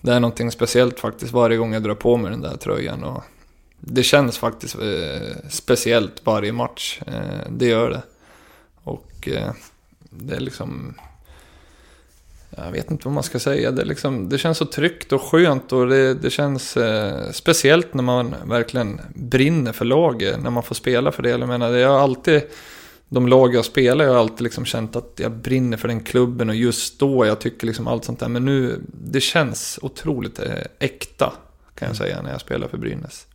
det 0.00 0.12
är 0.12 0.20
någonting 0.20 0.50
speciellt 0.50 1.00
faktiskt 1.00 1.32
varje 1.32 1.56
gång 1.56 1.72
jag 1.72 1.82
drar 1.82 1.94
på 1.94 2.16
mig 2.16 2.30
den 2.30 2.40
där 2.40 2.56
tröjan. 2.56 3.04
Och 3.04 3.22
det 3.80 4.02
känns 4.02 4.38
faktiskt 4.38 4.74
eh, 4.74 5.36
speciellt 5.48 6.20
varje 6.24 6.52
match. 6.52 7.00
Eh, 7.06 7.50
det 7.50 7.66
gör 7.66 7.90
det. 7.90 8.02
Och 8.84 9.28
eh, 9.28 9.52
det 10.10 10.34
är 10.34 10.40
liksom... 10.40 10.94
Jag 12.56 12.72
vet 12.72 12.90
inte 12.90 13.08
vad 13.08 13.14
man 13.14 13.22
ska 13.22 13.38
säga. 13.38 13.70
Det, 13.70 13.84
liksom, 13.84 14.28
det 14.28 14.38
känns 14.38 14.58
så 14.58 14.66
tryggt 14.66 15.12
och 15.12 15.22
skönt 15.22 15.72
och 15.72 15.86
det, 15.86 16.14
det 16.14 16.30
känns 16.30 16.76
eh, 16.76 17.30
speciellt 17.30 17.94
när 17.94 18.02
man 18.02 18.34
verkligen 18.44 19.00
brinner 19.14 19.72
för 19.72 19.84
laget. 19.84 20.42
När 20.42 20.50
man 20.50 20.62
får 20.62 20.74
spela 20.74 21.12
för 21.12 21.22
det. 21.22 21.28
Jag 21.28 21.48
menar, 21.48 21.70
jag 21.70 21.90
har 21.90 21.98
alltid 21.98 22.42
de 23.08 23.28
lag 23.28 23.54
jag 23.54 23.64
spelar, 23.64 24.04
jag 24.04 24.12
har 24.12 24.18
alltid 24.18 24.40
liksom 24.40 24.64
känt 24.64 24.96
att 24.96 25.12
jag 25.16 25.32
brinner 25.32 25.76
för 25.76 25.88
den 25.88 26.00
klubben 26.00 26.48
och 26.48 26.54
just 26.54 26.98
då 26.98 27.26
jag 27.26 27.40
tycker 27.40 27.66
liksom 27.66 27.86
allt 27.86 28.04
sånt 28.04 28.20
där. 28.20 28.28
Men 28.28 28.44
nu, 28.44 28.80
det 28.86 29.20
känns 29.20 29.78
otroligt 29.82 30.38
eh, 30.38 30.52
äkta 30.78 31.32
kan 31.74 31.88
jag 31.88 31.96
säga 31.96 32.22
när 32.22 32.30
jag 32.30 32.40
spelar 32.40 32.68
för 32.68 32.78
Brynäs. 32.78 33.26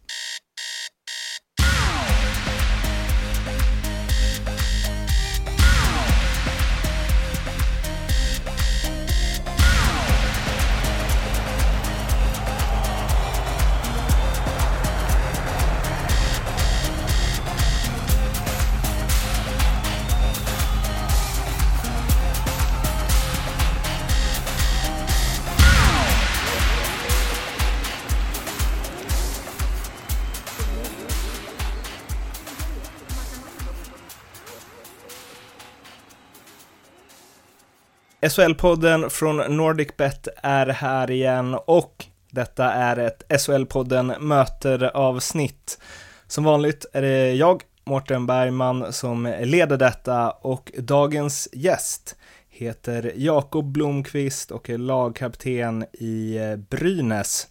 SHL-podden 38.29 39.09
från 39.09 39.37
NordicBet 39.37 40.27
är 40.43 40.65
här 40.67 41.11
igen 41.11 41.57
och 41.65 42.05
detta 42.31 42.71
är 42.71 42.97
ett 42.97 43.23
SHL-podden 43.29 44.19
möter-avsnitt. 44.19 45.79
Som 46.27 46.43
vanligt 46.43 46.85
är 46.93 47.01
det 47.01 47.33
jag, 47.33 47.61
Mårten 47.85 48.25
Bergman, 48.25 48.93
som 48.93 49.35
leder 49.41 49.77
detta 49.77 50.31
och 50.31 50.71
dagens 50.77 51.49
gäst 51.53 52.15
heter 52.49 53.13
Jakob 53.15 53.71
Blomqvist 53.71 54.51
och 54.51 54.69
är 54.69 54.77
lagkapten 54.77 55.83
i 55.83 56.39
Brynäs. 56.69 57.47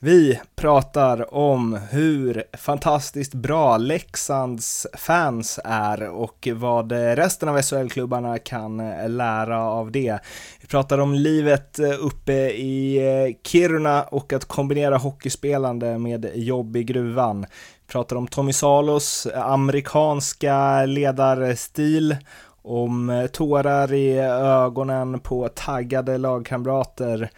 Vi 0.00 0.40
pratar 0.56 1.34
om 1.34 1.78
hur 1.90 2.44
fantastiskt 2.56 3.34
bra 3.34 3.76
Leksands 3.76 4.86
fans 4.94 5.60
är 5.64 6.08
och 6.08 6.48
vad 6.54 6.92
resten 6.92 7.48
av 7.48 7.62
SHL-klubbarna 7.62 8.38
kan 8.38 8.76
lära 9.16 9.62
av 9.62 9.92
det. 9.92 10.18
Vi 10.60 10.66
pratar 10.68 10.98
om 10.98 11.14
livet 11.14 11.78
uppe 12.00 12.32
i 12.50 13.38
Kiruna 13.44 14.02
och 14.02 14.32
att 14.32 14.44
kombinera 14.44 14.96
hockeyspelande 14.96 15.98
med 15.98 16.30
jobb 16.34 16.76
i 16.76 16.84
gruvan. 16.84 17.40
Vi 17.86 17.92
pratar 17.92 18.16
om 18.16 18.26
Tommy 18.26 18.52
Salos 18.52 19.26
amerikanska 19.34 20.86
ledarstil, 20.86 22.16
om 22.62 23.28
tårar 23.32 23.92
i 23.92 24.18
ögonen 24.40 25.20
på 25.20 25.48
taggade 25.48 26.18
lagkamrater 26.18 27.30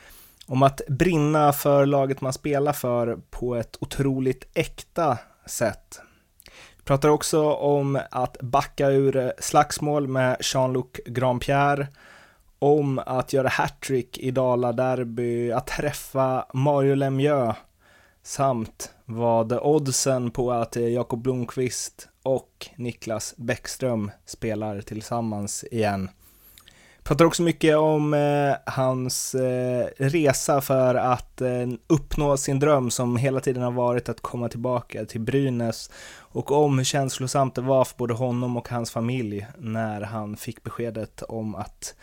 om 0.48 0.62
att 0.62 0.80
brinna 0.88 1.52
för 1.52 1.86
laget 1.86 2.20
man 2.20 2.32
spelar 2.32 2.72
för 2.72 3.18
på 3.30 3.56
ett 3.56 3.76
otroligt 3.80 4.48
äkta 4.54 5.18
sätt. 5.46 6.00
Vi 6.76 6.82
pratar 6.84 7.08
också 7.08 7.52
om 7.52 8.00
att 8.10 8.36
backa 8.40 8.88
ur 8.88 9.32
slagsmål 9.38 10.08
med 10.08 10.36
Jean-Luc 10.40 10.86
Grandpierre, 11.06 11.88
om 12.58 12.98
att 13.06 13.32
göra 13.32 13.48
hattrick 13.48 14.18
i 14.18 14.30
Dala 14.30 14.72
Derby, 14.72 15.52
att 15.52 15.66
träffa 15.66 16.46
Mario 16.54 16.94
Lemieux 16.94 17.58
samt 18.22 18.92
vad 19.04 19.52
oddsen 19.52 20.30
på 20.30 20.52
att 20.52 20.76
Jakob 20.76 21.22
Blomqvist 21.22 22.08
och 22.22 22.68
Niklas 22.76 23.34
Bäckström 23.36 24.10
spelar 24.26 24.80
tillsammans 24.80 25.64
igen. 25.70 26.10
Pratar 27.08 27.24
också 27.24 27.42
mycket 27.42 27.76
om 27.76 28.14
eh, 28.14 28.72
hans 28.74 29.34
eh, 29.34 29.88
resa 29.96 30.60
för 30.60 30.94
att 30.94 31.40
eh, 31.40 31.68
uppnå 31.86 32.36
sin 32.36 32.58
dröm 32.58 32.90
som 32.90 33.16
hela 33.16 33.40
tiden 33.40 33.62
har 33.62 33.70
varit 33.70 34.08
att 34.08 34.20
komma 34.20 34.48
tillbaka 34.48 35.04
till 35.04 35.20
Brynäs 35.20 35.90
och 36.18 36.52
om 36.52 36.78
hur 36.78 36.84
känslosamt 36.84 37.54
det 37.54 37.60
var 37.60 37.84
för 37.84 37.96
både 37.96 38.14
honom 38.14 38.56
och 38.56 38.68
hans 38.68 38.90
familj 38.90 39.46
när 39.58 40.00
han 40.00 40.36
fick 40.36 40.62
beskedet 40.62 41.22
om 41.22 41.54
att 41.54 41.94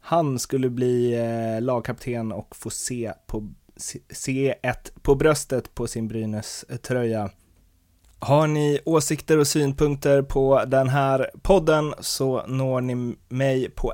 han 0.00 0.38
skulle 0.38 0.70
bli 0.70 1.14
eh, 1.14 1.62
lagkapten 1.62 2.32
och 2.32 2.56
få 2.56 2.70
se, 2.70 3.12
på, 3.26 3.52
se 4.10 4.54
ett 4.62 4.92
på 5.02 5.14
bröstet 5.14 5.74
på 5.74 5.86
sin 5.86 6.08
Brynäs-tröja. 6.08 7.30
Har 8.18 8.46
ni 8.46 8.80
åsikter 8.84 9.38
och 9.38 9.46
synpunkter 9.46 10.22
på 10.22 10.64
den 10.66 10.88
här 10.88 11.30
podden 11.42 11.94
så 12.00 12.46
når 12.46 12.80
ni 12.80 13.16
mig 13.28 13.70
på 13.70 13.92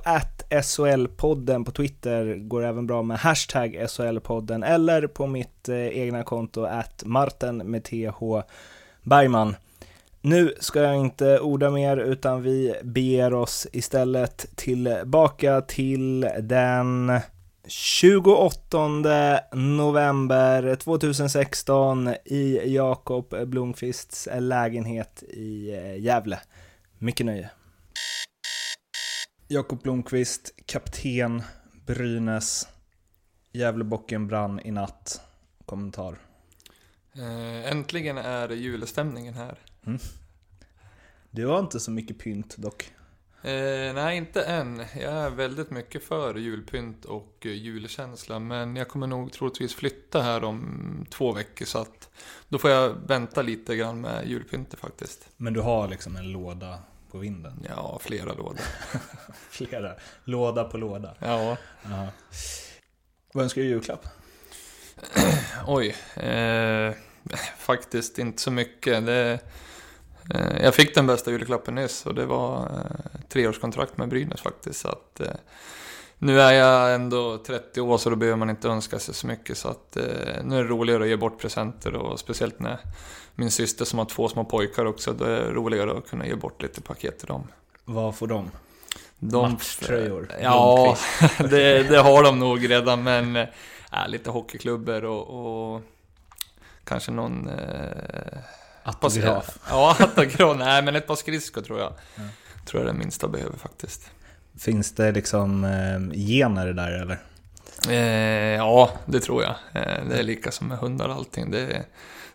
SHL-podden 0.50 1.64
på 1.64 1.70
Twitter, 1.70 2.34
går 2.34 2.64
även 2.64 2.86
bra 2.86 3.02
med 3.02 3.18
hashtag 3.18 3.74
SHL-podden 3.74 4.64
eller 4.64 5.06
på 5.06 5.26
mitt 5.26 5.68
eh, 5.68 5.76
egna 5.76 6.22
konto 6.22 6.64
att 6.64 7.02
Marten 7.04 7.56
med 7.56 7.84
TH 7.84 8.42
Bergman. 9.02 9.56
Nu 10.20 10.54
ska 10.60 10.80
jag 10.80 10.96
inte 10.96 11.38
orda 11.38 11.70
mer 11.70 11.96
utan 11.96 12.42
vi 12.42 12.74
beger 12.82 13.34
oss 13.34 13.66
istället 13.72 14.56
tillbaka 14.56 15.60
till 15.60 16.28
den 16.40 17.12
28 17.66 18.88
november 19.52 20.74
2016 20.74 22.08
i 22.24 22.74
Jakob 22.74 23.34
Blomqvists 23.46 24.28
lägenhet 24.38 25.22
i 25.22 25.74
eh, 25.74 25.98
Gävle. 25.98 26.38
Mycket 26.98 27.26
nöje. 27.26 27.50
Jakob 29.50 29.82
Blomqvist, 29.82 30.54
kapten, 30.66 31.42
Brynäs. 31.86 32.68
Gävlebocken 33.52 34.26
brann 34.26 34.60
i 34.60 34.70
natt. 34.70 35.20
Kommentar? 35.66 36.18
Eh, 37.12 37.72
äntligen 37.72 38.18
är 38.18 38.48
julstämningen 38.48 39.34
här. 39.34 39.58
Mm. 39.86 39.98
Du 41.30 41.46
har 41.46 41.58
inte 41.58 41.80
så 41.80 41.90
mycket 41.90 42.18
pynt 42.18 42.56
dock. 42.56 42.92
Eh, 43.42 43.94
nej, 43.94 44.16
inte 44.16 44.42
än. 44.42 44.78
Jag 44.78 45.12
är 45.12 45.30
väldigt 45.30 45.70
mycket 45.70 46.04
för 46.04 46.34
julpynt 46.34 47.04
och 47.04 47.46
julkänsla. 47.46 48.38
Men 48.38 48.76
jag 48.76 48.88
kommer 48.88 49.06
nog 49.06 49.32
troligtvis 49.32 49.74
flytta 49.74 50.22
här 50.22 50.44
om 50.44 51.06
två 51.10 51.32
veckor. 51.32 51.64
Så 51.66 51.78
att 51.78 52.10
då 52.48 52.58
får 52.58 52.70
jag 52.70 52.94
vänta 53.06 53.42
lite 53.42 53.76
grann 53.76 54.00
med 54.00 54.28
julpyntet 54.28 54.80
faktiskt. 54.80 55.28
Men 55.36 55.52
du 55.52 55.60
har 55.60 55.88
liksom 55.88 56.16
en 56.16 56.32
låda 56.32 56.78
på 57.10 57.18
vinden? 57.18 57.66
Ja, 57.68 57.98
flera 58.02 58.32
lådor. 58.32 58.60
flera? 59.50 59.94
Låda 60.24 60.64
på 60.64 60.76
låda? 60.76 61.14
Ja. 61.18 61.56
Aha. 61.84 62.08
Vad 63.32 63.44
önskar 63.44 63.60
du 63.60 63.66
i 63.66 63.70
julklapp? 63.70 64.06
Oj. 65.66 65.96
Eh, 66.16 66.94
faktiskt 67.58 68.18
inte 68.18 68.42
så 68.42 68.50
mycket. 68.50 69.06
Det 69.06 69.40
Eh, 70.34 70.62
jag 70.62 70.74
fick 70.74 70.94
den 70.94 71.06
bästa 71.06 71.30
julklappen 71.30 71.74
nyss 71.74 72.06
och 72.06 72.14
det 72.14 72.26
var 72.26 72.62
eh, 72.62 73.20
treårskontrakt 73.28 73.98
med 73.98 74.08
Brynäs 74.08 74.40
faktiskt. 74.40 74.80
Så 74.80 74.88
att, 74.88 75.20
eh, 75.20 75.34
nu 76.18 76.40
är 76.40 76.52
jag 76.52 76.94
ändå 76.94 77.38
30 77.38 77.80
år 77.80 77.98
så 77.98 78.10
då 78.10 78.16
behöver 78.16 78.36
man 78.36 78.50
inte 78.50 78.68
önska 78.68 78.98
sig 78.98 79.14
så 79.14 79.26
mycket. 79.26 79.58
Så 79.58 79.68
att, 79.68 79.96
nu 80.42 80.58
är 80.58 80.62
det 80.62 80.68
roligare 80.68 81.02
att 81.02 81.08
ge 81.08 81.16
bort 81.16 81.40
presenter 81.40 81.94
och 81.94 82.20
speciellt 82.20 82.60
när 82.60 82.78
min 83.34 83.50
syster 83.50 83.84
som 83.84 83.98
har 83.98 84.06
två 84.06 84.28
små 84.28 84.44
pojkar 84.44 84.84
också, 84.84 85.12
då 85.12 85.24
är 85.24 85.30
det 85.30 85.50
roligare 85.50 85.98
att 85.98 86.08
kunna 86.08 86.26
ge 86.26 86.34
bort 86.34 86.62
lite 86.62 86.80
paket 86.80 87.18
till 87.18 87.26
dem. 87.26 87.48
Vad 87.84 88.16
får 88.16 88.26
de? 88.26 88.50
de 89.18 89.52
Matchtröjor? 89.52 90.30
Ja, 90.42 90.96
det, 91.38 91.82
det, 91.82 91.98
har 91.98 92.22
de 92.22 92.38
nog 92.38 92.70
redan 92.70 93.02
men 93.02 93.36
äh, 93.36 93.46
lite 94.08 94.30
hockeyklubbor 94.30 95.04
och, 95.04 95.74
och 95.74 95.82
kanske 96.84 97.10
någon 97.10 97.48
äh, 97.48 98.38
Autograf? 98.82 99.58
Ja, 99.68 99.96
autograf. 99.98 100.58
Nej, 100.58 100.82
men 100.82 100.96
ett 100.96 101.06
par 101.06 101.16
skridskor 101.16 101.62
tror 101.62 101.78
jag. 101.78 101.92
Ja. 102.14 102.22
Tror 102.66 102.82
jag 102.84 102.94
det 102.94 102.98
minsta 102.98 103.28
behöver 103.28 103.58
faktiskt. 103.58 104.10
Finns 104.58 104.92
det 104.92 105.12
liksom 105.12 105.64
eh, 105.64 106.18
gener 106.18 106.72
där 106.72 106.92
eller? 106.92 107.18
Eh, 107.88 108.56
ja, 108.56 108.90
det 109.06 109.20
tror 109.20 109.42
jag. 109.42 109.54
Eh, 109.72 110.08
det 110.08 110.18
är 110.18 110.22
lika 110.22 110.50
som 110.50 110.68
med 110.68 110.78
hundar 110.78 111.08
och 111.08 111.14
allting. 111.14 111.50
Det, 111.50 111.84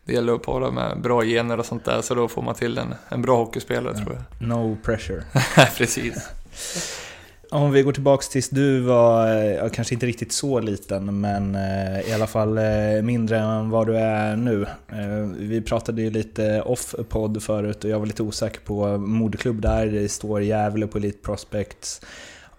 det 0.05 0.13
gäller 0.13 0.33
att 0.33 0.43
para 0.43 0.71
med 0.71 1.01
bra 1.01 1.23
gener 1.23 1.59
och 1.59 1.65
sånt 1.65 1.85
där, 1.85 2.01
så 2.01 2.15
då 2.15 2.27
får 2.27 2.41
man 2.41 2.55
till 2.55 2.77
en, 2.77 2.95
en 3.09 3.21
bra 3.21 3.37
hockeyspelare 3.37 3.93
ja. 3.97 4.03
tror 4.03 4.15
jag. 4.15 4.47
No 4.47 4.77
pressure. 4.83 5.23
Precis. 5.77 6.29
om 7.53 7.71
vi 7.71 7.81
går 7.81 7.91
tillbaks 7.91 8.29
tills 8.29 8.49
du 8.49 8.79
var, 8.79 9.27
ja, 9.27 9.69
kanske 9.69 9.93
inte 9.93 10.05
riktigt 10.05 10.31
så 10.31 10.59
liten, 10.59 11.21
men 11.21 11.55
eh, 11.55 12.09
i 12.09 12.13
alla 12.13 12.27
fall 12.27 12.57
eh, 12.57 13.01
mindre 13.03 13.39
än 13.39 13.69
vad 13.69 13.87
du 13.87 13.97
är 13.97 14.35
nu. 14.35 14.61
Eh, 14.91 15.29
vi 15.37 15.61
pratade 15.61 16.01
ju 16.01 16.09
lite 16.09 16.61
off-podd 16.61 17.43
förut 17.43 17.83
och 17.83 17.89
jag 17.89 17.99
var 17.99 18.05
lite 18.05 18.23
osäker 18.23 18.59
på 18.61 18.97
moderklubb 18.97 19.61
där, 19.61 19.85
det 19.85 20.09
står 20.09 20.41
Gävle 20.41 20.87
på 20.87 20.97
Elite 20.97 21.17
Prospects. 21.21 22.01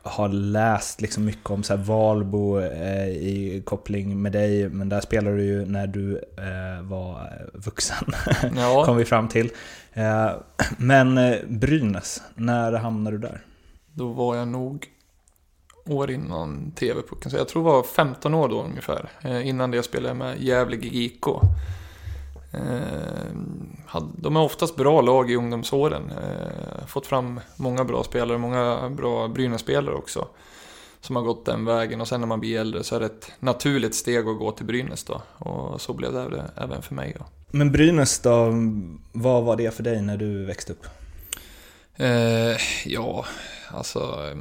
Har 0.03 0.29
läst 0.29 1.01
liksom 1.01 1.25
mycket 1.25 1.51
om 1.51 1.63
så 1.63 1.77
här 1.77 1.85
Valbo 1.85 2.61
eh, 2.61 3.09
i 3.09 3.63
koppling 3.67 4.23
med 4.23 4.33
dig, 4.33 4.69
men 4.69 4.89
där 4.89 5.01
spelade 5.01 5.37
du 5.37 5.45
ju 5.45 5.67
när 5.67 5.87
du 5.87 6.17
eh, 6.17 6.83
var 6.83 7.31
vuxen, 7.53 8.07
Ja. 8.57 8.85
kom 8.87 8.97
vi 8.97 9.05
fram 9.05 9.29
till. 9.29 9.51
Eh, 9.93 10.31
men 10.79 11.19
eh, 11.19 11.37
Brynäs, 11.49 12.23
när 12.35 12.73
hamnade 12.73 13.17
du 13.17 13.21
där? 13.21 13.41
Då 13.95 14.09
var 14.09 14.37
jag 14.37 14.49
nog 14.49 14.91
år 15.87 16.11
innan 16.11 16.71
TV-pucken. 16.71 17.31
Så 17.31 17.37
jag 17.37 17.49
tror 17.49 17.65
det 17.65 17.71
var 17.71 17.83
15 17.83 18.35
år 18.35 18.49
då 18.49 18.63
ungefär. 18.63 19.11
Eh, 19.23 19.49
innan 19.49 19.71
det 19.71 19.77
jag 19.77 19.85
spelade 19.85 20.15
med 20.15 20.43
Gävle 20.43 20.77
GIK. 20.77 21.27
Eh, 22.53 24.01
de 24.17 24.37
är 24.37 24.41
oftast 24.41 24.77
bra 24.77 25.01
lag 25.01 25.31
i 25.31 25.37
ungdomsåren. 25.37 26.11
Eh, 26.11 26.87
fått 26.87 27.07
fram 27.07 27.41
många 27.57 27.85
bra 27.85 28.05
spelare, 28.05 28.39
många 28.39 28.91
bra 28.91 29.29
Brynäs-spelare 29.29 29.95
också. 29.95 30.29
Som 31.01 31.17
har 31.17 31.23
gått 31.23 31.47
den 31.47 31.65
vägen 31.65 32.01
och 32.01 32.09
sen 32.09 32.21
när 32.21 32.27
man 32.27 32.41
blir 32.41 32.61
äldre 32.61 32.85
så 32.85 32.97
är 32.97 33.01
det 33.01 33.07
ett 33.07 33.33
naturligt 33.41 33.95
steg 33.95 34.29
att 34.29 34.39
gå 34.39 34.51
till 34.51 34.67
Brynäs 34.67 35.05
då. 35.05 35.23
Och 35.39 35.81
så 35.81 35.93
blev 35.93 36.13
det 36.13 36.51
även 36.57 36.83
för 36.83 36.95
mig 36.95 37.17
då. 37.19 37.25
Men 37.51 37.73
Brynäs 37.73 38.19
då, 38.19 38.53
vad 39.13 39.45
var 39.45 39.57
det 39.57 39.75
för 39.75 39.83
dig 39.83 40.03
när 40.03 40.17
du 40.17 40.45
växte 40.45 40.73
upp? 40.73 40.87
Eh, 41.97 42.57
ja, 42.85 43.25
alltså 43.71 44.33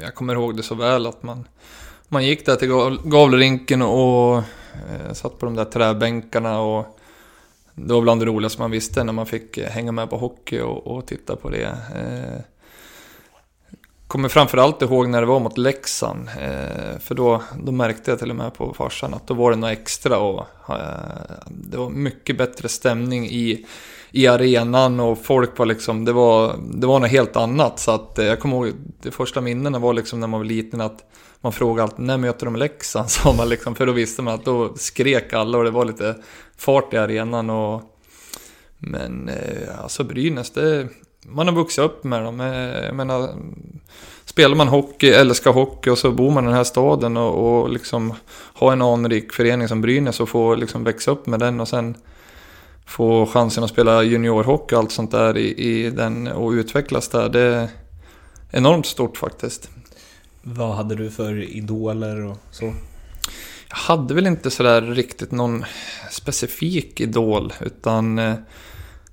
jag 0.00 0.14
kommer 0.14 0.34
ihåg 0.34 0.56
det 0.56 0.62
så 0.62 0.74
väl 0.74 1.06
att 1.06 1.22
man, 1.22 1.48
man 2.08 2.24
gick 2.24 2.46
där 2.46 2.56
till 2.56 2.68
Gavlerinken 3.10 3.82
och 3.82 4.36
eh, 4.36 5.12
satt 5.12 5.38
på 5.38 5.46
de 5.46 5.54
där 5.54 5.64
träbänkarna 5.64 6.60
och 6.60 6.98
det 7.74 7.94
var 7.94 8.00
bland 8.00 8.20
det 8.20 8.26
roligaste 8.26 8.60
man 8.60 8.70
visste 8.70 9.04
när 9.04 9.12
man 9.12 9.26
fick 9.26 9.58
eh, 9.58 9.70
hänga 9.70 9.92
med 9.92 10.10
på 10.10 10.16
hockey 10.16 10.60
och, 10.60 10.86
och 10.86 11.06
titta 11.06 11.36
på 11.36 11.50
det. 11.50 11.78
Eh, 11.96 12.40
kommer 14.06 14.28
framförallt 14.28 14.82
ihåg 14.82 15.08
när 15.08 15.20
det 15.20 15.26
var 15.26 15.40
mot 15.40 15.58
Leksand, 15.58 16.28
eh, 16.40 16.98
för 17.00 17.14
då, 17.14 17.42
då 17.62 17.72
märkte 17.72 18.10
jag 18.10 18.18
till 18.18 18.30
och 18.30 18.36
med 18.36 18.54
på 18.54 18.74
farsan 18.74 19.14
att 19.14 19.26
då 19.26 19.34
var 19.34 19.50
det 19.50 19.56
något 19.56 19.70
extra 19.70 20.18
och 20.18 20.46
eh, 20.68 20.76
det 21.46 21.76
var 21.76 21.90
mycket 21.90 22.38
bättre 22.38 22.68
stämning 22.68 23.26
i 23.26 23.66
i 24.10 24.26
arenan 24.26 25.00
och 25.00 25.24
folk 25.24 25.58
var 25.58 25.66
liksom, 25.66 26.04
det 26.04 26.12
var, 26.12 26.56
det 26.74 26.86
var 26.86 27.00
något 27.00 27.10
helt 27.10 27.36
annat. 27.36 27.78
Så 27.78 27.90
att 27.90 28.18
eh, 28.18 28.24
jag 28.24 28.40
kommer 28.40 28.56
ihåg, 28.56 28.74
de 29.02 29.10
första 29.10 29.40
minnena 29.40 29.78
var 29.78 29.92
liksom 29.92 30.20
när 30.20 30.26
man 30.26 30.40
var 30.40 30.44
liten 30.44 30.80
att 30.80 31.04
man 31.40 31.52
frågade 31.52 31.82
alltid 31.82 32.04
när 32.04 32.16
möter 32.16 32.46
de 32.46 32.56
Leksand? 32.56 33.10
Sa 33.10 33.32
man 33.32 33.48
liksom, 33.48 33.74
för 33.74 33.86
då 33.86 33.92
visste 33.92 34.22
man 34.22 34.34
att 34.34 34.44
då 34.44 34.74
skrek 34.76 35.32
alla 35.32 35.58
och 35.58 35.64
det 35.64 35.70
var 35.70 35.84
lite 35.84 36.14
fart 36.56 36.94
i 36.94 36.96
arenan 36.96 37.50
och 37.50 37.82
men 38.78 39.28
eh, 39.28 39.82
alltså 39.82 40.04
Brynäs, 40.04 40.50
det, 40.50 40.88
man 41.22 41.48
har 41.48 41.54
vuxit 41.54 41.84
upp 41.84 42.04
med 42.04 42.22
dem. 42.22 42.40
Eh, 42.40 42.84
jag 42.84 42.94
menar, 42.94 43.34
spelar 44.24 44.56
man 44.56 44.68
hockey, 44.68 45.10
älskar 45.10 45.52
hockey 45.52 45.90
och 45.90 45.98
så 45.98 46.10
bor 46.10 46.30
man 46.30 46.44
i 46.44 46.46
den 46.46 46.56
här 46.56 46.64
staden 46.64 47.16
och, 47.16 47.60
och 47.60 47.70
liksom 47.70 48.14
har 48.30 48.72
en 48.72 48.82
anrik 48.82 49.32
förening 49.32 49.68
som 49.68 49.80
Brynäs 49.80 50.20
och 50.20 50.28
får 50.28 50.56
liksom 50.56 50.84
växa 50.84 51.10
upp 51.10 51.26
med 51.26 51.40
den 51.40 51.60
och 51.60 51.68
sen 51.68 51.94
få 52.88 53.26
chansen 53.26 53.64
att 53.64 53.70
spela 53.70 54.02
juniorhockey 54.02 54.74
och 54.74 54.78
allt 54.78 54.92
sånt 54.92 55.10
där 55.10 55.36
i, 55.36 55.54
i 55.54 55.90
den 55.90 56.26
och 56.28 56.50
utvecklas 56.50 57.08
där. 57.08 57.28
Det 57.28 57.40
är 57.40 57.68
enormt 58.50 58.86
stort 58.86 59.16
faktiskt. 59.16 59.70
Vad 60.42 60.76
hade 60.76 60.94
du 60.94 61.10
för 61.10 61.56
idoler 61.56 62.24
och 62.24 62.36
så? 62.50 62.74
Jag 63.68 63.76
hade 63.76 64.14
väl 64.14 64.26
inte 64.26 64.50
sådär 64.50 64.82
riktigt 64.82 65.30
någon 65.32 65.64
specifik 66.10 67.00
idol 67.00 67.52
utan 67.60 68.18
eh, 68.18 68.34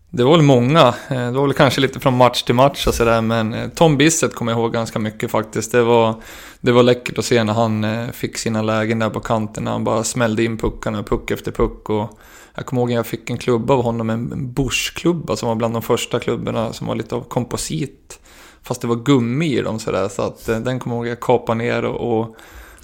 det 0.09 0.23
var 0.23 0.31
väl 0.31 0.41
många. 0.41 0.87
Eh, 1.09 1.25
Det 1.25 1.31
var 1.31 1.47
väl 1.47 1.53
kanske 1.53 1.81
lite 1.81 1.99
från 1.99 2.17
match 2.17 2.43
till 2.43 2.55
match 2.55 2.87
och 2.87 2.93
sådär 2.93 3.21
men 3.21 3.53
eh, 3.53 3.69
Tom 3.69 3.97
Bissett 3.97 4.35
kommer 4.35 4.51
jag 4.51 4.59
ihåg 4.59 4.73
ganska 4.73 4.99
mycket 4.99 5.31
faktiskt. 5.31 5.71
Det 5.71 5.83
var, 5.83 6.21
det 6.61 6.71
var 6.71 6.83
läckert 6.83 7.17
att 7.17 7.25
se 7.25 7.43
när 7.43 7.53
han 7.53 7.85
fick 8.13 8.37
sina 8.37 8.61
lägen 8.61 8.99
där 8.99 9.09
på 9.09 9.19
kanten. 9.19 9.67
Han 9.67 9.83
bara 9.83 10.03
smällde 10.03 10.43
in 10.43 10.57
puckarna, 10.57 11.03
puck 11.03 11.31
efter 11.31 11.51
puck. 11.51 11.89
Och 11.89 12.19
jag 12.55 12.65
kommer 12.65 12.81
ihåg 12.81 12.91
att 12.91 12.95
jag 12.95 13.05
fick 13.07 13.29
en 13.29 13.37
klubba 13.37 13.73
av 13.73 13.83
honom, 13.83 14.09
en 14.09 14.53
Bosch-klubba 14.53 15.35
som 15.35 15.47
var 15.49 15.55
bland 15.55 15.73
de 15.75 15.81
första 15.81 16.19
klubborna 16.19 16.73
som 16.73 16.87
var 16.87 16.95
lite 16.95 17.15
av 17.15 17.21
komposit. 17.21 18.19
Fast 18.63 18.81
det 18.81 18.87
var 18.87 18.95
gummi 18.95 19.57
i 19.57 19.61
dem 19.61 19.79
sådär 19.79 20.07
så 20.09 20.21
att 20.21 20.49
eh, 20.49 20.59
den 20.59 20.79
kommer 20.79 20.95
jag 20.95 21.05
ihåg 21.05 21.11
jag 21.11 21.19
kapade 21.19 21.57
ner 21.57 21.85
och, 21.85 22.19
och 22.19 22.35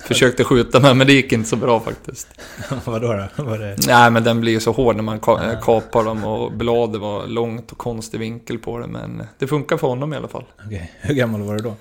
försökte 0.07 0.43
skjuta 0.43 0.79
med 0.79 0.97
men 0.97 1.07
det 1.07 1.13
gick 1.13 1.31
inte 1.31 1.49
så 1.49 1.55
bra 1.55 1.79
faktiskt. 1.79 2.27
Vadå 2.85 3.27
då? 3.37 3.43
Var 3.43 3.57
det... 3.57 3.77
Nej 3.87 4.11
men 4.11 4.23
den 4.23 4.41
blir 4.41 4.51
ju 4.51 4.59
så 4.59 4.71
hård 4.71 4.95
när 4.95 5.03
man 5.03 5.19
ka- 5.19 5.61
kapar 5.61 6.03
dem 6.03 6.23
och 6.23 6.51
bladet 6.51 7.01
var 7.01 7.27
långt 7.27 7.71
och 7.71 7.77
konstig 7.77 8.19
vinkel 8.19 8.57
på 8.59 8.77
det 8.77 8.87
men 8.87 9.23
det 9.39 9.47
funkar 9.47 9.77
för 9.77 9.87
honom 9.87 10.13
i 10.13 10.15
alla 10.17 10.27
fall. 10.27 10.45
Okej, 10.65 10.91
hur 11.01 11.13
gammal 11.15 11.41
var 11.41 11.53
du 11.55 11.59
då? 11.63 11.75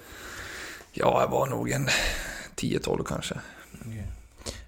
Ja, 0.93 1.21
jag 1.21 1.29
var 1.31 1.47
nog 1.47 1.71
en 1.71 1.89
10-12 2.57 3.05
kanske. 3.09 3.35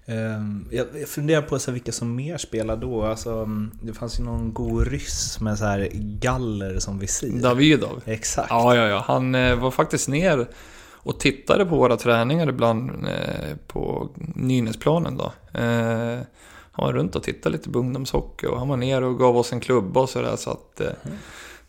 Ehm, 0.05 0.65
Jag 0.71 1.07
funderar 1.07 1.41
på 1.41 1.59
så 1.59 1.71
vilka 1.71 1.91
som 1.91 2.15
mer 2.15 2.37
spelar 2.37 2.77
då. 2.77 3.03
Alltså, 3.03 3.31
mm, 3.31 3.71
det 3.81 3.93
fanns 3.93 4.19
ju 4.19 4.23
någon 4.23 4.53
god 4.53 4.87
ryss 4.87 5.39
med 5.41 5.57
så 5.57 5.65
här 5.65 5.89
galler 5.93 6.79
som 6.79 6.99
visir. 6.99 7.41
Davidov. 7.41 8.01
Exakt. 8.05 8.49
Ja, 8.49 8.75
ja, 8.75 8.87
ja. 8.87 9.03
Han 9.07 9.35
eh, 9.35 9.55
var 9.55 9.71
faktiskt 9.71 10.07
ner 10.07 10.47
och 11.05 11.19
tittade 11.19 11.65
på 11.65 11.75
våra 11.75 11.97
träningar 11.97 12.49
ibland 12.49 12.89
eh, 12.89 13.55
på 13.67 14.09
Nynäsplanen 14.35 15.17
då. 15.17 15.33
Eh, 15.59 16.19
han 16.75 16.85
var 16.85 16.93
runt 16.93 17.15
och 17.15 17.23
tittade 17.23 17.57
lite 17.57 17.69
på 17.69 17.79
ungdomshockey 17.79 18.47
och 18.47 18.59
han 18.59 18.67
var 18.67 18.77
ner 18.77 19.03
och 19.03 19.19
gav 19.19 19.37
oss 19.37 19.53
en 19.53 19.59
klubba 19.59 19.99
och 19.99 20.09
sådär 20.09 20.35
så 20.35 20.49
att 20.49 20.81
eh, 20.81 20.87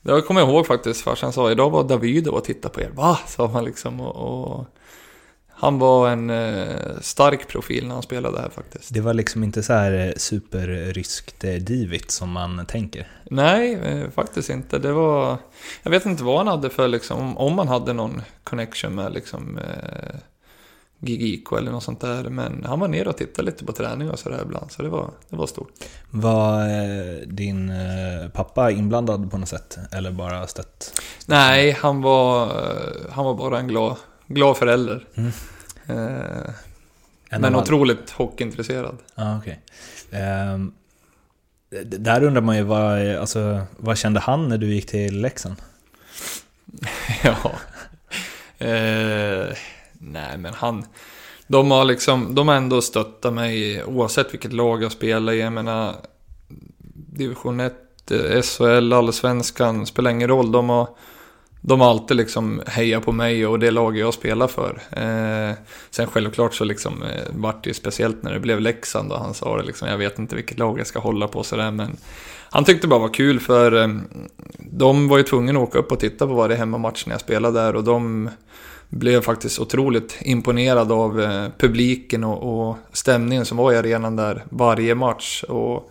det 0.03 0.23
kommer 0.23 0.41
jag 0.41 0.51
ihåg 0.51 0.67
faktiskt. 0.67 1.03
Farsan 1.03 1.33
sa 1.33 1.51
idag 1.51 1.71
var 1.71 1.85
Davidov 1.85 2.35
och 2.35 2.45
tittade 2.45 2.75
på 2.75 2.81
er. 2.81 2.91
Va? 2.95 3.19
Sa 3.27 3.49
man 3.49 3.65
liksom 3.65 4.01
och, 4.01 4.17
och 4.57 4.67
han 5.65 5.79
var 5.79 6.09
en 6.11 6.31
eh, 6.31 6.77
stark 7.01 7.49
profil 7.49 7.87
när 7.87 7.95
han 7.95 8.03
spelade 8.03 8.41
här 8.41 8.49
faktiskt. 8.51 8.95
Det 8.95 9.01
var 9.01 9.15
liksom 9.15 9.45
inte 9.45 9.63
så 9.63 9.73
här 9.73 9.93
eh, 10.07 10.13
superryskt 10.17 11.45
eh, 11.45 11.55
divigt 11.55 12.11
som 12.11 12.31
man 12.31 12.67
tänker. 12.67 13.09
Nej, 13.31 13.79
faktiskt 14.15 14.51
inte. 14.51 14.79
Det 14.79 14.93
var... 14.93 15.37
Jag 15.83 15.91
vet 15.91 16.07
inte 16.07 16.25
vad 16.25 16.37
han 16.39 16.47
hade 16.47 16.71
för 16.71 16.89
liksom, 16.89 17.39
om- 17.39 17.55
man 17.55 17.69
hade 17.69 17.93
någon 17.93 18.23
connection 18.45 18.95
med 18.95 19.13
liksom 19.13 19.59
eh, 19.59 20.17
Gigiko 20.99 21.57
eller 21.57 21.73
något 21.73 21.83
sånt 21.83 22.01
där. 22.01 22.23
Men 22.23 22.65
han 22.69 22.81
var 22.81 22.89
ner 22.89 23.09
och 23.09 23.17
tittade 23.17 23.47
lite 23.47 23.65
på 23.65 23.73
träning 23.73 24.11
och 24.11 24.19
sådär 24.19 24.41
ibland, 24.43 24.73
så 24.73 24.83
det 24.83 24.89
var, 24.89 25.11
det 25.31 25.37
var 25.37 25.47
stort. 25.47 25.71
Var 26.11 26.67
din 27.27 27.73
pappa 28.33 28.71
inblandad 28.71 29.31
på 29.31 29.39
något 29.39 29.49
sätt? 29.49 29.79
Eller 29.93 30.11
bara 30.11 30.47
stött? 30.47 31.01
Nej, 31.27 31.71
han 31.81 32.03
var, 32.03 32.49
han 33.11 33.25
var 33.25 33.35
bara 33.35 33.59
en 33.59 33.69
glad, 33.69 33.97
glad 34.27 34.57
förälder. 34.57 35.07
Mm. 35.15 35.31
Eh, 35.87 35.97
En 37.31 37.41
men 37.41 37.45
alla. 37.45 37.59
otroligt 37.63 38.11
hockeyintresserad. 38.11 38.99
Okej. 39.41 39.61
Ehm, 40.11 40.73
d- 41.71 41.97
där 41.99 42.23
undrar 42.25 42.43
man 42.43 42.57
ju 42.57 42.63
vad, 42.63 43.09
eh, 43.11 43.21
alltså, 43.21 43.63
vad 43.77 43.99
kände 43.99 44.21
han 44.21 44.49
när 44.49 44.59
du 44.59 44.75
gick 44.75 44.87
till 44.87 45.21
Leksand? 45.21 45.57
ja. 47.25 47.53
Eh, 48.67 49.57
nej, 49.99 50.39
men 50.39 50.55
han... 50.55 50.85
De 51.47 51.71
har 51.71 51.85
liksom, 51.85 52.35
de 52.35 52.49
har 52.49 52.55
ändå 52.55 52.83
stöttat 52.83 53.33
mig 53.33 53.85
oavsett 53.85 54.33
vilket 54.35 54.53
lag 54.53 54.83
jag 54.83 54.93
spelar 54.93 55.33
i. 55.33 55.41
Jag 55.41 55.53
menar, 55.53 55.95
division 56.95 57.61
1, 57.61 57.75
eh, 58.11 58.43
SHL, 58.43 58.93
Allsvenskan, 58.93 59.87
spelar 59.87 60.11
ingen 60.11 60.29
roll. 60.29 60.53
De 60.53 60.69
har, 60.69 60.89
de 61.67 61.81
har 61.81 61.91
alltid 61.91 62.17
liksom 62.17 62.63
hejat 62.67 63.05
på 63.05 63.13
mig 63.13 63.47
och 63.47 63.59
det 63.59 63.71
lag 63.71 63.97
jag 63.97 64.15
spelar 64.15 64.47
för. 64.47 64.83
Eh, 64.91 65.57
sen 65.91 66.07
självklart 66.07 66.55
så 66.55 66.65
liksom 66.65 67.03
eh, 67.03 67.25
vart 67.31 67.65
det 67.65 67.71
ju 67.71 67.75
speciellt 67.75 68.23
när 68.23 68.33
det 68.33 68.41
blev 68.41 68.61
Leksand 68.61 69.13
och 69.13 69.19
han 69.19 69.35
sa 69.35 69.57
det 69.57 69.63
liksom, 69.63 69.89
jag 69.89 69.99
vet 69.99 70.19
inte 70.19 70.37
vilket 70.37 70.59
lag 70.59 70.79
jag 70.79 70.87
ska 70.87 70.99
hålla 70.99 71.29
på 71.29 71.43
sådär 71.43 71.71
men 71.71 71.97
han 72.51 72.65
tyckte 72.65 72.89
bara 72.89 73.01
var 73.01 73.15
kul 73.15 73.41
för 73.41 73.83
eh, 73.83 73.89
de 74.59 75.09
var 75.09 75.19
ju 75.19 75.23
tvungna 75.23 75.53
att 75.53 75.69
åka 75.69 75.79
upp 75.79 75.93
och 75.93 76.01
titta 76.01 76.27
på 76.27 76.35
varje 76.35 76.57
hemmamatch 76.57 77.07
när 77.07 77.15
jag 77.15 77.21
spelade 77.21 77.61
där 77.61 77.77
och 77.77 77.85
de 77.85 78.31
blev 78.89 79.23
faktiskt 79.23 79.59
otroligt 79.59 80.19
imponerade 80.21 80.95
av 80.95 81.21
eh, 81.21 81.47
publiken 81.59 82.25
och, 82.25 82.69
och 82.69 82.77
stämningen 82.93 83.45
som 83.45 83.57
var 83.57 83.73
i 83.73 83.77
arenan 83.77 84.17
där 84.17 84.45
varje 84.49 84.95
match. 84.95 85.45
Och 85.49 85.91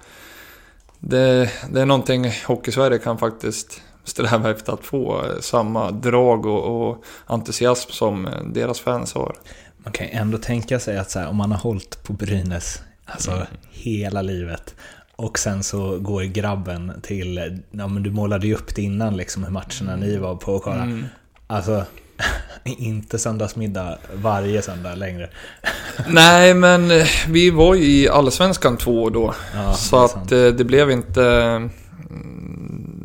det, 0.99 1.51
det 1.69 1.81
är 1.81 1.85
någonting 1.85 2.31
Hockeysverige 2.45 2.99
kan 2.99 3.17
faktiskt 3.17 3.81
sträva 4.03 4.51
efter 4.51 4.73
att 4.73 4.85
få 4.85 5.23
samma 5.41 5.91
drag 5.91 6.45
och, 6.45 6.89
och 6.89 7.03
entusiasm 7.25 7.91
som 7.91 8.29
deras 8.53 8.79
fans 8.79 9.13
har. 9.13 9.35
Man 9.77 9.93
kan 9.93 10.07
ju 10.07 10.13
ändå 10.13 10.37
tänka 10.37 10.79
sig 10.79 10.97
att 10.97 11.11
så 11.11 11.19
här, 11.19 11.27
om 11.27 11.35
man 11.35 11.51
har 11.51 11.59
hållit 11.59 12.03
på 12.03 12.13
Brynäs 12.13 12.81
alltså, 13.05 13.31
Mm. 13.31 13.45
hela 13.71 14.21
livet 14.21 14.75
och 15.15 15.39
sen 15.39 15.63
så 15.63 15.99
går 15.99 16.21
grabben 16.23 16.91
till, 17.03 17.61
ja 17.71 17.87
men 17.87 18.03
du 18.03 18.11
målade 18.11 18.47
ju 18.47 18.53
upp 18.55 18.75
det 18.75 18.81
innan 18.81 19.17
liksom 19.17 19.43
hur 19.43 19.51
matcherna 19.51 19.95
ni 19.95 20.17
var 20.17 20.35
på 20.35 20.53
och 20.55 20.63
kolla. 20.63 20.83
Mm. 20.83 21.05
Alltså, 21.47 21.85
inte 22.63 23.19
söndagsmiddag 23.19 23.97
varje 24.13 24.61
söndag 24.61 24.95
längre. 24.95 25.29
Nej, 26.07 26.53
men 26.53 26.91
eh, 26.91 27.07
vi 27.27 27.49
var 27.49 27.75
ju 27.75 27.83
i 27.83 28.09
Allsvenskan 28.09 28.77
två 28.77 29.03
år 29.03 29.11
då. 29.11 29.33
Ja, 29.55 29.73
så 29.73 30.03
att 30.05 30.11
sant. 30.11 30.31
eh, 30.31 30.45
det 30.47 30.63
blev 30.63 30.91
inte 30.91 31.23
mm, 31.25 31.71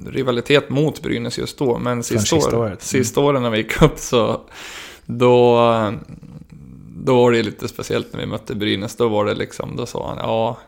rivalitet 0.09 0.71
mot 0.71 1.03
Brynäs 1.03 1.39
just 1.39 1.59
då. 1.59 1.79
Men 1.79 2.03
sista, 2.03 2.37
sista 2.37 2.57
år, 2.57 2.61
året. 2.61 2.71
Mm. 2.71 2.79
sista 2.79 3.21
åren 3.21 3.43
när 3.43 3.51
vi 3.51 3.59
gick 3.59 3.83
upp 3.83 3.99
så 3.99 4.41
då, 5.05 5.59
då 6.97 7.17
var 7.17 7.33
det 7.33 7.43
lite 7.43 7.69
speciellt 7.69 8.13
när 8.13 8.21
vi 8.21 8.27
mötte 8.27 8.55
Brynäs. 8.55 8.97
Då 8.97 9.09
var 9.09 9.25
det 9.25 9.35
liksom, 9.35 9.77
då 9.77 9.87
sa 9.87 10.09
han 10.09 10.19
ja, 10.19 10.59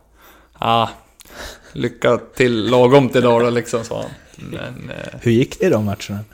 ja 0.61 0.91
lycka 1.73 2.19
till 2.35 2.71
lagom 2.71 3.09
till 3.09 3.23
då 3.23 3.51
liksom 3.51 3.85
sa 3.85 4.03
han. 4.03 4.11
Men 4.51 4.91
eh, 4.91 5.21
Hur 5.21 5.33
gick 5.33 5.61
det 5.61 5.67
i 5.67 5.71
de 5.71 5.85
matcherna? 5.85 6.25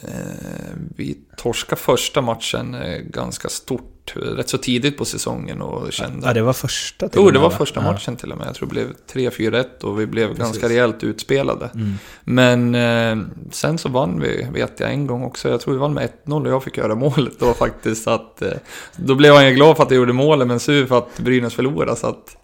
Eh, 0.00 0.74
vi 0.96 1.18
torskade 1.36 1.80
första 1.80 2.20
matchen 2.20 2.74
eh, 2.74 2.98
ganska 2.98 3.48
stort, 3.48 3.97
rätt 4.16 4.48
så 4.48 4.58
tidigt 4.58 4.98
på 4.98 5.04
säsongen 5.04 5.62
och 5.62 5.92
kände... 5.92 6.26
Ja, 6.26 6.34
det 6.34 6.42
var 6.42 6.52
första 6.52 7.08
till 7.08 7.20
Jo, 7.20 7.26
och 7.26 7.32
det 7.32 7.38
med, 7.38 7.42
var 7.42 7.50
va? 7.50 7.56
första 7.56 7.80
Ja. 7.80 7.92
matchen 7.92 8.16
till 8.16 8.32
och 8.32 8.38
med. 8.38 8.46
Jag 8.46 8.54
tror 8.54 8.68
det 8.68 8.72
blev 8.74 9.30
3-4-1 9.30 9.64
och 9.82 10.00
vi 10.00 10.06
blev 10.06 10.26
Precis. 10.28 10.42
ganska 10.44 10.68
rejält 10.68 11.04
utspelade. 11.04 11.70
Mm. 11.74 11.94
Men 12.24 12.74
eh, 12.74 13.26
sen 13.50 13.78
så 13.78 13.88
vann 13.88 14.20
vi, 14.20 14.46
vet 14.52 14.80
jag, 14.80 14.90
en 14.92 15.06
gång 15.06 15.22
också. 15.24 15.48
Jag 15.48 15.60
tror 15.60 15.74
vi 15.74 15.80
vann 15.80 15.94
med 15.94 16.08
1-0 16.26 16.46
och 16.46 16.52
jag 16.52 16.62
fick 16.64 16.76
göra 16.76 16.94
målet 16.94 17.32
då 17.38 17.54
faktiskt. 17.54 18.08
Att, 18.08 18.42
eh, 18.42 18.52
då 18.96 19.14
blev 19.14 19.34
han 19.34 19.46
ju 19.48 19.54
glad 19.54 19.76
för 19.76 19.82
att 19.84 19.90
jag 19.90 19.98
gjorde 19.98 20.12
målet, 20.12 20.48
men 20.48 20.60
sur 20.60 20.86
för 20.86 20.98
att 20.98 21.18
Brynäs 21.18 21.54
förlorade. 21.54 21.96
Så 21.96 22.06
att, 22.06 22.36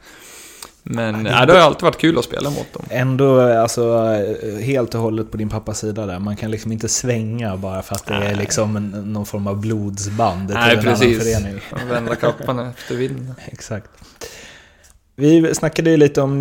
men 0.86 1.26
ja, 1.26 1.46
det 1.46 1.52
har 1.52 1.58
ju 1.58 1.64
alltid 1.66 1.82
varit 1.82 1.98
kul 1.98 2.18
att 2.18 2.24
spela 2.24 2.50
mot 2.50 2.72
dem. 2.72 2.82
Ändå 2.90 3.40
alltså, 3.40 4.08
helt 4.60 4.94
och 4.94 5.00
hållet 5.00 5.30
på 5.30 5.36
din 5.36 5.48
pappas 5.48 5.78
sida 5.78 6.06
där. 6.06 6.18
Man 6.18 6.36
kan 6.36 6.50
liksom 6.50 6.72
inte 6.72 6.88
svänga 6.88 7.56
bara 7.56 7.82
för 7.82 7.94
att 7.94 8.06
det 8.06 8.14
är 8.14 8.20
Nej. 8.20 8.36
liksom 8.36 8.76
en, 8.76 8.90
någon 8.90 9.26
form 9.26 9.46
av 9.46 9.60
blodsband 9.60 10.48
till 10.48 10.56
Nej, 10.56 10.76
en 10.76 10.82
precis. 10.82 11.02
annan 11.02 11.20
förening. 11.20 11.60
Vända 11.90 12.14
kappan 12.14 12.58
efter 12.58 12.94
vinden. 12.94 13.34
Exakt. 13.46 13.90
Vi 15.16 15.54
snackade 15.54 15.90
ju 15.90 15.96
lite 15.96 16.20
om 16.20 16.38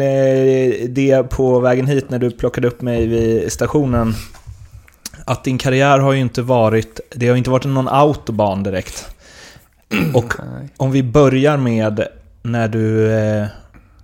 det 0.89 1.29
på 1.29 1.59
vägen 1.59 1.87
hit 1.87 2.09
när 2.09 2.19
du 2.19 2.31
plockade 2.31 2.67
upp 2.67 2.81
mig 2.81 3.07
vid 3.07 3.51
stationen. 3.51 4.13
Att 5.25 5.43
din 5.43 5.57
karriär 5.57 5.99
har 5.99 6.13
ju 6.13 6.19
inte 6.19 6.41
varit, 6.41 6.99
det 7.15 7.27
har 7.27 7.35
inte 7.35 7.49
varit 7.49 7.65
någon 7.65 7.87
autobahn 7.87 8.63
direkt. 8.63 9.15
Och 10.13 10.33
om 10.77 10.91
vi 10.91 11.03
börjar 11.03 11.57
med 11.57 12.07
när 12.43 12.67
du 12.67 13.11
eh, 13.11 13.45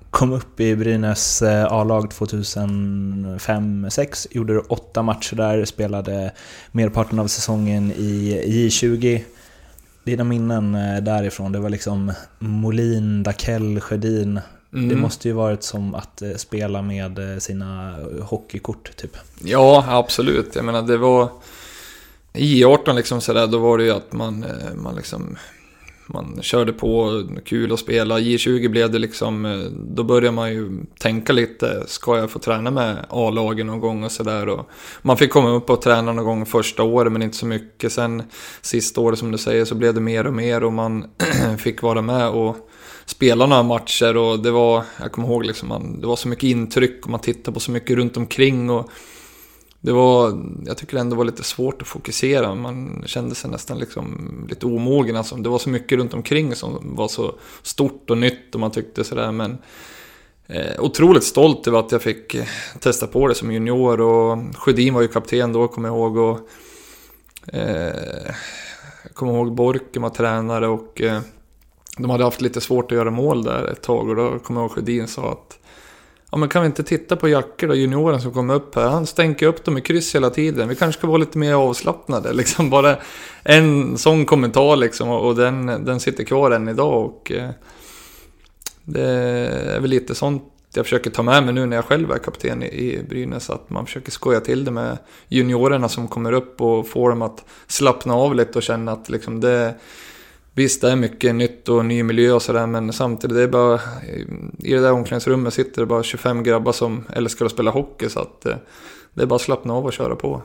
kom 0.10 0.34
upp 0.34 0.60
i 0.60 0.76
Brynäs 0.76 1.42
eh, 1.42 1.66
A-lag 1.66 2.12
2005-06. 2.12 4.28
Gjorde 4.32 4.60
åtta 4.60 5.02
matcher 5.02 5.36
där, 5.36 5.66
spelade 5.66 6.32
merparten 6.72 7.20
av 7.20 7.28
säsongen 7.28 7.92
i 7.92 8.42
J20. 8.46 9.22
Dina 10.04 10.24
minnen 10.24 10.76
eh, 10.76 10.98
därifrån, 11.04 11.52
det 11.52 11.60
var 11.60 11.70
liksom 11.70 12.12
Molin, 12.40 13.24
Dakell, 13.24 13.80
Sjödin. 13.80 14.40
Det 14.72 14.78
Mm. 14.78 15.00
måste 15.02 15.28
ju 15.28 15.34
varit 15.34 15.64
som 15.64 15.96
att 15.96 16.22
eh, 16.22 16.32
spela 16.36 16.82
med 16.82 17.20
sina 17.40 17.96
hockeykort 18.22 18.96
typ. 18.98 19.18
Ja, 19.44 19.86
absolut. 19.88 20.56
Jag 20.56 20.66
menar, 20.66 20.82
det 20.82 20.98
var... 20.98 21.30
I 22.34 22.66
18 22.66 22.96
liksom 22.96 23.22
sådär, 23.22 23.48
då 23.48 23.58
var 23.58 23.78
det 23.78 23.84
ju 23.84 23.92
att 23.92 24.14
man, 24.14 24.46
man 24.76 24.96
liksom... 24.96 25.38
Man 26.14 26.40
körde 26.42 26.74
på, 26.74 27.24
kul 27.46 27.74
att 27.74 27.80
spela. 27.80 28.20
J20 28.20 28.68
blev 28.68 28.92
det 28.92 29.00
liksom, 29.00 29.46
eh, 29.46 29.58
då 29.72 30.04
började 30.04 30.32
man 30.32 30.54
ju 30.54 30.70
tänka 31.00 31.34
lite, 31.34 31.84
ska 31.88 32.18
jag 32.18 32.30
få 32.30 32.40
träna 32.40 32.72
med 32.72 33.06
A-lagen 33.10 33.68
någon 33.68 33.80
gång 33.80 34.04
och 34.04 34.12
sådär. 34.12 34.64
Man 35.02 35.18
fick 35.18 35.32
komma 35.32 35.50
upp 35.50 35.70
och 35.70 35.82
träna 35.82 36.12
någon 36.12 36.26
gång 36.26 36.46
första 36.46 36.84
året, 36.84 37.12
men 37.12 37.22
inte 37.22 37.38
så 37.38 37.46
mycket. 37.46 37.92
Sen 37.92 38.24
sista 38.62 39.02
året 39.02 39.20
som 39.20 39.32
du 39.32 39.38
säger 39.38 39.66
så 39.66 39.76
blev 39.76 39.94
det 39.94 40.02
mer 40.02 40.28
och 40.28 40.34
mer 40.34 40.64
och 40.64 40.74
man 40.74 41.06
fick 41.58 41.82
vara 41.82 42.02
med 42.02 42.30
och 42.30 42.70
spela 43.06 43.46
några 43.46 43.64
matcher 43.64 44.18
och 44.18 44.40
det 44.40 44.52
var, 44.52 44.84
jag 45.00 45.12
kommer 45.12 45.28
ihåg 45.28 45.46
liksom, 45.46 45.70
man, 45.70 46.02
det 46.02 46.08
var 46.08 46.16
så 46.16 46.28
mycket 46.28 46.44
intryck 46.44 47.04
och 47.04 47.10
man 47.10 47.20
tittade 47.20 47.54
på 47.54 47.60
så 47.60 47.72
mycket 47.72 47.98
runt 47.98 48.18
omkring 48.18 48.70
och 48.70 48.90
det 49.82 49.92
var, 49.92 50.46
jag 50.66 50.78
tycker 50.78 50.94
det 50.94 51.02
ändå 51.02 51.16
var 51.16 51.26
lite 51.26 51.44
svårt 51.44 51.82
att 51.82 51.88
fokusera. 51.88 52.56
Man 52.56 53.04
kände 53.06 53.36
sig 53.36 53.52
nästan 53.52 53.80
liksom 53.80 54.46
lite 54.50 54.66
omogen. 54.66 55.16
Alltså, 55.16 55.36
det 55.36 55.50
var 55.50 55.60
så 55.60 55.70
mycket 55.70 55.98
runt 55.98 56.14
omkring 56.14 56.56
som 56.56 56.96
var 56.96 57.08
så 57.08 57.36
stort 57.62 58.10
och 58.10 58.18
nytt 58.18 58.54
och 58.54 58.60
man 58.60 58.72
tyckte 58.72 59.04
sådär. 59.04 59.32
Men 59.32 59.58
eh, 60.48 60.80
otroligt 60.80 61.24
stolt 61.24 61.68
över 61.68 61.80
att 61.80 61.92
jag 61.92 62.02
fick 62.02 62.36
eh, 62.36 62.46
testa 62.80 63.08
på 63.08 63.28
det 63.28 63.36
som 63.36 63.52
junior. 63.52 64.02
Och 64.02 64.38
Sjödin 64.56 64.94
var 64.94 65.02
ju 65.02 65.08
kapten 65.08 65.54
då, 65.54 65.68
kommer 65.68 65.90
jag 65.90 65.98
ihåg. 65.98 66.18
Och, 66.18 66.40
eh, 67.54 68.32
jag 69.04 69.14
kommer 69.14 69.34
ihåg 69.34 69.56
Borken 69.56 70.02
var 70.02 70.10
tränare 70.10 70.68
och 70.68 71.02
eh, 71.02 71.22
de 71.98 72.10
hade 72.10 72.24
haft 72.24 72.42
lite 72.42 72.62
svårt 72.62 72.92
att 72.92 72.98
göra 72.98 73.12
mål 73.12 73.44
där 73.44 73.66
ett 73.66 73.82
tag. 73.82 74.10
Och 74.10 74.16
då 74.16 74.40
kommer 74.40 74.62
jag 74.62 74.66
ihåg 74.66 74.76
Sjödin 74.76 75.08
sa 75.08 75.32
att 75.32 75.59
Ja 76.32 76.38
men 76.38 76.50
kan 76.50 76.62
vi 76.62 76.66
inte 76.66 76.84
titta 76.84 77.16
på 77.16 77.28
Jacke 77.28 77.68
då, 77.68 77.76
junioren 77.76 78.22
som 78.22 78.34
kommer 78.34 78.54
upp 78.54 78.76
här. 78.76 78.88
Han 78.88 79.06
stänker 79.06 79.48
upp 79.48 79.66
dem 79.66 79.78
i 79.78 79.82
kryss 79.82 80.16
hela 80.16 80.30
tiden. 80.30 80.70
Vi 80.70 80.76
kanske 80.76 81.00
ska 81.00 81.08
vara 81.08 81.18
lite 81.18 81.38
mer 81.38 81.54
avslappnade. 81.54 82.34
Liksom 82.40 82.70
bara 82.70 82.98
en 83.44 83.98
sån 83.98 84.26
kommentar 84.26 84.76
liksom. 84.76 85.10
Och 85.10 85.28
och 85.28 85.36
den, 85.36 85.66
den 85.66 86.00
sitter 86.00 86.24
kvar 86.24 86.52
än 86.52 86.68
idag. 86.68 87.06
Och 87.06 87.32
eh, 87.32 87.50
det 88.84 89.10
är 89.76 89.80
väl 89.80 89.90
lite 89.90 90.16
sånt 90.16 90.44
jag 90.74 90.86
försöker 90.86 91.10
ta 91.10 91.24
med 91.24 91.44
mig 91.44 91.54
nu 91.54 91.66
när 91.66 91.76
jag 91.76 91.86
själv 91.86 92.12
är 92.12 92.18
kapten 92.18 92.64
i, 92.64 93.06
Brynäs. 93.10 93.50
Att 93.50 93.70
man 93.70 93.86
försöker 93.86 94.12
skoja 94.12 94.40
till 94.40 94.66
det 94.66 94.72
med 94.72 94.98
juniorerna 95.28 95.90
som 95.90 96.08
kommer 96.08 96.32
upp 96.32 96.62
och 96.62 96.88
får 96.88 97.10
dem 97.10 97.22
att 97.22 97.46
slappna 97.68 98.14
av 98.14 98.36
lite 98.36 98.58
och 98.58 98.64
känna 98.64 98.92
att 98.92 99.10
liksom 99.10 99.40
det 99.40 99.76
Visst, 100.54 100.82
det 100.82 100.92
är 100.92 100.96
mycket 100.96 101.36
nytt 101.36 101.70
och 101.70 101.86
ny 101.86 102.04
miljö 102.04 102.32
och 102.32 102.42
sådär, 102.42 102.68
men 102.68 102.94
samtidigt, 102.94 103.36
det 103.38 103.44
är 103.44 103.48
bara... 103.48 103.80
I 104.60 104.74
det 104.74 104.80
där 104.82 104.92
omklädningsrummet 104.92 105.54
sitter 105.54 105.82
det 105.82 105.86
bara 105.86 106.04
25 106.04 106.44
grabbar 106.44 106.72
som 106.72 107.06
älskar 107.14 107.46
att 107.46 107.52
spela 107.52 107.72
hockey, 107.72 108.10
så 108.10 108.20
att 108.20 108.46
eh, 108.46 108.56
det 109.14 109.22
är 109.22 109.26
bara 109.26 109.36
att 109.36 109.42
slappna 109.42 109.74
av 109.74 109.86
och 109.86 109.94
köra 109.94 110.16
på. 110.16 110.42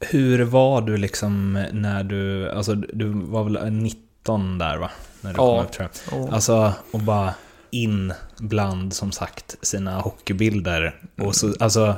Hur 0.00 0.44
var 0.44 0.80
du 0.80 0.96
liksom 0.96 1.64
när 1.72 2.04
du, 2.04 2.50
alltså 2.50 2.74
du 2.74 3.08
var 3.08 3.44
väl 3.44 3.72
19 3.72 4.58
där 4.58 4.76
va? 4.78 4.90
När 5.20 5.30
du 5.32 5.36
Ja. 5.40 5.56
kom 5.56 5.64
upp 5.64 5.72
tror 5.72 5.88
jag. 6.10 6.34
Alltså, 6.34 6.72
och 6.90 7.00
bara 7.00 7.34
in 7.70 8.12
bland, 8.38 8.94
som 8.94 9.12
sagt, 9.12 9.56
sina 9.62 10.00
hockeybilder. 10.00 11.00
Och 11.18 11.34
så, 11.36 11.54
alltså, 11.60 11.94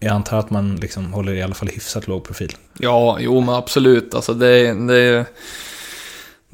jag 0.00 0.12
antar 0.12 0.38
att 0.38 0.50
man 0.50 0.76
liksom 0.76 1.12
håller 1.12 1.32
i 1.32 1.42
alla 1.42 1.54
fall 1.54 1.68
hyfsat 1.68 2.08
låg 2.08 2.24
profil. 2.24 2.52
ja, 2.78 3.16
jo 3.20 3.40
men 3.40 3.54
absolut. 3.54 4.14
Alltså 4.14 4.34
det, 4.34 4.86
det, 4.86 4.96
är- 4.98 5.24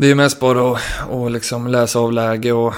det 0.00 0.06
är 0.06 0.08
ju 0.08 0.14
mest 0.14 0.40
bara 0.40 0.72
att, 0.72 1.10
att 1.10 1.32
liksom 1.32 1.66
läsa 1.66 1.98
av 1.98 2.12
läge 2.12 2.52
och 2.52 2.74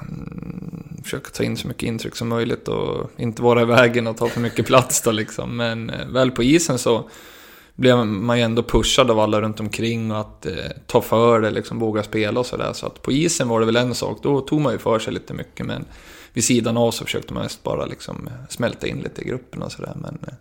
mm, 0.00 0.96
försöka 1.02 1.30
ta 1.30 1.42
in 1.42 1.56
så 1.56 1.68
mycket 1.68 1.82
intryck 1.82 2.16
som 2.16 2.28
möjligt 2.28 2.68
och 2.68 3.10
inte 3.16 3.42
vara 3.42 3.62
i 3.62 3.64
vägen 3.64 4.06
och 4.06 4.16
ta 4.16 4.28
för 4.28 4.40
mycket 4.40 4.66
plats 4.66 5.02
då 5.02 5.10
liksom. 5.10 5.56
Men 5.56 5.90
eh, 5.90 6.06
väl 6.06 6.30
på 6.30 6.42
isen 6.42 6.78
så 6.78 7.10
blev 7.74 8.06
man 8.06 8.38
ju 8.38 8.44
ändå 8.44 8.62
pushad 8.62 9.10
av 9.10 9.20
alla 9.20 9.40
runt 9.40 9.60
omkring 9.60 10.10
och 10.12 10.20
att 10.20 10.46
eh, 10.46 10.52
ta 10.86 11.00
för 11.00 11.40
det, 11.40 11.50
liksom 11.50 11.78
våga 11.78 12.02
spela 12.02 12.40
och 12.40 12.46
sådär. 12.46 12.72
Så 12.72 12.86
att 12.86 13.02
på 13.02 13.12
isen 13.12 13.48
var 13.48 13.60
det 13.60 13.66
väl 13.66 13.76
en 13.76 13.94
sak, 13.94 14.18
då 14.22 14.40
tog 14.40 14.60
man 14.60 14.72
ju 14.72 14.78
för 14.78 14.98
sig 14.98 15.12
lite 15.12 15.34
mycket 15.34 15.66
men 15.66 15.84
vid 16.32 16.44
sidan 16.44 16.76
av 16.76 16.90
så 16.90 17.04
försökte 17.04 17.34
man 17.34 17.42
mest 17.42 17.62
bara 17.62 17.86
liksom 17.86 18.28
smälta 18.48 18.86
in 18.86 18.98
lite 18.98 19.22
i 19.22 19.24
gruppen 19.24 19.62
och 19.62 19.72
sådär. 19.72 19.92
Men 19.96 20.18
eh, 20.26 20.34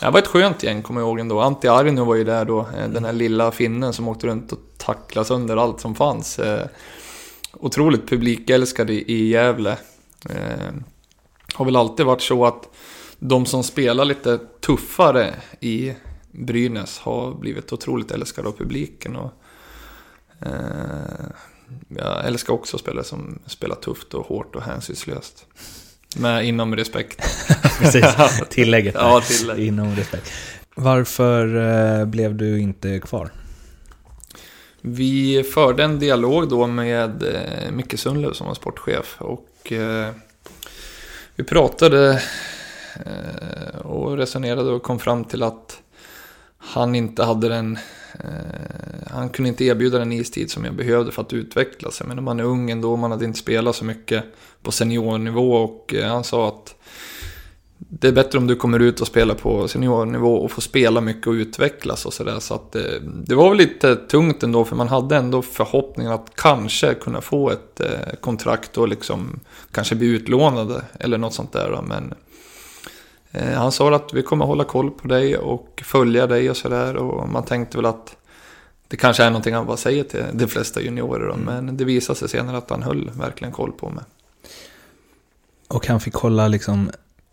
det 0.00 0.10
var 0.10 0.18
ett 0.18 0.26
skönt 0.26 0.62
gäng, 0.62 0.82
kommer 0.82 1.00
jag 1.00 1.08
ihåg 1.08 1.18
ändå. 1.18 1.40
Antti 1.40 1.68
Arino 1.68 2.04
var 2.04 2.14
ju 2.14 2.24
där 2.24 2.44
då, 2.44 2.60
eh, 2.60 2.88
den 2.88 3.04
här 3.04 3.12
lilla 3.12 3.52
finnen 3.52 3.92
som 3.92 4.08
åkte 4.08 4.26
runt 4.26 4.52
och 4.52 4.58
tacklade 4.76 5.28
sönder 5.28 5.56
allt 5.56 5.80
som 5.80 5.94
fanns. 5.94 6.38
Eh, 6.38 6.66
otroligt 7.52 8.08
publikälskad 8.08 8.90
i, 8.90 9.28
Gävle. 9.28 9.78
Eh, 10.30 10.72
har 11.54 11.64
väl 11.64 11.76
alltid 11.76 12.06
varit 12.06 12.22
så 12.22 12.46
att 12.46 12.68
de 13.18 13.46
som 13.46 13.62
spelar 13.62 14.04
lite 14.04 14.38
tuffare 14.38 15.34
i 15.60 15.94
Brynäs 16.30 16.98
har 16.98 17.34
blivit 17.34 17.72
otroligt 17.72 18.10
älskade 18.10 18.48
av 18.48 18.52
publiken. 18.52 19.16
Och, 19.16 19.32
jag 21.88 22.26
älskar 22.26 22.54
också 22.54 22.78
spelare 22.78 23.04
som 23.04 23.38
spelar 23.46 23.76
tufft 23.76 24.14
och 24.14 24.26
hårt 24.26 24.56
och 24.56 24.62
hänsynslöst. 24.62 25.46
Med 26.18 26.46
inom 26.46 26.76
respekt. 26.76 27.22
Precis, 27.80 28.04
tillägget. 28.48 28.94
Ja, 28.98 29.20
tillägg. 29.20 29.58
Inom 29.58 29.96
respekt. 29.96 30.32
Varför 30.74 31.56
eh, 32.00 32.06
blev 32.06 32.34
du 32.34 32.60
inte 32.60 33.00
kvar? 33.00 33.30
Vi 34.80 35.42
förde 35.42 35.84
en 35.84 35.98
dialog 35.98 36.48
då 36.48 36.66
med 36.66 37.22
eh, 37.22 37.70
Micke 37.72 37.98
Sundlöv 37.98 38.32
som 38.32 38.46
var 38.46 38.54
sportchef 38.54 39.16
och 39.18 39.72
eh, 39.72 40.10
vi 41.36 41.44
pratade 41.44 42.22
och 43.82 44.16
resonerade 44.16 44.70
och 44.70 44.82
kom 44.82 44.98
fram 44.98 45.24
till 45.24 45.42
att 45.42 45.80
han 46.58 46.94
inte 46.94 47.24
hade 47.24 47.48
den, 47.48 47.78
eh, 48.14 49.10
han 49.10 49.28
kunde 49.28 49.48
inte 49.48 49.64
erbjuda 49.64 49.98
den 49.98 50.12
istid 50.12 50.50
som 50.50 50.64
jag 50.64 50.74
behövde 50.74 51.12
för 51.12 51.22
att 51.22 51.32
utvecklas. 51.32 52.00
Jag 52.00 52.08
menar 52.08 52.22
man 52.22 52.40
är 52.40 52.44
ung 52.44 52.70
ändå, 52.70 52.96
man 52.96 53.10
hade 53.10 53.24
inte 53.24 53.38
spelat 53.38 53.76
så 53.76 53.84
mycket 53.84 54.24
på 54.62 54.72
seniornivå 54.72 55.56
och 55.56 55.94
eh, 55.94 56.08
han 56.08 56.24
sa 56.24 56.48
att 56.48 56.74
det 57.78 58.08
är 58.08 58.12
bättre 58.12 58.38
om 58.38 58.46
du 58.46 58.56
kommer 58.56 58.80
ut 58.80 59.00
och 59.00 59.06
spelar 59.06 59.34
på 59.34 59.68
seniornivå 59.68 60.36
och 60.36 60.50
får 60.50 60.62
spela 60.62 61.00
mycket 61.00 61.26
och 61.26 61.32
utvecklas 61.32 62.06
och 62.06 62.12
sådär. 62.12 62.38
Så 62.40 62.54
att 62.54 62.72
det, 62.72 63.00
det 63.26 63.34
var 63.34 63.48
väl 63.48 63.58
lite 63.58 63.96
tungt 63.96 64.42
ändå 64.42 64.64
för 64.64 64.76
man 64.76 64.88
hade 64.88 65.16
ändå 65.16 65.42
förhoppningen 65.42 66.12
att 66.12 66.30
kanske 66.34 66.94
kunna 66.94 67.20
få 67.20 67.50
ett 67.50 67.80
eh, 67.80 68.16
kontrakt 68.20 68.78
och 68.78 68.88
liksom 68.88 69.40
kanske 69.72 69.94
bli 69.94 70.06
utlånade 70.06 70.82
eller 71.00 71.18
något 71.18 71.34
sånt 71.34 71.52
där. 71.52 71.70
Då. 71.70 71.82
Men 71.82 72.14
han 73.54 73.72
sa 73.72 73.94
att 73.94 74.12
vi 74.12 74.22
kommer 74.22 74.44
hålla 74.44 74.64
koll 74.64 74.90
på 74.90 75.08
dig 75.08 75.36
och 75.36 75.82
följa 75.84 76.26
dig 76.26 76.50
och 76.50 76.56
sådär. 76.56 76.96
Och 76.96 77.28
man 77.28 77.42
tänkte 77.42 77.78
väl 77.78 77.86
att 77.86 78.16
det 78.88 78.96
kanske 78.96 79.24
är 79.24 79.30
någonting 79.30 79.54
han 79.54 79.66
bara 79.66 79.76
säger 79.76 80.04
till 80.04 80.24
de 80.32 80.46
flesta 80.46 80.80
juniorer. 80.80 81.26
Då. 81.26 81.32
Mm. 81.32 81.44
Men 81.44 81.76
det 81.76 81.84
visade 81.84 82.18
sig 82.18 82.28
senare 82.28 82.56
att 82.56 82.70
han 82.70 82.82
höll 82.82 83.10
verkligen 83.10 83.52
koll 83.52 83.72
på 83.72 83.90
mig. 83.90 84.04
Och 85.68 85.86
han 85.86 86.00
fick 86.00 86.14
kolla 86.14 86.48
liksom 86.48 86.90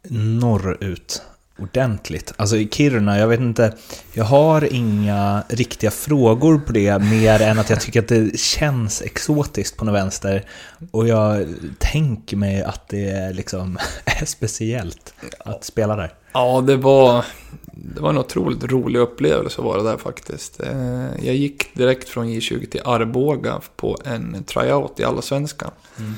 norrut 0.10 1.22
ordentligt. 1.60 2.34
Alltså 2.36 2.56
i 2.56 2.70
Kiruna, 2.72 3.20
jag 3.20 3.28
vet 3.28 3.40
inte, 3.40 3.74
jag 4.14 4.24
har 4.24 4.74
inga 4.74 5.44
riktiga 5.50 5.92
frågor 5.92 6.58
på 6.58 6.72
det 6.72 7.00
mer 7.00 7.42
än 7.42 7.60
att 7.60 7.70
jag 7.70 7.82
tycker 7.82 8.00
att 8.00 8.08
det 8.08 8.40
känns 8.40 9.02
exotiskt 9.02 9.78
på 9.78 9.86
något 9.86 9.96
vänster. 9.96 10.46
Och 10.92 11.08
jag 11.08 11.48
tänker 11.80 12.38
mig 12.38 12.64
att 12.64 12.88
det 12.88 13.34
liksom 13.34 13.78
är 14.06 14.26
speciellt 14.26 15.14
att 15.40 15.64
spela 15.64 15.96
där. 15.96 16.14
Ja, 16.34 16.62
det 16.62 16.76
var, 16.76 17.26
det 17.72 18.02
var 18.02 18.10
en 18.10 18.18
otroligt 18.18 18.64
rolig 18.64 19.00
upplevelse 19.00 19.62
att 19.62 19.66
vara 19.66 19.84
där 19.84 19.98
faktiskt. 19.98 20.60
Eh, 20.60 21.26
jag 21.26 21.36
gick 21.36 21.76
direkt 21.76 22.10
från 22.10 22.28
J20 22.28 22.70
till 22.70 22.82
Arboga 22.86 23.62
på 23.76 23.98
en 24.06 24.44
tryout 24.44 25.00
i 25.00 25.04
Allsvenskan. 25.04 25.72
Mm. 26.00 26.14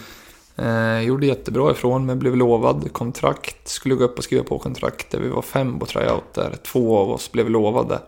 Eh, 0.56 1.02
gjorde 1.02 1.26
jättebra 1.26 1.72
ifrån 1.72 2.06
mig, 2.06 2.16
blev 2.16 2.36
lovad 2.36 2.94
kontrakt. 2.94 3.68
Skulle 3.68 3.96
gå 3.96 4.04
upp 4.04 4.18
och 4.18 4.24
skriva 4.24 4.44
på 4.44 4.60
kontraktet. 4.60 5.22
Vi 5.22 5.28
var 5.28 5.42
fem 5.42 5.80
på 5.80 5.86
tryout 5.86 6.34
där. 6.34 6.56
Två 6.64 6.98
av 6.98 7.12
oss 7.12 7.32
blev 7.32 7.50
lovade. 7.50 8.00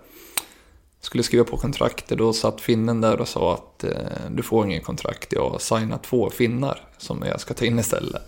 Skulle 1.02 1.24
skriva 1.24 1.44
på 1.44 1.58
kontraktet. 1.58 2.18
Då 2.18 2.34
satt 2.34 2.62
finnen 2.62 3.02
där 3.02 3.22
och 3.22 3.28
sa 3.28 3.54
att 3.54 3.84
eh, 3.84 3.92
du 4.30 4.44
får 4.44 4.66
ingen 4.66 4.82
kontrakt. 4.82 5.34
Jag 5.34 5.50
har 5.50 5.60
signat 5.60 6.04
två 6.04 6.30
finnar 6.30 6.82
som 6.98 7.24
jag 7.26 7.40
ska 7.40 7.54
ta 7.54 7.66
in 7.66 7.80
istället. 7.80 8.22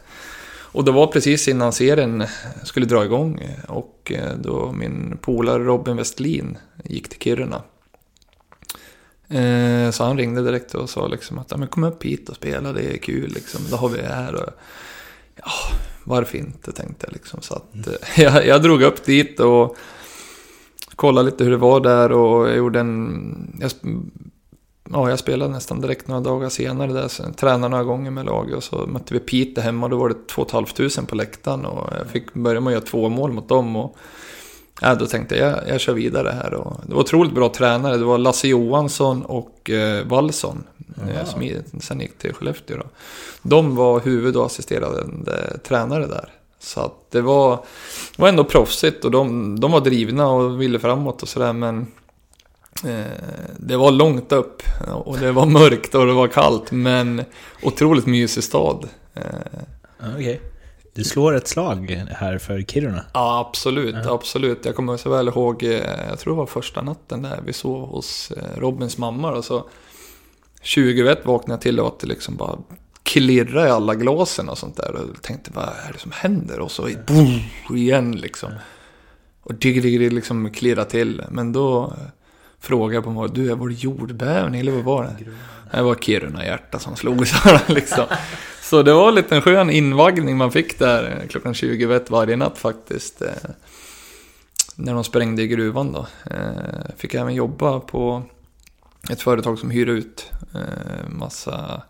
Och 0.71 0.85
det 0.85 0.91
var 0.91 1.07
precis 1.07 1.47
innan 1.47 1.73
serien 1.73 2.23
skulle 2.63 2.85
dra 2.85 3.05
igång. 3.05 3.41
Och 3.67 4.11
eh, 4.15 4.33
då 4.37 4.71
min 4.71 5.17
polare 5.21 5.63
Robin 5.63 5.97
Westlin 5.97 6.57
gick 6.83 7.09
till 7.09 7.19
Kiruna. 7.19 7.61
Eh, 9.29 9.91
så 9.91 10.03
han 10.03 10.17
ringde 10.17 10.43
direkt 10.43 10.75
och 10.75 10.89
sa 10.89 11.07
liksom 11.07 11.39
att 11.39 11.51
ja, 11.51 11.57
men 11.57 11.67
kom 11.67 11.83
upp 11.83 12.03
hit 12.03 12.29
och 12.29 12.35
spela, 12.35 12.73
det 12.73 12.93
är 12.93 12.97
kul 12.97 13.31
liksom. 13.33 13.61
Då 13.71 13.77
har 13.77 13.89
vi 13.89 14.01
här 14.01 14.35
och 14.35 14.49
ja, 15.35 15.51
varför 16.03 16.37
inte 16.37 16.71
tänkte 16.71 17.05
jag 17.05 17.13
liksom. 17.13 17.41
Så 17.41 17.53
att 17.53 17.73
mm. 17.73 17.85
jag, 18.17 18.47
jag 18.47 18.61
drog 18.61 18.81
upp 18.81 19.05
dit 19.05 19.39
och 19.39 19.77
kollade 20.95 21.29
lite 21.29 21.43
hur 21.43 21.51
det 21.51 21.57
var 21.57 21.79
där 21.79 22.11
och 22.11 22.49
jag 22.49 22.57
gjorde 22.57 22.79
en... 22.79 23.59
Jag, 23.61 23.71
ja, 24.91 25.09
jag 25.09 25.19
spelade 25.19 25.51
nästan 25.51 25.81
direkt 25.81 26.07
några 26.07 26.21
dagar 26.21 26.49
senare 26.49 26.93
där, 26.93 27.07
så 27.07 27.23
tränade 27.33 27.69
några 27.69 27.83
gånger 27.83 28.11
med 28.11 28.25
laget 28.25 28.55
och 28.55 28.63
så 28.63 28.87
mötte 28.87 29.13
vi 29.13 29.19
Piteå 29.19 29.63
hemma 29.63 29.87
då 29.87 29.97
var 29.97 30.09
det 30.09 30.27
2 30.27 30.45
500 30.45 31.09
på 31.09 31.15
läktaren 31.15 31.65
och 31.65 31.89
jag 31.99 32.07
fick 32.07 32.33
börja 32.33 32.59
med 32.59 32.71
att 32.71 32.73
göra 32.73 32.85
två 32.85 33.09
mål 33.09 33.31
mot 33.31 33.49
dem. 33.49 33.75
Och, 33.75 33.97
Ja, 34.81 34.95
då 34.95 35.05
tänkte 35.07 35.35
jag, 35.35 35.51
jag, 35.51 35.69
jag 35.69 35.79
kör 35.79 35.93
vidare 35.93 36.29
här. 36.43 36.53
Och 36.53 36.77
det 36.85 36.93
var 36.93 37.01
otroligt 37.01 37.33
bra 37.33 37.49
tränare. 37.49 37.97
Det 37.97 38.05
var 38.05 38.17
Lasse 38.17 38.47
Johansson 38.47 39.25
och 39.25 39.69
eh, 39.69 40.05
Wallson. 40.05 40.63
Eh, 41.07 41.25
som 41.25 41.81
sen 41.81 41.99
gick 41.99 42.17
till 42.17 42.33
Skellefteå. 42.33 42.77
Då. 42.77 42.85
De 43.41 43.75
var 43.75 43.99
huvud 43.99 44.35
och 44.35 44.45
assisterande 44.45 45.03
tränare 45.63 46.07
där. 46.07 46.29
Så 46.59 46.81
att 46.81 47.11
det 47.11 47.21
var, 47.21 47.59
var 48.17 48.29
ändå 48.29 48.43
proffsigt 48.43 49.05
och 49.05 49.11
de, 49.11 49.59
de 49.59 49.71
var 49.71 49.81
drivna 49.81 50.27
och 50.27 50.61
ville 50.61 50.79
framåt 50.79 51.21
och 51.21 51.29
sådär. 51.29 51.53
Men 51.53 51.87
eh, 52.85 53.05
det 53.57 53.77
var 53.77 53.91
långt 53.91 54.31
upp 54.31 54.63
och 55.05 55.17
det 55.17 55.31
var 55.31 55.45
mörkt 55.45 55.95
och 55.95 56.05
det 56.05 56.13
var 56.13 56.27
kallt. 56.27 56.71
Men 56.71 57.23
otroligt 57.63 58.05
mysig 58.05 58.43
stad. 58.43 58.89
Eh, 59.13 60.15
okay. 60.15 60.37
Du 60.93 61.03
slår 61.03 61.35
ett 61.35 61.47
slag 61.47 62.03
här 62.11 62.37
för 62.37 62.61
Kiruna. 62.61 63.05
Ja, 63.13 63.47
absolut. 63.47 63.95
Ja. 64.05 64.13
absolut. 64.13 64.65
Jag 64.65 64.75
kommer 64.75 64.97
så 64.97 65.09
väl 65.09 65.27
ihåg, 65.27 65.63
eh, 65.63 66.09
jag 66.09 66.19
tror 66.19 66.33
det 66.33 66.37
var 66.37 66.45
första 66.45 66.81
natten 66.81 67.21
där 67.21 67.39
vi 67.45 67.53
sov 67.53 67.89
hos 67.89 68.31
eh, 68.31 68.59
Robins 68.59 68.97
mamma. 68.97 69.31
Och 69.31 69.45
så 69.45 69.69
20 70.61 71.15
vaknade 71.23 71.53
jag 71.53 71.61
till 71.61 71.79
och 71.79 71.87
att 71.87 71.99
det 71.99 72.07
liksom 72.07 72.35
bara 72.35 72.57
klirra 73.03 73.67
i 73.67 73.71
alla 73.71 73.95
glasen 73.95 74.49
och 74.49 74.57
sånt 74.57 74.77
där. 74.77 74.95
Och 74.95 75.21
tänkte, 75.21 75.51
vad 75.53 75.65
är 75.65 75.93
det 75.93 75.99
som 75.99 76.11
händer? 76.11 76.59
Och 76.59 76.71
så 76.71 76.89
boom, 77.07 77.39
igen 77.77 78.11
liksom. 78.11 78.51
Och 79.41 79.55
digg, 79.55 80.13
liksom 80.13 80.51
klirra 80.51 80.85
till. 80.85 81.23
Men 81.29 81.53
då 81.53 81.83
eh, 81.83 82.07
frågade 82.59 82.93
jag 82.95 83.03
på 83.03 83.09
mig, 83.09 83.29
du, 83.33 83.55
var 83.55 83.67
det 83.67 83.73
jordbävning 83.73 84.61
eller 84.61 84.71
vad 84.71 84.83
var 84.83 85.03
det? 85.03 85.15
Det 85.71 85.81
var 85.81 85.95
Kiruna 85.95 86.45
hjärta 86.45 86.79
som 86.79 86.95
slog 86.95 87.27
så 87.27 87.59
liksom. 87.73 88.05
Så 88.69 88.83
det 88.83 88.93
var 88.93 89.09
en 89.09 89.15
liten 89.15 89.41
skön 89.41 89.69
invaggning 89.69 90.37
man 90.37 90.51
fick 90.51 90.79
där 90.79 91.25
klockan 91.29 91.53
20 91.53 91.99
varje 92.09 92.35
natt 92.35 92.57
faktiskt. 92.57 93.21
Eh, 93.21 93.49
när 94.75 94.93
de 94.93 95.03
sprängde 95.03 95.41
i 95.41 95.47
gruvan 95.47 95.91
då. 95.91 96.07
Eh, 96.31 96.95
fick 96.97 97.13
även 97.13 97.33
jobba 97.33 97.79
på 97.79 98.23
ett 99.09 99.21
företag 99.21 99.59
som 99.59 99.69
hyr 99.69 99.89
ut 99.89 100.31
eh, 100.55 101.09
massa 101.09 101.81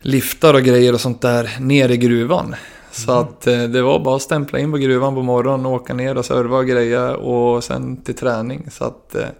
liftar 0.00 0.54
och 0.54 0.62
grejer 0.62 0.92
och 0.92 1.00
sånt 1.00 1.20
där 1.20 1.56
ner 1.60 1.88
i 1.88 1.96
gruvan. 1.96 2.54
Så 2.90 3.12
mm. 3.12 3.24
att 3.24 3.40
det 3.72 3.82
var 3.82 3.98
bara 3.98 4.16
att 4.16 4.22
stämpla 4.22 4.58
in 4.58 4.72
på 4.72 4.78
gruvan 4.78 5.14
på 5.14 5.22
morgonen 5.22 5.66
och 5.66 5.72
åka 5.72 5.94
ner 5.94 6.16
och 6.16 6.24
serva 6.24 6.58
och 6.58 6.66
greja 6.66 7.16
och 7.16 7.64
sen 7.64 8.02
till 8.02 8.16
träning. 8.16 8.70
Så 8.70 8.84
att 8.84 9.10
det 9.10 9.32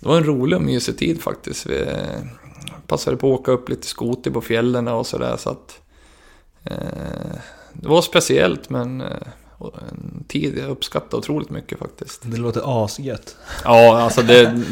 var 0.00 0.16
en 0.16 0.24
rolig 0.24 0.56
och 0.56 0.64
mysig 0.64 0.98
tid 0.98 1.22
faktiskt. 1.22 1.66
Passade 2.86 3.16
på 3.16 3.34
att 3.34 3.40
åka 3.40 3.52
upp 3.52 3.68
lite 3.68 3.86
skoter 3.86 4.30
på 4.30 4.40
fjällen 4.40 4.88
och 4.88 5.06
sådär. 5.06 5.36
Så 5.36 5.50
att, 5.50 5.80
eh, 6.64 7.38
det 7.72 7.88
var 7.88 8.02
speciellt 8.02 8.70
men 8.70 9.00
eh, 9.00 9.28
en 9.60 10.24
tid 10.28 10.58
jag 10.58 10.70
uppskattar 10.70 11.18
otroligt 11.18 11.50
mycket 11.50 11.78
faktiskt. 11.78 12.22
Det 12.24 12.36
låter 12.36 12.84
asgött. 12.84 13.36
Ja, 13.64 14.00
alltså 14.00 14.22
det, 14.22 14.62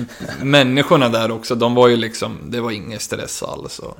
människorna 0.43 1.09
där 1.09 1.31
också, 1.31 1.55
de 1.55 1.75
var 1.75 1.89
ju 1.89 1.97
liksom, 1.97 2.39
det 2.45 2.61
var 2.61 2.71
ingen 2.71 3.01
stress 3.01 3.43
alls. 3.43 3.79
Och 3.79 3.99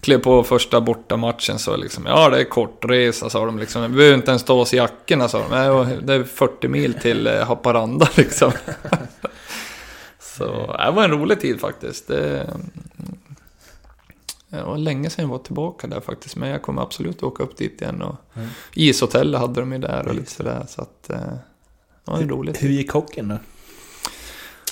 klev 0.00 0.18
på 0.18 0.44
första 0.44 0.80
bortamatchen 0.80 1.58
så 1.58 1.76
liksom, 1.76 2.06
ja 2.06 2.30
det 2.30 2.40
är 2.40 2.44
kortresa 2.44 3.30
sa 3.30 3.46
de 3.46 3.58
liksom. 3.58 3.82
Vi 3.82 3.88
behöver 3.88 4.16
inte 4.16 4.30
ens 4.30 4.44
ta 4.44 4.54
oss 4.54 4.74
jackorna 4.74 5.28
sa 5.28 5.38
de. 5.48 6.06
Det 6.06 6.14
är 6.14 6.24
40 6.24 6.68
mil 6.68 6.94
till 6.94 7.26
eh, 7.26 7.46
Haparanda 7.46 8.08
liksom. 8.14 8.52
så 10.18 10.76
det 10.84 10.90
var 10.90 11.04
en 11.04 11.10
rolig 11.10 11.40
tid 11.40 11.60
faktiskt. 11.60 12.08
Det, 12.08 12.50
det 14.50 14.62
var 14.62 14.78
länge 14.78 15.10
sedan 15.10 15.22
jag 15.22 15.30
var 15.30 15.38
tillbaka 15.38 15.86
där 15.86 16.00
faktiskt, 16.00 16.36
men 16.36 16.48
jag 16.48 16.62
kommer 16.62 16.82
absolut 16.82 17.22
åka 17.22 17.42
upp 17.42 17.56
dit 17.56 17.82
igen. 17.82 18.02
Och 18.02 18.16
mm. 18.34 18.48
Ishotell 18.74 19.34
hade 19.34 19.60
de 19.60 19.72
ju 19.72 19.78
där 19.78 20.08
och 20.08 20.14
lite 20.14 20.30
sådär, 20.30 20.64
så 20.68 20.82
att 20.82 21.10
eh, 21.10 21.16
det 22.04 22.10
var 22.10 22.18
en 22.18 22.28
rolig 22.28 22.56
Hur 22.56 22.68
gick 22.68 22.92
hockeyn 22.92 23.28
då? 23.28 23.38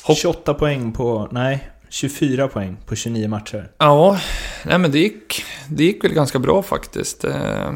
Hopp 0.03 0.19
28 0.19 0.55
poäng 0.55 0.93
på, 0.93 1.29
nej, 1.33 1.71
24 1.89 2.49
poäng 2.49 2.77
på 2.87 2.97
29 2.97 3.29
matcher. 3.29 3.71
Ja, 3.79 4.21
nej 4.65 4.79
men 4.79 4.91
det 4.93 4.99
gick, 4.99 5.45
det 5.69 5.85
gick 5.85 6.05
väl 6.05 6.13
ganska 6.13 6.39
bra 6.39 6.63
faktiskt. 6.63 7.25
Eh, 7.25 7.73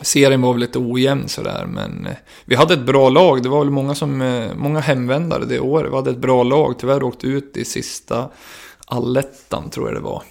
serien 0.00 0.42
var 0.42 0.52
väl 0.52 0.60
lite 0.60 0.78
ojämn 0.78 1.28
sådär, 1.28 1.66
men 1.66 2.06
eh, 2.06 2.16
vi 2.44 2.54
hade 2.54 2.74
ett 2.74 2.86
bra 2.86 3.08
lag. 3.08 3.42
Det 3.42 3.48
var 3.48 3.58
väl 3.58 3.70
många, 3.70 3.94
som, 3.94 4.18
många 4.56 4.80
hemvändare 4.80 5.44
det 5.44 5.60
året. 5.60 5.92
Vi 5.92 5.96
hade 5.96 6.10
ett 6.10 6.18
bra 6.18 6.42
lag, 6.42 6.74
tyvärr 6.78 7.02
åkte 7.02 7.26
ut 7.26 7.56
i 7.56 7.64
sista 7.64 8.30
allettan 8.86 9.70
tror 9.70 9.88
jag 9.88 9.96
det 9.96 10.00
var 10.00 10.22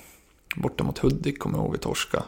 borta 0.55 0.83
mot 0.83 0.99
Hudik 0.99 1.39
kommer 1.39 1.57
jag 1.57 1.65
ihåg 1.65 1.71
vi 1.71 1.77
torska. 1.77 2.23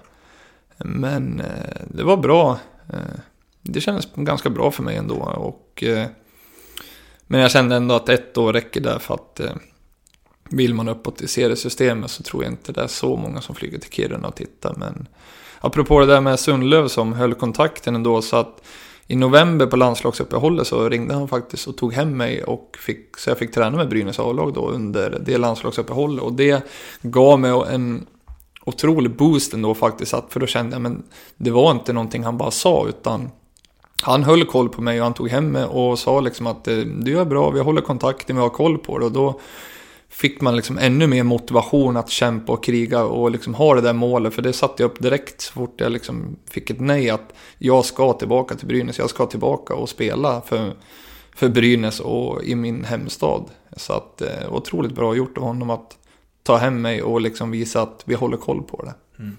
Men 0.78 1.40
eh, 1.40 1.82
det 1.88 2.04
var 2.04 2.18
bra. 2.18 2.60
Eh, 2.90 3.20
det 3.62 3.82
kändes 3.82 4.08
ganska 4.16 4.50
bra 4.50 4.72
för 4.72 4.84
mig 4.84 4.96
ändå. 4.96 5.16
Och, 5.16 5.84
eh, 5.84 6.08
men 7.28 7.40
jag 7.40 7.52
kände 7.52 7.76
ändå 7.76 7.96
att 7.96 8.10
ett 8.10 8.38
år 8.38 8.54
räcker 8.54 8.82
där 8.82 9.00
för 9.00 9.14
att 9.14 9.40
eh, 9.40 9.52
vill 10.50 10.74
man 10.74 10.90
uppåt 10.90 11.22
i 11.22 11.28
seriesystemet 11.28 12.12
så 12.12 12.24
tror 12.24 12.44
jag 12.44 12.54
inte 12.54 12.72
det 12.72 12.82
är 12.82 12.88
så 12.88 13.16
många 13.16 13.42
som 13.42 13.56
flyger 13.56 13.78
till 13.78 13.92
Kiruna 13.92 14.28
och 14.28 14.36
tittar. 14.36 14.74
Men 14.78 15.08
apropå 15.60 16.00
det 16.00 16.06
där 16.06 16.22
med 16.22 16.40
Sundlöv 16.40 16.88
som 16.88 17.14
höll 17.14 17.34
kontakten 17.34 17.96
ändå 17.96 18.22
så 18.22 18.36
att 18.36 18.64
i 19.12 19.16
november 19.16 19.66
på 19.66 19.76
landslagsuppehållet 19.76 20.68
så 20.68 20.90
ringde 20.90 21.14
han 21.14 21.28
faktiskt 21.28 21.68
och 21.68 21.78
tog 21.78 21.94
hem 21.94 22.18
mig 22.18 22.44
och 22.44 22.78
fick, 22.80 23.18
så 23.18 23.30
jag 23.30 23.38
fick 23.38 23.52
träna 23.52 23.78
med 23.78 23.90
Brynäs 23.90 24.20
A-lag 24.20 24.54
då 24.54 24.70
under 24.70 25.20
det 25.26 25.38
landslagsuppehållet. 25.38 26.24
Och 26.24 26.34
det 26.34 26.66
gav 27.02 27.40
mig 27.40 27.52
en 27.52 28.08
otrolig 28.66 29.16
boost 29.16 29.54
ändå 29.54 29.74
faktiskt, 29.74 30.16
för 30.30 30.40
då 30.40 30.46
kände 30.46 30.76
jag 30.76 30.82
men 30.82 31.04
det 31.38 31.52
var 31.52 31.72
inte 31.72 31.94
någonting 31.94 32.24
han 32.24 32.38
bara 32.38 32.52
sa 32.52 32.88
utan 32.88 33.30
han 34.02 34.24
höll 34.24 34.46
koll 34.46 34.70
på 34.70 34.82
mig 34.82 35.00
och 35.00 35.04
han 35.04 35.14
tog 35.14 35.30
hem 35.30 35.52
mig 35.52 35.64
och 35.64 36.00
sa 36.00 36.20
liksom 36.20 36.48
att 36.48 36.68
eh, 36.68 36.78
du 36.78 37.20
är 37.20 37.26
bra, 37.26 37.50
vi 37.50 37.60
håller 37.60 37.82
kontakten, 37.82 38.36
vi 38.36 38.42
har 38.42 38.50
koll 38.50 38.78
på 38.78 39.00
det 39.00 39.06
och 39.06 39.12
då 39.12 39.40
fick 40.12 40.42
man 40.42 40.56
liksom 40.56 40.78
ännu 40.78 41.08
mer 41.08 41.24
motivation 41.24 41.98
att 41.98 42.10
kämpa 42.10 42.54
och 42.54 42.64
kriga 42.64 43.04
och 43.04 43.32
liksom 43.32 43.54
ha 43.54 43.76
det 43.76 43.82
där 43.82 43.94
målet. 43.94 44.34
För 44.34 44.42
det 44.42 44.54
satte 44.54 44.84
jag 44.84 44.92
upp 44.92 45.00
direkt 45.00 45.42
så 45.42 45.54
fort 45.54 45.82
jag 45.82 45.92
liksom 45.92 46.36
fick 46.50 46.70
ett 46.70 46.80
nej 46.80 47.10
att 47.10 47.34
jag 47.58 47.86
ska 47.86 48.14
tillbaka 48.14 48.56
till 48.56 48.68
Brynäs. 48.68 48.98
Jag 48.98 49.10
ska 49.10 49.26
tillbaka 49.26 49.74
och 49.74 49.90
spela 49.90 50.42
för, 50.42 50.74
för 51.36 51.50
Brynäs 51.50 52.00
och 52.00 52.44
i 52.44 52.56
min 52.56 52.84
hemstad. 52.84 53.46
Så 53.78 53.94
att 53.94 54.22
eh, 54.22 54.54
otroligt 54.54 54.92
bra 54.92 55.16
gjort 55.16 55.38
av 55.38 55.44
honom 55.44 55.70
att 55.70 55.98
ta 56.44 56.58
hem 56.58 56.82
mig 56.82 57.04
och 57.04 57.22
liksom 57.22 57.52
visa 57.52 57.82
att 57.82 58.04
vi 58.06 58.16
håller 58.16 58.38
koll 58.38 58.64
på 58.64 58.84
det. 58.84 58.94
Mm. 59.20 59.38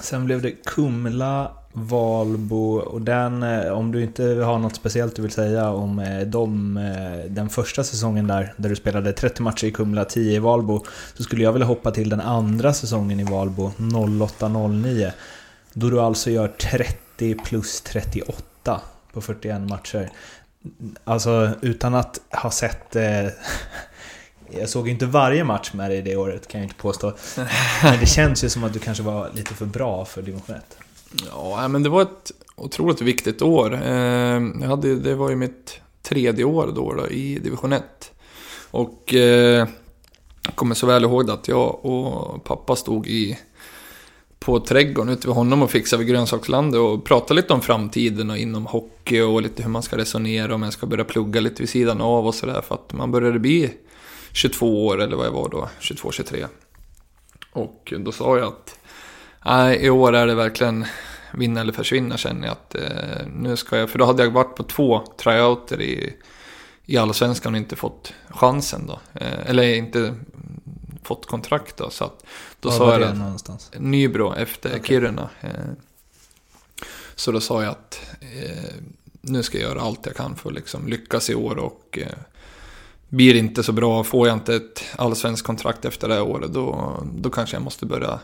Sen 0.00 0.24
blev 0.24 0.42
det 0.42 0.50
Kumla, 0.50 1.52
Valbo 1.78 2.78
och 2.78 3.02
den, 3.02 3.42
eh, 3.42 3.72
om 3.72 3.92
du 3.92 4.02
inte 4.02 4.24
har 4.24 4.58
något 4.58 4.76
speciellt 4.76 5.16
du 5.16 5.22
vill 5.22 5.30
säga 5.30 5.70
om 5.70 5.98
eh, 5.98 6.20
dem, 6.20 6.76
eh, 6.76 7.30
den 7.30 7.48
första 7.48 7.84
säsongen 7.84 8.26
där, 8.26 8.54
där 8.56 8.68
du 8.68 8.76
spelade 8.76 9.12
30 9.12 9.42
matcher 9.42 9.66
i 9.66 9.70
Kumla, 9.70 10.04
10 10.04 10.36
i 10.36 10.38
Valbo, 10.38 10.84
så 11.14 11.22
skulle 11.22 11.42
jag 11.42 11.52
vilja 11.52 11.66
hoppa 11.66 11.90
till 11.90 12.08
den 12.08 12.20
andra 12.20 12.72
säsongen 12.72 13.20
i 13.20 13.24
Valbo, 13.24 13.72
08-09. 13.78 15.12
Då 15.72 15.90
du 15.90 16.00
alltså 16.00 16.30
gör 16.30 16.48
30 16.48 17.34
plus 17.34 17.80
38 17.80 18.80
på 19.12 19.20
41 19.20 19.60
matcher. 19.60 20.10
Alltså 21.04 21.50
utan 21.62 21.94
att 21.94 22.20
ha 22.30 22.50
sett 22.50 22.96
jag 24.50 24.68
såg 24.68 24.88
inte 24.88 25.06
varje 25.06 25.44
match 25.44 25.72
med 25.72 25.90
dig 25.90 26.02
det 26.02 26.16
året 26.16 26.48
kan 26.48 26.60
jag 26.60 26.66
inte 26.66 26.82
påstå. 26.82 27.14
Men 27.82 28.00
det 28.00 28.06
känns 28.06 28.44
ju 28.44 28.48
som 28.48 28.64
att 28.64 28.72
du 28.72 28.78
kanske 28.78 29.02
var 29.02 29.30
lite 29.34 29.54
för 29.54 29.66
bra 29.66 30.04
för 30.04 30.22
division 30.22 30.56
1. 30.56 30.78
Ja, 31.30 31.68
men 31.68 31.82
det 31.82 31.88
var 31.88 32.02
ett 32.02 32.32
otroligt 32.56 33.00
viktigt 33.00 33.42
år. 33.42 33.74
Ehm, 33.84 34.58
jag 34.60 34.68
hade, 34.68 34.96
det 34.96 35.14
var 35.14 35.30
ju 35.30 35.36
mitt 35.36 35.80
tredje 36.02 36.44
år 36.44 36.72
då, 36.74 36.92
då 36.92 37.08
i 37.08 37.38
division 37.38 37.72
1. 37.72 38.12
Och 38.70 39.14
eh, 39.14 39.68
jag 40.44 40.54
kommer 40.54 40.74
så 40.74 40.86
väl 40.86 41.04
ihåg 41.04 41.30
att 41.30 41.48
jag 41.48 41.84
och 41.84 42.44
pappa 42.44 42.76
stod 42.76 43.06
i 43.06 43.38
på 44.38 44.60
trädgården 44.60 45.12
ute 45.12 45.26
vid 45.26 45.36
honom 45.36 45.62
och 45.62 45.70
fixade 45.70 46.04
vid 46.04 46.14
grönsakslandet 46.14 46.80
och 46.80 47.04
pratade 47.04 47.34
lite 47.34 47.52
om 47.52 47.60
framtiden 47.60 48.30
och 48.30 48.38
inom 48.38 48.66
hockey 48.66 49.20
och 49.20 49.42
lite 49.42 49.62
hur 49.62 49.70
man 49.70 49.82
ska 49.82 49.96
resonera 49.96 50.54
om 50.54 50.60
man 50.60 50.72
ska 50.72 50.86
börja 50.86 51.04
plugga 51.04 51.40
lite 51.40 51.62
vid 51.62 51.68
sidan 51.68 52.00
av 52.00 52.26
och 52.26 52.34
sådär 52.34 52.60
för 52.60 52.74
att 52.74 52.92
man 52.92 53.10
började 53.10 53.38
bli 53.38 53.70
22 54.32 54.86
år 54.86 55.02
eller 55.02 55.16
vad 55.16 55.26
jag 55.26 55.32
var 55.32 55.48
då, 55.48 55.68
22-23. 55.80 56.46
Och 57.52 57.92
då 57.98 58.12
sa 58.12 58.38
jag 58.38 58.46
att 58.46 58.77
nej, 59.48 59.84
i 59.84 59.90
år 59.90 60.12
är 60.12 60.26
det 60.26 60.34
verkligen 60.34 60.86
vinna 61.32 61.60
eller 61.60 61.72
försvinna 61.72 62.16
känner 62.16 62.46
jag 62.46 62.52
att 62.52 62.74
eh, 62.74 63.26
nu 63.36 63.56
ska 63.56 63.76
jag, 63.76 63.90
för 63.90 63.98
då 63.98 64.04
hade 64.04 64.22
jag 64.22 64.30
varit 64.30 64.56
på 64.56 64.62
två 64.62 65.06
tryouter 65.16 65.80
i, 65.80 66.14
i 66.86 66.96
allsvenskan 66.96 67.54
och 67.54 67.58
inte 67.58 67.76
fått 67.76 68.12
chansen 68.28 68.86
då. 68.86 69.00
Eh, 69.14 69.50
eller 69.50 69.74
inte 69.74 70.14
fått 71.02 71.26
kontrakt 71.26 71.76
då. 71.76 71.90
Så 71.90 72.04
att 72.04 72.24
då 72.60 72.68
Var 72.68 72.76
sa 72.76 72.86
var 72.86 72.92
jag 72.92 73.00
det 73.00 73.14
någonstans? 73.18 73.70
Nybro 73.78 74.34
efter 74.34 74.68
okay. 74.68 74.82
Kiruna. 74.82 75.28
Eh, 75.40 75.50
så 77.14 77.32
då 77.32 77.40
sa 77.40 77.62
jag 77.62 77.70
att 77.70 78.00
eh, 78.20 78.74
nu 79.20 79.42
ska 79.42 79.58
jag 79.58 79.70
göra 79.70 79.80
allt 79.80 80.06
jag 80.06 80.16
kan 80.16 80.36
för 80.36 80.48
att 80.48 80.54
liksom 80.54 80.86
lyckas 80.86 81.30
i 81.30 81.34
år 81.34 81.58
och 81.58 81.98
eh, 82.02 82.18
blir 83.08 83.32
det 83.32 83.38
inte 83.38 83.62
så 83.62 83.72
bra, 83.72 84.04
får 84.04 84.28
jag 84.28 84.36
inte 84.36 84.54
ett 84.54 84.84
allsvenskt 84.96 85.46
kontrakt 85.46 85.84
efter 85.84 86.08
det 86.08 86.14
här 86.14 86.22
året, 86.22 86.52
då, 86.52 86.96
då 87.14 87.30
kanske 87.30 87.56
jag 87.56 87.62
måste 87.62 87.86
börja 87.86 88.20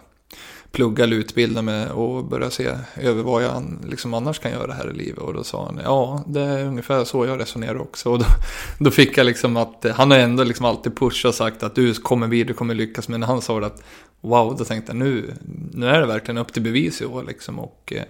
plugga 0.75 1.05
eller 1.05 1.17
utbilda 1.17 1.63
mig 1.63 1.91
och 1.91 2.25
börja 2.25 2.51
se 2.51 2.71
över 2.97 3.23
vad 3.23 3.43
jag 3.43 3.65
liksom 3.89 4.15
annars 4.15 4.39
kan 4.39 4.53
göra 4.53 4.73
här 4.73 4.91
i 4.91 4.95
livet. 4.95 5.19
Och 5.19 5.35
då 5.35 5.45
sa 5.45 5.65
han, 5.65 5.81
ja, 5.85 6.25
det 6.27 6.41
är 6.41 6.65
ungefär 6.65 7.05
så 7.05 7.27
jag 7.27 7.41
resonerar 7.41 7.81
också. 7.81 8.11
Och 8.11 8.19
då, 8.19 8.25
då 8.79 8.91
fick 8.91 9.19
jag 9.19 9.27
liksom 9.27 9.57
att, 9.57 9.87
han 9.95 10.11
har 10.11 10.19
ändå 10.19 10.45
liksom 10.45 10.67
alltid 10.67 10.97
pushat 10.97 11.29
och 11.29 11.35
sagt 11.35 11.63
att 11.63 11.75
du 11.75 11.95
kommer 11.95 12.27
vidare, 12.27 12.49
du 12.49 12.55
kommer 12.55 12.75
lyckas. 12.75 13.09
Men 13.09 13.21
när 13.21 13.27
han 13.27 13.43
sa 13.43 13.61
det 13.61 13.67
att, 13.67 13.83
wow, 14.21 14.57
då 14.57 14.65
tänkte 14.65 14.93
jag 14.93 14.97
nu, 14.97 15.35
nu 15.73 15.87
är 15.89 16.01
det 16.01 16.07
verkligen 16.07 16.39
upp 16.39 16.53
till 16.53 16.63
bevis 16.63 17.03
i 17.03 17.05
år 17.05 17.23
liksom. 17.23 17.59
Och, 17.59 17.93
eh, 17.97 18.05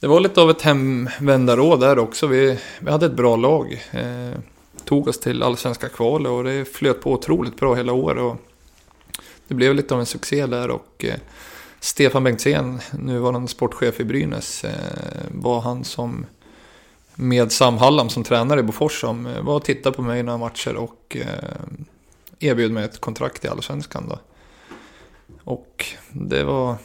det 0.00 0.06
var 0.06 0.20
lite 0.20 0.40
av 0.40 0.50
ett 0.50 0.62
hemvändarråd 0.62 1.80
där 1.80 1.98
också. 1.98 2.26
Vi, 2.26 2.58
vi 2.80 2.90
hade 2.90 3.06
ett 3.06 3.16
bra 3.16 3.36
lag. 3.36 3.82
Eh, 3.90 4.38
tog 4.84 5.08
oss 5.08 5.20
till 5.20 5.42
allsvenska 5.42 5.88
kval 5.88 6.26
och 6.26 6.44
det 6.44 6.64
flöt 6.64 7.02
på 7.02 7.12
otroligt 7.12 7.56
bra 7.56 7.74
hela 7.74 7.92
året. 7.92 8.22
Och 8.22 8.36
det 9.52 9.56
blev 9.56 9.74
lite 9.74 9.94
av 9.94 10.00
en 10.00 10.06
succé 10.06 10.46
där 10.46 10.70
och 10.70 11.04
eh, 11.04 11.14
Stefan 11.80 12.24
Bengtzén, 12.24 12.80
nuvarande 12.92 13.48
sportchef 13.48 14.00
i 14.00 14.04
Brynäs, 14.04 14.64
eh, 14.64 14.72
var 15.30 15.60
han 15.60 15.84
som 15.84 16.26
med 17.14 17.52
Sam 17.52 17.78
Hallam 17.78 18.08
som 18.08 18.24
tränare 18.24 18.60
i 18.60 18.62
Bofors 18.62 19.00
som 19.00 19.26
eh, 19.26 19.42
var 19.42 19.54
och 19.54 19.64
tittade 19.64 19.96
på 19.96 20.02
mig 20.02 20.20
i 20.20 20.22
några 20.22 20.38
matcher 20.38 20.76
och 20.76 21.16
erbjöd 22.38 22.72
mig 22.72 22.84
ett 22.84 23.00
kontrakt 23.00 23.44
i 23.44 23.48
Allsvenskan. 23.48 24.08
Då. 24.08 24.18
Och 25.44 25.86
det 26.10 26.44
var 26.44 26.76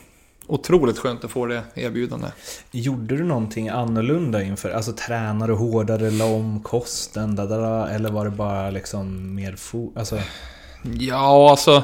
otroligt 0.48 1.00
skönt 1.00 1.24
att 1.24 1.32
få 1.32 1.46
det 1.46 1.64
erbjudandet. 1.76 2.34
Gjorde 2.72 3.18
du 3.18 3.24
någonting 3.24 3.70
annorlunda 3.70 4.44
inför? 4.44 4.70
Alltså 4.70 4.94
tränade 4.94 5.54
du 5.54 5.58
hårdare, 5.58 6.12
la 6.12 6.26
om 6.26 6.64
kosten, 6.64 7.36
dadada, 7.36 7.90
eller 7.90 8.12
var 8.12 8.26
det 8.26 8.32
bara 8.32 8.70
liksom 8.70 9.36
mer 9.36 9.56
fo... 9.56 9.92
Alltså... 9.96 10.20
Ja, 10.94 11.50
alltså... 11.52 11.84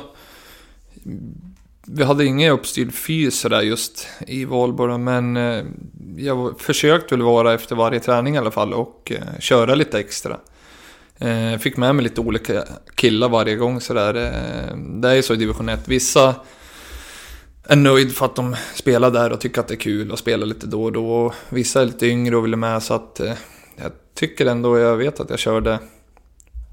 Vi 1.87 2.03
hade 2.03 2.25
ingen 2.25 2.51
uppstyrd 2.51 2.93
fys 2.93 3.39
sådär 3.39 3.61
just 3.61 4.07
i 4.27 4.45
Valborg, 4.45 4.97
men 4.97 5.37
eh, 5.37 5.65
jag 6.17 6.59
försökte 6.61 7.15
väl 7.15 7.21
vara 7.25 7.53
efter 7.53 7.75
varje 7.75 7.99
träning 7.99 8.35
i 8.35 8.37
alla 8.37 8.51
fall 8.51 8.73
och 8.73 9.11
eh, 9.15 9.39
köra 9.39 9.75
lite 9.75 9.99
extra. 9.99 10.39
Eh, 11.17 11.57
fick 11.59 11.77
med 11.77 11.95
mig 11.95 12.03
lite 12.03 12.21
olika 12.21 12.63
killar 12.95 13.29
varje 13.29 13.55
gång 13.55 13.81
sådär. 13.81 14.13
Det 15.01 15.09
är 15.09 15.13
ju 15.13 15.21
så 15.21 15.33
i 15.33 15.37
division 15.37 15.69
1. 15.69 15.87
Vissa 15.87 16.35
är 17.63 17.75
nöjd 17.75 18.15
för 18.15 18.25
att 18.25 18.35
de 18.35 18.55
spelar 18.75 19.11
där 19.11 19.31
och 19.31 19.41
tycker 19.41 19.61
att 19.61 19.67
det 19.67 19.73
är 19.73 19.79
kul 19.79 20.11
och 20.11 20.19
spelar 20.19 20.47
lite 20.47 20.67
då 20.67 20.83
och 20.83 20.91
då. 20.91 21.33
Vissa 21.49 21.81
är 21.81 21.85
lite 21.85 22.07
yngre 22.07 22.37
och 22.37 22.45
vill 22.45 22.55
med 22.55 22.83
så 22.83 22.93
att 22.93 23.21
jag 23.75 23.91
tycker 24.15 24.45
ändå, 24.45 24.79
jag 24.79 24.97
vet 24.97 25.19
att 25.19 25.29
jag 25.29 25.39
körde 25.39 25.79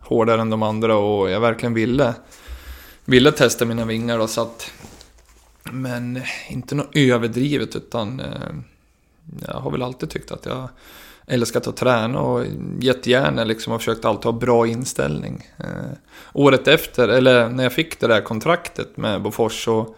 hårdare 0.00 0.40
än 0.40 0.50
de 0.50 0.62
andra 0.62 0.96
och 0.96 1.30
jag 1.30 1.40
verkligen 1.40 1.74
ville, 1.74 2.14
ville 3.10 3.32
testa 3.32 3.64
mina 3.64 3.84
vingar 3.84 4.18
då 4.18 4.26
så 4.26 4.42
att 4.42 4.70
men 5.72 6.22
inte 6.48 6.74
något 6.74 6.96
överdrivet 6.96 7.76
utan 7.76 8.20
eh, 8.20 8.54
jag 9.46 9.54
har 9.54 9.70
väl 9.70 9.82
alltid 9.82 10.10
tyckt 10.10 10.32
att 10.32 10.46
jag 10.46 10.68
älskat 11.26 11.66
att 11.66 11.76
träna 11.76 12.20
och 12.20 12.44
jättegärna 12.80 13.44
liksom 13.44 13.70
har 13.70 13.78
försökt 13.78 14.04
alltid 14.04 14.24
ha 14.24 14.32
bra 14.32 14.66
inställning. 14.66 15.48
Eh, 15.56 15.66
året 16.32 16.68
efter, 16.68 17.08
eller 17.08 17.48
när 17.48 17.62
jag 17.62 17.72
fick 17.72 18.00
det 18.00 18.06
där 18.06 18.20
kontraktet 18.20 18.96
med 18.96 19.22
Bofors 19.22 19.64
så 19.64 19.94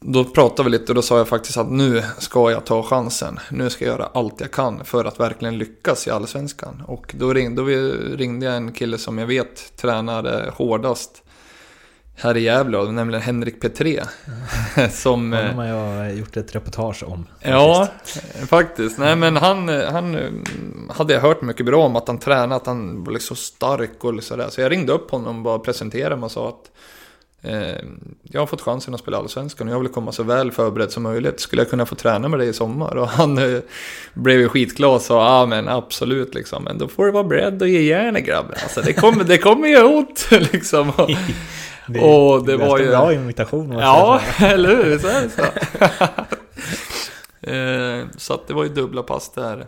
då 0.00 0.24
pratade 0.24 0.70
vi 0.70 0.78
lite 0.78 0.92
och 0.92 0.94
då 0.96 1.02
sa 1.02 1.18
jag 1.18 1.28
faktiskt 1.28 1.58
att 1.58 1.70
nu 1.70 2.02
ska 2.18 2.50
jag 2.50 2.64
ta 2.64 2.82
chansen. 2.82 3.38
Nu 3.50 3.70
ska 3.70 3.84
jag 3.84 3.92
göra 3.92 4.10
allt 4.14 4.40
jag 4.40 4.50
kan 4.50 4.84
för 4.84 5.04
att 5.04 5.20
verkligen 5.20 5.58
lyckas 5.58 6.06
i 6.06 6.10
Allsvenskan. 6.10 6.82
Och 6.86 7.14
då 7.18 7.32
ringde, 7.32 7.62
då 7.62 7.68
ringde 8.16 8.46
jag 8.46 8.56
en 8.56 8.72
kille 8.72 8.98
som 8.98 9.18
jag 9.18 9.26
vet 9.26 9.76
tränade 9.76 10.52
hårdast 10.54 11.24
här 12.16 12.36
i 12.36 12.40
Gävle, 12.40 12.92
nämligen 12.92 13.22
Henrik 13.22 13.60
Petré. 13.60 14.02
Mm. 14.76 14.90
som... 14.90 15.32
Honom 15.32 15.56
har 15.56 15.64
jag 15.64 16.16
gjort 16.16 16.36
ett 16.36 16.54
reportage 16.54 17.02
om. 17.06 17.24
Faktiskt. 17.24 18.24
Ja, 18.40 18.46
faktiskt. 18.46 18.98
Nej 18.98 19.16
men 19.16 19.36
han, 19.36 19.68
han 19.68 20.16
hade 20.90 21.14
jag 21.14 21.20
hört 21.20 21.42
mycket 21.42 21.66
bra 21.66 21.84
om 21.84 21.96
att 21.96 22.08
han 22.08 22.18
tränade, 22.18 22.54
att 22.54 22.66
han 22.66 23.04
var 23.04 23.12
liksom 23.12 23.36
så 23.36 23.42
stark 23.42 24.04
och 24.04 24.24
sådär. 24.24 24.48
Så 24.50 24.60
jag 24.60 24.72
ringde 24.72 24.92
upp 24.92 25.10
honom 25.10 25.36
och 25.36 25.42
bara 25.42 25.58
presenterade 25.58 26.16
mig 26.16 26.24
och 26.24 26.32
sa 26.32 26.48
att 26.48 26.70
Eh, 27.46 27.76
jag 28.22 28.40
har 28.40 28.46
fått 28.46 28.60
chansen 28.60 28.94
att 28.94 29.00
spela 29.00 29.16
Allsvenskan 29.16 29.68
och 29.68 29.74
jag 29.74 29.80
vill 29.80 29.88
komma 29.88 30.12
så 30.12 30.22
väl 30.22 30.52
förberedd 30.52 30.90
som 30.90 31.02
möjligt. 31.02 31.40
Skulle 31.40 31.62
jag 31.62 31.70
kunna 31.70 31.86
få 31.86 31.94
träna 31.94 32.28
med 32.28 32.38
dig 32.38 32.48
i 32.48 32.52
sommar? 32.52 32.96
Och 32.96 33.08
han 33.08 33.38
eh, 33.38 33.60
blev 34.14 34.40
ju 34.40 34.48
skitglad 34.48 34.94
och 34.94 35.00
sa 35.00 35.38
ja 35.38 35.46
men 35.46 35.68
absolut 35.68 36.34
liksom. 36.34 36.64
Men 36.64 36.78
då 36.78 36.88
får 36.88 37.06
du 37.06 37.12
vara 37.12 37.24
beredd 37.24 37.62
att 37.62 37.68
ge 37.68 37.80
järnet 37.80 38.24
grabben. 38.24 38.54
Alltså 38.62 38.80
det 38.80 38.92
kommer, 38.92 39.24
det 39.24 39.38
kommer 39.38 39.68
göra 39.68 39.86
ont 39.86 40.28
liksom. 40.52 40.90
Och, 40.90 41.10
det, 41.88 42.00
och 42.00 42.46
det, 42.46 42.56
det 42.56 42.66
var 42.66 42.78
ju... 42.78 42.88
bra 42.88 43.12
invitation. 43.12 43.72
Ja, 43.72 44.20
eller 44.40 44.76
hur? 44.76 44.98
Så 44.98 45.08
är 45.08 45.22
det 45.22 45.30
så. 45.30 45.42
Eh, 47.46 48.06
så 48.16 48.34
att 48.34 48.46
det 48.46 48.54
var 48.54 48.62
ju 48.64 48.68
dubbla 48.68 49.02
pass 49.02 49.32
där 49.32 49.66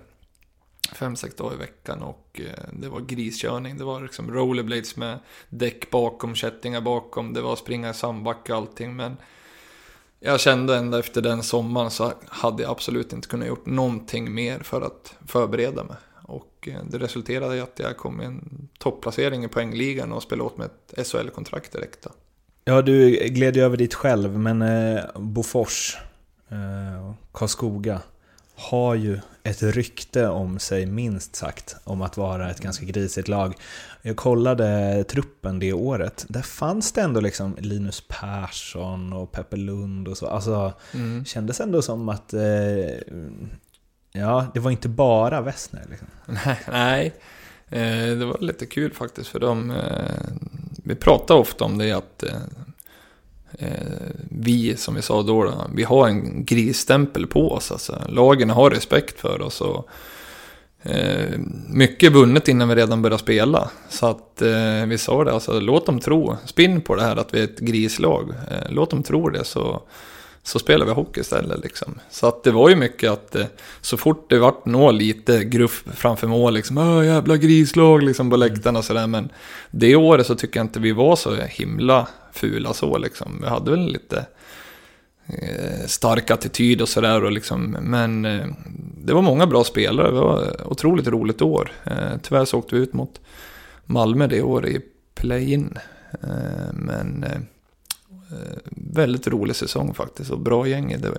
fem, 0.92 1.16
sex 1.16 1.34
dagar 1.34 1.54
i 1.54 1.58
veckan 1.58 2.02
och 2.02 2.40
eh, 2.44 2.64
det 2.72 2.88
var 2.88 3.00
griskörning. 3.00 3.78
Det 3.78 3.84
var 3.84 4.00
liksom 4.00 4.30
rollerblades 4.30 4.96
med 4.96 5.18
däck 5.48 5.90
bakom, 5.90 6.34
kättingar 6.34 6.80
bakom. 6.80 7.32
Det 7.32 7.40
var 7.40 7.56
springa 7.56 7.90
i 7.90 7.94
sandbacke 7.94 8.52
och 8.52 8.58
allting. 8.58 8.96
Men 8.96 9.16
jag 10.20 10.40
kände 10.40 10.76
ända 10.76 10.98
efter 10.98 11.22
den 11.22 11.42
sommaren 11.42 11.90
så 11.90 12.12
hade 12.28 12.62
jag 12.62 12.72
absolut 12.72 13.12
inte 13.12 13.28
kunnat 13.28 13.48
gjort 13.48 13.66
någonting 13.66 14.34
mer 14.34 14.58
för 14.58 14.82
att 14.82 15.14
förbereda 15.26 15.84
mig. 15.84 15.96
Och 16.66 16.72
eh, 16.72 16.84
det 16.90 16.98
resulterade 16.98 17.56
i 17.56 17.60
att 17.60 17.78
jag 17.78 17.96
kom 17.96 18.22
i 18.22 18.24
en 18.24 18.68
topplacering 18.78 19.44
i 19.44 19.48
poängligan 19.48 20.12
och 20.12 20.22
spelade 20.22 20.46
åt 20.46 20.58
med 20.58 20.66
ett 20.66 21.06
SHL-kontrakt 21.06 21.72
direkt. 21.72 22.02
Då. 22.02 22.10
Ja, 22.64 22.82
du 22.82 23.10
gled 23.10 23.56
ju 23.56 23.62
över 23.62 23.76
dit 23.76 23.94
själv, 23.94 24.38
men 24.38 24.62
eh, 24.62 25.04
Bofors, 25.14 25.96
eh, 26.48 27.14
Karlskoga 27.32 28.00
har 28.54 28.94
ju 28.94 29.18
ett 29.42 29.62
rykte 29.62 30.28
om 30.28 30.58
sig, 30.58 30.86
minst 30.86 31.36
sagt, 31.36 31.76
om 31.84 32.02
att 32.02 32.16
vara 32.16 32.50
ett 32.50 32.60
ganska 32.60 32.84
grisigt 32.84 33.28
lag. 33.28 33.54
Jag 34.02 34.16
kollade 34.16 35.04
truppen 35.04 35.58
det 35.58 35.72
året. 35.72 36.26
Där 36.28 36.42
fanns 36.42 36.92
det 36.92 37.00
ändå 37.00 37.20
liksom 37.20 37.56
Linus 37.58 38.02
Persson 38.08 39.12
och 39.12 39.32
Peppe 39.32 39.56
Lund 39.56 40.08
och 40.08 40.18
så. 40.18 40.26
Alltså, 40.26 40.72
mm. 40.94 41.24
kändes 41.24 41.60
ändå 41.60 41.82
som 41.82 42.08
att... 42.08 42.34
Eh, 42.34 42.40
ja, 44.18 44.46
det 44.54 44.60
var 44.60 44.70
inte 44.70 44.88
bara 44.88 45.40
Wessner 45.40 45.84
liksom. 45.90 46.08
Nej, 46.26 46.60
nej. 46.70 47.14
Eh, 47.68 48.18
det 48.18 48.24
var 48.24 48.38
lite 48.40 48.66
kul 48.66 48.92
faktiskt 48.92 49.28
för 49.28 49.40
de... 49.40 49.70
Eh, 49.70 49.76
vi 50.84 50.94
pratar 50.94 51.34
ofta 51.34 51.64
om 51.64 51.78
det 51.78 51.92
att 51.92 52.22
eh, 52.22 52.42
eh, 53.58 54.10
vi, 54.30 54.76
som 54.76 54.94
vi 54.94 55.02
sa 55.02 55.22
då, 55.22 55.44
då, 55.44 55.66
vi 55.74 55.82
har 55.84 56.08
en 56.08 56.44
grisstämpel 56.44 57.26
på 57.26 57.52
oss. 57.52 57.72
Alltså. 57.72 58.02
Lagen 58.08 58.50
har 58.50 58.70
respekt 58.70 59.20
för 59.20 59.42
oss. 59.42 59.60
Och, 59.60 59.88
eh, 60.82 61.38
mycket 61.68 62.12
vunnet 62.12 62.48
innan 62.48 62.68
vi 62.68 62.74
redan 62.74 63.02
började 63.02 63.22
spela. 63.22 63.70
Så 63.88 64.06
att 64.06 64.42
eh, 64.42 64.86
vi 64.86 64.98
sa 64.98 65.24
det, 65.24 65.32
alltså, 65.32 65.60
låt 65.60 65.86
dem 65.86 66.00
tro, 66.00 66.36
spinn 66.44 66.80
på 66.80 66.94
det 66.94 67.02
här 67.02 67.16
att 67.16 67.34
vi 67.34 67.40
är 67.40 67.44
ett 67.44 67.58
grislag. 67.58 68.30
Eh, 68.50 68.70
låt 68.70 68.90
dem 68.90 69.02
tro 69.02 69.28
det 69.28 69.44
så, 69.44 69.82
så 70.46 70.58
spelade 70.58 70.90
vi 70.90 70.94
hockey 70.94 71.20
istället. 71.20 71.62
Liksom. 71.62 71.98
Så 72.10 72.26
att 72.26 72.44
det 72.44 72.50
var 72.50 72.68
ju 72.68 72.76
mycket 72.76 73.10
att 73.10 73.34
eh, 73.34 73.46
så 73.80 73.96
fort 73.96 74.30
det 74.30 74.38
vart 74.38 74.66
nå 74.66 74.90
lite 74.90 75.44
gruff 75.44 75.84
framför 75.94 76.26
mål, 76.26 76.54
liksom, 76.54 76.78
Åh, 76.78 77.06
jävla 77.06 77.36
grislag 77.36 78.02
liksom, 78.02 78.30
på 78.30 78.36
läktarna 78.36 78.78
och 78.78 78.84
sådär. 78.84 79.06
Men 79.06 79.28
det 79.70 79.96
året 79.96 80.26
så 80.26 80.34
tycker 80.34 80.60
jag 80.60 80.64
inte 80.64 80.80
vi 80.80 80.92
var 80.92 81.16
så 81.16 81.34
himla 81.34 82.08
fula 82.32 82.72
så 82.72 82.98
liksom. 82.98 83.38
Vi 83.42 83.48
hade 83.48 83.70
väl 83.70 83.92
lite 83.92 84.26
eh, 85.26 85.86
stark 85.86 86.30
attityd 86.30 86.82
och 86.82 86.88
sådär. 86.88 87.30
Liksom, 87.30 87.76
men 87.80 88.24
eh, 88.24 88.46
det 88.98 89.14
var 89.14 89.22
många 89.22 89.46
bra 89.46 89.64
spelare. 89.64 90.10
Det 90.10 90.20
var 90.20 90.42
ett 90.42 90.66
otroligt 90.66 91.08
roligt 91.08 91.42
år. 91.42 91.72
Eh, 91.84 92.18
tyvärr 92.22 92.44
så 92.44 92.58
åkte 92.58 92.74
vi 92.74 92.82
ut 92.82 92.92
mot 92.92 93.20
Malmö 93.84 94.26
det 94.26 94.42
året 94.42 94.70
i 94.70 94.80
play-in. 95.14 95.78
Eh, 96.22 96.72
men 96.72 97.24
eh, 97.24 97.40
väldigt 98.70 99.26
rolig 99.26 99.56
säsong 99.56 99.94
faktiskt 99.94 100.30
och 100.30 100.40
bra 100.40 100.66
gäng 100.66 100.96
det, 101.00 101.12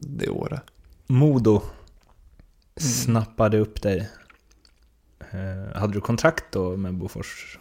det 0.00 0.28
året. 0.28 0.62
Modo 1.06 1.50
mm. 1.50 1.70
snappade 2.76 3.58
upp 3.58 3.82
dig. 3.82 4.08
Eh, 5.20 5.80
hade 5.80 5.92
du 5.92 6.00
kontrakt 6.00 6.44
då 6.50 6.76
med 6.76 6.94
Bofors? 6.94 7.58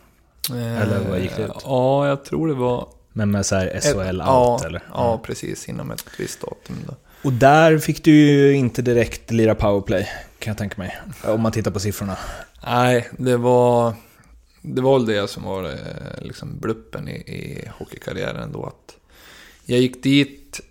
Eller 0.52 1.10
vad 1.10 1.20
gick 1.20 1.36
det 1.36 1.44
ut? 1.44 1.52
Ja, 1.64 2.08
jag 2.08 2.26
tror 2.26 2.48
det 2.48 2.54
var... 2.54 2.88
Men 3.14 3.32
med 3.32 3.46
så 3.46 3.56
här 3.56 3.80
SHL 3.82 4.00
ett, 4.00 4.08
out 4.08 4.22
ja, 4.26 4.62
eller? 4.66 4.84
Ja, 4.94 5.22
precis. 5.24 5.70
Inom 5.70 5.92
ett 5.92 6.06
visst 6.20 6.42
datum. 6.42 6.76
Då. 6.88 6.96
Och 7.24 7.34
där 7.34 7.78
fick 7.78 8.04
du 8.04 8.12
ju 8.12 8.56
inte 8.56 8.82
direkt 8.82 9.32
lira 9.32 9.56
powerplay, 9.56 10.10
kan 10.40 10.52
jag 10.52 10.58
tänka 10.58 10.76
mig. 10.78 10.98
Om 11.24 11.42
man 11.42 11.52
tittar 11.52 11.72
på 11.72 11.80
siffrorna. 11.80 12.18
Nej, 12.66 13.10
det 13.18 13.38
var... 13.38 13.94
Det 14.66 14.82
var 14.82 15.00
väl 15.00 15.06
det 15.06 15.28
som 15.28 15.44
var 15.44 15.64
eh, 15.64 16.22
liksom 16.22 16.60
bluppen 16.60 17.08
i, 17.08 17.16
i 17.16 17.70
hockeykarriären 17.78 18.52
då. 18.52 18.66
Att 18.66 18.98
jag 19.66 19.80
gick 19.80 20.04
dit 20.04 20.62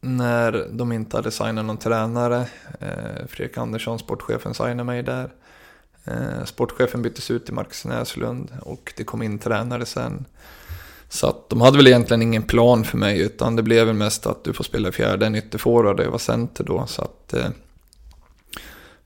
när 0.00 0.68
de 0.72 0.92
inte 0.92 1.16
hade 1.16 1.30
signat 1.30 1.64
någon 1.64 1.76
tränare. 1.76 2.46
Eh, 2.80 3.26
Fredrik 3.28 3.58
Andersson, 3.58 3.98
sportchefen, 3.98 4.54
signade 4.54 4.84
mig 4.84 5.02
där. 5.02 5.32
Eh, 6.04 6.44
sportchefen 6.44 7.02
byttes 7.02 7.30
ut 7.30 7.44
till 7.44 7.54
Marcus 7.54 7.84
Näslund 7.84 8.50
och 8.62 8.92
det 8.96 9.04
kom 9.04 9.22
in 9.22 9.38
tränare 9.38 9.86
sen. 9.86 10.24
Så 11.08 11.26
att 11.26 11.48
de 11.48 11.60
hade 11.60 11.76
väl 11.76 11.86
egentligen 11.86 12.22
ingen 12.22 12.42
plan 12.42 12.84
för 12.84 12.98
mig 12.98 13.20
utan 13.20 13.56
det 13.56 13.62
blev 13.62 13.86
väl 13.86 13.96
mest 13.96 14.26
att 14.26 14.44
du 14.44 14.52
får 14.52 14.64
spela 14.64 14.92
fjärde, 14.92 15.26
en 15.26 15.34
ytterforward, 15.34 16.00
jag 16.00 16.10
var 16.10 16.18
center 16.18 16.64
då. 16.64 16.86
Så 16.86 17.02
att 17.02 17.34
eh, 17.34 17.46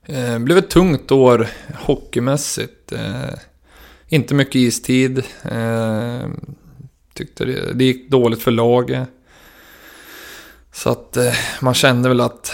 eh, 0.03 0.33
det 0.33 0.39
blev 0.39 0.57
ett 0.57 0.69
tungt 0.69 1.11
år 1.11 1.47
hockeymässigt. 1.79 2.91
Eh, 2.91 3.33
inte 4.09 4.33
mycket 4.33 4.55
istid. 4.55 5.17
Eh, 5.43 6.27
tyckte 7.13 7.45
det, 7.45 7.73
det 7.73 7.83
gick 7.83 8.09
dåligt 8.09 8.41
för 8.41 8.51
laget. 8.51 9.09
Så 10.71 10.89
att 10.89 11.17
eh, 11.17 11.33
man 11.61 11.73
kände 11.73 12.09
väl 12.09 12.21
att 12.21 12.53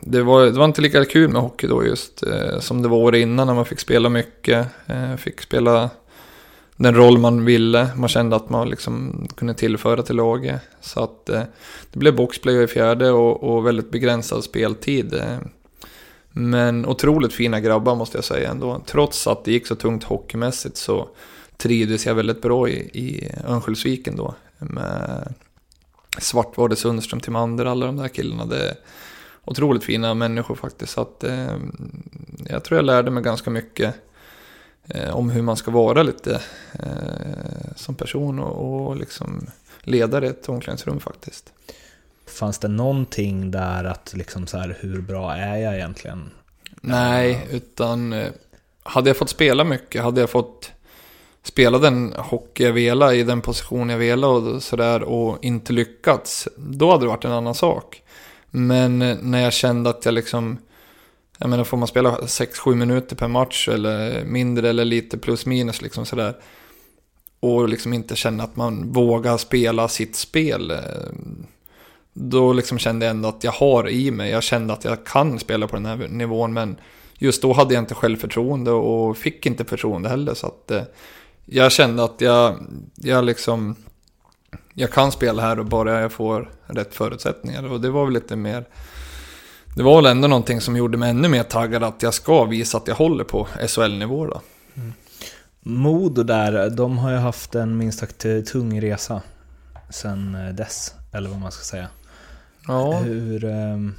det 0.00 0.22
var, 0.22 0.44
det 0.44 0.58
var 0.58 0.64
inte 0.64 0.82
lika 0.82 1.04
kul 1.04 1.30
med 1.30 1.42
hockey 1.42 1.66
då 1.66 1.86
just 1.86 2.22
eh, 2.22 2.58
som 2.60 2.82
det 2.82 2.88
var 2.88 2.98
året 2.98 3.20
innan 3.20 3.46
när 3.46 3.54
man 3.54 3.64
fick 3.64 3.80
spela 3.80 4.08
mycket. 4.08 4.66
Eh, 4.86 5.16
fick 5.16 5.40
spela 5.40 5.90
den 6.76 6.94
roll 6.94 7.18
man 7.18 7.44
ville. 7.44 7.88
Man 7.96 8.08
kände 8.08 8.36
att 8.36 8.50
man 8.50 8.70
liksom 8.70 9.26
kunde 9.36 9.54
tillföra 9.54 10.02
till 10.02 10.16
laget. 10.16 10.60
Så 10.80 11.04
att 11.04 11.28
eh, 11.28 11.42
det 11.92 11.98
blev 11.98 12.16
boxplay 12.16 12.62
i 12.62 12.66
fjärde 12.66 13.10
och, 13.10 13.42
och 13.42 13.66
väldigt 13.66 13.90
begränsad 13.90 14.44
speltid. 14.44 15.14
Eh, 15.14 15.38
men 16.30 16.86
otroligt 16.86 17.32
fina 17.32 17.60
grabbar 17.60 17.94
måste 17.94 18.18
jag 18.18 18.24
säga 18.24 18.50
ändå. 18.50 18.82
Trots 18.86 19.26
att 19.26 19.44
det 19.44 19.52
gick 19.52 19.66
så 19.66 19.74
tungt 19.74 20.04
hockeymässigt 20.04 20.76
så 20.76 21.08
trivdes 21.56 22.06
jag 22.06 22.14
väldigt 22.14 22.42
bra 22.42 22.68
i, 22.68 22.74
i 22.78 23.30
Örnsköldsviken 23.46 24.16
då. 24.16 24.34
Med 24.58 25.34
Svartvarde, 26.18 26.76
Sundström, 26.76 27.20
Timander, 27.20 27.64
alla 27.64 27.86
de 27.86 27.96
där 27.96 28.08
killarna. 28.08 28.46
Det, 28.46 28.68
är 28.68 28.76
otroligt 29.44 29.84
fina 29.84 30.14
människor 30.14 30.54
faktiskt. 30.54 30.92
Så 30.92 31.00
att, 31.00 31.24
eh, 31.24 31.56
jag 32.48 32.64
tror 32.64 32.78
jag 32.78 32.84
lärde 32.84 33.10
mig 33.10 33.22
ganska 33.22 33.50
mycket 33.50 33.94
eh, 34.88 35.16
om 35.16 35.30
hur 35.30 35.42
man 35.42 35.56
ska 35.56 35.70
vara 35.70 36.02
lite 36.02 36.40
eh, 36.72 37.74
som 37.76 37.94
person 37.94 38.38
och, 38.38 38.88
och 38.88 38.96
liksom 38.96 39.46
ledare 39.80 40.26
i 40.26 40.28
ett 40.28 40.48
omklädningsrum 40.48 41.00
faktiskt. 41.00 41.52
Fanns 42.28 42.58
det 42.58 42.68
någonting 42.68 43.50
där 43.50 43.84
att 43.84 44.14
liksom 44.14 44.46
så 44.46 44.58
här, 44.58 44.78
hur 44.80 45.00
bra 45.00 45.34
är 45.34 45.56
jag 45.56 45.74
egentligen? 45.74 46.30
Nej, 46.80 47.46
utan 47.50 48.12
eh, 48.12 48.28
hade 48.82 49.10
jag 49.10 49.16
fått 49.16 49.30
spela 49.30 49.64
mycket, 49.64 50.02
hade 50.02 50.20
jag 50.20 50.30
fått 50.30 50.72
spela 51.42 51.78
den 51.78 52.12
hockey 52.12 52.64
jag 52.64 52.72
ville 52.72 53.12
i 53.12 53.22
den 53.22 53.40
position 53.40 53.88
jag 53.88 53.98
ville 53.98 54.26
och 54.26 54.62
sådär 54.62 55.02
och 55.02 55.44
inte 55.44 55.72
lyckats, 55.72 56.48
då 56.56 56.90
hade 56.90 57.04
det 57.04 57.08
varit 57.08 57.24
en 57.24 57.32
annan 57.32 57.54
sak. 57.54 58.02
Men 58.50 59.02
eh, 59.02 59.16
när 59.22 59.42
jag 59.42 59.52
kände 59.52 59.90
att 59.90 60.04
jag 60.04 60.14
liksom... 60.14 60.58
Jag 61.40 61.50
menar, 61.50 61.64
får 61.64 61.76
man 61.76 61.88
spela 61.88 62.16
6-7 62.18 62.74
minuter 62.74 63.16
per 63.16 63.28
match 63.28 63.68
eller 63.68 64.24
mindre 64.24 64.68
eller 64.68 64.84
lite 64.84 65.18
plus 65.18 65.46
minus 65.46 65.82
liksom 65.82 66.06
sådär. 66.06 66.36
Och 67.40 67.68
liksom 67.68 67.92
inte 67.92 68.16
känna 68.16 68.44
att 68.44 68.56
man 68.56 68.92
vågar 68.92 69.36
spela 69.36 69.88
sitt 69.88 70.16
spel. 70.16 70.72
Då 72.20 72.52
liksom 72.52 72.78
kände 72.78 73.06
jag 73.06 73.10
ändå 73.10 73.28
att 73.28 73.44
jag 73.44 73.52
har 73.52 73.88
i 73.88 74.10
mig. 74.10 74.30
Jag 74.30 74.42
kände 74.42 74.72
att 74.72 74.84
jag 74.84 75.04
kan 75.04 75.38
spela 75.38 75.68
på 75.68 75.76
den 75.76 75.86
här 75.86 76.08
nivån. 76.08 76.52
Men 76.52 76.76
just 77.18 77.42
då 77.42 77.52
hade 77.52 77.74
jag 77.74 77.82
inte 77.82 77.94
självförtroende 77.94 78.70
och 78.70 79.16
fick 79.16 79.46
inte 79.46 79.64
förtroende 79.64 80.08
heller. 80.08 80.34
Så 80.34 80.46
att 80.46 80.70
eh, 80.70 80.82
jag 81.44 81.72
kände 81.72 82.04
att 82.04 82.20
jag, 82.20 82.56
jag 82.94 83.24
liksom 83.24 83.76
jag 84.74 84.92
kan 84.92 85.12
spela 85.12 85.42
här 85.42 85.58
och 85.58 85.66
bara 85.66 86.00
jag 86.00 86.12
får 86.12 86.50
rätt 86.66 86.94
förutsättningar. 86.94 87.72
Och 87.72 87.80
det 87.80 87.90
var 87.90 88.04
väl 88.04 88.14
lite 88.14 88.36
mer... 88.36 88.64
Det 89.76 89.82
var 89.82 89.96
väl 89.96 90.06
ändå 90.06 90.28
någonting 90.28 90.60
som 90.60 90.76
gjorde 90.76 90.98
mig 90.98 91.10
ännu 91.10 91.28
mer 91.28 91.42
taggad 91.42 91.82
att 91.82 92.02
jag 92.02 92.14
ska 92.14 92.44
visa 92.44 92.78
att 92.78 92.88
jag 92.88 92.94
håller 92.94 93.24
på 93.24 93.48
SHL-nivå 93.68 94.26
då. 94.26 94.40
Mm. 94.74 94.92
Modo 95.60 96.22
där, 96.22 96.70
de 96.70 96.98
har 96.98 97.10
ju 97.10 97.16
haft 97.16 97.54
en 97.54 97.76
minst 97.76 97.98
sagt 97.98 98.24
eh, 98.24 98.40
tung 98.40 98.80
resa 98.80 99.22
sen 99.90 100.34
eh, 100.34 100.54
dess, 100.54 100.94
eller 101.12 101.30
vad 101.30 101.40
man 101.40 101.52
ska 101.52 101.64
säga. 101.64 101.88
Ja. 102.68 102.98
Hur, 102.98 103.44
ehm, 103.44 103.94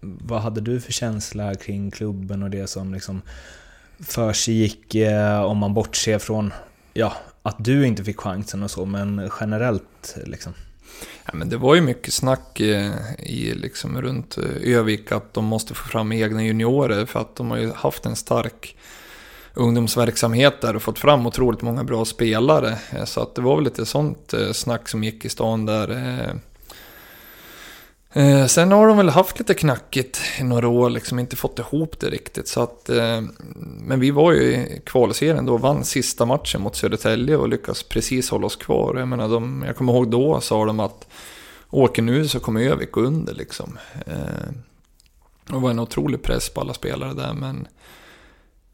vad 0.00 0.42
hade 0.42 0.60
du 0.60 0.80
för 0.80 0.92
känsla 0.92 1.54
kring 1.54 1.90
klubben 1.90 2.42
och 2.42 2.50
det 2.50 2.66
som 2.66 2.94
liksom 2.94 3.22
för 4.00 4.32
sig 4.32 4.54
gick, 4.54 4.94
eh, 4.94 5.42
om 5.42 5.58
man 5.58 5.74
bortser 5.74 6.18
från 6.18 6.52
ja, 6.92 7.12
att 7.42 7.56
du 7.58 7.86
inte 7.86 8.04
fick 8.04 8.20
chansen 8.20 8.62
och 8.62 8.70
så, 8.70 8.84
men 8.84 9.30
generellt 9.40 10.16
liksom? 10.26 10.54
Ja, 11.26 11.30
men 11.34 11.48
det 11.48 11.56
var 11.56 11.74
ju 11.74 11.80
mycket 11.80 12.14
snack 12.14 12.60
i, 12.60 12.92
i 13.18 13.54
liksom 13.54 14.02
runt 14.02 14.38
eh, 14.38 14.74
Övik 14.76 15.12
att 15.12 15.34
de 15.34 15.44
måste 15.44 15.74
få 15.74 15.88
fram 15.88 16.12
egna 16.12 16.44
juniorer 16.44 17.06
för 17.06 17.20
att 17.20 17.36
de 17.36 17.50
har 17.50 17.58
ju 17.58 17.72
haft 17.72 18.06
en 18.06 18.16
stark 18.16 18.76
ungdomsverksamhet 19.54 20.60
där 20.60 20.76
och 20.76 20.82
fått 20.82 20.98
fram 20.98 21.26
otroligt 21.26 21.62
många 21.62 21.84
bra 21.84 22.04
spelare. 22.04 22.78
Eh, 22.90 23.04
så 23.04 23.22
att 23.22 23.34
det 23.34 23.42
var 23.42 23.56
väl 23.56 23.64
lite 23.64 23.86
sånt 23.86 24.34
eh, 24.34 24.52
snack 24.52 24.88
som 24.88 25.04
gick 25.04 25.24
i 25.24 25.28
stan 25.28 25.66
där. 25.66 25.88
Eh, 28.14 28.46
sen 28.46 28.72
har 28.72 28.88
de 28.88 28.96
väl 28.96 29.08
haft 29.08 29.38
lite 29.38 29.54
knackigt 29.54 30.20
i 30.40 30.42
några 30.42 30.68
år, 30.68 30.90
liksom 30.90 31.18
inte 31.18 31.36
fått 31.36 31.58
ihop 31.58 32.00
det 32.00 32.10
riktigt. 32.10 32.48
Så 32.48 32.62
att, 32.62 32.88
eh, 32.88 33.20
men 33.80 34.00
vi 34.00 34.10
var 34.10 34.32
ju 34.32 34.42
i 34.42 34.82
kvalserien 34.86 35.46
då, 35.46 35.56
vann 35.56 35.84
sista 35.84 36.26
matchen 36.26 36.62
mot 36.62 36.76
Södertälje 36.76 37.36
och 37.36 37.48
lyckas 37.48 37.82
precis 37.82 38.30
hålla 38.30 38.46
oss 38.46 38.56
kvar. 38.56 38.96
Jag, 38.98 39.08
menar, 39.08 39.28
de, 39.28 39.64
jag 39.66 39.76
kommer 39.76 39.92
ihåg 39.92 40.10
då 40.10 40.40
sa 40.40 40.64
de 40.64 40.80
att 40.80 41.06
åker 41.70 42.02
nu 42.02 42.28
så 42.28 42.40
kommer 42.40 42.60
Övik 42.60 42.92
gå 42.92 43.00
under 43.00 43.34
liksom. 43.34 43.78
Eh, 44.06 44.52
det 45.46 45.58
var 45.58 45.70
en 45.70 45.78
otrolig 45.78 46.22
press 46.22 46.50
på 46.50 46.60
alla 46.60 46.74
spelare 46.74 47.14
där, 47.14 47.32
men 47.32 47.68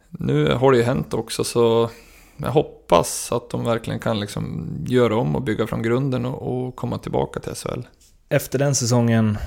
nu 0.08 0.54
har 0.54 0.72
det 0.72 0.78
ju 0.78 0.84
hänt 0.84 1.14
också 1.14 1.44
så 1.44 1.90
jag 2.36 2.50
hoppas 2.50 3.32
att 3.32 3.50
de 3.50 3.64
verkligen 3.64 4.00
kan 4.00 4.20
liksom 4.20 4.68
göra 4.86 5.16
om 5.16 5.36
och 5.36 5.42
bygga 5.42 5.66
från 5.66 5.82
grunden 5.82 6.26
och, 6.26 6.66
och 6.66 6.76
komma 6.76 6.98
tillbaka 6.98 7.40
till 7.40 7.54
SHL 7.54 7.82
efter 8.28 8.58
den 8.58 8.74
säsongen 8.74 9.38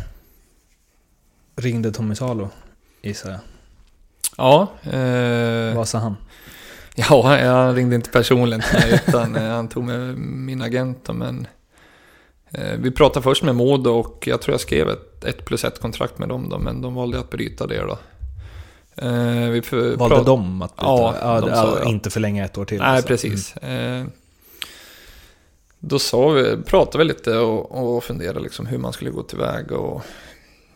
ringde 1.56 1.92
Tommy 1.92 2.16
Salo, 2.16 2.50
gissar 3.02 3.30
jag. 3.32 3.40
Ja. 4.38 4.68
Eh, 4.92 5.76
Vad 5.76 5.88
sa 5.88 5.98
han? 5.98 6.16
Ja, 6.96 7.40
jag 7.40 7.78
ringde 7.78 7.96
inte 7.96 8.10
personligen 8.10 8.62
till 8.62 8.80
mig 8.80 9.02
utan 9.08 9.36
eh, 9.36 9.50
han 9.50 9.68
tog 9.68 9.84
med 9.84 10.18
min 10.18 10.62
agent. 10.62 11.10
Men 11.14 11.48
eh, 12.52 12.78
vi 12.80 12.92
pratade 12.92 13.24
först 13.24 13.44
med 13.44 13.56
Modo 13.56 13.90
och 13.90 14.24
jag 14.28 14.42
tror 14.42 14.54
jag 14.54 14.62
skrev 14.62 14.90
ett 14.90 15.24
1 15.24 15.46
plus 15.46 15.64
1 15.64 15.80
kontrakt 15.80 16.18
med 16.18 16.30
dem 16.30 16.50
då, 16.50 16.60
men 16.60 16.82
de 16.82 16.96
valde 16.96 17.20
att 17.20 17.30
bryta 17.30 17.68
det 17.68 17.82
då. 17.82 17.98
Eh, 18.96 19.50
vi 19.50 19.62
Valde 19.98 20.24
de 20.24 20.62
att 20.62 20.76
byta? 20.76 20.86
Ja, 20.86 21.16
ja, 21.22 21.42
de 21.42 21.56
sa 21.56 21.80
ja. 21.84 21.90
inte 21.90 22.10
förlänga 22.10 22.46
ett 22.46 22.58
år 22.58 22.66
till? 22.66 22.78
Nej, 22.78 22.88
alltså. 22.88 23.08
precis. 23.08 23.58
Eh, 23.58 24.06
då 25.82 26.00
sa 26.00 26.30
vi, 26.30 26.58
pratade 26.58 26.98
vi 26.98 27.08
lite 27.08 27.38
och, 27.38 27.96
och 27.96 28.04
funderade 28.04 28.40
liksom 28.40 28.66
hur 28.66 28.78
man 28.78 28.94
skulle 28.94 29.12
gå 29.12 29.24
tillväga. 29.24 29.78
Och 29.78 30.02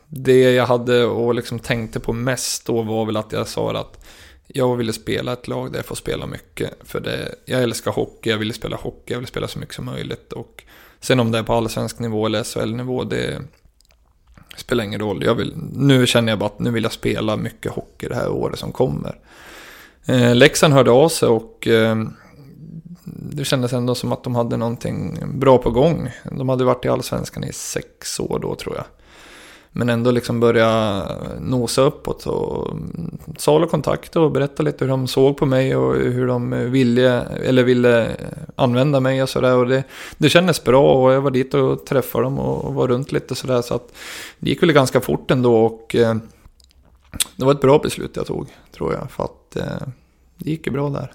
det 0.08 0.42
jag 0.42 0.66
hade 0.66 1.06
och 1.06 1.36
liksom 1.36 1.60
tänkte 1.60 2.00
på 2.00 2.14
mest 2.14 2.66
då 2.66 2.82
var 2.82 3.06
väl 3.06 3.18
att 3.18 3.32
jag 3.32 3.48
sa 3.48 3.78
att 3.78 4.06
jag 4.48 4.76
ville 4.76 4.94
spela 4.94 5.34
ett 5.34 5.48
lag 5.48 5.72
där 5.72 5.80
jag 5.80 5.86
får 5.86 5.96
spela 5.96 6.28
mycket. 6.28 6.74
För 6.84 7.00
det, 7.00 7.36
jag 7.46 7.64
älskar 7.64 7.92
hockey, 7.92 8.30
jag 8.30 8.38
ville 8.38 8.54
spela 8.54 8.76
hockey, 8.76 9.14
jag 9.14 9.20
vill 9.20 9.28
spela 9.28 9.48
så 9.48 9.60
mycket 9.60 9.76
som 9.76 9.86
möjligt. 9.86 10.34
Och 10.34 10.64
sen 11.00 11.20
om 11.20 11.32
det 11.32 11.38
är 11.38 11.44
på 11.44 11.54
allsvensk 11.54 12.00
nivå 12.00 12.26
eller 12.26 12.44
SHL-nivå, 12.44 13.04
det 13.04 13.42
spelar 14.58 14.84
ingen 14.84 15.00
roll. 15.00 15.24
Jag 15.24 15.36
vill, 15.36 15.54
nu 15.74 16.08
känner 16.08 16.32
jag 16.32 16.40
bara 16.40 16.46
att 16.46 16.60
nu 16.60 16.72
vill 16.72 16.84
jag 16.84 16.92
spela 16.92 17.38
mycket 17.38 17.72
hockey 17.72 18.08
det 18.08 18.16
här 18.16 18.30
året 18.30 18.60
som 18.60 18.72
kommer. 18.72 19.20
Eh, 20.06 20.36
Leksand 20.36 20.74
hörde 20.74 20.92
av 20.92 21.10
sig 21.10 21.30
och 21.30 21.68
eh, 21.68 21.96
det 23.32 23.46
kändes 23.46 23.74
ändå 23.74 23.96
som 23.96 24.12
att 24.12 24.24
de 24.24 24.36
hade 24.36 24.58
någonting 24.58 25.20
bra 25.34 25.58
på 25.58 25.72
gång. 25.72 26.12
De 26.32 26.50
hade 26.50 26.64
varit 26.64 26.86
i 26.86 26.90
Allsvenskan 26.90 27.44
i 27.44 27.54
sex 27.54 28.20
år 28.20 28.40
då 28.40 28.56
tror 28.56 28.76
jag. 28.76 28.86
Men 29.78 29.90
ändå 29.90 30.12
liksom 30.12 30.40
börja 30.40 31.04
nosa 31.40 31.82
uppåt 31.82 32.26
och 32.26 32.72
mm, 32.72 33.18
sala 33.38 33.68
kontakt 33.68 34.16
och 34.16 34.32
berätta 34.32 34.64
lite 34.64 34.86
hur 34.86 34.90
de 34.90 35.08
såg 35.08 35.38
på 35.38 35.46
mig 35.46 35.76
och 35.76 35.96
hur 35.96 36.28
de 36.28 36.72
ville, 36.72 37.22
eller 37.22 37.64
ville 37.64 38.16
använda 38.56 39.00
mig 39.00 39.24
och 39.24 39.30
sådär. 39.30 39.56
Och 39.56 39.68
det, 39.68 39.84
det 40.18 40.30
kändes 40.30 40.64
bra 40.64 40.94
och 40.94 41.14
jag 41.14 41.22
var 41.22 41.32
dit 41.32 41.54
och 41.54 41.86
träffade 41.86 42.24
dem 42.24 42.40
och 42.40 42.74
var 42.74 42.88
runt 42.88 43.12
lite 43.12 43.36
sådär. 43.36 43.62
Så 43.62 43.76
att 43.76 43.94
det 44.40 44.50
gick 44.50 44.64
väl 44.64 44.72
ganska 44.72 45.02
fort 45.02 45.32
ändå 45.32 45.66
och 45.66 45.96
eh, 45.96 46.16
det 47.36 47.46
var 47.46 47.52
ett 47.52 47.62
bra 47.62 47.80
beslut 47.80 48.16
jag 48.16 48.26
tog, 48.26 48.48
tror 48.72 48.94
jag. 48.94 49.12
För 49.12 49.24
att 49.24 49.56
eh, 49.56 49.88
det 50.38 50.50
gick 50.50 50.68
ju 50.68 50.74
bra 50.74 50.90
där. 50.90 51.12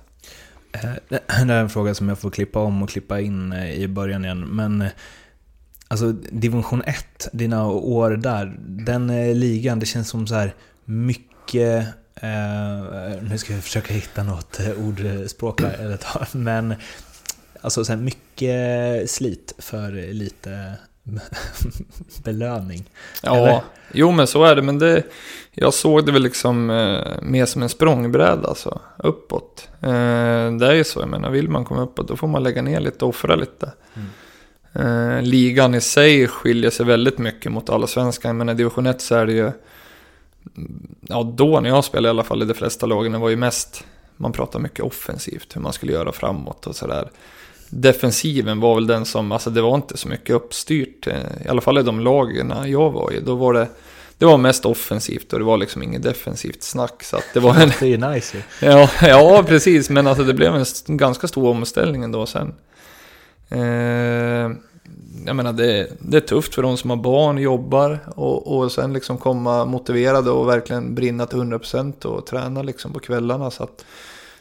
Eh, 0.73 0.91
det 1.09 1.21
här 1.29 1.51
är 1.51 1.61
en 1.61 1.69
fråga 1.69 1.95
som 1.95 2.09
jag 2.09 2.19
får 2.19 2.31
klippa 2.31 2.59
om 2.61 2.83
och 2.83 2.89
klippa 2.89 3.21
in 3.21 3.53
eh, 3.53 3.73
i 3.73 3.89
början 3.89 4.25
igen. 4.25 4.41
Men 4.41 4.83
eh, 4.83 4.91
alltså 5.89 6.13
division 6.13 6.83
1, 6.83 7.29
dina 7.33 7.67
år 7.69 8.11
där, 8.11 8.57
den 8.67 9.07
ligan, 9.41 9.79
det 9.79 9.87
känns 9.87 10.09
som 10.09 10.27
så 10.27 10.35
här 10.35 10.55
mycket... 10.85 11.87
Eh, 12.15 13.23
nu 13.23 13.39
ska 13.39 13.53
jag 13.53 13.65
försöka 13.65 13.95
hitta 13.95 14.23
något 14.23 14.61
ordspråk 14.77 15.63
här, 15.63 15.79
eller 15.79 15.97
ta, 15.97 16.27
men 16.33 16.75
alltså 17.61 17.85
så 17.85 17.93
här 17.93 18.01
mycket 18.01 19.11
slit 19.11 19.55
för 19.59 20.13
lite 20.13 20.77
belöning. 22.25 22.85
Ja, 23.23 23.37
Eller? 23.37 23.61
jo 23.93 24.11
men 24.11 24.27
så 24.27 24.45
är 24.45 24.57
det. 24.57 24.63
Men 24.63 24.79
det, 24.79 25.03
jag 25.53 25.75
såg 25.75 26.07
det 26.07 26.13
väl 26.13 26.23
liksom 26.23 26.71
eh, 26.71 27.23
mer 27.23 27.47
som 27.47 27.63
en 27.63 27.69
språngbräda 27.69 28.49
alltså, 28.49 28.81
uppåt. 28.97 29.69
Eh, 29.81 30.53
det 30.59 30.67
är 30.67 30.75
ju 30.75 30.85
så, 30.85 31.01
jag 31.01 31.09
menar, 31.09 31.31
vill 31.31 31.49
man 31.49 31.65
komma 31.65 31.83
uppåt 31.83 32.09
då 32.09 32.17
får 32.17 32.29
man 32.29 32.43
lägga 32.43 32.63
ner 32.63 32.81
lite 32.81 33.05
och 33.05 33.09
offra 33.09 33.37
lite. 33.37 33.73
Eh, 34.73 35.23
ligan 35.23 35.75
i 35.75 35.81
sig 35.81 36.29
skiljer 36.29 36.71
sig 36.71 36.87
väldigt 36.87 37.19
mycket 37.19 37.53
mot 37.53 37.71
allsvenskan, 37.71 38.37
men 38.37 38.49
i 38.49 38.55
division 38.55 38.87
1 38.87 39.01
så 39.01 39.15
är 39.15 39.27
det 39.27 39.33
ju, 39.33 39.53
ja 41.01 41.23
då 41.23 41.61
när 41.61 41.69
jag 41.69 41.85
spelade 41.85 42.09
i 42.09 42.11
alla 42.11 42.25
fall 42.25 42.43
i 42.43 42.47
de 42.47 42.55
flesta 42.55 42.87
lagen, 42.87 43.13
det 43.13 43.19
var 43.19 43.29
ju 43.29 43.37
mest, 43.37 43.85
man 44.17 44.33
pratade 44.33 44.63
mycket 44.63 44.85
offensivt, 44.85 45.57
hur 45.57 45.61
man 45.61 45.73
skulle 45.73 45.93
göra 45.93 46.13
framåt 46.13 46.67
och 46.67 46.77
sådär. 46.77 47.11
Defensiven 47.71 48.61
var 48.61 48.75
väl 48.75 48.87
den 48.87 49.05
som, 49.05 49.33
alltså 49.33 49.51
det 49.51 49.63
var 49.63 49.75
inte 49.75 49.97
så 49.97 50.09
mycket 50.09 50.37
uppstyrt, 50.37 51.07
eh, 51.07 51.15
i 51.45 51.49
alla 51.49 51.61
fall 51.61 51.79
i 51.79 51.83
de 51.83 52.01
lagen 52.01 52.53
jag 52.67 52.91
var 52.91 53.13
i, 53.13 53.21
då 53.21 53.35
var 53.35 53.53
det 53.53 53.69
det 54.21 54.27
var 54.27 54.39
mest 54.39 54.65
offensivt 54.67 55.33
och 55.33 55.39
det 55.39 55.45
var 55.45 55.57
liksom 55.57 55.83
inget 55.83 56.03
defensivt 56.03 56.63
snack. 56.63 57.03
Så 57.03 57.17
att 57.17 57.25
det 57.35 57.41
var 57.41 57.55
en, 57.55 57.73
Det 57.81 57.95
är 57.95 58.13
nice. 58.13 58.43
Ja, 58.61 58.91
ja, 59.03 59.45
precis. 59.47 59.91
Men 59.91 60.07
alltså 60.07 60.25
det 60.25 60.35
blev 60.35 60.55
en 60.55 60.65
ganska 60.87 61.29
stor 61.29 61.49
omställning 61.49 62.03
ändå 62.03 62.27
sen. 62.27 62.55
Eh, 63.49 64.51
jag 65.27 65.37
menar, 65.37 65.53
det, 65.53 65.89
det 65.99 66.17
är 66.17 66.21
tufft 66.21 66.55
för 66.55 66.63
de 66.63 66.77
som 66.77 66.91
har 66.91 66.97
barn, 66.97 67.39
jobbar 67.39 67.99
och, 68.17 68.57
och 68.57 68.73
sen 68.73 68.93
liksom 68.93 69.19
komma 69.19 69.65
motiverade 69.65 70.31
och 70.31 70.49
verkligen 70.49 70.95
brinna 70.95 71.27
till 71.27 71.39
100% 71.39 72.05
och 72.05 72.27
träna 72.27 72.63
liksom 72.63 72.93
på 72.93 73.01
kvällarna. 73.01 73.51
Så 73.51 73.63
att 73.63 73.85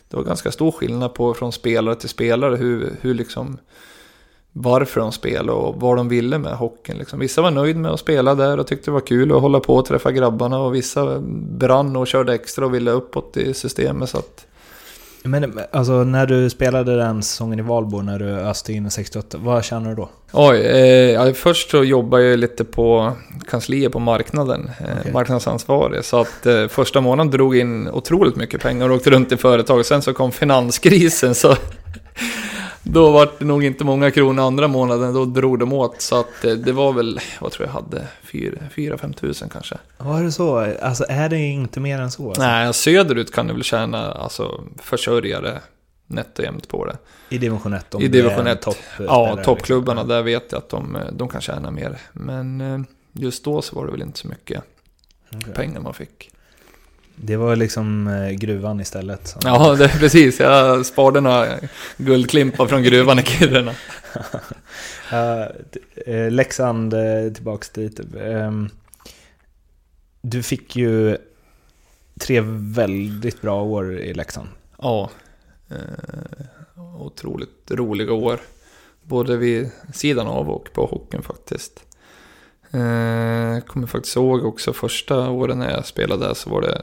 det 0.09 0.17
var 0.17 0.23
ganska 0.23 0.51
stor 0.51 0.71
skillnad 0.71 1.13
på 1.13 1.33
från 1.33 1.51
spelare 1.51 1.95
till 1.95 2.09
spelare 2.09 2.55
hur, 2.55 2.95
hur 3.01 3.13
liksom 3.13 3.57
varför 4.51 5.01
de 5.01 5.11
spelade 5.11 5.51
och 5.51 5.81
vad 5.81 5.97
de 5.97 6.09
ville 6.09 6.37
med 6.37 6.53
hockeyn. 6.53 6.97
Liksom. 6.97 7.19
Vissa 7.19 7.41
var 7.41 7.51
nöjda 7.51 7.79
med 7.79 7.91
att 7.91 7.99
spela 7.99 8.35
där 8.35 8.57
och 8.57 8.67
tyckte 8.67 8.85
det 8.85 8.93
var 8.93 8.99
kul 8.99 9.31
att 9.31 9.41
hålla 9.41 9.59
på 9.59 9.75
och 9.75 9.85
träffa 9.85 10.11
grabbarna 10.11 10.59
och 10.59 10.75
vissa 10.75 11.19
brann 11.59 11.95
och 11.95 12.07
körde 12.07 12.33
extra 12.33 12.65
och 12.65 12.73
ville 12.73 12.91
uppåt 12.91 13.37
i 13.37 13.53
systemet. 13.53 14.09
Så 14.09 14.17
att, 14.17 14.47
men 15.23 15.59
alltså 15.71 16.03
när 16.03 16.25
du 16.25 16.49
spelade 16.49 16.95
den 16.95 17.23
säsongen 17.23 17.59
i 17.59 17.61
Valbo, 17.61 18.01
när 18.01 18.19
du 18.19 18.29
öste 18.29 18.73
in 18.73 18.91
68, 18.91 19.37
vad 19.41 19.63
känner 19.63 19.89
du 19.89 19.95
då? 19.95 20.09
Oj, 20.31 20.57
eh, 20.57 21.11
ja, 21.11 21.33
först 21.33 21.69
så 21.69 21.83
jobbade 21.83 22.23
jag 22.23 22.39
lite 22.39 22.65
på 22.65 23.13
kansliet 23.49 23.91
på 23.91 23.99
marknaden, 23.99 24.71
eh, 24.79 24.85
Okej. 24.99 25.11
marknadsansvarig. 25.11 26.05
Så 26.05 26.21
att 26.21 26.45
eh, 26.45 26.67
första 26.67 27.01
månaden 27.01 27.31
drog 27.31 27.57
in 27.57 27.87
otroligt 27.89 28.35
mycket 28.35 28.61
pengar 28.61 28.89
och 28.89 28.95
åkte 28.95 29.09
runt 29.09 29.31
i 29.31 29.37
företag. 29.37 29.85
Sen 29.85 30.01
så 30.01 30.13
kom 30.13 30.31
finanskrisen 30.31 31.35
så 31.35 31.55
då 32.91 33.11
var 33.11 33.31
det 33.39 33.45
nog 33.45 33.63
inte 33.63 33.83
många 33.83 34.11
kronor 34.11 34.43
andra 34.43 34.67
månaden, 34.67 35.13
då 35.13 35.25
drog 35.25 35.59
de 35.59 35.73
åt. 35.73 36.01
Så 36.01 36.19
att 36.19 36.45
eh, 36.45 36.51
det 36.51 36.71
var 36.71 36.93
väl, 36.93 37.19
vad 37.39 37.51
tror 37.51 37.67
jag 37.67 37.73
hade, 37.73 38.07
4-5 38.31 39.13
tusen 39.13 39.49
kanske. 39.49 39.77
Var 39.97 40.23
det 40.23 40.31
så? 40.31 40.75
Alltså 40.81 41.05
är 41.09 41.29
det 41.29 41.37
inte 41.37 41.79
mer 41.79 41.99
än 41.99 42.11
så? 42.11 42.27
Alltså? 42.27 42.41
Nej, 42.41 42.73
söderut 42.73 43.33
kan 43.33 43.47
du 43.47 43.53
väl 43.53 43.63
tjäna 43.63 44.11
alltså, 44.11 44.63
försörjare 44.77 45.59
nätt 46.07 46.39
och 46.39 46.45
jämnt 46.45 46.67
på 46.67 46.85
det. 46.85 46.97
I 47.29 47.37
division 47.37 47.73
1? 47.73 47.95
I 47.99 48.07
division 48.07 48.47
1. 48.47 48.61
Topp, 48.61 48.77
Ja, 48.99 49.37
toppklubbarna 49.45 50.03
där 50.03 50.21
vet 50.21 50.51
jag 50.51 50.59
att 50.59 50.69
de, 50.69 50.97
de 51.11 51.27
kan 51.29 51.41
tjäna 51.41 51.71
mer. 51.71 51.97
Men 52.13 52.61
eh, 52.61 52.79
just 53.13 53.43
då 53.43 53.61
så 53.61 53.75
var 53.75 53.85
det 53.85 53.91
väl 53.91 54.01
inte 54.01 54.19
så 54.19 54.27
mycket 54.27 54.63
Okej. 55.35 55.53
pengar 55.53 55.79
man 55.79 55.93
fick. 55.93 56.31
Det 57.21 57.35
var 57.37 57.55
liksom 57.55 58.07
eh, 58.07 58.29
gruvan 58.31 58.79
istället. 58.79 59.27
som- 59.27 59.41
Ja, 59.45 59.75
det 59.75 59.87
precis. 59.87 60.39
Jag 60.39 60.85
sparade 60.85 61.21
några 61.21 61.47
guldklimpar 61.97 62.67
från 62.67 62.83
gruvan 62.83 63.19
i 63.19 63.23
Kiruna. 63.23 63.71
Eh, 66.05 66.31
Leksand, 66.31 66.93
eh, 66.93 67.33
tillbaks 67.33 67.69
dit. 67.69 67.99
Ehm, 68.21 68.69
du 70.21 70.43
fick 70.43 70.75
ju 70.75 71.17
tre 72.19 72.41
väldigt 72.75 73.41
bra 73.41 73.61
år 73.63 73.99
i 73.99 74.13
Leksand. 74.13 74.47
Ja, 74.77 75.09
eh, 75.69 76.45
otroligt 77.01 77.71
roliga 77.71 78.13
år. 78.13 78.39
Både 79.03 79.37
vid 79.37 79.69
sidan 79.93 80.27
av 80.27 80.49
och 80.49 80.73
på 80.73 80.85
hockeyn 80.85 81.21
faktiskt. 81.23 81.83
Jag 82.71 83.65
kommer 83.65 83.87
faktiskt 83.87 84.15
ihåg 84.15 84.45
också 84.45 84.73
första 84.73 85.29
åren 85.29 85.59
när 85.59 85.71
jag 85.71 85.85
spelade 85.85 86.25
där 86.27 86.33
så 86.33 86.49
var 86.49 86.61
det 86.61 86.81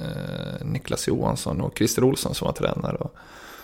eh, 0.00 0.66
Niklas 0.66 1.08
Johansson 1.08 1.60
och 1.60 1.72
Christer 1.78 2.04
Olsson 2.04 2.34
som 2.34 2.46
var 2.46 2.52
tränare. 2.52 2.96
Och, 2.96 3.14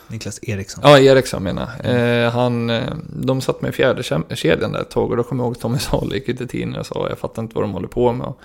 Niklas 0.09 0.39
Eriksson. 0.43 0.81
ja, 0.87 0.99
Eriksson 0.99 1.43
menar 1.43 1.69
jag. 1.85 2.25
eh, 2.25 2.31
han, 2.31 2.71
eh, 2.71 2.95
De 3.09 3.41
satt 3.41 3.63
med 3.63 3.75
fjärde 3.75 4.03
kedjan 4.37 4.73
där 4.73 4.81
ett 4.81 4.91
tag 4.91 5.11
och 5.11 5.17
då 5.17 5.23
kommer 5.23 5.45
jag 5.45 5.49
ihåg 5.49 5.61
Tommy 5.61 5.79
Sahl 5.79 6.15
gick 6.15 6.29
ut 6.29 6.41
i 6.41 6.47
tidningen 6.47 6.81
och 6.81 6.87
sa 6.87 7.09
jag 7.09 7.19
fattar 7.19 7.43
inte 7.43 7.55
vad 7.55 7.65
de 7.65 7.73
håller 7.73 7.89
på 7.89 8.13
med. 8.13 8.27
Och 8.27 8.41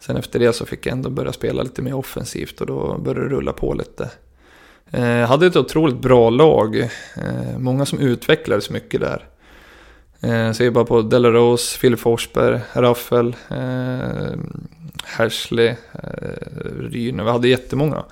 sen 0.00 0.16
efter 0.16 0.38
det 0.38 0.52
så 0.52 0.66
fick 0.66 0.86
jag 0.86 0.92
ändå 0.92 1.10
börja 1.10 1.32
spela 1.32 1.62
lite 1.62 1.82
mer 1.82 1.94
offensivt 1.94 2.60
och 2.60 2.66
då 2.66 2.98
började 2.98 3.28
det 3.28 3.34
rulla 3.34 3.52
på 3.52 3.74
lite. 3.74 4.10
Eh, 4.90 5.28
hade 5.28 5.46
ett 5.46 5.56
otroligt 5.56 6.00
bra 6.00 6.30
lag. 6.30 6.76
Eh, 7.16 7.58
många 7.58 7.86
som 7.86 7.98
utvecklades 7.98 8.70
mycket 8.70 9.00
där. 9.00 9.28
Eh, 10.20 10.52
ser 10.52 10.70
bara 10.70 10.84
på 10.84 11.02
Delarose, 11.02 11.78
Phil 11.80 11.96
Forsberg, 11.96 12.60
Raffel, 12.72 13.36
eh, 13.50 14.38
Hersley, 15.06 15.66
eh, 15.66 15.76
Ryne. 16.80 17.24
Vi 17.24 17.30
hade 17.30 17.48
jättemånga. 17.48 18.04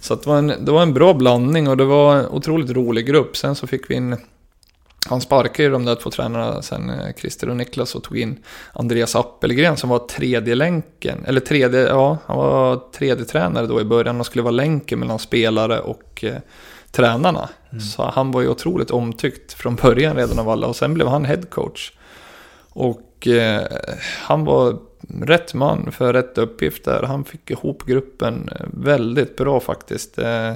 Så 0.00 0.14
att 0.14 0.22
det, 0.22 0.30
var 0.30 0.38
en, 0.38 0.46
det 0.46 0.72
var 0.72 0.82
en 0.82 0.94
bra 0.94 1.14
blandning 1.14 1.68
och 1.68 1.76
det 1.76 1.84
var 1.84 2.16
en 2.16 2.26
otroligt 2.26 2.70
rolig 2.70 3.06
grupp. 3.06 3.36
Sen 3.36 3.54
så 3.54 3.66
fick 3.66 3.90
vi 3.90 3.94
in 3.94 4.16
han 5.08 5.20
sparkade 5.20 5.62
ju 5.62 5.70
de 5.70 5.84
där 5.84 5.94
två 5.94 6.10
tränarna 6.10 6.62
sen, 6.62 6.90
eh, 6.90 7.14
Christer 7.16 7.48
och 7.48 7.56
Niklas, 7.56 7.94
och 7.94 8.02
tog 8.02 8.18
in 8.18 8.38
Andreas 8.72 9.16
Appelgren 9.16 9.76
som 9.76 9.90
var 9.90 9.98
tredje 9.98 10.54
länken. 10.54 11.24
Eller 11.26 11.40
tredje, 11.40 11.80
ja, 11.80 12.18
han 12.26 12.36
var 12.36 12.82
tredje 12.92 13.24
tränare 13.24 13.66
då 13.66 13.80
i 13.80 13.84
början 13.84 14.20
och 14.20 14.26
skulle 14.26 14.42
vara 14.42 14.52
länken 14.52 14.98
mellan 14.98 15.18
spelare 15.18 15.80
och 15.80 16.24
eh, 16.24 16.36
tränarna. 16.90 17.48
Så 17.94 18.02
han 18.02 18.30
var 18.30 18.40
ju 18.40 18.48
otroligt 18.48 18.90
omtyckt 18.90 19.52
från 19.52 19.74
början 19.74 20.16
redan 20.16 20.38
av 20.38 20.48
alla 20.48 20.66
och 20.66 20.76
sen 20.76 20.94
blev 20.94 21.08
han 21.08 21.24
headcoach. 21.24 21.92
Och 22.68 23.26
eh, 23.26 23.62
han 24.22 24.44
var 24.44 24.78
rätt 25.08 25.54
man 25.54 25.92
för 25.92 26.12
rätt 26.12 26.38
uppgift 26.38 26.84
där. 26.84 27.02
Han 27.02 27.24
fick 27.24 27.50
ihop 27.50 27.82
gruppen 27.86 28.48
eh, 28.48 28.66
väldigt 28.72 29.36
bra 29.36 29.60
faktiskt. 29.60 30.18
Eh, 30.18 30.52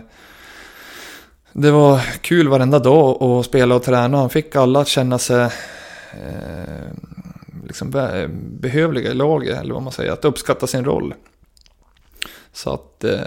det 1.52 1.70
var 1.70 2.00
kul 2.20 2.48
varenda 2.48 2.78
dag 2.78 3.22
att 3.22 3.46
spela 3.46 3.74
och 3.74 3.82
träna. 3.82 4.16
Han 4.16 4.30
fick 4.30 4.56
alla 4.56 4.80
att 4.80 4.88
känna 4.88 5.18
sig 5.18 5.42
eh, 6.12 6.90
liksom 7.66 7.90
behövliga 8.60 9.10
i 9.10 9.14
laget, 9.14 9.58
eller 9.58 9.74
vad 9.74 9.82
man 9.82 9.92
säger. 9.92 10.12
Att 10.12 10.24
uppskatta 10.24 10.66
sin 10.66 10.84
roll. 10.84 11.14
Så 12.52 12.74
att 12.74 13.04
eh, 13.04 13.20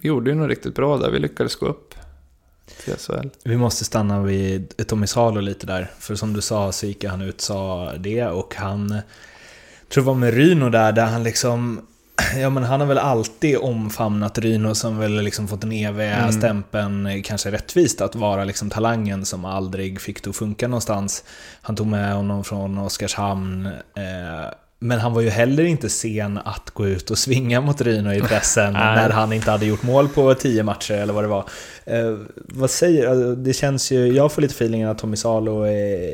vi 0.00 0.08
gjorde 0.08 0.30
ju 0.30 0.36
något 0.36 0.48
riktigt 0.48 0.74
bra 0.74 0.96
där. 0.96 1.10
Vi 1.10 1.18
lyckades 1.18 1.56
gå 1.56 1.66
upp 1.66 1.94
till 2.84 2.94
SHL. 2.94 3.28
Vi 3.44 3.56
måste 3.56 3.84
stanna 3.84 4.22
vid 4.22 4.86
Tommy 4.86 5.06
Salo 5.06 5.40
lite 5.40 5.66
där. 5.66 5.90
För 5.98 6.14
som 6.14 6.32
du 6.32 6.40
sa 6.40 6.72
så 6.72 6.86
gick 6.86 7.04
han 7.04 7.22
ut 7.22 7.40
sa 7.40 7.92
det 7.98 8.26
och 8.26 8.54
han, 8.54 9.00
tror 9.88 10.04
det 10.04 10.06
var 10.06 10.14
med 10.14 10.34
Ryno 10.34 10.70
där, 10.70 10.92
där 10.92 11.06
han 11.06 11.22
liksom 11.22 11.80
Ja 12.40 12.50
men 12.50 12.62
han 12.62 12.80
har 12.80 12.86
väl 12.86 12.98
alltid 12.98 13.58
omfamnat 13.58 14.38
Ryno 14.38 14.74
som 14.74 14.98
väl 14.98 15.22
liksom 15.22 15.48
fått 15.48 15.60
den 15.60 15.72
eviga 15.72 16.16
mm. 16.16 16.32
stämpeln, 16.32 17.22
kanske 17.22 17.50
rättvist, 17.50 18.00
att 18.00 18.14
vara 18.14 18.44
liksom 18.44 18.70
talangen 18.70 19.24
som 19.24 19.44
aldrig 19.44 20.00
fick 20.00 20.24
det 20.24 20.30
att 20.30 20.36
funka 20.36 20.68
någonstans. 20.68 21.24
Han 21.62 21.76
tog 21.76 21.86
med 21.86 22.14
honom 22.14 22.44
från 22.44 22.78
Oskarshamn. 22.78 23.66
Eh, 23.66 24.52
men 24.78 24.98
han 24.98 25.12
var 25.12 25.20
ju 25.20 25.30
heller 25.30 25.64
inte 25.64 25.88
sen 25.88 26.38
att 26.44 26.70
gå 26.70 26.86
ut 26.86 27.10
och 27.10 27.18
svinga 27.18 27.60
mot 27.60 27.80
Ryno 27.80 28.12
i 28.12 28.20
pressen 28.28 28.72
när 28.72 29.10
han 29.10 29.32
inte 29.32 29.50
hade 29.50 29.66
gjort 29.66 29.82
mål 29.82 30.08
på 30.08 30.34
tio 30.34 30.62
matcher 30.62 30.94
eller 30.94 31.12
vad 31.12 31.24
det 31.24 31.28
var. 31.28 31.44
Eh, 31.84 32.18
vad 32.34 32.70
säger 32.70 33.06
alltså, 33.06 33.34
Det 33.34 33.52
känns 33.52 33.92
ju, 33.92 34.06
jag 34.06 34.32
får 34.32 34.42
lite 34.42 34.54
feelingen 34.54 34.88
att 34.88 34.98
Tommy 34.98 35.16
Salo 35.16 35.66
eh, 35.66 36.10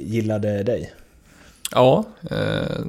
gillade 0.00 0.62
dig. 0.62 0.92
Ja, 1.74 2.04
eh, 2.30 2.80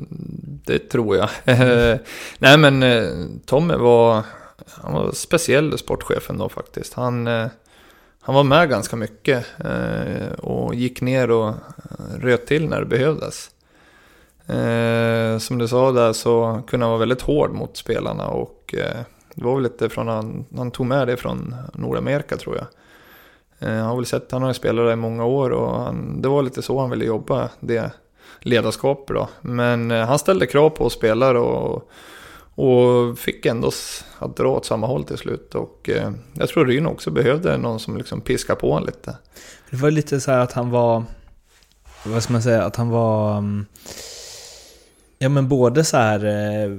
det 0.65 0.79
tror 0.79 1.17
jag. 1.17 1.29
Nej 2.38 2.57
men 2.57 2.83
eh, 2.83 3.09
Tommy 3.45 3.73
var, 3.73 4.23
han 4.67 4.93
var 4.93 5.11
speciell 5.11 5.77
sportchefen 5.77 6.38
då 6.38 6.49
faktiskt. 6.49 6.93
Han, 6.93 7.27
eh, 7.27 7.47
han 8.21 8.36
var 8.36 8.43
med 8.43 8.69
ganska 8.69 8.95
mycket 8.95 9.45
och 10.38 10.75
gick 10.75 11.01
ner 11.01 11.31
och 11.31 11.53
röt 12.19 12.45
till 12.45 12.69
när 12.69 12.79
det 12.79 12.86
behövdes. 12.86 13.49
Som 15.45 15.57
du 15.57 15.67
sa 15.67 15.91
där 15.91 16.13
så 16.13 16.61
kunde 16.67 16.86
han 16.86 16.91
vara 16.91 16.99
väldigt 16.99 17.21
hård 17.21 17.51
mot 17.51 17.77
spelarna 17.77 18.27
och 18.27 18.75
det 19.36 19.43
var 19.43 19.53
väl 19.53 19.63
lite 19.63 19.89
från 19.89 20.07
han, 20.07 20.45
han 20.55 20.71
tog 20.71 20.86
med 20.86 21.07
det 21.07 21.17
från 21.17 21.55
Nordamerika 21.73 22.38
tror 22.38 22.57
jag. 22.57 22.67
Han 23.69 23.79
har 23.79 23.95
väl 23.95 24.05
sett, 24.05 24.31
han 24.31 24.43
har 24.43 24.53
spelat 24.53 24.86
där 24.86 24.93
i 24.93 24.95
många 24.95 25.25
år 25.25 25.49
och 25.49 25.71
han, 25.71 26.21
det 26.21 26.27
var 26.27 26.43
lite 26.43 26.61
så 26.61 26.79
han 26.79 26.89
ville 26.89 27.05
jobba. 27.05 27.49
Det, 27.59 27.91
ledarskap 28.39 29.07
då. 29.07 29.29
Men 29.41 29.91
eh, 29.91 30.05
han 30.05 30.19
ställde 30.19 30.47
krav 30.47 30.69
på 30.69 30.89
spelare 30.89 31.39
och, 31.39 31.89
och 32.55 33.19
fick 33.19 33.45
ändå 33.45 33.71
att 34.19 34.38
dra 34.38 34.47
åt 34.47 34.65
samma 34.65 34.88
håll 34.88 35.03
till 35.03 35.17
slut. 35.17 35.55
Och 35.55 35.89
eh, 35.89 36.11
jag 36.33 36.49
tror 36.49 36.65
Ryn 36.65 36.86
också 36.86 37.11
behövde 37.11 37.57
någon 37.57 37.79
som 37.79 37.97
liksom 37.97 38.21
piskade 38.21 38.59
på 38.59 38.71
honom 38.71 38.86
lite. 38.86 39.17
Det 39.69 39.77
var 39.77 39.91
lite 39.91 40.21
så 40.21 40.31
här 40.31 40.39
att 40.39 40.51
han 40.51 40.69
var, 40.69 41.03
vad 42.05 42.23
ska 42.23 42.33
man 42.33 42.41
säga, 42.41 42.63
att 42.63 42.75
han 42.75 42.89
var, 42.89 43.38
mm, 43.38 43.65
ja 45.17 45.29
men 45.29 45.47
både 45.47 45.83
så 45.83 45.97
här 45.97 46.25
eh, 46.25 46.77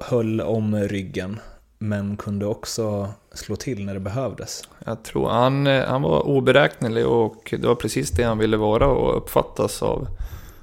höll 0.00 0.40
om 0.40 0.76
ryggen 0.76 1.40
men 1.78 2.16
kunde 2.16 2.46
också 2.46 3.08
slå 3.32 3.56
till 3.56 3.84
när 3.84 3.94
det 3.94 4.00
behövdes. 4.00 4.68
Jag 4.84 5.02
tror 5.02 5.28
han, 5.28 5.66
eh, 5.66 5.86
han 5.86 6.02
var 6.02 6.26
oberäknelig 6.26 7.06
och 7.06 7.54
det 7.60 7.66
var 7.66 7.74
precis 7.74 8.10
det 8.10 8.22
han 8.22 8.38
ville 8.38 8.56
vara 8.56 8.86
och 8.86 9.16
uppfattas 9.16 9.82
av 9.82 10.08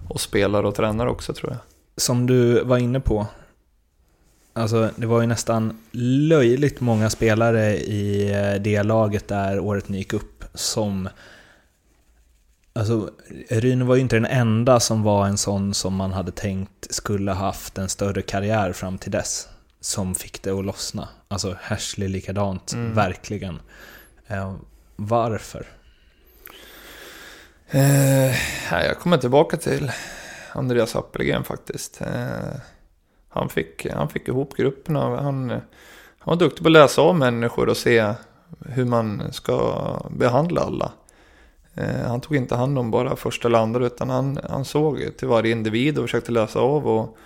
och 0.09 0.22
spelare 0.22 0.68
och 0.68 0.76
tränare 0.76 1.09
också 1.09 1.34
tror 1.34 1.51
jag. 1.51 1.59
Som 1.97 2.28
du 2.28 2.63
var 2.63 2.78
inne 2.78 2.99
på, 2.99 3.28
alltså 4.53 4.89
det 4.95 5.05
var 5.05 5.22
ju 5.22 5.28
nästan 5.28 5.80
löjligt 6.30 6.82
många 6.82 7.09
spelare 7.09 7.78
i 7.78 8.32
eh, 8.34 8.61
det 8.61 8.84
laget 8.84 9.28
där 9.28 9.59
året 9.59 9.89
gick 9.89 10.13
upp 10.13 10.43
som 10.53 11.09
Alltså, 12.80 13.09
Ryn 13.49 13.88
var 13.88 13.95
ju 13.95 14.01
inte 14.01 14.16
den 14.16 14.26
enda 14.26 14.80
som 14.80 15.03
var 15.03 15.28
en 15.28 15.38
sån 15.38 15.74
som 15.74 15.95
man 15.95 16.13
hade 16.13 16.32
tänkt 16.32 16.93
skulle 16.93 17.32
haft 17.32 17.78
en 17.78 17.89
större 17.89 18.22
karriär 18.22 18.74
fram 18.74 18.97
till 18.97 19.11
dess 19.11 19.47
som 19.86 20.16
fick 20.16 20.42
det 20.42 20.52
att 20.52 20.66
lossna. 20.66 21.10
Alltså 21.28 21.58
Hashley 21.62 22.08
likadant, 22.08 22.74
mm. 22.74 22.94
verkligen. 22.94 23.60
Eh, 24.28 24.54
varför? 24.96 25.66
Eh, 27.70 28.36
jag 28.72 29.00
kommer 29.00 29.18
tillbaka 29.18 29.58
till 29.58 29.92
Andreas 30.54 30.96
Appelgren 30.96 31.44
faktiskt. 31.44 32.02
Eh, 32.02 32.60
han, 33.30 33.50
fick, 33.50 33.88
han 33.92 34.10
fick 34.10 34.28
ihop 34.28 34.54
grupperna. 34.58 35.22
Han, 35.22 35.50
han 35.50 35.60
var 36.24 36.36
duktig 36.36 36.64
på 36.64 36.68
att 36.68 36.74
läsa 36.74 37.02
av 37.02 37.16
människor 37.16 37.70
och 37.70 37.78
se 37.78 38.14
hur 38.60 38.86
man 38.86 39.34
ska 39.34 40.00
behandla 40.10 40.62
alla. 40.62 40.92
Eh, 41.74 42.08
han 42.08 42.22
tog 42.22 42.38
inte 42.38 42.56
hand 42.56 42.80
om 42.80 42.92
bara 42.92 43.16
första 43.16 43.48
eller 43.48 43.60
andra 43.60 43.86
utan 43.86 44.10
han, 44.10 44.40
han 44.50 44.66
såg 44.66 45.18
till 45.18 45.28
varje 45.28 45.52
individ 45.52 45.98
och 45.98 46.04
försökte 46.04 46.32
läsa 46.32 46.60
av. 46.60 46.88
och 46.88 47.18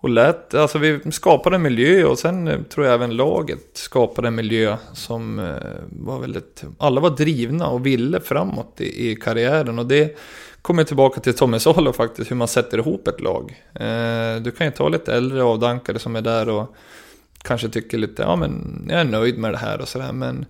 och 0.00 0.08
lät, 0.08 0.54
alltså 0.54 0.78
vi 0.78 1.00
skapade 1.10 1.56
en 1.56 1.62
miljö 1.62 2.04
och 2.04 2.18
sen 2.18 2.48
eh, 2.48 2.60
tror 2.62 2.86
jag 2.86 2.94
även 2.94 3.16
laget 3.16 3.70
skapade 3.72 4.28
en 4.28 4.34
miljö 4.34 4.76
som 4.92 5.38
eh, 5.38 5.54
var 5.88 6.20
väldigt, 6.20 6.64
alla 6.78 7.00
var 7.00 7.10
drivna 7.10 7.66
och 7.66 7.86
ville 7.86 8.20
framåt 8.20 8.80
i, 8.80 9.10
i 9.10 9.16
karriären 9.16 9.78
och 9.78 9.86
det 9.86 10.18
kommer 10.62 10.84
tillbaka 10.84 11.20
till 11.20 11.34
Tommy 11.34 11.58
Salo 11.58 11.92
faktiskt, 11.92 12.30
hur 12.30 12.36
man 12.36 12.48
sätter 12.48 12.78
ihop 12.78 13.08
ett 13.08 13.20
lag. 13.20 13.62
Eh, 13.74 14.42
du 14.42 14.50
kan 14.50 14.66
ju 14.66 14.70
ta 14.70 14.88
lite 14.88 15.14
äldre 15.14 15.42
avdankare 15.42 15.98
som 15.98 16.16
är 16.16 16.22
där 16.22 16.48
och 16.48 16.74
kanske 17.42 17.68
tycker 17.68 17.98
lite, 17.98 18.22
ja 18.22 18.36
men 18.36 18.84
jag 18.90 19.00
är 19.00 19.04
nöjd 19.04 19.38
med 19.38 19.52
det 19.52 19.58
här 19.58 19.80
och 19.80 19.88
sådär 19.88 20.12
men 20.12 20.46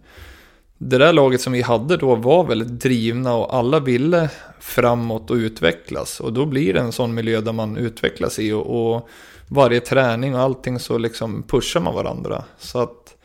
det 0.78 0.98
där 0.98 1.12
laget 1.12 1.40
som 1.40 1.52
vi 1.52 1.62
hade 1.62 1.96
då 1.96 2.14
var 2.14 2.44
väldigt 2.44 2.80
drivna 2.80 3.34
och 3.34 3.54
alla 3.54 3.80
ville 3.80 4.30
framåt 4.60 5.30
och 5.30 5.34
utvecklas. 5.34 6.20
Och 6.20 6.32
då 6.32 6.46
blir 6.46 6.74
det 6.74 6.80
en 6.80 6.92
sån 6.92 7.14
miljö 7.14 7.40
där 7.40 7.52
man 7.52 7.76
utvecklas 7.76 8.38
i 8.38 8.52
och, 8.52 8.94
och 8.94 9.08
varje 9.50 9.80
träning 9.80 10.34
och 10.34 10.40
allting 10.40 10.78
så 10.78 10.98
liksom 10.98 11.42
pushar 11.42 11.80
man 11.80 11.94
varandra. 11.94 12.44
Så 12.58 12.78
att 12.78 13.16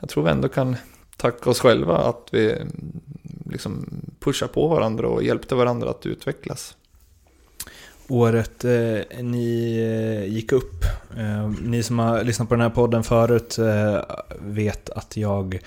jag 0.00 0.08
tror 0.08 0.24
vi 0.24 0.30
ändå 0.30 0.48
kan 0.48 0.76
tacka 1.16 1.50
oss 1.50 1.60
själva 1.60 1.96
att 1.96 2.28
vi 2.30 2.54
liksom 3.50 3.88
pushar 4.20 4.46
på 4.46 4.68
varandra 4.68 5.08
och 5.08 5.22
hjälpte 5.22 5.54
varandra 5.54 5.90
att 5.90 6.06
utvecklas. 6.06 6.76
Året 8.08 8.64
eh, 8.64 9.22
ni 9.22 9.78
eh, 9.78 10.34
gick 10.34 10.52
upp, 10.52 10.84
eh, 11.16 11.50
ni 11.62 11.82
som 11.82 11.98
har 11.98 12.24
lyssnat 12.24 12.48
på 12.48 12.54
den 12.54 12.62
här 12.62 12.70
podden 12.70 13.04
förut 13.04 13.58
eh, 13.58 14.00
vet 14.40 14.90
att 14.90 15.16
jag 15.16 15.58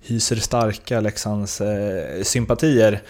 hyser 0.00 0.36
starka 0.36 1.00
Leksands 1.00 1.60
eh, 1.60 2.22
sympatier. 2.22 3.02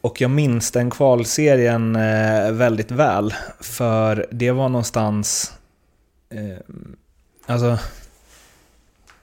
Och 0.00 0.20
jag 0.20 0.30
minns 0.30 0.70
den 0.70 0.90
kvalserien 0.90 1.96
eh, 1.96 2.52
väldigt 2.52 2.90
väl, 2.90 3.34
för 3.60 4.26
det 4.30 4.50
var 4.50 4.68
någonstans... 4.68 5.52
Eh, 6.30 6.58
alltså... 7.46 7.78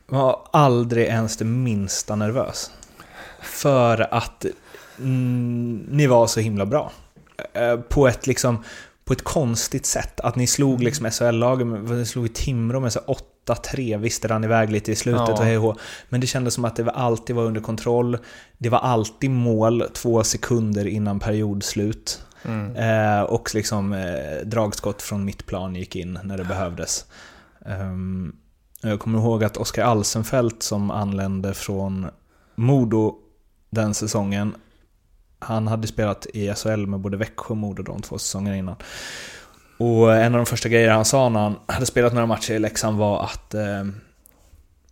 Jag 0.09 0.17
var 0.17 0.47
aldrig 0.51 1.05
ens 1.05 1.37
det 1.37 1.45
minsta 1.45 2.15
nervös. 2.15 2.71
För 3.41 4.13
att 4.13 4.45
mm, 4.99 5.85
ni 5.89 6.07
var 6.07 6.27
så 6.27 6.39
himla 6.39 6.65
bra. 6.65 6.91
Eh, 7.53 7.79
på 7.79 8.07
ett 8.07 8.27
liksom 8.27 8.63
på 9.05 9.13
ett 9.13 9.23
konstigt 9.23 9.85
sätt. 9.85 10.19
Att 10.19 10.35
ni 10.35 10.47
slog 10.47 10.83
liksom 10.83 11.11
SHL-lagen, 11.11 11.85
ni 11.85 12.05
slog 12.05 12.33
Timrå 12.33 12.79
med 12.79 12.93
så 12.93 12.99
8-3, 13.45 13.97
visst 13.97 14.21
det 14.21 14.27
rann 14.27 14.43
iväg 14.43 14.69
lite 14.69 14.91
i 14.91 14.95
slutet 14.95 15.27
ja. 15.27 15.33
och 15.33 15.43
hej 15.43 15.73
Men 16.09 16.21
det 16.21 16.27
kändes 16.27 16.53
som 16.53 16.65
att 16.65 16.75
det 16.75 16.91
alltid 16.91 17.35
var 17.35 17.43
under 17.43 17.61
kontroll. 17.61 18.17
Det 18.57 18.69
var 18.69 18.79
alltid 18.79 19.29
mål 19.29 19.83
två 19.93 20.23
sekunder 20.23 20.87
innan 20.87 21.19
periodslut. 21.19 22.21
Mm. 22.45 22.75
Eh, 22.75 23.21
och 23.21 23.55
liksom 23.55 23.93
eh, 23.93 24.45
dragskott 24.45 25.01
från 25.01 25.25
mittplan 25.25 25.75
gick 25.75 25.95
in 25.95 26.19
när 26.23 26.37
det 26.37 26.43
behövdes. 26.43 27.05
Um, 27.65 28.35
jag 28.81 28.99
kommer 28.99 29.19
ihåg 29.19 29.43
att 29.43 29.57
Oskar 29.57 29.85
Alsenfelt 29.85 30.63
som 30.63 30.91
anlände 30.91 31.53
från 31.53 32.07
Modo 32.55 33.15
den 33.69 33.93
säsongen, 33.93 34.55
han 35.39 35.67
hade 35.67 35.87
spelat 35.87 36.27
i 36.33 36.53
SHL 36.53 36.85
med 36.85 36.99
både 36.99 37.17
Växjö 37.17 37.51
och 37.51 37.57
Modo 37.57 37.83
de 37.83 38.01
två 38.01 38.17
säsongerna 38.17 38.57
innan. 38.57 38.75
Och 39.77 40.15
en 40.15 40.33
av 40.33 40.39
de 40.39 40.45
första 40.45 40.69
grejerna 40.69 40.93
han 40.93 41.05
sa 41.05 41.29
när 41.29 41.39
han 41.39 41.59
hade 41.65 41.85
spelat 41.85 42.13
några 42.13 42.27
matcher 42.27 42.53
i 42.53 42.59
Leksand 42.59 42.97
var 42.97 43.23
att 43.23 43.53
eh, 43.53 43.85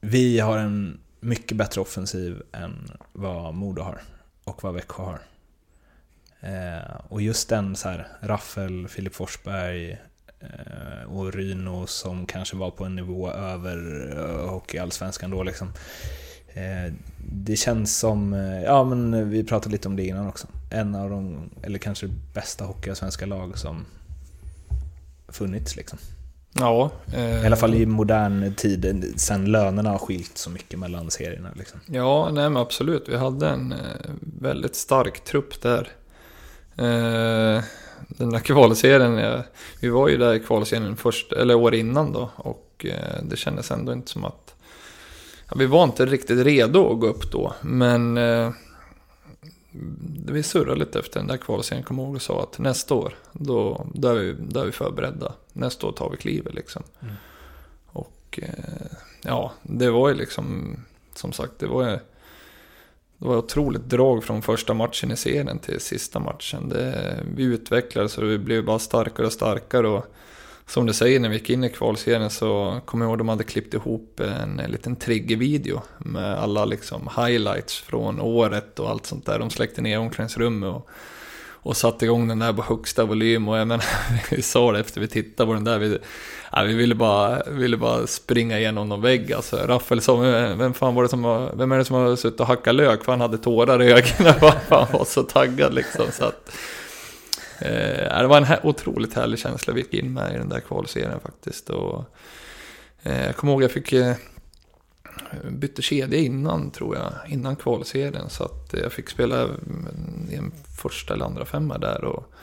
vi 0.01 0.39
har 0.39 0.57
en 0.57 0.99
mycket 1.19 1.57
bättre 1.57 1.81
offensiv 1.81 2.41
än 2.51 2.91
vad 3.11 3.53
Modo 3.53 3.81
har 3.81 4.01
och 4.43 4.63
vad 4.63 4.73
Växjö 4.73 5.03
har. 5.03 5.19
Eh, 6.39 6.95
och 7.09 7.21
just 7.21 7.49
den 7.49 7.75
så 7.75 7.89
här, 7.89 8.07
Raffel, 8.21 8.87
Filip 8.87 9.15
Forsberg 9.15 9.91
eh, 10.39 11.11
och 11.13 11.33
Ryno 11.33 11.87
som 11.87 12.25
kanske 12.25 12.55
var 12.55 12.71
på 12.71 12.85
en 12.85 12.95
nivå 12.95 13.31
över 13.31 14.09
eh, 14.17 14.49
Hockeyallsvenskan 14.49 15.31
då 15.31 15.43
liksom. 15.43 15.73
Eh, 16.53 16.93
det 17.17 17.55
känns 17.55 17.97
som, 17.97 18.33
eh, 18.33 18.63
ja 18.63 18.83
men 18.83 19.29
vi 19.29 19.43
pratade 19.43 19.71
lite 19.71 19.87
om 19.87 19.95
det 19.95 20.05
innan 20.07 20.27
också, 20.27 20.47
en 20.69 20.95
av 20.95 21.09
de, 21.09 21.49
eller 21.61 21.79
kanske 21.79 22.07
bästa 22.33 22.65
hockeyallsvenska 22.65 23.25
lag 23.25 23.57
som 23.57 23.85
funnits 25.35 25.75
liksom. 25.75 25.99
Ja. 26.59 26.91
Eh, 27.13 27.43
I 27.43 27.45
alla 27.45 27.55
fall 27.55 27.75
i 27.75 27.85
modern 27.85 28.53
tid, 28.53 29.13
sen 29.15 29.45
lönerna 29.45 29.89
har 29.89 29.97
skilt 29.97 30.37
så 30.37 30.49
mycket 30.49 30.79
mellan 30.79 31.11
serierna. 31.11 31.49
Liksom. 31.55 31.79
Ja, 31.85 32.29
nej 32.31 32.49
men 32.49 32.61
absolut. 32.61 33.09
Vi 33.09 33.17
hade 33.17 33.49
en 33.49 33.71
eh, 33.71 33.77
väldigt 34.39 34.75
stark 34.75 35.23
trupp 35.23 35.61
där. 35.61 35.91
Eh, 36.77 37.63
den 38.07 38.29
där 38.29 38.39
kvalserien, 38.39 39.17
eh, 39.17 39.39
vi 39.79 39.89
var 39.89 40.09
ju 40.09 40.17
där 40.17 40.33
i 40.33 40.39
kvalserien 40.39 40.97
först, 40.97 41.33
eller 41.33 41.55
år 41.55 41.75
innan 41.75 42.13
då. 42.13 42.29
Och 42.35 42.85
eh, 42.89 43.23
det 43.23 43.37
kändes 43.37 43.71
ändå 43.71 43.93
inte 43.93 44.11
som 44.11 44.25
att... 44.25 44.55
Ja, 45.49 45.55
vi 45.57 45.65
var 45.65 45.83
inte 45.83 46.05
riktigt 46.05 46.45
redo 46.45 46.93
att 46.93 46.99
gå 46.99 47.07
upp 47.07 47.31
då. 47.31 47.53
Men 47.61 48.17
eh, 48.17 48.51
vi 50.25 50.43
surrade 50.43 50.79
lite 50.79 50.99
efter 50.99 51.19
den 51.19 51.27
där 51.27 51.37
kvalserien, 51.37 51.83
kom 51.83 51.99
ihåg 51.99 52.15
och 52.15 52.21
sa 52.21 52.43
att 52.43 52.59
nästa 52.59 52.93
år, 52.93 53.15
då, 53.31 53.87
då, 53.93 54.07
är, 54.07 54.15
vi, 54.15 54.35
då 54.39 54.59
är 54.59 54.65
vi 54.65 54.71
förberedda. 54.71 55.33
Nästa 55.53 55.87
år 55.87 55.91
tar 55.91 56.09
vi 56.09 56.17
klivet 56.17 56.53
liksom. 56.53 56.83
Mm. 56.99 57.13
Och 57.85 58.39
eh, 58.41 58.97
ja, 59.21 59.51
det 59.63 59.89
var 59.89 60.09
ju 60.09 60.15
liksom, 60.15 60.75
som 61.15 61.31
sagt, 61.31 61.59
det 61.59 61.67
var 61.67 61.89
ju 61.89 61.99
det 63.17 63.29
var 63.29 63.37
otroligt 63.37 63.89
drag 63.89 64.23
från 64.23 64.41
första 64.41 64.73
matchen 64.73 65.11
i 65.11 65.15
serien 65.15 65.59
till 65.59 65.79
sista 65.79 66.19
matchen. 66.19 66.69
Det, 66.69 67.19
vi 67.35 67.43
utvecklades 67.43 68.17
och 68.17 68.23
vi 68.23 68.37
blev 68.37 68.65
bara 68.65 68.79
starkare 68.79 69.25
och 69.25 69.33
starkare. 69.33 69.87
Och 69.87 70.05
som 70.67 70.85
du 70.85 70.93
säger, 70.93 71.19
när 71.19 71.29
vi 71.29 71.35
gick 71.35 71.49
in 71.49 71.63
i 71.63 71.69
kvalserien 71.69 72.29
så 72.29 72.81
kommer 72.85 73.05
jag 73.05 73.09
ihåg 73.09 73.15
att 73.15 73.19
de 73.19 73.29
hade 73.29 73.43
klippt 73.43 73.73
ihop 73.73 74.19
en, 74.19 74.59
en 74.59 74.71
liten 74.71 74.95
triggervideo 74.95 75.81
med 75.97 76.37
alla 76.39 76.65
liksom 76.65 77.09
highlights 77.17 77.77
från 77.77 78.19
året 78.19 78.79
och 78.79 78.89
allt 78.89 79.05
sånt 79.05 79.25
där. 79.25 79.39
De 79.39 79.49
släckte 79.49 79.81
ner 79.81 79.99
omklädningsrummet 79.99 80.69
och, 80.69 80.89
och 81.51 81.77
satte 81.77 82.05
igång 82.05 82.27
den 82.27 82.39
där 82.39 82.53
på 82.53 82.61
högsta 82.61 83.05
volym. 83.05 83.47
Och 83.47 83.57
jag 83.57 83.67
menar, 83.67 83.85
vi 84.35 84.41
sa 84.41 84.71
det 84.71 84.79
efter 84.79 85.01
vi 85.01 85.07
tittade 85.07 85.47
på 85.47 85.53
den 85.53 85.63
där. 85.63 85.79
Vi, 85.79 85.97
ja, 86.51 86.63
vi 86.63 86.73
ville, 86.73 86.95
bara, 86.95 87.43
ville 87.47 87.77
bara 87.77 88.07
springa 88.07 88.59
igenom 88.59 88.89
någon 88.89 89.01
vägg. 89.01 89.33
Alltså, 89.33 89.57
Raffel 89.57 90.01
sa, 90.01 90.15
vem 90.57 90.73
fan 90.73 90.95
var 90.95 91.03
det 91.03 91.09
som 91.09 91.23
har, 91.23 91.51
vem 91.55 91.71
är 91.71 91.77
det 91.77 91.85
som 91.85 91.95
har 91.95 92.15
suttit 92.15 92.39
och 92.39 92.47
hackat 92.47 92.75
lök? 92.75 93.03
För 93.03 93.11
han 93.11 93.21
hade 93.21 93.37
tårar 93.37 93.81
i 93.81 93.91
ögonen. 93.91 94.33
Han 94.69 94.87
var 94.93 95.05
så 95.05 95.23
taggad 95.23 95.73
liksom. 95.73 96.05
Så 96.11 96.25
att, 96.25 96.51
Eh, 97.63 98.21
det 98.21 98.27
var 98.27 98.37
en 98.37 98.57
otroligt 98.63 99.13
härlig 99.13 99.39
känsla 99.39 99.73
vi 99.73 99.81
gick 99.81 99.93
in 99.93 100.13
med 100.13 100.35
i 100.35 100.37
den 100.37 100.49
där 100.49 100.59
kvalserien 100.59 101.19
faktiskt. 101.19 101.69
Och, 101.69 102.05
eh, 103.03 103.25
jag 103.25 103.35
kommer 103.35 103.53
ihåg 103.53 103.63
att 103.63 103.75
jag 103.75 103.83
fick 103.83 103.93
eh, 103.93 104.15
bytte 105.49 105.81
kedja 105.81 106.19
innan 106.19 106.71
tror 106.71 106.95
jag, 106.95 107.13
innan 107.27 107.55
kvalserien. 107.55 108.29
Så 108.29 108.43
att 108.43 108.73
jag 108.83 108.91
fick 108.91 109.09
spela 109.09 109.43
mm, 109.43 110.27
i 110.31 110.35
en 110.35 110.51
första 110.81 111.13
eller 111.13 111.25
andra 111.25 111.45
femma 111.45 111.77
där. 111.77 112.03
Och 112.03 112.33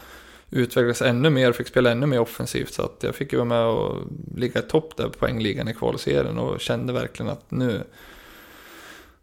utvecklades 0.50 1.02
ännu 1.02 1.30
mer, 1.30 1.52
fick 1.52 1.68
spela 1.68 1.90
ännu 1.90 2.06
mer 2.06 2.20
offensivt. 2.20 2.72
Så 2.72 2.82
att 2.82 3.02
jag 3.02 3.14
fick 3.14 3.32
ju 3.32 3.38
vara 3.38 3.48
med 3.48 3.64
och 3.64 3.96
ligga 4.36 4.60
i 4.60 4.62
topp 4.62 4.96
där 4.96 5.04
på 5.04 5.18
poängligan 5.18 5.68
i 5.68 5.74
kvalserien. 5.74 6.38
Och 6.38 6.60
kände 6.60 6.92
verkligen 6.92 7.32
att 7.32 7.50
nu, 7.50 7.82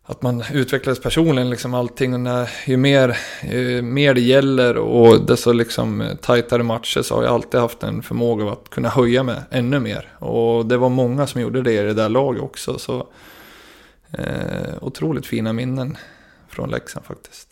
att 0.09 0.21
man 0.21 0.43
utvecklades 0.53 1.01
personligen, 1.01 1.49
liksom 1.49 1.73
allting. 1.73 2.23
När, 2.23 2.49
ju, 2.65 2.77
mer, 2.77 3.17
ju 3.43 3.81
mer 3.81 4.13
det 4.13 4.21
gäller 4.21 4.77
och 4.77 5.25
desto 5.25 5.51
liksom 5.51 6.03
tajtare 6.21 6.63
matcher 6.63 7.01
så 7.01 7.15
har 7.15 7.23
jag 7.23 7.33
alltid 7.33 7.59
haft 7.59 7.83
en 7.83 8.03
förmåga 8.03 8.51
att 8.51 8.69
kunna 8.69 8.89
höja 8.89 9.23
mig 9.23 9.35
ännu 9.49 9.79
mer. 9.79 10.09
Och 10.19 10.65
det 10.65 10.77
var 10.77 10.89
många 10.89 11.27
som 11.27 11.41
gjorde 11.41 11.61
det 11.61 11.73
i 11.73 11.81
det 11.81 11.93
där 11.93 12.09
laget 12.09 12.41
också. 12.41 12.79
Så 12.79 13.07
eh, 14.11 14.73
otroligt 14.81 15.25
fina 15.25 15.53
minnen 15.53 15.97
från 16.49 16.69
Leksand 16.69 17.05
faktiskt. 17.05 17.47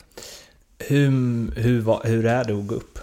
Hur, 0.78 1.12
hur, 1.56 2.08
hur 2.08 2.26
är 2.26 2.44
det 2.44 2.60
att 2.60 2.68
gå 2.68 2.76
upp? 2.76 3.00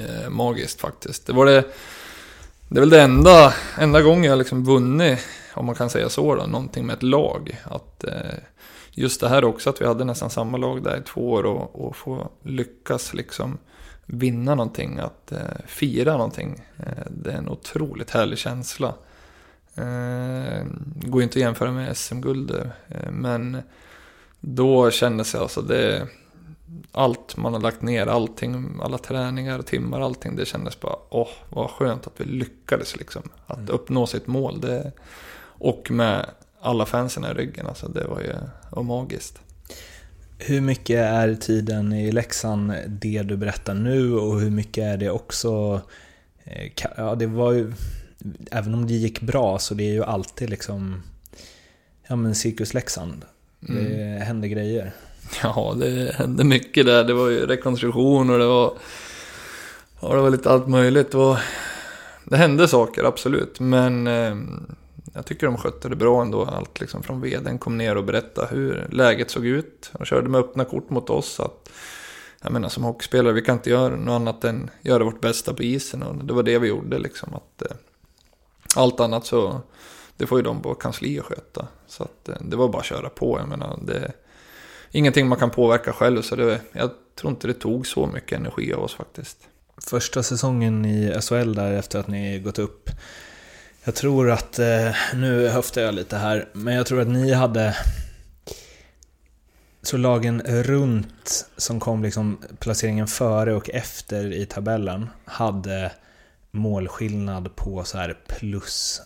Eh, 0.00 0.30
magiskt 0.30 0.80
faktiskt. 0.80 1.26
Det 1.26 1.32
var 1.32 1.46
det... 1.46 1.64
Det 2.68 2.78
är 2.78 2.80
väl 2.80 2.90
det 2.90 3.02
enda, 3.02 3.54
enda 3.78 4.02
gången 4.02 4.24
jag 4.24 4.38
liksom 4.38 4.64
vunnit, 4.64 5.18
om 5.54 5.66
man 5.66 5.74
kan 5.74 5.90
säga 5.90 6.08
så 6.08 6.34
då, 6.34 6.46
någonting 6.46 6.86
med 6.86 6.94
ett 6.94 7.02
lag. 7.02 7.60
Att 7.64 8.04
eh, 8.04 8.38
just 8.90 9.20
det 9.20 9.28
här 9.28 9.44
också, 9.44 9.70
att 9.70 9.80
vi 9.80 9.86
hade 9.86 10.04
nästan 10.04 10.30
samma 10.30 10.56
lag 10.56 10.82
där 10.82 10.96
i 10.96 11.02
två 11.02 11.30
år 11.30 11.46
och, 11.46 11.86
och 11.86 11.96
få 11.96 12.28
lyckas 12.42 13.14
liksom 13.14 13.58
vinna 14.06 14.54
någonting, 14.54 14.98
att 14.98 15.32
eh, 15.32 15.38
fira 15.66 16.12
någonting. 16.12 16.62
Eh, 16.76 17.06
det 17.10 17.32
är 17.32 17.36
en 17.36 17.48
otroligt 17.48 18.10
härlig 18.10 18.38
känsla. 18.38 18.94
Eh, 19.74 20.66
går 20.94 21.22
inte 21.22 21.38
att 21.38 21.42
jämföra 21.42 21.72
med 21.72 21.96
SM-guld, 21.96 22.50
eh, 22.88 23.10
men 23.10 23.62
då 24.40 24.90
kändes 24.90 25.34
jag 25.34 25.42
alltså 25.42 25.62
det 25.62 26.08
allt 26.92 27.36
man 27.36 27.52
har 27.52 27.60
lagt 27.60 27.82
ner, 27.82 28.06
allting, 28.06 28.80
alla 28.82 28.98
träningar, 28.98 29.62
timmar, 29.62 30.00
allting. 30.00 30.36
Det 30.36 30.46
kändes 30.46 30.80
bara, 30.80 30.96
åh, 31.10 31.28
vad 31.48 31.70
skönt 31.70 32.06
att 32.06 32.20
vi 32.20 32.24
lyckades 32.24 32.96
liksom. 32.96 33.22
Att 33.46 33.58
mm. 33.58 33.70
uppnå 33.70 34.06
sitt 34.06 34.26
mål. 34.26 34.60
Det, 34.60 34.92
och 35.64 35.90
med 35.90 36.26
alla 36.60 36.86
fansen 36.86 37.24
i 37.24 37.28
ryggen. 37.28 37.66
Alltså 37.66 37.88
det 37.88 38.04
var 38.04 38.20
ju 38.20 38.32
var 38.70 38.82
magiskt. 38.82 39.40
Hur 40.38 40.60
mycket 40.60 40.96
är 40.96 41.34
tiden 41.34 41.92
i 41.92 42.12
Leksand 42.12 42.72
det 42.88 43.22
du 43.22 43.36
berättar 43.36 43.74
nu 43.74 44.14
och 44.14 44.40
hur 44.40 44.50
mycket 44.50 44.84
är 44.84 44.96
det 44.96 45.10
också... 45.10 45.80
Eh, 46.44 46.70
ja, 46.96 47.14
det 47.14 47.26
var 47.26 47.52
ju... 47.52 47.72
Även 48.50 48.74
om 48.74 48.86
det 48.86 48.94
gick 48.94 49.20
bra 49.20 49.58
så 49.58 49.74
det 49.74 49.84
är 49.84 49.92
ju 49.92 50.04
alltid 50.04 50.50
liksom... 50.50 51.02
Ja 52.08 52.16
men 52.16 52.34
Cirkus 52.34 52.74
Leksand. 52.74 53.24
Det 53.60 53.72
mm. 53.72 54.22
händer 54.22 54.48
grejer. 54.48 54.92
Ja, 55.42 55.74
det 55.80 56.14
hände 56.14 56.44
mycket 56.44 56.86
där. 56.86 57.04
Det 57.04 57.14
var 57.14 57.28
ju 57.28 57.46
rekonstruktion 57.46 58.30
och 58.30 58.38
det 58.38 58.46
var... 58.46 58.72
Ja, 60.00 60.14
det 60.14 60.20
var 60.20 60.30
lite 60.30 60.50
allt 60.50 60.68
möjligt. 60.68 61.10
Det, 61.10 61.18
var, 61.18 61.40
det 62.24 62.36
hände 62.36 62.68
saker, 62.68 63.04
absolut. 63.04 63.60
Men 63.60 64.06
eh, 64.06 64.36
jag 65.14 65.26
tycker 65.26 65.46
de 65.46 65.56
skötte 65.56 65.88
det 65.88 65.96
bra 65.96 66.22
ändå. 66.22 66.44
Allt 66.44 66.80
liksom 66.80 67.02
från 67.02 67.20
veden 67.20 67.58
kom 67.58 67.78
ner 67.78 67.96
och 67.96 68.04
berättade 68.04 68.48
hur 68.50 68.88
läget 68.90 69.30
såg 69.30 69.46
ut. 69.46 69.90
De 69.92 70.04
körde 70.04 70.28
med 70.28 70.40
öppna 70.40 70.64
kort 70.64 70.90
mot 70.90 71.10
oss. 71.10 71.40
Att, 71.40 71.70
jag 72.42 72.52
menar 72.52 72.68
som 72.68 72.84
hockeyspelare, 72.84 73.32
vi 73.32 73.42
kan 73.42 73.56
inte 73.56 73.70
göra 73.70 73.96
något 73.96 74.12
annat 74.12 74.44
än 74.44 74.70
göra 74.82 75.04
vårt 75.04 75.20
bästa 75.20 75.54
på 75.54 75.62
isen. 75.62 76.02
Och 76.02 76.24
det 76.24 76.34
var 76.34 76.42
det 76.42 76.58
vi 76.58 76.68
gjorde 76.68 76.98
liksom. 76.98 77.34
Att, 77.34 77.62
eh, 77.62 77.76
allt 78.76 79.00
annat 79.00 79.26
så, 79.26 79.60
det 80.16 80.26
får 80.26 80.38
ju 80.38 80.42
de 80.42 80.62
på 80.62 80.74
kansliet 80.74 81.24
sköta. 81.24 81.68
Så 81.86 82.02
att, 82.02 82.28
eh, 82.28 82.36
det 82.40 82.56
var 82.56 82.68
bara 82.68 82.80
att 82.80 82.84
köra 82.84 83.08
på. 83.08 83.38
Jag 83.38 83.48
menar, 83.48 83.78
det 83.82 84.12
ingenting 84.90 85.28
man 85.28 85.38
kan 85.38 85.50
påverka 85.50 85.92
själv. 85.92 86.22
Så 86.22 86.36
det, 86.36 86.60
jag 86.72 86.90
tror 87.14 87.30
inte 87.30 87.46
det 87.46 87.54
tog 87.54 87.86
så 87.86 88.06
mycket 88.06 88.38
energi 88.38 88.72
av 88.72 88.82
oss 88.82 88.94
faktiskt. 88.94 89.38
Första 89.76 90.22
säsongen 90.22 90.84
i 90.84 91.20
SHL 91.20 91.54
där 91.54 91.72
efter 91.72 91.98
att 91.98 92.08
ni 92.08 92.38
gått 92.38 92.58
upp 92.58 92.90
jag 93.84 93.94
tror 93.94 94.30
att, 94.30 94.58
eh, 94.58 94.94
nu 95.14 95.48
höftar 95.48 95.80
jag 95.80 95.94
lite 95.94 96.16
här, 96.16 96.48
men 96.52 96.74
jag 96.74 96.86
tror 96.86 97.00
att 97.00 97.08
ni 97.08 97.32
hade... 97.32 97.76
Så 99.82 99.96
lagen 99.96 100.40
runt 100.40 101.46
som 101.56 101.80
kom 101.80 102.02
liksom 102.02 102.38
placeringen 102.58 103.06
före 103.06 103.54
och 103.54 103.70
efter 103.70 104.32
i 104.32 104.46
tabellen 104.46 105.08
hade 105.24 105.92
målskillnad 106.50 107.56
på 107.56 107.84
så 107.84 107.98
här 107.98 108.18
plus 108.26 109.02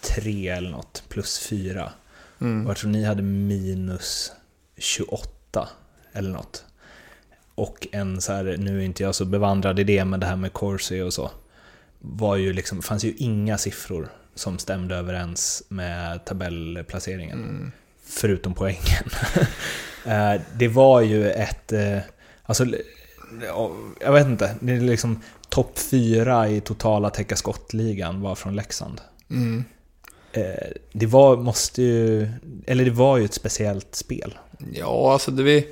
3 0.00 0.48
eller 0.48 0.70
något, 0.70 1.02
plus 1.08 1.38
4. 1.38 1.92
Mm. 2.40 2.64
Och 2.64 2.70
jag 2.70 2.76
tror 2.76 2.90
ni 2.90 3.04
hade 3.04 3.22
minus 3.22 4.32
28 4.76 5.68
eller 6.12 6.30
något. 6.30 6.64
Och 7.54 7.86
en 7.92 8.20
så 8.20 8.32
här, 8.32 8.56
nu 8.58 8.80
är 8.80 8.84
inte 8.84 9.02
jag 9.02 9.14
så 9.14 9.24
bevandrad 9.24 9.78
i 9.78 9.84
det, 9.84 10.04
men 10.04 10.20
det 10.20 10.26
här 10.26 10.36
med 10.36 10.52
Corsi 10.52 11.00
och 11.00 11.12
så 11.12 11.30
var 12.06 12.36
ju 12.36 12.52
liksom, 12.52 12.82
fanns 12.82 13.04
ju 13.04 13.14
inga 13.16 13.58
siffror 13.58 14.08
som 14.34 14.58
stämde 14.58 14.96
överens 14.96 15.62
med 15.68 16.24
tabellplaceringen. 16.24 17.38
Mm. 17.38 17.72
Förutom 18.04 18.54
poängen. 18.54 19.04
Eh, 20.06 20.40
det 20.56 20.68
var 20.68 21.00
ju 21.00 21.30
ett, 21.30 21.72
eh, 21.72 21.98
alltså, 22.42 22.66
jag 24.00 24.12
vet 24.12 24.26
inte, 24.26 24.54
det 24.60 24.72
är 24.72 24.80
liksom 24.80 25.22
topp 25.48 25.78
fyra 25.78 26.48
i 26.48 26.60
totala 26.60 27.10
täcka 27.10 27.36
skottligan 27.36 28.20
var 28.20 28.34
från 28.34 28.56
Leksand. 28.56 29.00
Mm. 29.30 29.64
Eh, 30.32 30.68
det 30.92 31.06
var, 31.06 31.36
måste 31.36 31.82
ju, 31.82 32.28
eller 32.66 32.84
det 32.84 32.90
var 32.90 33.18
ju 33.18 33.24
ett 33.24 33.34
speciellt 33.34 33.94
spel. 33.94 34.38
Ja, 34.72 35.12
alltså 35.12 35.30
det 35.30 35.42
vi... 35.42 35.68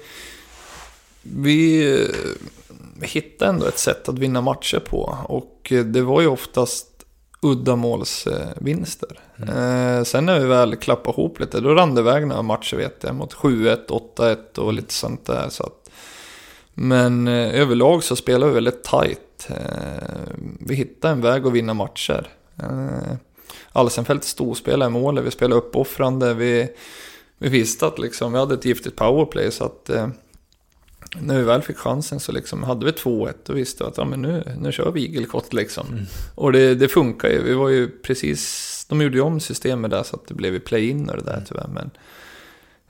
Vi 1.22 2.08
hittade 3.00 3.50
ändå 3.50 3.66
ett 3.66 3.78
sätt 3.78 4.08
att 4.08 4.18
vinna 4.18 4.40
matcher 4.40 4.78
på. 4.78 5.18
Och 5.24 5.72
det 5.84 6.02
var 6.02 6.20
ju 6.20 6.26
oftast 6.26 6.88
uddamålsvinster. 7.42 9.20
Mm. 9.36 9.98
Eh, 9.98 10.04
sen 10.04 10.26
när 10.26 10.40
vi 10.40 10.46
väl 10.46 10.76
klappade 10.76 11.14
ihop 11.14 11.40
lite, 11.40 11.60
då 11.60 11.74
rann 11.74 11.94
det 11.94 12.00
iväg 12.00 12.26
några 12.26 12.42
matcher 12.42 12.76
vet 12.76 13.04
jag. 13.04 13.14
Mot 13.14 13.34
7-1, 13.34 13.86
8-1 14.16 14.58
och 14.58 14.72
lite 14.72 14.94
sånt 14.94 15.26
där. 15.26 15.48
Så 15.48 15.62
att, 15.62 15.90
men 16.74 17.28
eh, 17.28 17.60
överlag 17.60 18.04
så 18.04 18.16
spelade 18.16 18.46
vi 18.46 18.54
väldigt 18.54 18.84
tight. 18.84 19.48
Eh, 19.48 19.56
vi 20.60 20.74
hittade 20.74 21.12
en 21.12 21.20
väg 21.20 21.46
att 21.46 21.52
vinna 21.52 21.74
matcher. 21.74 22.28
Eh, 22.58 23.16
Alsenfelt 23.72 24.24
storspelade 24.24 24.90
i 24.90 24.92
målet, 24.92 25.24
vi 25.24 25.30
spelade 25.30 25.60
uppoffrande. 25.60 26.34
Vi, 26.34 26.68
vi 27.38 27.48
visste 27.48 27.86
att 27.86 27.98
liksom, 27.98 28.32
vi 28.32 28.38
hade 28.38 28.54
ett 28.54 28.64
giftigt 28.64 28.96
powerplay 28.96 29.50
så 29.50 29.64
att 29.64 29.90
eh, 29.90 30.08
när 31.20 31.38
vi 31.38 31.44
väl 31.44 31.62
fick 31.62 31.76
chansen 31.76 32.20
så 32.20 32.32
liksom 32.32 32.62
hade 32.62 32.86
vi 32.86 32.92
2-1 32.92 33.50
och 33.50 33.56
visste 33.56 33.86
att 33.86 33.96
ja, 33.96 34.04
men 34.04 34.22
nu, 34.22 34.44
nu 34.58 34.72
kör 34.72 34.90
vi 34.90 35.00
igelkott 35.04 35.52
liksom. 35.52 35.86
Mm. 35.88 36.04
Och 36.34 36.52
det, 36.52 36.74
det 36.74 36.88
funkar 36.88 37.28
ju. 37.28 37.42
Vi 37.42 37.54
var 37.54 37.68
ju 37.68 37.88
precis, 37.88 38.86
de 38.88 39.02
gjorde 39.02 39.16
ju 39.16 39.22
om 39.22 39.40
systemet 39.40 39.90
där 39.90 40.02
så 40.02 40.16
att 40.16 40.26
det 40.26 40.34
blev 40.34 40.58
play-in 40.58 41.10
och 41.10 41.16
det 41.16 41.22
där 41.22 41.32
mm. 41.32 41.44
tyvärr. 41.48 41.68
Men 41.68 41.90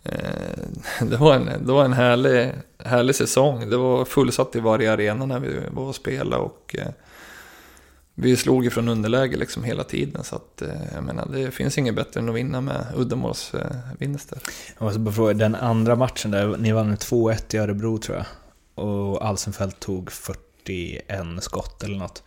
eh, 0.03 1.07
det 1.07 1.17
var 1.17 1.35
en, 1.35 1.67
det 1.67 1.73
var 1.73 1.85
en 1.85 1.93
härlig, 1.93 2.53
härlig 2.79 3.15
säsong. 3.15 3.71
Det 3.71 3.77
var 3.77 4.05
fullsatt 4.05 4.57
i 4.57 4.61
varje 4.61 4.93
arena 4.93 5.27
när 5.27 5.41
vi 5.41 5.49
var 5.71 5.85
och 5.85 5.95
spelade 5.95 6.43
och 6.43 6.77
eh, 6.79 6.89
vi 8.15 8.37
slog 8.37 8.67
ifrån 8.67 8.89
underläge 8.89 9.37
liksom 9.37 9.65
hela 9.65 9.85
tiden. 9.85 10.25
Så 10.25 10.37
att, 10.37 10.63
eh, 10.63 10.95
jag 10.95 11.05
menar, 11.05 11.29
det 11.33 11.51
finns 11.51 11.79
inget 11.79 11.95
bättre 11.95 12.21
än 12.21 12.29
att 12.29 12.35
vinna 12.35 12.61
med 12.61 12.87
uddamålsvinster. 12.97 14.37
Eh, 14.37 14.53
jag 14.79 14.85
måste 14.85 14.99
bara 15.01 15.15
fråga, 15.15 15.35
den 15.35 15.55
andra 15.55 15.97
matchen 15.97 16.31
där, 16.31 16.57
ni 16.57 16.73
vann 16.73 16.89
med 16.89 16.99
2-1 16.99 17.55
i 17.55 17.59
Örebro 17.59 17.99
tror 17.99 18.17
jag. 18.17 18.27
Och 18.85 19.27
Alsenfelt 19.27 19.81
tog 19.81 20.13
41 20.13 21.41
skott 21.41 21.83
eller 21.83 21.99
något. 21.99 22.23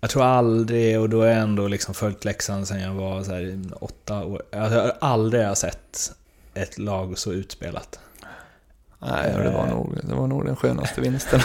Jag 0.00 0.10
tror 0.10 0.24
aldrig, 0.24 1.00
och 1.00 1.08
då 1.08 1.20
har 1.20 1.26
jag 1.26 1.38
ändå 1.38 1.68
liksom 1.68 1.94
följt 1.94 2.24
Leksand 2.24 2.68
sen 2.68 2.80
jag 2.80 2.94
var 2.94 3.22
så 3.22 3.32
här, 3.32 3.60
åtta 3.80 4.24
år. 4.24 4.42
Alltså, 4.52 4.74
jag 4.78 4.82
har 4.82 4.96
aldrig 5.00 5.56
sett 5.56 6.12
ett 6.54 6.78
lag 6.78 7.18
så 7.18 7.32
utspelat. 7.32 7.98
Nej, 9.02 9.32
det 9.36 9.50
var, 9.50 9.66
nog, 9.66 9.98
det 10.02 10.14
var 10.14 10.26
nog 10.26 10.46
den 10.46 10.56
skönaste 10.56 11.00
vinsten. 11.00 11.40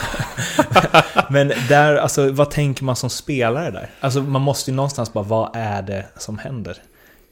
Men 1.30 1.52
där, 1.70 1.96
alltså 1.96 2.32
vad 2.32 2.52
tänker 2.52 2.84
man 2.84 2.96
som 2.96 3.10
spelare 3.10 3.72
där? 3.72 3.90
Alltså 4.00 4.22
man 4.22 4.42
måste 4.42 4.72
ju 4.72 4.76
någonstans 4.76 5.14
bara, 5.14 5.24
vad 5.24 5.50
är 5.54 5.82
det 5.82 6.06
som 6.18 6.38
händer? 6.38 6.78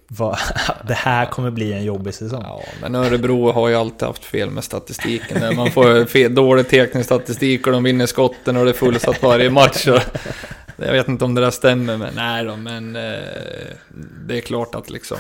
Vad, 0.08 0.38
det 0.88 0.94
här 0.94 1.26
kommer 1.26 1.52
bli 1.52 1.74
en 1.74 1.84
jobbig 1.84 2.14
säsong. 2.14 2.44
Ja, 2.48 2.62
men 2.82 2.96
Örebro 2.96 3.52
har 3.52 3.70
ju 3.70 3.76
alltid 3.76 4.08
haft 4.08 4.24
fel 4.24 4.50
med 4.50 4.64
statistiken. 4.64 5.56
Man 5.56 5.72
får 5.72 6.06
fel, 6.10 6.36
dålig 6.36 6.70
teknisk 6.70 7.12
och 7.12 7.72
de 7.72 7.84
vinner 7.84 8.06
skotten 8.06 8.58
och 8.58 8.66
det 8.66 8.72
är 8.72 8.74
fullsatt 8.74 9.24
varje 9.24 9.50
match. 9.50 9.88
Och 9.88 10.00
jag 10.76 10.94
vet 10.94 11.08
inte 11.08 11.26
om 11.26 11.36
det 11.36 11.42
där 11.42 11.52
stämmer, 11.52 11.98
men 11.98 12.14
nej 12.16 12.46
då, 12.46 12.56
men 12.56 12.96
eh, 12.96 13.02
det 14.28 14.38
är 14.38 14.42
klart 14.42 14.76
att 14.76 14.90
liksom 14.90 15.18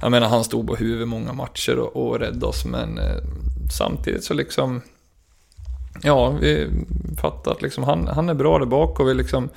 jag 0.00 0.10
menar, 0.10 0.28
han 0.28 0.44
stod 0.44 0.66
på 0.66 0.76
huvudet 0.76 1.08
många 1.08 1.32
matcher 1.32 1.78
och, 1.78 2.06
och 2.06 2.18
räddade 2.18 2.46
oss, 2.46 2.64
men 2.64 2.98
eh, 2.98 3.16
samtidigt 3.78 4.24
så 4.24 4.34
liksom... 4.34 4.82
Ja, 6.02 6.30
vi 6.30 6.68
fattar 7.18 7.52
att 7.52 7.62
liksom, 7.62 7.84
han, 7.84 8.08
han 8.08 8.28
är 8.28 8.34
bra 8.34 8.58
där 8.58 8.66
bak 8.66 9.00
och 9.00 9.08
vi 9.08 9.14
liksom... 9.14 9.48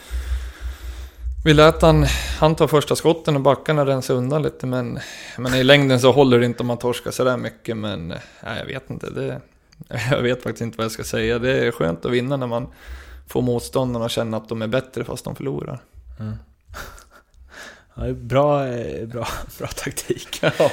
Vi 1.45 1.53
lät 1.53 1.81
han, 1.81 2.05
han 2.39 2.55
ta 2.55 2.67
första 2.67 2.95
skotten 2.95 3.35
och 3.35 3.41
backarna 3.41 3.85
rensa 3.85 4.13
undan 4.13 4.41
lite, 4.41 4.65
men, 4.65 4.99
men 5.37 5.53
i 5.53 5.63
längden 5.63 5.99
så 5.99 6.11
håller 6.11 6.39
det 6.39 6.45
inte 6.45 6.63
om 6.63 6.67
man 6.67 6.77
torskar 6.77 7.11
sådär 7.11 7.37
mycket, 7.37 7.77
men 7.77 8.07
nej, 8.43 8.59
jag 8.59 8.65
vet 8.65 8.89
inte. 8.89 9.09
Det, 9.09 9.41
jag 10.11 10.21
vet 10.21 10.43
faktiskt 10.43 10.61
inte 10.61 10.77
vad 10.77 10.85
jag 10.85 10.91
ska 10.91 11.03
säga. 11.03 11.39
Det 11.39 11.67
är 11.67 11.71
skönt 11.71 12.05
att 12.05 12.11
vinna 12.11 12.37
när 12.37 12.47
man 12.47 12.67
får 13.27 13.41
motståndarna 13.41 14.05
att 14.05 14.11
känna 14.11 14.37
att 14.37 14.49
de 14.49 14.61
är 14.61 14.67
bättre 14.67 15.03
fast 15.03 15.25
de 15.25 15.35
förlorar. 15.35 15.81
Mm. 16.19 16.33
Ja, 17.99 18.13
bra, 18.13 18.67
eh, 18.67 19.07
bra, 19.07 19.27
bra 19.57 19.67
taktik. 19.67 20.39
Ja. 20.41 20.71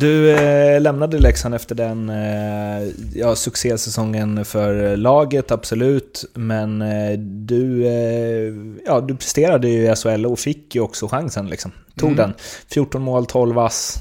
Du 0.00 0.30
eh, 0.30 0.80
lämnade 0.80 1.18
Leksand 1.18 1.54
efter 1.54 1.74
den 1.74 2.08
eh, 2.08 2.88
ja, 3.14 3.36
succésäsongen 3.36 4.44
för 4.44 4.96
laget, 4.96 5.50
absolut. 5.50 6.24
Men 6.34 6.82
eh, 6.82 7.18
du, 7.18 7.86
eh, 7.86 8.54
ja, 8.86 9.00
du 9.00 9.16
presterade 9.16 9.68
ju 9.68 9.92
i 9.92 9.96
SHL 9.96 10.26
och 10.26 10.38
fick 10.38 10.74
ju 10.74 10.80
också 10.80 11.08
chansen. 11.08 11.46
Liksom. 11.46 11.72
Tog 11.96 12.10
mm. 12.10 12.16
den. 12.16 12.34
14 12.66 13.02
mål, 13.02 13.26
12 13.26 13.58
ass. 13.58 13.96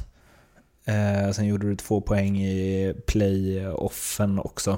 Eh, 0.85 1.31
sen 1.31 1.45
gjorde 1.47 1.69
du 1.69 1.75
två 1.75 2.01
poäng 2.01 2.41
i 2.41 2.93
playoffen 3.05 4.39
också. 4.39 4.77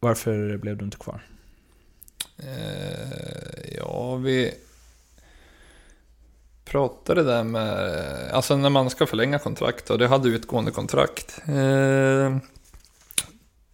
Varför 0.00 0.56
blev 0.56 0.76
du 0.76 0.84
inte 0.84 0.96
kvar? 0.96 1.22
Eh, 2.38 3.76
ja, 3.78 4.16
vi 4.16 4.54
pratade 6.64 7.22
där 7.22 7.44
med, 7.44 8.30
alltså 8.32 8.56
när 8.56 8.70
man 8.70 8.90
ska 8.90 9.06
förlänga 9.06 9.38
kontrakt 9.38 9.90
och 9.90 9.98
det 9.98 10.08
hade 10.08 10.28
utgående 10.28 10.70
kontrakt. 10.70 11.42
Eh, 11.48 12.36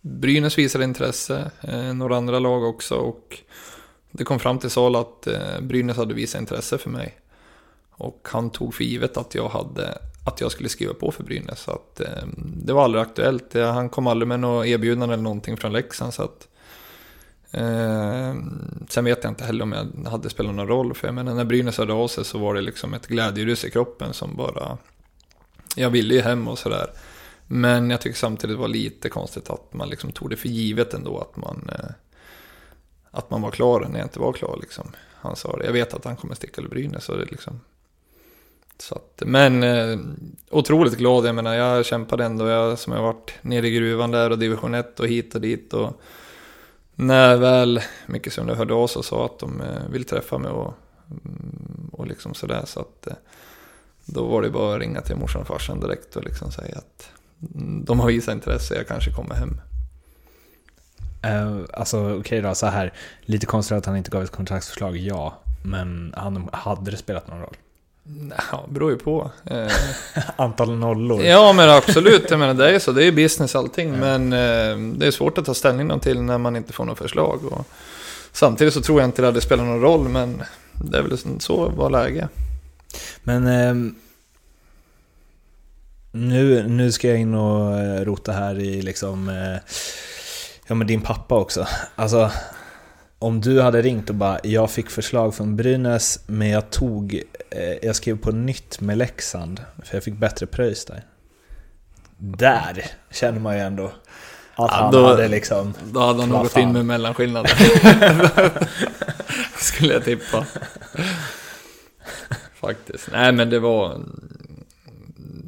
Brynäs 0.00 0.58
visade 0.58 0.84
intresse, 0.84 1.50
eh, 1.60 1.94
några 1.94 2.16
andra 2.16 2.38
lag 2.38 2.64
också 2.64 2.94
och 2.94 3.38
det 4.10 4.24
kom 4.24 4.38
fram 4.38 4.58
till 4.58 4.70
Sal 4.70 4.96
att 4.96 5.26
eh, 5.26 5.60
Brynäs 5.60 5.96
hade 5.96 6.14
visat 6.14 6.40
intresse 6.40 6.78
för 6.78 6.90
mig. 6.90 7.20
Och 7.90 8.28
han 8.30 8.50
tog 8.50 8.74
för 8.74 8.84
givet 8.84 9.16
att 9.16 9.34
jag, 9.34 9.48
hade, 9.48 9.98
att 10.26 10.40
jag 10.40 10.52
skulle 10.52 10.68
skriva 10.68 10.94
på 10.94 11.12
för 11.12 11.24
Brynäs. 11.24 11.60
Så 11.60 11.70
att, 11.70 12.00
eh, 12.00 12.26
det 12.36 12.72
var 12.72 12.84
aldrig 12.84 13.02
aktuellt. 13.02 13.54
Eh, 13.54 13.72
han 13.72 13.88
kom 13.88 14.06
aldrig 14.06 14.28
med 14.28 14.40
något 14.40 14.66
erbjudande 14.66 15.12
eller 15.12 15.22
någonting 15.22 15.56
från 15.56 15.72
Leksand. 15.72 16.14
Så 16.14 16.22
att, 16.22 16.48
Eh, 17.52 18.34
sen 18.88 19.04
vet 19.04 19.24
jag 19.24 19.30
inte 19.30 19.44
heller 19.44 19.62
om 19.62 19.72
jag 19.72 20.10
hade 20.10 20.30
spelat 20.30 20.54
någon 20.54 20.68
roll, 20.68 20.94
för 20.94 21.08
jag 21.08 21.14
menar 21.14 21.34
när 21.34 21.44
Brynäs 21.44 21.78
hörde 21.78 21.92
av 21.92 22.08
sig 22.08 22.24
så 22.24 22.38
var 22.38 22.54
det 22.54 22.60
liksom 22.60 22.94
ett 22.94 23.06
glädjerus 23.06 23.64
i 23.64 23.70
kroppen 23.70 24.12
som 24.12 24.36
bara... 24.36 24.78
Jag 25.76 25.90
ville 25.90 26.14
ju 26.14 26.20
hem 26.20 26.48
och 26.48 26.58
sådär. 26.58 26.90
Men 27.46 27.90
jag 27.90 28.00
tycker 28.00 28.18
samtidigt 28.18 28.56
det 28.56 28.60
var 28.60 28.68
lite 28.68 29.08
konstigt 29.08 29.50
att 29.50 29.74
man 29.74 29.88
liksom 29.88 30.12
tog 30.12 30.30
det 30.30 30.36
för 30.36 30.48
givet 30.48 30.94
ändå 30.94 31.18
att 31.18 31.36
man... 31.36 31.70
Eh, 31.72 31.90
att 33.10 33.30
man 33.30 33.42
var 33.42 33.50
klar 33.50 33.80
när 33.80 33.98
jag 33.98 34.06
inte 34.06 34.20
var 34.20 34.32
klar 34.32 34.58
liksom. 34.60 34.92
Han 35.14 35.36
sa 35.36 35.56
det, 35.56 35.64
jag 35.64 35.72
vet 35.72 35.94
att 35.94 36.04
han 36.04 36.16
kommer 36.16 36.34
sticka 36.34 36.54
till 36.54 36.70
Brynäs 36.70 37.08
och 37.08 37.18
det 37.18 37.24
liksom... 37.24 37.60
Så 38.78 38.94
att, 38.94 39.22
men 39.26 39.62
eh, 39.62 39.98
otroligt 40.50 40.96
glad, 40.98 41.26
jag 41.26 41.34
menar 41.34 41.54
jag 41.54 41.86
kämpade 41.86 42.24
ändå, 42.24 42.48
jag 42.48 42.78
som 42.78 42.92
jag 42.92 43.02
varit 43.02 43.34
nere 43.42 43.68
i 43.68 43.70
gruvan 43.70 44.10
där 44.10 44.30
och 44.30 44.38
division 44.38 44.74
1 44.74 45.00
och 45.00 45.08
hit 45.08 45.34
och 45.34 45.40
dit 45.40 45.72
och 45.74 46.00
när 47.00 47.36
väl 47.36 47.80
Micke 48.06 48.32
Sundlöv 48.32 48.56
hörde 48.56 48.74
av 48.74 48.86
sig 48.86 48.98
och 48.98 49.04
sa 49.04 49.24
att 49.24 49.38
de 49.38 49.60
eh, 49.60 49.88
vill 49.90 50.04
träffa 50.04 50.38
mig 50.38 50.50
och, 50.50 50.74
mm, 51.10 51.90
och 51.92 52.06
liksom 52.06 52.34
sådär 52.34 52.62
så 52.66 52.80
att 52.80 53.06
eh, 53.06 53.16
då 54.04 54.26
var 54.26 54.42
det 54.42 54.50
bara 54.50 54.74
att 54.74 54.80
ringa 54.80 55.00
till 55.00 55.16
morsan 55.16 55.42
och 55.42 55.48
farsan 55.48 55.80
direkt 55.80 56.16
och 56.16 56.24
liksom 56.24 56.52
säga 56.52 56.78
att 56.78 57.10
mm, 57.54 57.84
de 57.84 58.00
har 58.00 58.06
visat 58.06 58.34
intresse, 58.34 58.74
jag 58.74 58.88
kanske 58.88 59.12
kommer 59.12 59.34
hem. 59.34 59.60
Uh, 61.26 61.64
alltså 61.72 62.00
okej 62.00 62.18
okay 62.18 62.40
då, 62.40 62.54
så 62.54 62.66
här. 62.66 62.92
Lite 63.20 63.46
konstigt 63.46 63.78
att 63.78 63.86
han 63.86 63.96
inte 63.96 64.10
gav 64.10 64.22
ett 64.22 64.30
kontraktsförslag, 64.30 64.96
ja. 64.96 65.42
Men 65.62 66.14
han, 66.16 66.48
hade 66.52 66.90
det 66.90 66.96
spelat 66.96 67.28
någon 67.28 67.40
roll? 67.40 67.56
Ja, 68.52 68.66
beror 68.68 68.90
ju 68.90 68.96
på. 68.96 69.30
Eh, 69.44 69.72
Antal 70.36 70.76
nollor. 70.76 71.22
Ja, 71.22 71.52
men 71.52 71.70
absolut. 71.70 72.30
Jag 72.30 72.38
menar, 72.38 72.54
det 72.54 72.70
är 72.70 72.78
så. 72.78 72.92
Det 72.92 73.04
är 73.04 73.12
business 73.12 73.56
allting. 73.56 73.88
Ja. 73.88 73.96
Men 73.96 74.32
eh, 74.32 74.96
det 74.98 75.06
är 75.06 75.10
svårt 75.10 75.38
att 75.38 75.44
ta 75.44 75.54
ställning 75.54 76.00
till 76.00 76.22
när 76.22 76.38
man 76.38 76.56
inte 76.56 76.72
får 76.72 76.84
något 76.84 76.98
förslag. 76.98 77.44
Och 77.44 77.66
samtidigt 78.32 78.74
så 78.74 78.80
tror 78.80 79.00
jag 79.00 79.08
inte 79.08 79.22
det 79.22 79.26
hade 79.26 79.40
spelat 79.40 79.66
någon 79.66 79.80
roll, 79.80 80.08
men 80.08 80.42
det 80.72 80.98
är 80.98 81.02
väl 81.02 81.40
så 81.40 81.68
var 81.68 81.90
läge. 81.90 82.28
Men 83.22 83.46
eh, 83.46 83.92
nu, 86.12 86.68
nu 86.68 86.92
ska 86.92 87.08
jag 87.08 87.18
in 87.18 87.34
och 87.34 87.78
eh, 87.78 88.04
rota 88.04 88.32
här 88.32 88.58
i 88.58 88.82
liksom... 88.82 89.28
Eh, 89.28 89.74
ja, 90.66 90.74
men 90.74 90.86
din 90.86 91.00
pappa 91.00 91.34
också. 91.34 91.66
Alltså, 91.94 92.30
om 93.20 93.40
du 93.40 93.60
hade 93.60 93.82
ringt 93.82 94.10
och 94.10 94.16
bara 94.16 94.38
“Jag 94.42 94.70
fick 94.70 94.90
förslag 94.90 95.34
från 95.34 95.56
Brynäs, 95.56 96.20
men 96.26 96.48
jag 96.48 96.70
tog... 96.70 97.22
Eh, 97.50 97.86
jag 97.86 97.96
skrev 97.96 98.18
på 98.18 98.32
nytt 98.32 98.80
med 98.80 98.98
Leksand, 98.98 99.60
för 99.84 99.96
jag 99.96 100.04
fick 100.04 100.14
bättre 100.14 100.46
pröjs 100.46 100.84
där”. 100.84 101.04
Där 102.18 102.84
känner 103.10 103.40
man 103.40 103.56
ju 103.56 103.60
ändå 103.60 103.84
att 103.84 103.92
ja, 104.56 104.68
han 104.70 104.92
då, 104.92 105.06
hade 105.06 105.28
liksom... 105.28 105.74
Då 105.92 106.00
hade 106.00 106.20
han 106.20 106.28
nog 106.28 106.42
gått 106.42 106.56
in 106.56 106.72
med 106.72 106.86
mellanskillnaden. 106.86 107.56
Skulle 109.56 109.92
jag 109.92 110.04
tippa. 110.04 110.46
Faktiskt. 112.54 113.08
Nej 113.12 113.32
men 113.32 113.50
det 113.50 113.58
var... 113.58 114.00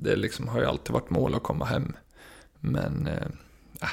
Det 0.03 0.17
liksom 0.17 0.49
har 0.49 0.61
ju 0.61 0.67
alltid 0.67 0.93
varit 0.93 1.11
mål 1.11 1.35
att 1.35 1.43
komma 1.43 1.65
hem. 1.65 1.97
Men... 2.61 3.07
Eh, 3.07 3.29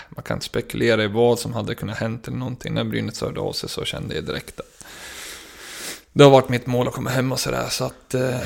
man 0.09 0.23
kan 0.23 0.37
inte 0.37 0.45
spekulera 0.45 1.03
i 1.03 1.07
vad 1.07 1.39
som 1.39 1.53
hade 1.53 1.75
kunnat 1.75 1.97
hänt 1.97 2.27
eller 2.27 2.37
någonting. 2.37 2.73
När 2.73 2.83
Brynäs 2.83 3.21
hörde 3.21 3.39
av 3.39 3.53
sig 3.53 3.69
så 3.69 3.85
kände 3.85 4.15
jag 4.15 4.25
direkt 4.25 4.59
att 4.59 4.85
det 6.13 6.23
har 6.23 6.31
varit 6.31 6.49
mitt 6.49 6.65
mål 6.65 6.87
att 6.87 6.93
komma 6.93 7.09
hem 7.09 7.31
och 7.31 7.39
sådär. 7.39 7.67
Så 7.69 7.83
att... 7.83 8.13
Eh... 8.13 8.39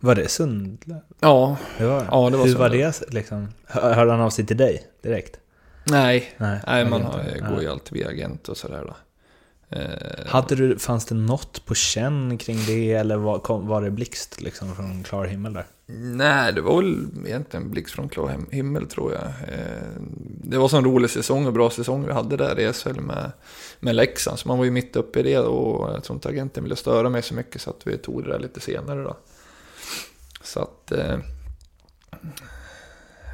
Var 0.00 0.14
det 0.14 0.28
Sundlöv? 0.28 1.00
Ja. 1.20 1.56
Det 1.78 1.86
var, 1.86 2.06
ja, 2.10 2.30
det 2.30 2.36
var 2.36 2.46
Hur 2.46 2.54
var 2.54 2.68
det 2.68 3.12
liksom? 3.12 3.48
Hörde 3.66 4.10
han 4.10 4.20
av 4.20 4.30
sig 4.30 4.46
till 4.46 4.56
dig 4.56 4.86
direkt? 5.02 5.38
Nej, 5.84 6.34
nej, 6.36 6.60
nej 6.66 6.84
man 6.84 7.02
har, 7.02 7.50
går 7.50 7.62
ju 7.62 7.68
alltid 7.68 7.92
via 7.92 8.08
agent 8.08 8.48
och 8.48 8.56
sådär 8.56 8.84
då. 8.86 8.96
Eh, 9.76 10.26
Hade 10.26 10.54
du, 10.54 10.78
fanns 10.78 11.04
det 11.04 11.14
något 11.14 11.66
på 11.66 11.74
känn 11.74 12.38
kring 12.38 12.58
det 12.66 12.92
eller 12.92 13.16
var, 13.16 13.38
kom, 13.38 13.66
var 13.66 13.82
det 13.82 13.90
blixt 13.90 14.40
liksom 14.40 14.76
från 14.76 15.02
klar 15.02 15.24
himmel 15.24 15.52
där? 15.52 15.66
Nej, 15.86 16.52
det 16.52 16.60
var 16.60 16.82
väl 16.82 17.06
egentligen 17.26 17.70
blixt 17.70 17.94
från 17.94 18.08
klar 18.08 18.40
himmel 18.50 18.86
tror 18.86 19.12
jag. 19.12 19.22
Eh, 19.22 20.02
det 20.54 20.60
var 20.60 20.68
så 20.68 20.76
en 20.76 20.84
rolig 20.84 21.10
säsong 21.10 21.46
och 21.46 21.52
bra 21.52 21.70
säsong 21.70 22.06
vi 22.06 22.12
hade 22.12 22.36
där 22.36 22.60
i 22.60 22.72
SHL 22.72 23.00
med, 23.00 23.32
med 23.80 23.94
Leksand. 23.94 24.38
Så 24.38 24.48
man 24.48 24.58
var 24.58 24.64
ju 24.64 24.70
mitt 24.70 24.96
uppe 24.96 25.20
i 25.20 25.22
det 25.22 25.38
och 25.38 25.92
jag 25.94 26.04
tror 26.04 26.16
inte 26.16 26.28
agenten 26.28 26.62
ville 26.62 26.76
störa 26.76 27.08
mig 27.08 27.22
så 27.22 27.34
mycket 27.34 27.62
så 27.62 27.70
att 27.70 27.86
vi 27.86 27.98
tog 27.98 28.24
det 28.24 28.30
där 28.30 28.38
lite 28.38 28.60
senare 28.60 29.02
då. 29.02 29.16
Så 30.42 30.60
att... 30.60 30.92
Eh, 30.92 31.18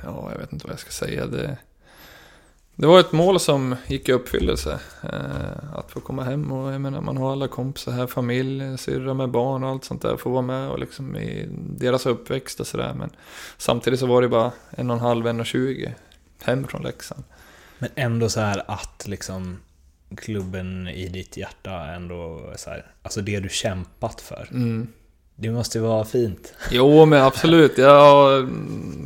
ja, 0.04 0.28
jag 0.32 0.38
vet 0.38 0.52
inte 0.52 0.66
vad 0.66 0.72
jag 0.72 0.80
ska 0.80 0.90
säga. 0.90 1.26
Det, 1.26 1.56
Det 2.74 2.86
var 2.86 3.00
ett 3.00 3.12
mål 3.12 3.40
som 3.40 3.76
gick 3.86 4.08
i 4.08 4.12
uppfyllelse. 4.12 4.80
Eh, 5.02 5.74
att 5.74 5.90
få 5.90 6.00
komma 6.00 6.22
hem 6.22 6.52
och 6.52 6.72
jag 6.72 6.80
menar 6.80 7.00
man 7.00 7.16
har 7.16 7.32
alla 7.32 7.48
kompisar 7.48 7.92
här, 7.92 8.06
familj, 8.06 8.78
syrra 8.78 9.14
med 9.14 9.30
barn 9.30 9.64
och 9.64 9.70
allt 9.70 9.84
sånt 9.84 10.02
där. 10.02 10.16
Få 10.16 10.30
vara 10.30 10.42
med 10.42 10.70
och 10.70 10.78
liksom 10.78 11.16
i 11.16 11.48
deras 11.78 12.06
uppväxt 12.06 12.60
och 12.60 12.66
sådär. 12.66 12.94
Men 12.94 13.10
samtidigt 13.58 14.00
så 14.00 14.06
var 14.06 14.22
det 14.22 14.28
bara 14.28 14.52
en 14.70 14.90
och 14.90 14.96
en 14.96 15.02
halv, 15.02 15.26
en 15.26 15.40
och 15.40 15.46
tjugo 15.46 15.94
hem 16.42 16.68
från 16.68 16.82
Leksand. 16.82 17.24
Men 17.78 17.90
ändå 17.94 18.28
så 18.28 18.40
här 18.40 18.62
att 18.66 19.06
liksom 19.06 19.58
klubben 20.16 20.88
i 20.88 21.08
ditt 21.08 21.36
hjärta 21.36 21.86
ändå 21.86 22.52
så 22.56 22.70
här, 22.70 22.86
alltså 23.02 23.20
det 23.20 23.40
du 23.40 23.48
kämpat 23.48 24.20
för. 24.20 24.48
Mm. 24.50 24.88
Det 25.36 25.50
måste 25.50 25.78
ju 25.78 25.84
vara 25.84 26.04
fint. 26.04 26.54
Jo, 26.70 27.04
men 27.04 27.22
absolut. 27.22 27.78
Ja, 27.78 28.28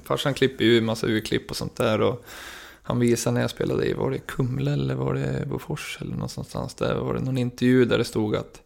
farsan 0.05 0.35
klipper 0.35 0.65
ju 0.65 0.79
en 0.79 0.85
massa 0.85 1.07
urklipp 1.07 1.51
och 1.51 1.57
sånt 1.57 1.77
där. 1.77 2.01
Och 2.01 2.25
han 2.83 2.99
visade 2.99 3.35
när 3.35 3.41
jag 3.41 3.51
spelade 3.51 3.87
i, 3.87 3.93
var 3.93 4.11
det 4.11 4.19
Kumla 4.19 4.73
eller 4.73 4.95
var 4.95 5.15
det 5.15 5.47
Bofors 5.47 5.99
eller 6.01 6.13
någonstans 6.13 6.75
där. 6.75 6.95
Var 6.95 7.15
det 7.15 7.21
någon 7.21 7.39
intervju 7.39 7.85
där 7.85 7.99
det 7.99 8.05
stod 8.05 8.37
att 8.37 8.63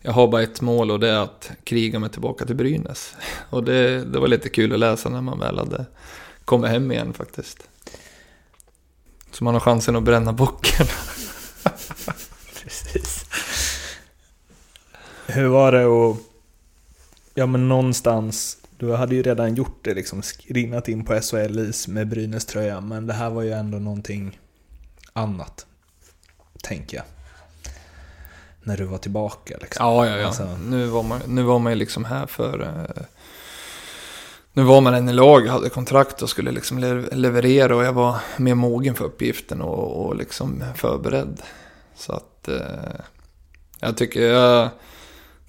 jag 0.00 0.12
har 0.12 0.28
bara 0.28 0.42
ett 0.42 0.60
mål 0.60 0.90
och 0.90 1.00
det 1.00 1.08
är 1.08 1.18
att 1.18 1.50
kriga 1.64 1.98
mig 1.98 2.10
tillbaka 2.10 2.44
till 2.44 2.56
Brynäs. 2.56 3.14
Och 3.50 3.64
det, 3.64 4.04
det 4.04 4.18
var 4.18 4.28
lite 4.28 4.48
kul 4.48 4.72
att 4.72 4.78
läsa 4.78 5.08
när 5.08 5.20
man 5.20 5.38
väl 5.38 5.58
hade 5.58 5.86
kommit 6.44 6.70
hem 6.70 6.92
igen 6.92 7.12
faktiskt. 7.12 7.68
Så 9.32 9.44
man 9.44 9.54
har 9.54 9.60
chansen 9.60 9.96
att 9.96 10.02
bränna 10.02 10.32
bocken. 10.32 10.86
Precis. 12.62 13.24
Hur 15.26 15.48
var 15.48 15.72
det 15.72 15.84
att, 15.84 16.16
ja 17.34 17.46
men 17.46 17.68
någonstans, 17.68 18.56
du 18.78 18.94
hade 18.94 19.14
ju 19.14 19.22
redan 19.22 19.54
gjort 19.54 19.78
det 19.84 19.94
liksom, 19.94 20.22
skrinnat 20.22 20.88
in 20.88 21.04
på 21.04 21.20
SHL-is 21.20 21.88
med 21.88 22.08
Brynäs 22.08 22.44
tröja, 22.46 22.80
men 22.80 23.06
det 23.06 23.12
här 23.14 23.30
var 23.30 23.42
ju 23.42 23.52
ändå 23.52 23.78
någonting 23.78 24.38
annat, 25.12 25.66
tänker 26.62 26.96
jag. 26.96 27.06
När 28.62 28.76
du 28.76 28.84
var 28.84 28.98
tillbaka 28.98 29.56
liksom. 29.60 29.86
Ja, 29.86 30.06
ja, 30.06 30.16
ja. 30.18 30.26
Alltså- 30.26 30.56
Nu 30.56 30.86
var 30.86 31.02
man, 31.02 31.20
nu 31.26 31.42
var 31.42 31.58
man 31.58 31.72
ju 31.72 31.76
liksom 31.78 32.04
här 32.04 32.26
för... 32.26 32.62
eh, 32.62 33.02
nu 34.52 34.62
var 34.62 34.80
man 34.80 34.94
en 34.94 35.08
i 35.08 35.12
lag, 35.12 35.46
hade 35.46 35.68
kontrakt 35.70 36.22
och 36.22 36.30
skulle 36.30 36.50
liksom 36.50 36.78
leverera 37.12 37.76
och 37.76 37.84
jag 37.84 37.92
var 37.92 38.16
mer 38.36 38.54
mogen 38.54 38.94
för 38.94 39.04
uppgiften 39.04 39.60
och, 39.62 40.06
och 40.06 40.16
liksom 40.16 40.64
förberedd. 40.76 41.42
Så 41.94 42.12
att... 42.12 42.48
eh, 42.48 43.00
Jag 43.80 43.96
tycker 43.96 44.20
jag, 44.20 44.68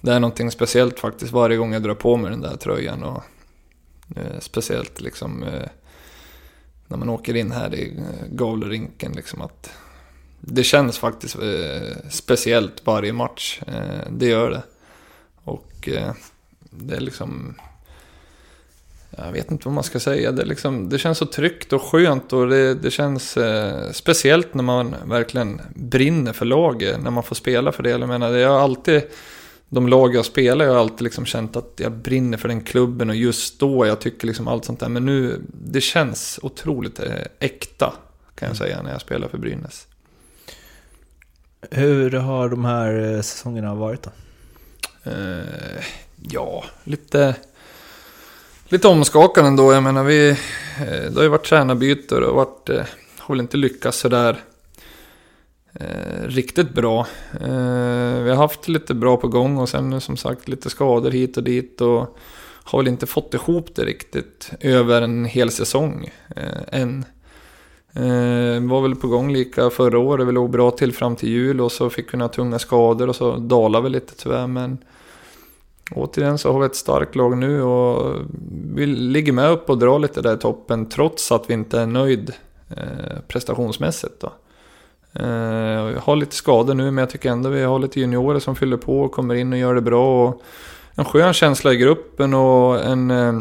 det 0.00 0.12
är 0.12 0.20
någonting 0.20 0.50
speciellt 0.50 0.98
faktiskt 1.00 1.32
varje 1.32 1.56
gång 1.56 1.72
jag 1.72 1.82
drar 1.82 1.94
på 1.94 2.16
mig 2.16 2.30
den 2.30 2.40
där 2.40 2.56
tröjan. 2.56 3.02
Och, 3.02 3.22
eh, 4.16 4.38
speciellt 4.40 5.00
liksom 5.00 5.42
eh, 5.42 5.68
när 6.86 6.96
man 6.96 7.08
åker 7.08 7.34
in 7.36 7.52
här 7.52 7.74
i 7.74 7.96
eh, 7.98 8.26
Gavlerinken. 8.30 9.12
Liksom 9.12 9.40
att 9.40 9.70
det 10.40 10.64
känns 10.64 10.98
faktiskt 10.98 11.36
eh, 11.36 11.96
speciellt 12.10 12.86
varje 12.86 13.12
match. 13.12 13.60
Eh, 13.66 14.10
det 14.10 14.26
gör 14.26 14.50
det. 14.50 14.62
Och 15.44 15.88
eh, 15.88 16.12
det 16.70 16.96
är 16.96 17.00
liksom... 17.00 17.54
Jag 19.16 19.32
vet 19.32 19.50
inte 19.50 19.68
vad 19.68 19.74
man 19.74 19.84
ska 19.84 20.00
säga. 20.00 20.32
Det, 20.32 20.44
liksom, 20.44 20.88
det 20.88 20.98
känns 20.98 21.18
så 21.18 21.26
tryggt 21.26 21.72
och 21.72 21.82
skönt 21.82 22.32
och 22.32 22.48
det, 22.48 22.74
det 22.74 22.90
känns 22.90 23.36
eh, 23.36 23.90
speciellt 23.92 24.54
när 24.54 24.62
man 24.62 24.94
verkligen 25.04 25.60
brinner 25.74 26.32
för 26.32 26.44
laget. 26.44 27.02
När 27.02 27.10
man 27.10 27.22
får 27.22 27.36
spela 27.36 27.72
för 27.72 27.82
det. 27.82 27.90
Jag 27.90 28.08
menar, 28.08 28.30
jag 28.32 28.50
har 28.50 28.60
alltid... 28.60 29.02
De 29.68 29.88
lag 29.88 30.14
jag 30.14 30.24
spelar, 30.24 30.64
jag 30.64 30.72
har 30.72 30.80
alltid 30.80 31.02
liksom 31.02 31.26
känt 31.26 31.56
att 31.56 31.72
jag 31.76 31.92
brinner 31.92 32.38
för 32.38 32.48
den 32.48 32.60
klubben 32.60 33.10
och 33.10 33.16
just 33.16 33.60
då, 33.60 33.86
jag 33.86 34.00
tycker 34.00 34.26
liksom 34.26 34.48
allt 34.48 34.64
sånt 34.64 34.80
där. 34.80 34.88
Men 34.88 35.06
nu, 35.06 35.40
det 35.52 35.80
känns 35.80 36.40
otroligt 36.42 37.00
eh, 37.00 37.12
äkta, 37.38 37.94
kan 38.34 38.48
jag 38.48 38.56
säga, 38.56 38.82
när 38.82 38.92
jag 38.92 39.00
spelar 39.00 39.28
för 39.28 39.38
Brynäs. 39.38 39.86
Hur 41.70 42.10
har 42.10 42.48
de 42.48 42.64
här 42.64 43.14
eh, 43.14 43.20
säsongerna 43.20 43.74
varit 43.74 44.02
då? 44.02 44.10
Eh, 45.10 45.84
ja, 46.30 46.64
lite, 46.84 47.34
lite 48.74 48.88
omskakande 48.88 49.48
ändå. 49.48 49.72
Jag 49.72 49.82
menar, 49.82 50.04
vi, 50.04 50.30
eh, 50.30 50.36
det 51.10 51.14
har 51.14 51.22
ju 51.22 51.28
varit 51.28 51.44
tränarbyte 51.44 52.14
och 52.14 52.20
det 52.20 52.26
har, 52.26 52.34
varit, 52.34 52.68
eh, 52.68 52.82
har 53.18 53.34
väl 53.34 53.40
inte 53.40 53.56
lyckats 53.56 53.98
sådär 53.98 54.40
eh, 55.72 56.26
riktigt 56.26 56.74
bra. 56.74 57.06
Eh, 57.40 58.22
vi 58.22 58.30
har 58.30 58.34
haft 58.34 58.68
lite 58.68 58.94
bra 58.94 59.16
på 59.16 59.28
gång 59.28 59.58
och 59.58 59.68
sen 59.68 60.00
som 60.00 60.16
sagt 60.16 60.48
lite 60.48 60.70
skador 60.70 61.10
hit 61.10 61.36
och 61.36 61.42
dit. 61.42 61.80
Och 61.80 62.18
har 62.64 62.78
väl 62.78 62.88
inte 62.88 63.06
fått 63.06 63.34
ihop 63.34 63.74
det 63.74 63.84
riktigt 63.84 64.50
över 64.60 65.02
en 65.02 65.24
hel 65.24 65.50
säsong 65.50 66.10
eh, 66.36 66.80
än. 66.80 67.04
Eh, 67.92 68.70
var 68.70 68.80
väl 68.80 68.96
på 68.96 69.08
gång 69.08 69.32
lika 69.32 69.70
förra 69.70 69.98
året, 69.98 70.28
vi 70.28 70.32
låg 70.32 70.50
bra 70.50 70.70
till 70.70 70.92
fram 70.92 71.16
till 71.16 71.28
jul 71.28 71.60
och 71.60 71.72
så 71.72 71.90
fick 71.90 72.14
vi 72.14 72.18
några 72.18 72.32
tunga 72.32 72.58
skador 72.58 73.08
och 73.08 73.16
så 73.16 73.36
dalade 73.36 73.84
vi 73.84 73.90
lite 73.90 74.14
tyvärr. 74.16 74.46
Men 74.46 74.78
återigen 75.90 76.38
så 76.38 76.52
har 76.52 76.60
vi 76.60 76.66
ett 76.66 76.76
starkt 76.76 77.16
lag 77.16 77.38
nu 77.38 77.62
och 77.62 78.16
vi 78.74 78.86
ligger 78.86 79.32
med 79.32 79.50
upp 79.50 79.70
och 79.70 79.78
drar 79.78 79.98
lite 79.98 80.22
där 80.22 80.34
i 80.34 80.38
toppen 80.38 80.88
trots 80.88 81.32
att 81.32 81.50
vi 81.50 81.54
inte 81.54 81.80
är 81.80 81.86
nöjd 81.86 82.32
eh, 82.76 83.18
prestationsmässigt. 83.28 84.20
Då. 84.20 84.32
Eh, 85.20 86.02
har 86.02 86.16
lite 86.16 86.36
skador 86.36 86.74
nu 86.74 86.90
men 86.90 87.02
jag 87.02 87.10
tycker 87.10 87.30
ändå 87.30 87.48
vi 87.48 87.62
har 87.62 87.78
lite 87.78 88.00
juniorer 88.00 88.38
som 88.38 88.56
fyller 88.56 88.76
på 88.76 89.00
och 89.00 89.12
kommer 89.12 89.34
in 89.34 89.52
och 89.52 89.58
gör 89.58 89.74
det 89.74 89.80
bra. 89.80 90.28
Och 90.28 90.42
en 90.94 91.04
skön 91.04 91.32
känsla 91.32 91.72
i 91.72 91.76
gruppen 91.76 92.34
och 92.34 92.84
en 92.84 93.10
eh, 93.10 93.32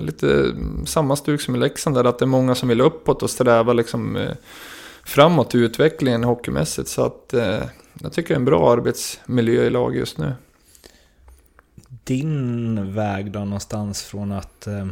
lite 0.00 0.54
samma 0.84 1.16
stuk 1.16 1.40
som 1.40 1.56
i 1.56 1.58
Leksand 1.58 1.96
där, 1.96 2.04
att 2.04 2.18
det 2.18 2.24
är 2.24 2.26
många 2.26 2.54
som 2.54 2.68
vill 2.68 2.80
uppåt 2.80 3.22
och 3.22 3.30
sträva 3.30 3.72
liksom 3.72 4.16
eh, 4.16 4.32
framåt 5.04 5.54
i 5.54 5.58
utvecklingen 5.58 6.24
hockeymässigt. 6.24 6.88
Så 6.88 7.04
att 7.04 7.34
eh, 7.34 7.62
jag 8.02 8.12
tycker 8.12 8.28
det 8.28 8.34
är 8.34 8.38
en 8.38 8.44
bra 8.44 8.72
arbetsmiljö 8.72 9.64
i 9.64 9.70
lag 9.70 9.96
just 9.96 10.18
nu. 10.18 10.32
Din 12.06 12.94
väg 12.94 13.30
då 13.30 13.38
någonstans 13.38 14.02
från 14.02 14.32
att... 14.32 14.66
Eh, 14.66 14.86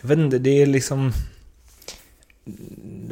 jag 0.00 0.08
vet 0.08 0.18
inte, 0.18 0.38
det 0.38 0.62
är 0.62 0.66
liksom... 0.66 1.12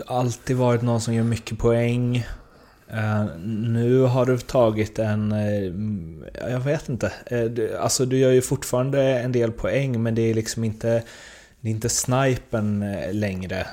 Alltid 0.07 0.57
varit 0.57 0.83
någon 0.83 1.01
som 1.01 1.15
gör 1.15 1.25
mycket 1.25 1.59
poäng. 1.59 2.17
Eh, 2.89 3.25
nu 3.45 4.01
har 4.01 4.27
du 4.27 4.39
tagit 4.39 4.99
en... 4.99 5.33
eh, 5.33 6.51
jag 6.51 6.61
vet 6.61 6.89
inte. 6.89 7.13
Du, 7.31 7.77
alltså 7.77 8.07
du 8.07 8.19
gör 8.19 8.31
ju 8.33 8.43
fortfarande 8.43 9.03
en 9.03 9.33
del 9.33 9.53
poäng 9.53 10.03
men 10.03 10.15
det 10.15 10.23
är 10.23 10.35
liksom 10.35 10.65
inte... 10.65 11.03
Det 11.61 11.69
är 11.69 11.73
inte 11.73 11.89
snipen 11.89 12.95
längre. 13.13 13.67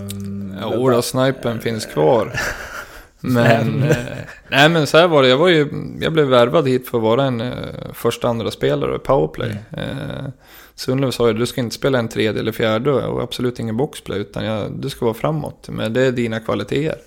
Um, 0.00 0.56
Ja, 0.60 0.76
Ola 0.76 1.02
Snipen 1.02 1.60
finns 1.60 1.86
kvar. 1.86 2.40
Men- 3.20 3.72
Men, 3.80 3.90
eh, 3.90 3.96
nej 4.48 4.68
men 4.68 4.86
så 4.86 4.98
här 4.98 5.08
var 5.08 5.22
det, 5.22 5.28
jag, 5.28 5.38
var 5.38 5.48
ju, 5.48 5.68
jag 6.00 6.12
blev 6.12 6.26
värvad 6.26 6.68
hit 6.68 6.88
för 6.88 6.98
att 6.98 7.02
vara 7.04 7.24
en 7.24 7.40
eh, 7.40 7.52
första 7.92 8.28
andra 8.28 8.50
spelare 8.50 8.96
i 8.96 8.98
powerplay. 8.98 9.56
Eh, 9.76 10.28
Sundlöv 10.74 11.10
sa 11.10 11.26
ju, 11.28 11.32
du 11.34 11.46
ska 11.46 11.60
inte 11.60 11.74
spela 11.74 11.98
en 11.98 12.08
tredje 12.08 12.40
eller 12.40 12.52
fjärde 12.52 12.90
och 12.92 13.22
absolut 13.22 13.58
ingen 13.58 13.76
boxplay, 13.76 14.18
utan 14.20 14.44
jag, 14.44 14.72
du 14.72 14.90
ska 14.90 15.04
vara 15.04 15.14
framåt. 15.14 15.68
Men 15.68 15.92
det 15.92 16.00
är 16.02 16.12
dina 16.12 16.40
kvaliteter. 16.40 16.98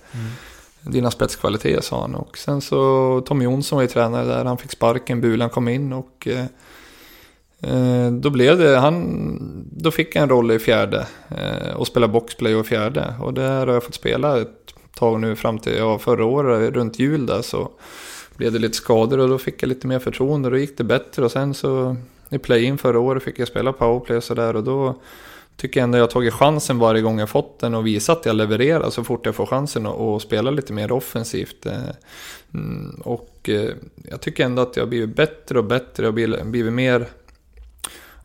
Dina 0.81 1.11
spetskvaliteter 1.11 1.81
sa 1.81 2.01
han. 2.01 2.15
Och 2.15 2.37
sen 2.37 2.61
så 2.61 3.21
Tommy 3.25 3.43
Jonsson 3.43 3.75
var 3.75 3.81
ju 3.83 3.87
tränare 3.87 4.25
där, 4.25 4.45
han 4.45 4.57
fick 4.57 4.71
sparken, 4.71 5.21
Bulan 5.21 5.49
kom 5.49 5.67
in 5.67 5.93
och 5.93 6.27
eh, 6.27 6.45
eh, 7.73 8.11
då 8.11 8.29
blev 8.29 8.57
det, 8.57 8.77
han, 8.77 9.07
då 9.71 9.91
fick 9.91 10.15
jag 10.15 10.23
en 10.23 10.29
roll 10.29 10.51
i 10.51 10.59
fjärde 10.59 11.05
eh, 11.29 11.73
och 11.75 11.87
spela 11.87 12.07
boxplay 12.07 12.55
och 12.55 12.65
fjärde. 12.65 13.13
Och 13.19 13.33
där 13.33 13.67
har 13.67 13.73
jag 13.73 13.83
fått 13.83 13.95
spela 13.95 14.41
ett 14.41 14.73
tag 14.93 15.19
nu 15.19 15.35
fram 15.35 15.59
till, 15.59 15.77
ja 15.77 15.99
förra 15.99 16.25
året 16.25 16.73
runt 16.73 16.99
jul 16.99 17.25
där 17.25 17.41
så 17.41 17.71
blev 18.35 18.51
det 18.51 18.59
lite 18.59 18.77
skador 18.77 19.19
och 19.19 19.29
då 19.29 19.37
fick 19.37 19.63
jag 19.63 19.67
lite 19.67 19.87
mer 19.87 19.99
förtroende 19.99 20.47
och 20.47 20.51
då 20.51 20.57
gick 20.57 20.77
det 20.77 20.83
bättre 20.83 21.25
och 21.25 21.31
sen 21.31 21.53
så 21.53 21.95
i 22.29 22.37
play-in 22.37 22.77
förra 22.77 22.99
året 22.99 23.23
fick 23.23 23.39
jag 23.39 23.47
spela 23.47 23.73
powerplay 23.73 24.17
och 24.17 24.23
sådär 24.23 24.55
och 24.55 24.63
då 24.63 24.95
tycker 25.61 25.79
jag 25.79 25.83
ändå 25.83 25.97
jag 25.97 26.03
har 26.03 26.07
tagit 26.07 26.33
chansen 26.33 26.79
varje 26.79 27.01
gång 27.01 27.19
jag 27.19 27.29
fått 27.29 27.59
den 27.59 27.75
och 27.75 27.87
visat 27.87 28.19
att 28.19 28.25
jag 28.25 28.35
levererar 28.35 28.89
så 28.89 29.03
fort 29.03 29.25
jag 29.25 29.35
får 29.35 29.45
chansen 29.45 29.85
och 29.85 30.21
spela 30.21 30.51
lite 30.51 30.73
mer 30.73 30.91
offensivt. 30.91 31.65
Eh, 31.65 31.73
mm, 32.53 33.01
och 33.05 33.49
eh, 33.49 33.69
jag 34.09 34.21
tycker 34.21 34.45
ändå 34.45 34.61
att 34.61 34.75
jag 34.75 34.83
har 34.83 34.89
blivit 34.89 35.15
bättre 35.15 35.59
och 35.59 35.65
bättre 35.65 36.07
och 36.07 36.13
blivit 36.13 36.73
mer 36.73 37.07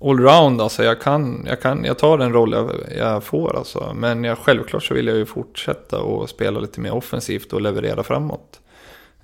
allround. 0.00 0.60
Alltså 0.60 0.84
jag 0.84 1.00
kan, 1.00 1.44
jag 1.46 1.60
kan, 1.60 1.84
jag 1.84 1.98
tar 1.98 2.18
den 2.18 2.32
roll 2.32 2.52
jag, 2.52 2.72
jag 2.98 3.24
får 3.24 3.56
alltså. 3.56 3.92
Men 3.94 4.24
jag, 4.24 4.38
självklart 4.38 4.84
så 4.84 4.94
vill 4.94 5.06
jag 5.06 5.16
ju 5.16 5.26
fortsätta 5.26 6.00
och 6.00 6.28
spela 6.28 6.60
lite 6.60 6.80
mer 6.80 6.94
offensivt 6.94 7.52
och 7.52 7.60
leverera 7.60 8.02
framåt. 8.02 8.60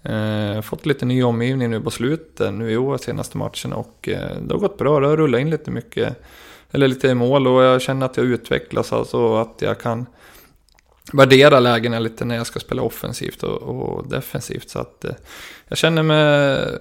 Eh, 0.03 0.61
fått 0.61 0.87
lite 0.87 1.05
ny 1.07 1.23
omgivning 1.23 1.71
nu 1.71 1.81
på 1.81 1.91
slutet, 1.91 2.55
nu 2.55 2.71
i 2.71 2.77
år, 2.77 2.99
senaste 2.99 3.39
matchen 3.39 3.73
och 3.73 4.09
eh, 4.09 4.37
det 4.43 4.55
har 4.55 4.61
gått 4.61 4.79
bra. 4.79 5.01
Det 5.01 5.07
har 5.07 5.17
rullat 5.17 5.41
in 5.41 5.51
lite 5.51 5.71
mycket, 5.71 6.23
eller 6.71 6.89
lite 6.89 7.15
mål 7.15 7.47
och 7.47 7.63
jag 7.63 7.83
känner 7.83 8.07
att 8.07 8.17
jag 8.17 8.27
utvecklas, 8.27 8.93
alltså 8.93 9.37
att 9.37 9.57
jag 9.59 9.81
kan 9.81 10.07
värdera 11.13 11.61
lägena 11.61 11.99
lite 11.99 12.25
när 12.25 12.37
jag 12.37 12.47
ska 12.47 12.61
spela 12.61 12.83
offensivt 12.83 13.43
och, 13.43 13.63
och 13.63 14.09
defensivt. 14.09 14.71
Så 14.71 14.79
att 14.79 15.05
eh, 15.05 15.15
jag 15.69 15.79
känner, 15.79 16.03
mig, 16.03 16.19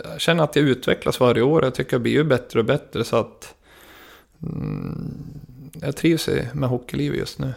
jag 0.04 0.22
känner 0.22 0.44
att 0.44 0.56
jag 0.56 0.66
utvecklas 0.66 1.20
varje 1.20 1.42
år. 1.42 1.64
Jag 1.64 1.76
tycker 1.76 1.94
jag 1.94 2.02
blir 2.02 2.12
ju 2.12 2.24
bättre 2.24 2.60
och 2.60 2.66
bättre 2.66 3.04
så 3.04 3.16
att 3.16 3.56
jag 5.82 5.96
trivs 5.96 6.30
med 6.54 6.70
hockeylivet 6.70 7.20
just 7.20 7.40
nu. 7.40 7.54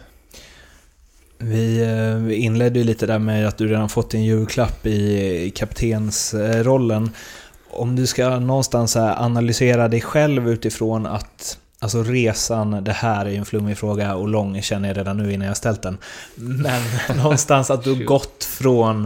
Vi 1.37 1.81
eh, 1.81 2.43
inledde 2.43 2.79
ju 2.79 2.85
lite 2.85 3.05
där 3.05 3.19
med 3.19 3.47
att 3.47 3.57
du 3.57 3.67
redan 3.67 3.89
fått 3.89 4.11
din 4.11 4.23
julklapp 4.23 4.85
i 4.85 5.51
kaptensrollen. 5.55 7.09
Om 7.69 7.95
du 7.95 8.07
ska 8.07 8.39
någonstans 8.39 8.95
analysera 8.95 9.87
dig 9.87 10.01
själv 10.01 10.49
utifrån 10.49 11.05
att 11.05 11.57
Alltså 11.79 12.03
resan, 12.03 12.83
det 12.83 12.91
här 12.91 13.25
är 13.25 13.29
ju 13.29 13.35
en 13.35 13.45
flummig 13.45 13.77
fråga 13.77 14.15
och 14.15 14.27
lång 14.27 14.61
känner 14.61 14.87
jag 14.87 14.97
redan 14.97 15.17
nu 15.17 15.33
innan 15.33 15.47
jag 15.47 15.57
ställt 15.57 15.81
den. 15.81 15.97
Men 16.35 16.81
någonstans 17.17 17.71
att 17.71 17.83
du 17.83 18.05
gått 18.05 18.43
från 18.43 19.05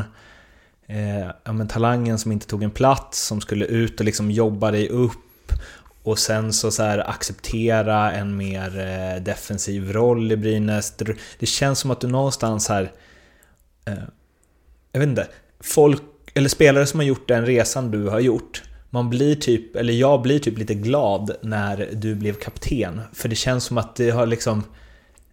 eh, 0.88 1.28
ja, 1.44 1.54
men 1.54 1.68
talangen 1.68 2.20
som 2.20 2.32
inte 2.32 2.48
tog 2.48 2.64
en 2.64 2.72
plats, 2.72 3.28
som 3.28 3.42
skulle 3.42 3.66
ut 3.66 4.00
och 4.00 4.06
liksom 4.06 4.32
jobba 4.32 4.72
dig 4.72 4.90
upp 4.90 5.54
och 6.04 6.20
sen 6.20 6.54
så, 6.54 6.72
så 6.72 6.84
här, 6.84 7.10
acceptera 7.10 8.12
en 8.12 8.38
mer 8.38 8.80
eh, 8.80 9.24
defensiv 9.24 9.94
roll 9.94 10.32
i 10.32 10.38
Brynäs. 10.38 10.94
Det 11.40 11.46
känns 11.46 11.80
som 11.80 11.92
att 11.92 12.02
du 12.02 12.08
någonstans 12.08 12.70
här... 12.70 12.92
Eh, 13.86 13.94
jag 14.92 15.00
vet 15.00 15.10
inte. 15.10 15.28
Folk, 15.60 16.02
eller 16.34 16.50
spelare 16.50 16.86
som 16.86 17.00
har 17.00 17.06
gjort 17.06 17.28
den 17.28 17.46
resan 17.46 17.92
du 17.92 18.08
har 18.08 18.20
gjort 18.20 18.64
man 18.90 19.10
blir 19.10 19.36
typ, 19.36 19.76
eller 19.76 19.94
jag 19.94 20.22
blir 20.22 20.40
typ 20.40 20.58
lite 20.58 20.74
glad 20.74 21.32
när 21.42 21.90
du 21.94 22.16
blev 22.16 22.34
kapten. 22.34 23.02
För 23.14 23.30
det 23.30 23.36
känns 23.36 23.64
som 23.64 23.78
att 23.78 23.96
det 23.96 24.10
har 24.10 24.26
liksom, 24.26 24.64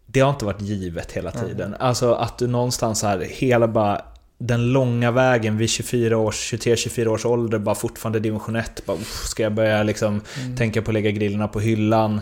det 0.07 0.21
har 0.21 0.31
inte 0.31 0.45
varit 0.45 0.61
givet 0.61 1.13
hela 1.13 1.31
tiden. 1.31 1.67
Mm. 1.67 1.81
Alltså 1.81 2.15
att 2.15 2.39
du 2.39 2.47
någonstans 2.47 3.03
här, 3.03 3.19
hela 3.21 3.69
bara, 3.69 4.03
den 4.39 4.73
långa 4.73 5.11
vägen 5.11 5.59
vid 5.59 5.71
24 5.71 6.19
års, 6.19 6.53
23-24 6.53 7.07
års 7.07 7.27
ålder, 7.27 7.59
bara 7.59 7.75
fortfarande 7.75 8.21
division 8.21 8.57
1. 8.57 8.87
Bara, 8.87 8.99
ska 8.99 9.43
jag 9.43 9.55
börja 9.55 9.83
liksom 9.83 10.21
mm. 10.41 10.57
tänka 10.57 10.83
på 10.83 10.91
att 10.91 10.95
lägga 10.95 11.11
grillarna 11.11 11.49
på 11.49 11.61
hyllan? 11.61 12.21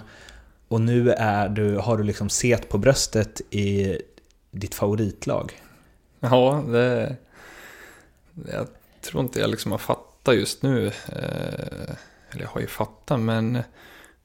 Och 0.69 0.81
nu 0.81 1.11
är 1.11 1.49
du, 1.49 1.77
har 1.77 1.97
du 1.97 2.05
liksom 2.05 2.29
set 2.29 2.69
på 2.69 2.79
bröstet 2.79 3.41
i 3.51 3.99
ditt 4.51 4.75
favoritlag. 4.75 5.53
Ja, 6.21 6.65
det... 6.69 7.17
Jag 8.53 8.67
tror 9.01 9.23
inte 9.23 9.41
jag 9.41 9.51
liksom 9.51 9.73
har 9.73 9.79
fattat 9.79 10.15
fatta 10.25 10.35
just 10.35 10.62
nu. 10.62 10.87
Eh, 10.87 11.95
eller 12.31 12.43
jag 12.43 12.49
har 12.49 12.61
ju 12.61 12.67
fattat 12.67 13.21
men 13.21 13.62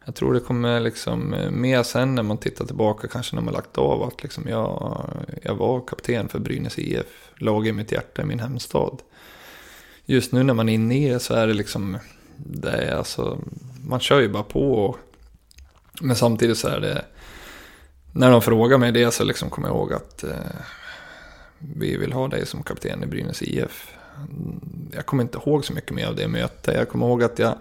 jag 0.09 0.15
tror 0.15 0.33
det 0.33 0.39
kommer 0.39 0.79
liksom 0.79 1.33
eh, 1.33 1.51
mer 1.51 1.83
sen 1.83 2.15
när 2.15 2.23
man 2.23 2.37
tittar 2.37 2.65
tillbaka, 2.65 3.07
kanske 3.07 3.35
när 3.35 3.41
man 3.41 3.53
lagt 3.53 3.77
av, 3.77 4.03
att 4.03 4.23
liksom 4.23 4.47
jag, 4.47 5.03
jag 5.41 5.55
var 5.55 5.81
kapten 5.87 6.29
för 6.29 6.39
Brynäs 6.39 6.79
IF, 6.79 7.31
lag 7.35 7.67
i 7.67 7.71
mitt 7.71 7.91
hjärta 7.91 8.21
i 8.21 8.25
min 8.25 8.39
hemstad. 8.39 9.01
Just 10.05 10.31
nu 10.31 10.43
när 10.43 10.53
man 10.53 10.69
är 10.69 10.73
inne 10.73 10.97
i 10.97 11.09
det 11.09 11.19
så 11.19 11.33
är 11.33 11.47
det 11.47 11.53
liksom, 11.53 11.97
det 12.37 12.71
är 12.71 12.95
alltså, 12.95 13.39
man 13.85 13.99
kör 13.99 14.19
ju 14.21 14.29
bara 14.29 14.43
på. 14.43 14.73
Och, 14.73 14.97
men 16.01 16.15
samtidigt 16.15 16.57
så 16.57 16.67
är 16.67 16.79
det, 16.79 17.05
när 18.11 18.31
de 18.31 18.41
frågar 18.41 18.77
mig 18.77 18.91
det 18.91 19.11
så 19.11 19.23
liksom 19.23 19.49
kommer 19.49 19.67
jag 19.67 19.77
ihåg 19.77 19.93
att 19.93 20.23
eh, 20.23 20.29
vi 21.57 21.97
vill 21.97 22.13
ha 22.13 22.27
dig 22.27 22.45
som 22.45 22.63
kapten 22.63 23.03
i 23.03 23.05
Brynäs 23.05 23.41
IF 23.41 23.93
jag 24.95 25.05
kommer 25.05 25.23
inte 25.23 25.37
ihåg 25.37 25.65
så 25.65 25.73
mycket 25.73 25.91
mer 25.91 26.07
av 26.07 26.15
det 26.15 26.27
mötet. 26.27 26.75
Jag 26.75 26.89
kommer 26.89 27.07
ihåg 27.07 27.23
att 27.23 27.39
jag 27.39 27.55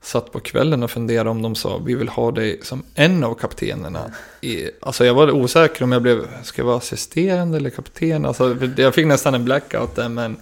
satt 0.00 0.32
på 0.32 0.40
kvällen 0.40 0.82
och 0.82 0.90
funderade 0.90 1.30
om 1.30 1.42
de 1.42 1.54
sa 1.54 1.78
vi 1.78 1.94
vill 1.94 2.08
ha 2.08 2.30
dig 2.30 2.60
som 2.62 2.82
en 2.94 3.24
av 3.24 3.34
kaptenerna. 3.34 4.00
I, 4.40 4.70
alltså 4.80 5.04
jag 5.04 5.14
var 5.14 5.30
osäker 5.30 5.84
om 5.84 5.92
jag 5.92 6.02
blev, 6.02 6.42
ska 6.42 6.62
jag 6.62 6.66
vara 6.66 6.76
assisterande 6.76 7.56
eller 7.56 7.70
kapten? 7.70 8.26
Alltså, 8.26 8.56
jag 8.76 8.94
fick 8.94 9.06
nästan 9.06 9.34
en 9.34 9.44
blackout 9.44 9.96
där 9.96 10.08
men 10.08 10.36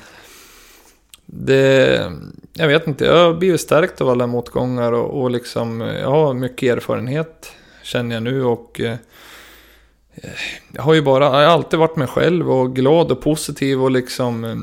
det, 1.27 2.13
jag 2.53 2.69
vet 2.69 2.87
inte, 2.87 3.05
jag 3.05 3.27
har 3.27 3.35
blivit 3.35 3.61
stärkt 3.61 4.01
av 4.01 4.09
alla 4.09 4.27
motgångar 4.27 4.93
och, 4.93 5.23
och 5.23 5.31
liksom, 5.31 5.81
jag 5.81 6.11
har 6.11 6.35
mycket 6.35 6.77
erfarenhet 6.77 7.53
känner 7.83 8.17
jag 8.17 8.23
nu 8.23 8.45
och 8.45 8.81
eh, 8.81 8.97
jag 10.73 10.83
har 10.83 10.95
ju 10.95 11.03
bara, 11.03 11.25
jag 11.25 11.49
har 11.49 11.55
alltid 11.55 11.79
varit 11.79 11.97
mig 11.97 12.09
själv 12.09 12.51
och 12.51 12.77
glad 12.77 13.13
och 13.13 13.21
positiv 13.21 13.83
och 13.83 13.91
liksom 13.91 14.45
eh, 14.45 14.57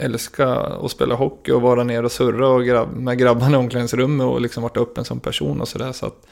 älska 0.00 0.48
att 0.48 0.90
spela 0.90 1.14
hockey 1.14 1.52
och 1.52 1.62
vara 1.62 1.84
nere 1.84 2.04
och 2.04 2.12
surra 2.12 2.48
och 2.48 2.64
grabb, 2.64 2.96
med 2.96 3.18
grabbarna 3.18 3.56
i 3.56 3.56
omklädningsrummet 3.56 4.26
och 4.26 4.40
liksom 4.40 4.62
varit 4.62 4.76
öppen 4.76 5.04
som 5.04 5.20
person 5.20 5.60
och 5.60 5.68
sådär. 5.68 5.92
Så 5.92 6.06
att 6.06 6.26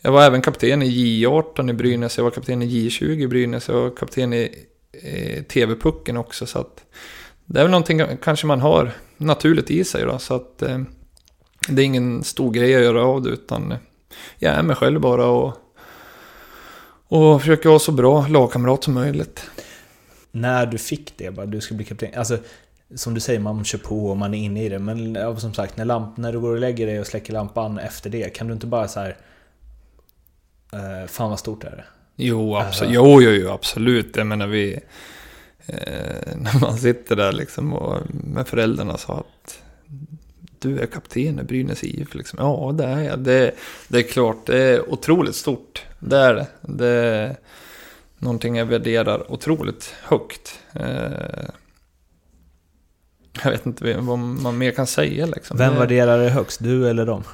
jag 0.00 0.12
var 0.12 0.22
även 0.22 0.42
kapten 0.42 0.82
i 0.82 1.24
J18 1.24 1.70
i 1.70 1.72
Brynäs, 1.72 2.16
jag 2.16 2.24
var 2.24 2.30
kapten 2.30 2.62
i 2.62 2.66
J20 2.66 3.22
i 3.22 3.26
Brynäs, 3.26 3.68
jag 3.68 3.80
var 3.80 3.90
kapten 3.90 4.32
i, 4.32 4.66
eh, 4.92 5.38
i 5.38 5.42
TV-pucken 5.42 6.16
också. 6.16 6.46
Så 6.46 6.58
att 6.58 6.84
det 7.44 7.58
är 7.58 7.64
väl 7.64 7.70
någonting 7.70 8.02
kanske 8.22 8.46
man 8.46 8.60
har 8.60 8.92
naturligt 9.16 9.70
i 9.70 9.84
sig 9.84 10.04
då. 10.04 10.18
Så 10.18 10.34
att 10.34 10.62
eh, 10.62 10.78
det 11.68 11.82
är 11.82 11.86
ingen 11.86 12.24
stor 12.24 12.50
grej 12.50 12.76
att 12.76 12.82
göra 12.82 13.04
av 13.04 13.22
det 13.22 13.30
utan 13.30 13.72
eh, 13.72 13.78
jag 14.38 14.54
är 14.54 14.62
mig 14.62 14.76
själv 14.76 15.00
bara 15.00 15.26
och, 15.26 15.54
och 17.08 17.40
försöker 17.40 17.68
vara 17.68 17.78
så 17.78 17.92
bra 17.92 18.26
lagkamrat 18.26 18.84
som 18.84 18.94
möjligt. 18.94 19.50
När 20.30 20.66
du 20.66 20.78
fick 20.78 21.18
det, 21.18 21.30
bara 21.30 21.46
du 21.46 21.60
ska 21.60 21.74
bli 21.74 21.84
kapten. 21.84 22.10
Alltså, 22.16 22.38
som 22.94 23.14
du 23.14 23.20
säger, 23.20 23.40
man 23.40 23.64
kör 23.64 23.78
på 23.78 24.06
och 24.10 24.16
man 24.16 24.34
är 24.34 24.38
inne 24.38 24.64
i 24.64 24.68
det. 24.68 24.78
Men 24.78 25.14
ja, 25.14 25.36
som 25.36 25.54
sagt, 25.54 25.76
när, 25.76 25.84
lamp, 25.84 26.16
när 26.16 26.32
du 26.32 26.40
går 26.40 26.52
och 26.52 26.60
lägger 26.60 26.86
dig 26.86 27.00
och 27.00 27.06
släcker 27.06 27.32
lampan 27.32 27.78
efter 27.78 28.10
det, 28.10 28.34
kan 28.34 28.46
du 28.46 28.52
inte 28.52 28.66
bara 28.66 28.88
så 28.88 29.00
här... 29.00 29.16
Uh, 30.74 31.06
fan 31.06 31.30
vad 31.30 31.38
stort 31.38 31.64
är 31.64 31.70
det? 31.70 31.84
Jo, 32.16 32.56
absolut. 32.56 32.66
Alltså. 32.66 32.84
Jo, 32.94 33.22
jo, 33.22 33.30
jo, 33.30 33.50
absolut. 33.50 34.16
Jag 34.16 34.26
menar 34.26 34.46
vi... 34.46 34.80
Eh, 35.66 36.36
när 36.36 36.60
man 36.60 36.78
sitter 36.78 37.16
där 37.16 37.32
liksom 37.32 37.72
och 37.72 38.00
med 38.10 38.48
föräldrarna 38.48 38.96
sa 38.96 39.14
att 39.14 39.62
du 40.58 40.80
är 40.80 40.86
kapten 40.86 41.40
i 41.40 41.42
Brynäs 41.42 41.84
IF. 41.84 42.14
Liksom. 42.14 42.38
Ja, 42.42 42.74
det 42.74 42.84
är 42.84 43.00
jag. 43.00 43.18
Det, 43.18 43.52
det 43.88 43.98
är 43.98 44.02
klart, 44.02 44.46
det 44.46 44.58
är 44.58 44.90
otroligt 44.90 45.36
stort. 45.36 45.84
Det 45.98 46.16
är 46.16 46.34
det. 46.34 46.46
Det 46.60 46.88
är 46.88 47.36
någonting 48.18 48.56
jag 48.56 48.66
värderar 48.66 49.32
otroligt 49.32 49.94
högt. 50.02 50.60
Eh, 50.72 51.48
jag 53.42 53.50
vet 53.50 53.66
inte 53.66 53.94
vad 53.94 54.18
man 54.18 54.58
mer 54.58 54.70
kan 54.70 54.86
säga 54.86 55.26
liksom. 55.26 55.56
Vem 55.56 55.74
värderar 55.74 56.18
det 56.18 56.30
högst? 56.30 56.62
Du 56.62 56.90
eller 56.90 57.06
dem? 57.06 57.24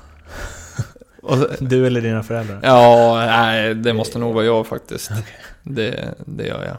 du 1.58 1.86
eller 1.86 2.00
dina 2.00 2.22
föräldrar? 2.22 2.60
Ja, 2.62 3.24
nej, 3.26 3.74
det 3.74 3.92
måste 3.92 4.18
nog 4.18 4.34
vara 4.34 4.44
jag 4.44 4.66
faktiskt. 4.66 5.10
Okay. 5.10 5.22
Det, 5.62 6.14
det 6.26 6.46
gör 6.46 6.64
jag. 6.64 6.76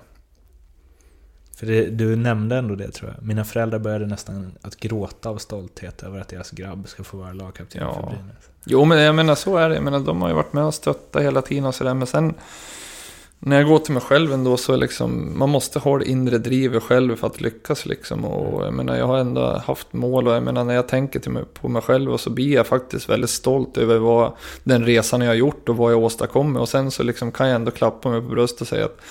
För 1.55 1.65
det, 1.65 1.85
du 1.85 2.15
nämnde 2.15 2.57
ändå 2.57 2.75
det 2.75 2.91
tror 2.91 3.13
jag. 3.15 3.27
Mina 3.27 3.43
föräldrar 3.43 3.79
började 3.79 4.05
nästan 4.05 4.51
att 4.61 4.75
gråta 4.75 5.29
av 5.29 5.37
stolthet 5.37 6.03
över 6.03 6.19
att 6.19 6.27
deras 6.27 6.51
grabb 6.51 6.87
ska 6.87 7.03
få 7.03 7.17
vara 7.17 7.33
lagkapten 7.33 7.81
ja. 7.81 7.93
för 7.93 8.01
Brynäs. 8.01 8.49
Jo, 8.65 8.85
men 8.85 9.01
jag 9.01 9.15
menar 9.15 9.35
så 9.35 9.57
är 9.57 9.69
det. 9.69 9.75
Jag 9.75 9.83
menar, 9.83 9.99
de 9.99 10.21
har 10.21 10.29
ju 10.29 10.35
varit 10.35 10.53
med 10.53 10.63
och 10.63 10.73
stöttat 10.73 11.23
hela 11.23 11.41
tiden 11.41 11.65
och 11.65 11.75
sådär. 11.75 11.93
Men 11.93 12.07
sen 12.07 12.33
när 13.45 13.57
jag 13.57 13.67
går 13.67 13.79
till 13.79 13.93
mig 13.93 14.01
själv 14.01 14.33
ändå 14.33 14.57
så 14.57 14.75
liksom, 14.75 15.39
man 15.39 15.49
måste 15.49 15.79
ha 15.79 15.97
det 15.97 16.05
inre 16.05 16.37
drivet 16.37 16.83
själv 16.83 17.15
för 17.15 17.27
att 17.27 17.41
lyckas 17.41 17.85
liksom. 17.85 18.25
Och 18.25 18.65
jag 18.65 18.73
menar, 18.73 18.95
jag 18.95 19.07
har 19.07 19.17
ändå 19.17 19.61
haft 19.65 19.93
mål 19.93 20.27
och 20.27 20.33
jag 20.33 20.43
menar, 20.43 20.63
när 20.63 20.73
jag 20.73 20.87
tänker 20.87 21.19
till 21.19 21.31
mig, 21.31 21.43
på 21.53 21.67
mig 21.67 21.81
själv 21.81 22.13
och 22.13 22.19
så 22.19 22.29
blir 22.29 22.53
jag 22.53 22.67
faktiskt 22.67 23.09
väldigt 23.09 23.29
stolt 23.29 23.77
över 23.77 23.97
vad, 23.97 24.33
den 24.63 24.85
resan 24.85 25.21
jag 25.21 25.27
har 25.27 25.35
gjort 25.35 25.69
och 25.69 25.77
vad 25.77 25.91
jag 25.91 26.03
åstadkommit. 26.03 26.61
Och 26.61 26.69
sen 26.69 26.91
så 26.91 27.03
liksom 27.03 27.31
kan 27.31 27.47
jag 27.47 27.55
ändå 27.55 27.71
klappa 27.71 28.09
mig 28.09 28.21
på 28.21 28.27
bröstet 28.27 28.61
och 28.61 28.67
säga 28.67 28.85
att 28.85 29.01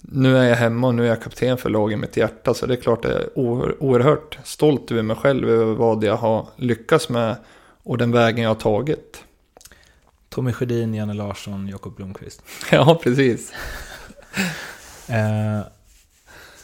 nu 0.00 0.38
är 0.38 0.48
jag 0.48 0.56
hemma 0.56 0.86
och 0.86 0.94
nu 0.94 1.04
är 1.04 1.08
jag 1.08 1.22
kapten 1.22 1.58
för 1.58 1.70
laget 1.70 1.98
i 1.98 2.00
mitt 2.00 2.16
hjärta. 2.16 2.54
Så 2.54 2.66
det 2.66 2.74
är 2.74 2.80
klart 2.80 3.04
jag 3.04 3.12
är 3.12 3.38
oerhört 3.38 4.38
stolt 4.44 4.90
över 4.90 5.02
mig 5.02 5.16
själv, 5.16 5.50
över 5.50 5.74
vad 5.74 6.04
jag 6.04 6.16
har 6.16 6.46
lyckats 6.56 7.08
med 7.08 7.36
och 7.82 7.98
den 7.98 8.12
vägen 8.12 8.42
jag 8.42 8.50
har 8.50 8.54
tagit. 8.54 9.24
Tommy 10.40 10.52
Sjödin, 10.52 10.94
Janne 10.94 11.14
Larsson, 11.14 11.68
Jakob 11.68 11.96
Blomqvist. 11.96 12.42
Ja, 12.72 13.00
precis. 13.02 13.52
eh, 15.08 15.60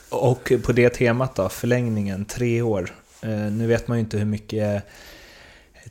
och 0.09 0.53
på 0.63 0.73
det 0.73 0.89
temat 0.89 1.35
då, 1.35 1.49
förlängningen, 1.49 2.25
tre 2.25 2.63
år. 2.63 2.95
Eh, 3.23 3.31
nu 3.31 3.67
vet 3.67 3.89
man 3.89 3.99
ju 3.99 4.01
inte 4.01 4.19
hur 4.19 4.25
mycket 4.25 4.85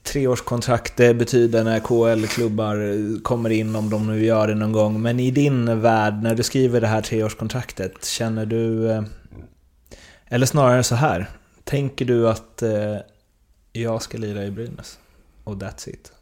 treårskontrakt 0.04 0.98
det 0.98 1.14
betyder 1.14 1.64
när 1.64 1.80
KL-klubbar 1.80 2.78
kommer 3.24 3.50
in, 3.50 3.76
om 3.76 3.90
de 3.90 4.08
nu 4.08 4.26
gör 4.26 4.48
det 4.48 4.56
någon 4.56 4.72
gång. 4.72 5.02
Men 5.02 5.20
i 5.20 5.32
din 5.32 5.82
värld, 5.82 6.24
när 6.24 6.36
du 6.36 6.44
skriver 6.44 6.82
det 6.82 6.88
här 6.88 7.02
treårskontraktet, 7.02 8.06
känner 8.06 8.46
du... 8.46 8.92
Eh, 8.92 9.04
eller 10.28 10.46
snarare 10.46 10.84
så 10.84 10.96
här, 10.96 11.30
tänker 11.64 12.06
du 12.06 12.30
att 12.30 12.62
eh, 12.62 12.98
jag 13.74 14.02
ska 14.02 14.18
lira 14.18 14.44
i 14.44 14.52
Brynäs? 14.52 15.00
Och 15.44 15.56
that's 15.56 15.90
it? 15.90 16.15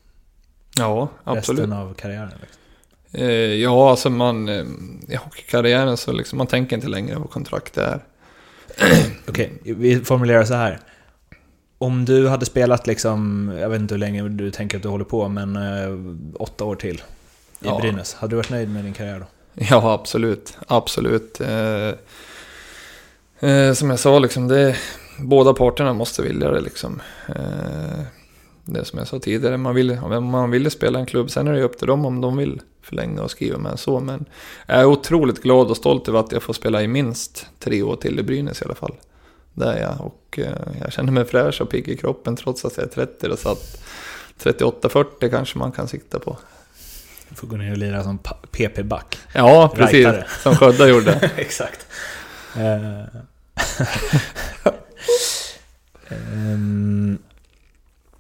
Ja, 0.78 1.10
absolut. 1.24 1.60
Resten 1.60 1.74
av 1.74 1.94
karriären? 1.94 2.32
Liksom. 2.42 2.60
Eh, 3.12 3.54
ja, 3.54 3.90
alltså 3.90 4.10
man... 4.10 4.50
Eh, 4.50 4.66
I 5.08 5.16
hockeykarriären 5.16 5.98
så 5.98 6.12
liksom, 6.12 6.38
man 6.38 6.48
tänker 6.48 6.76
inte 6.76 6.88
längre 6.88 7.16
vad 7.16 7.30
kontrakt 7.30 7.78
är. 7.78 8.00
Okej, 9.28 9.54
okay, 9.60 9.74
vi 9.74 10.00
formulerar 10.00 10.44
så 10.44 10.54
här. 10.54 10.80
Om 11.78 12.06
du 12.06 12.28
hade 12.28 12.46
spelat 12.46 12.88
liksom, 12.88 13.52
jag 13.60 13.70
vet 13.70 13.80
inte 13.80 13.94
hur 13.94 14.00
länge 14.00 14.30
du 14.30 14.52
tänker 14.52 14.78
att 14.78 14.84
du 14.84 14.90
håller 14.90 15.06
på, 15.06 15.28
men 15.28 15.56
eh, 15.56 16.42
åtta 16.42 16.66
år 16.66 16.76
till 16.76 16.96
i 16.96 17.02
ja. 17.60 17.80
Brynäs. 17.82 18.14
Hade 18.14 18.32
du 18.32 18.36
varit 18.36 18.50
nöjd 18.50 18.70
med 18.70 18.84
din 18.84 18.94
karriär 18.94 19.20
då? 19.20 19.26
Ja, 19.54 19.94
absolut. 19.94 20.58
Absolut. 20.68 21.42
Eh, 21.42 21.94
eh, 23.50 23.74
som 23.74 23.90
jag 23.90 24.00
sa, 24.00 24.20
liksom, 24.20 24.48
det, 24.48 24.76
båda 25.20 25.54
parterna 25.54 25.94
måste 25.94 26.22
vilja 26.22 26.52
det. 26.52 26.62
Liksom. 26.62 27.02
Eh, 27.28 28.04
det 28.66 28.86
som 28.86 29.00
jag 29.00 29.08
sa 29.08 29.20
tidigare, 29.20 29.58
man 29.58 29.76
vill, 29.76 29.92
om 29.92 30.26
man 30.26 30.52
vill 30.52 30.72
spela 30.72 31.00
en 31.00 31.06
klubb, 31.06 31.32
sen 31.32 31.48
är 31.48 31.54
det 31.54 31.64
upp 31.64 31.78
till 31.78 31.88
dem 31.88 32.06
om 32.06 32.22
de 32.22 32.38
vill 32.38 32.62
förlänga 32.82 33.22
och 33.22 33.32
skriva 33.32 33.58
med 33.58 33.80
så. 33.80 34.00
Men 34.00 34.26
jag 34.68 34.80
är 34.80 34.86
otroligt 34.86 35.44
glad 35.44 35.68
och 35.68 35.78
stolt 35.78 36.08
över 36.08 36.20
att 36.20 36.32
jag 36.32 36.44
får 36.44 36.54
spela 36.54 36.82
i 36.82 36.88
minst 36.88 37.48
tre 37.60 37.84
år 37.84 37.96
till 37.96 38.20
i 38.20 38.24
Brynäs 38.24 38.62
i 38.62 38.66
alla 38.66 38.76
fall. 38.76 38.96
Det 39.54 39.66
är 39.66 39.82
jag 39.82 40.02
och 40.02 40.40
eh, 40.40 40.74
jag 40.82 40.94
känner 40.94 41.12
mig 41.12 41.26
fräsch 41.26 41.62
och 41.62 41.70
pigg 41.70 41.88
i 41.88 41.98
kroppen 41.98 42.36
trots 42.36 42.66
att 42.66 42.78
jag 42.78 42.86
är 42.86 42.90
30 42.90 43.28
och 43.28 43.40
så 43.40 43.50
att 43.50 43.84
38-40 44.40 45.30
kanske 45.30 45.58
man 45.58 45.72
kan 45.72 45.88
sikta 45.88 46.20
på. 46.20 46.38
Du 47.30 47.36
får 47.36 47.48
gå 47.48 47.56
ner 47.56 47.72
och 47.72 47.78
lira 47.78 48.04
som 48.04 48.20
PP-back. 48.52 49.18
Ja, 49.34 49.74
precis. 49.76 49.94
Rightare. 49.94 50.26
Som 50.44 50.56
Sködda 50.56 50.88
gjorde. 50.88 51.32
Exakt. 51.36 51.88
Um... 52.56 53.08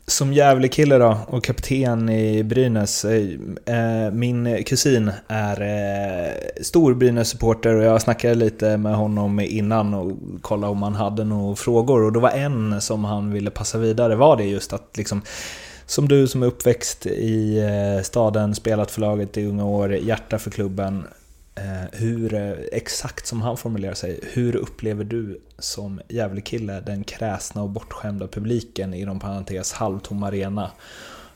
Som 0.07 0.33
Gävlekille 0.33 0.97
då 0.97 1.17
och 1.27 1.43
kapten 1.43 2.09
i 2.09 2.43
Brynäs. 2.43 3.05
Eh, 3.05 3.27
eh, 3.65 4.11
min 4.11 4.63
kusin 4.63 5.11
är 5.27 5.61
eh, 5.61 6.63
stor 6.63 6.93
Brynäs-supporter 6.93 7.75
och 7.75 7.83
jag 7.83 8.01
snackade 8.01 8.35
lite 8.35 8.77
med 8.77 8.95
honom 8.95 9.39
innan 9.39 9.93
och 9.93 10.11
kollade 10.41 10.71
om 10.71 10.83
han 10.83 10.95
hade 10.95 11.23
några 11.23 11.55
frågor. 11.55 12.03
Och 12.03 12.13
det 12.13 12.19
var 12.19 12.29
en 12.29 12.81
som 12.81 13.03
han 13.03 13.31
ville 13.31 13.49
passa 13.49 13.77
vidare 13.77 14.15
var 14.15 14.37
det 14.37 14.43
just 14.43 14.73
att 14.73 14.97
liksom 14.97 15.21
som 15.85 16.07
du 16.07 16.27
som 16.27 16.43
är 16.43 16.47
uppväxt 16.47 17.05
i 17.05 17.59
eh, 17.59 18.03
staden, 18.03 18.55
spelat 18.55 18.91
för 18.91 19.01
laget 19.01 19.37
i 19.37 19.45
unga 19.45 19.65
år, 19.65 19.93
hjärta 19.93 20.39
för 20.39 20.51
klubben. 20.51 21.03
Eh, 21.63 21.99
hur, 21.99 22.33
eh, 22.33 22.51
exakt 22.71 23.27
som 23.27 23.41
han 23.41 23.57
formulerar 23.57 23.93
sig, 23.93 24.19
hur 24.33 24.55
upplever 24.55 25.03
du 25.03 25.41
som 25.59 26.01
Gävlekille 26.09 26.79
den 26.85 27.03
kräsna 27.03 27.63
och 27.63 27.69
bortskämda 27.69 28.27
publiken 28.27 28.93
inom 28.93 29.19
parentes 29.19 29.73
halvtom 29.73 30.23
arena? 30.23 30.71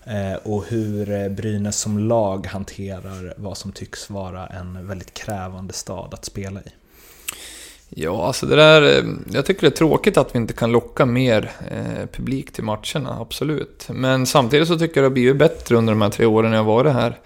Eh, 0.03 0.33
och 0.43 0.65
hur 0.67 1.29
Brynäs 1.29 1.79
som 1.79 1.99
lag 1.99 2.47
hanterar 2.47 3.33
vad 3.37 3.57
som 3.57 3.71
tycks 3.71 4.09
vara 4.09 4.47
en 4.47 4.87
väldigt 4.87 5.13
krävande 5.13 5.73
stad 5.73 6.13
att 6.13 6.25
spela 6.25 6.59
i? 6.59 6.71
Ja, 7.89 8.25
alltså 8.27 8.45
det 8.45 8.55
där, 8.55 9.05
jag 9.31 9.45
tycker 9.45 9.61
det 9.61 9.67
är 9.67 9.77
tråkigt 9.77 10.17
att 10.17 10.35
vi 10.35 10.39
inte 10.39 10.53
kan 10.53 10.71
locka 10.71 11.05
mer 11.05 11.51
eh, 11.71 12.05
publik 12.11 12.51
till 12.51 12.63
matcherna, 12.63 13.17
absolut. 13.19 13.87
Men 13.89 14.25
samtidigt 14.25 14.67
så 14.67 14.79
tycker 14.79 14.95
jag 14.95 15.03
det 15.03 15.09
har 15.09 15.13
blivit 15.13 15.37
bättre 15.37 15.75
under 15.75 15.93
de 15.93 16.01
här 16.01 16.09
tre 16.09 16.25
åren 16.25 16.51
jag 16.51 16.59
har 16.59 16.65
varit 16.65 16.93
här. 16.93 17.19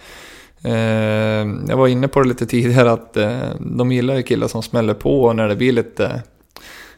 Eh, 0.63 1.47
jag 1.67 1.77
var 1.77 1.87
inne 1.87 2.07
på 2.07 2.21
det 2.21 2.29
lite 2.29 2.45
tidigare 2.45 2.91
att 2.91 3.17
eh, 3.17 3.49
de 3.59 3.91
gillar 3.91 4.15
ju 4.15 4.23
killar 4.23 4.47
som 4.47 4.63
smäller 4.63 4.93
på 4.93 5.33
när 5.33 5.47
det 5.47 5.55
blir 5.55 5.71
lite, 5.71 6.21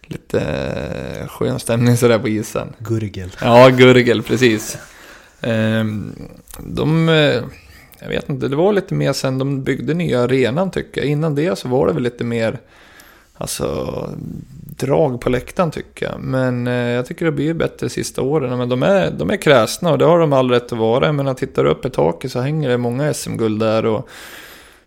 lite 0.02 0.42
eh, 0.42 1.28
skön 1.28 1.60
stämning 1.60 1.98
sådär 1.98 2.20
på 2.20 2.28
isen. 2.28 2.74
Gurgel. 2.80 3.30
Ja, 3.42 3.70
gurgel, 3.70 4.24
precis. 4.24 4.78
de, 6.60 7.08
jag 8.00 8.10
vet 8.10 8.30
inte, 8.30 8.48
det 8.48 8.56
var 8.56 8.74
lite 8.74 8.94
mer 8.94 9.14
sen 9.14 9.38
de 9.38 9.64
byggde 9.64 9.94
nya 9.94 10.22
arenan 10.22 10.72
tycker 10.72 11.02
jag. 11.02 11.10
Innan 11.10 11.36
det 11.36 11.60
så 11.60 11.68
var 11.68 11.88
det 11.88 11.94
väl 11.94 12.04
lite 12.04 12.24
mer 12.24 12.60
alltså, 13.34 14.10
drag 14.78 15.22
på 15.22 15.30
läktaren 15.30 15.72
tycker 15.72 16.06
jag. 16.06 16.20
Men 16.20 16.68
eh, 16.68 16.74
jag 16.74 17.06
tycker 17.06 17.26
det 17.26 17.32
blir 17.32 17.54
bättre 17.54 17.88
de 17.88 17.90
sista 17.90 18.22
åren. 18.22 18.58
Men 18.58 18.70
de 18.70 18.84
är, 18.84 19.12
de 19.12 19.30
är 19.30 19.38
kräsna 19.38 19.92
och 19.92 19.98
det 19.98 20.06
har 20.06 20.20
de 20.20 20.34
all 20.34 20.52
rätt 20.52 20.72
att 20.72 20.80
vara. 20.80 21.12
Men 21.12 21.28
att 21.28 21.38
tittar 21.38 21.64
du 21.64 21.70
upp 21.70 21.86
i 21.86 21.90
taket 21.90 22.32
så 22.32 22.40
hänger 22.40 22.70
det 22.70 22.78
många 22.78 23.14
SM-guld 23.14 23.60
där. 23.60 23.86
Och 23.86 24.10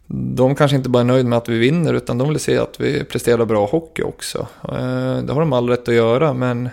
de 0.09 0.55
kanske 0.55 0.77
inte 0.77 0.89
bara 0.89 1.01
är 1.01 1.05
nöjda 1.05 1.29
med 1.29 1.37
att 1.37 1.49
vi 1.49 1.59
vinner 1.59 1.95
utan 1.95 2.19
de 2.19 2.29
vill 2.29 2.41
se 2.41 2.59
att 2.59 2.81
vi 2.81 3.05
presterar 3.05 3.45
bra 3.45 3.67
hockey 3.67 4.03
också. 4.03 4.47
Eh, 4.63 5.19
det 5.23 5.33
har 5.33 5.41
de 5.41 5.53
all 5.53 5.69
rätt 5.69 5.89
att 5.89 5.95
göra 5.95 6.33
men 6.33 6.69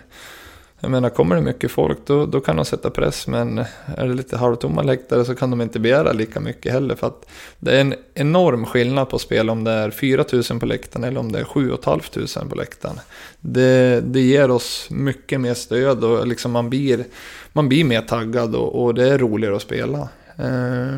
jag 0.84 0.92
menar, 0.92 1.10
kommer 1.10 1.36
det 1.36 1.42
mycket 1.42 1.72
folk 1.72 1.98
då, 2.06 2.26
då 2.26 2.40
kan 2.40 2.56
de 2.56 2.66
sätta 2.66 2.90
press, 2.90 3.28
men 3.28 3.58
är 3.98 4.08
det 4.08 4.14
lite 4.14 4.38
halvtomma 4.38 4.82
läktare 4.82 5.26
så 5.26 5.36
kan 5.36 5.50
de 5.50 5.62
inte 5.62 5.80
begära 5.80 6.12
lika 6.12 6.40
mycket 6.40 6.72
heller. 6.72 6.96
För 6.96 7.08
att 7.08 7.26
det 7.60 7.72
är 7.78 7.82
en 7.82 7.96
enorm 8.14 8.66
skillnad 8.66 9.10
på 9.10 9.20
spel 9.20 9.50
om 9.50 9.64
det 9.64 9.72
är 9.72 9.92
4 9.92 10.26
000 10.50 10.60
på 10.60 10.66
läktaren 10.66 11.04
eller 11.04 11.20
om 11.20 11.32
det 11.32 11.40
är 11.40 11.44
7 11.44 11.78
500 11.84 12.50
på 12.50 12.56
läktaren. 12.56 13.00
Det, 13.40 14.02
det 14.02 14.22
ger 14.22 14.52
oss 14.52 14.88
mycket 14.90 15.42
mer 15.42 15.54
stöd 15.54 16.04
och 16.04 16.28
liksom 16.28 16.52
man, 16.52 16.70
blir, 16.70 17.06
man 17.54 17.70
blir 17.70 17.84
mer 17.84 18.02
taggad 18.02 18.56
och, 18.56 18.84
och 18.84 18.94
det 18.94 19.10
är 19.10 19.18
roligare 19.18 19.56
att 19.56 19.62
spela. 19.62 20.10
Uh, 20.40 20.98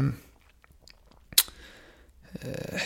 uh, 2.34 2.80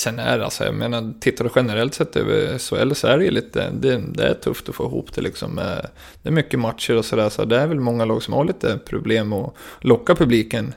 Sen 0.00 0.18
är 0.18 0.38
det 0.38 0.44
alltså, 0.44 0.64
jag 0.64 0.74
menar, 0.74 1.12
tittar 1.20 1.44
du 1.44 1.50
generellt 1.56 1.94
sett 1.94 2.16
över 2.16 2.58
SHL 2.58 2.94
så 2.94 3.06
är 3.06 3.18
det 3.18 3.24
ju 3.24 3.30
lite, 3.30 3.70
det, 3.70 4.02
det, 4.08 4.26
är 4.26 4.34
tufft 4.34 4.68
att 4.68 4.74
få 4.74 4.84
ihop 4.84 5.14
det 5.14 5.20
liksom. 5.20 5.58
Eh, 5.58 5.84
det 6.22 6.28
är 6.28 6.32
mycket 6.32 6.60
matcher 6.60 6.96
och 6.96 7.04
sådär, 7.04 7.28
så 7.28 7.44
det 7.44 7.56
är 7.56 7.66
väl 7.66 7.80
många 7.80 8.04
lag 8.04 8.22
som 8.22 8.34
har 8.34 8.44
lite 8.44 8.78
problem 8.78 9.32
att 9.32 9.54
locka 9.80 10.14
publiken 10.14 10.74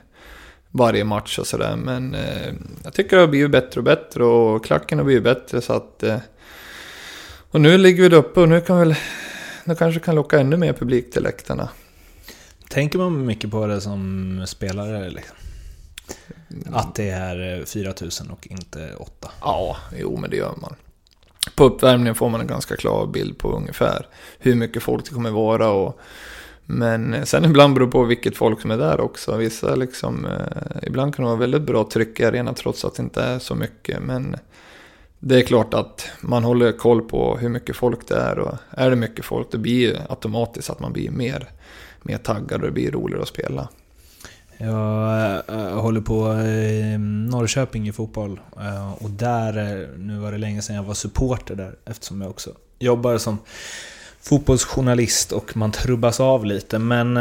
varje 0.70 1.04
match 1.04 1.38
och 1.38 1.46
sådär. 1.46 1.76
Men 1.76 2.14
eh, 2.14 2.52
jag 2.84 2.92
tycker 2.92 3.16
det 3.16 3.22
har 3.22 3.28
blivit 3.28 3.50
bättre 3.50 3.80
och 3.80 3.84
bättre 3.84 4.24
och 4.24 4.64
klacken 4.64 4.98
har 4.98 5.04
blivit 5.04 5.24
bättre 5.24 5.60
så 5.60 5.72
att... 5.72 6.02
Eh, 6.02 6.18
och 7.50 7.60
nu 7.60 7.78
ligger 7.78 8.02
vi 8.02 8.08
där 8.08 8.16
uppe 8.16 8.40
och 8.40 8.48
nu 8.48 8.60
kan 8.60 8.78
väl, 8.78 8.94
nu 9.64 9.74
kanske 9.74 10.00
kan 10.00 10.14
locka 10.14 10.40
ännu 10.40 10.56
mer 10.56 10.72
publik 10.72 11.12
till 11.12 11.22
läktarna. 11.22 11.68
Tänker 12.68 12.98
man 12.98 13.26
mycket 13.26 13.50
på 13.50 13.66
det 13.66 13.80
som 13.80 14.44
spelare 14.46 15.10
liksom? 15.10 15.36
Att 16.72 16.94
det 16.94 17.10
är 17.10 17.64
4000 17.64 18.30
och 18.30 18.46
inte 18.50 18.94
8? 18.96 19.30
Ja, 19.40 19.76
jo 19.98 20.16
men 20.16 20.30
det 20.30 20.36
gör 20.36 20.54
man. 20.60 20.74
På 21.54 21.64
uppvärmningen 21.64 22.14
får 22.14 22.28
man 22.28 22.40
en 22.40 22.46
ganska 22.46 22.76
klar 22.76 23.06
bild 23.06 23.38
på 23.38 23.52
ungefär 23.52 24.06
hur 24.38 24.54
mycket 24.54 24.82
folk 24.82 25.04
det 25.04 25.14
kommer 25.14 25.30
vara. 25.30 25.70
Och, 25.70 26.00
men 26.64 27.26
sen 27.26 27.44
ibland 27.44 27.74
beror 27.74 27.86
det 27.86 27.92
på 27.92 28.04
vilket 28.04 28.36
folk 28.36 28.60
som 28.60 28.70
är 28.70 28.78
där 28.78 29.00
också. 29.00 29.36
Vissa 29.36 29.74
liksom, 29.74 30.26
eh, 30.26 30.82
ibland 30.82 31.14
kan 31.14 31.24
det 31.24 31.28
vara 31.28 31.40
väldigt 31.40 31.62
bra 31.62 31.88
tryck 31.92 32.20
i 32.20 32.24
arenan 32.24 32.54
trots 32.54 32.84
att 32.84 32.94
det 32.94 33.02
inte 33.02 33.22
är 33.22 33.38
så 33.38 33.54
mycket. 33.54 34.02
Men 34.02 34.36
det 35.18 35.36
är 35.36 35.42
klart 35.42 35.74
att 35.74 36.08
man 36.20 36.44
håller 36.44 36.72
koll 36.72 37.02
på 37.02 37.36
hur 37.36 37.48
mycket 37.48 37.76
folk 37.76 38.08
det 38.08 38.16
är. 38.16 38.38
Och 38.38 38.54
är 38.70 38.90
det 38.90 38.96
mycket 38.96 39.24
folk 39.24 39.50
då 39.50 39.58
blir 39.58 39.92
det 39.92 40.06
automatiskt 40.08 40.70
att 40.70 40.80
man 40.80 40.92
blir 40.92 41.10
mer, 41.10 41.48
mer 42.02 42.18
taggad 42.18 42.60
och 42.60 42.66
det 42.66 42.72
blir 42.72 42.90
roligare 42.90 43.22
att 43.22 43.28
spela. 43.28 43.68
Jag 44.64 45.20
eh, 45.20 45.56
eh, 45.60 45.80
håller 45.80 46.00
på 46.00 46.32
i 46.42 46.98
Norrköping 47.30 47.88
i 47.88 47.92
fotboll 47.92 48.40
och 48.98 49.10
där, 49.10 49.88
nu 49.98 50.18
var 50.18 50.32
det 50.32 50.38
länge 50.38 50.62
sedan 50.62 50.76
jag 50.76 50.82
var 50.82 50.94
supporter 50.94 51.54
där 51.54 51.76
eftersom 51.84 52.20
jag 52.20 52.30
också 52.30 52.50
jobbar 52.78 53.18
som 53.18 53.38
fotbollsjournalist 54.20 55.32
och 55.32 55.56
man 55.56 55.72
trubbas 55.72 56.20
av 56.20 56.44
lite. 56.44 56.78
Men 56.78 57.14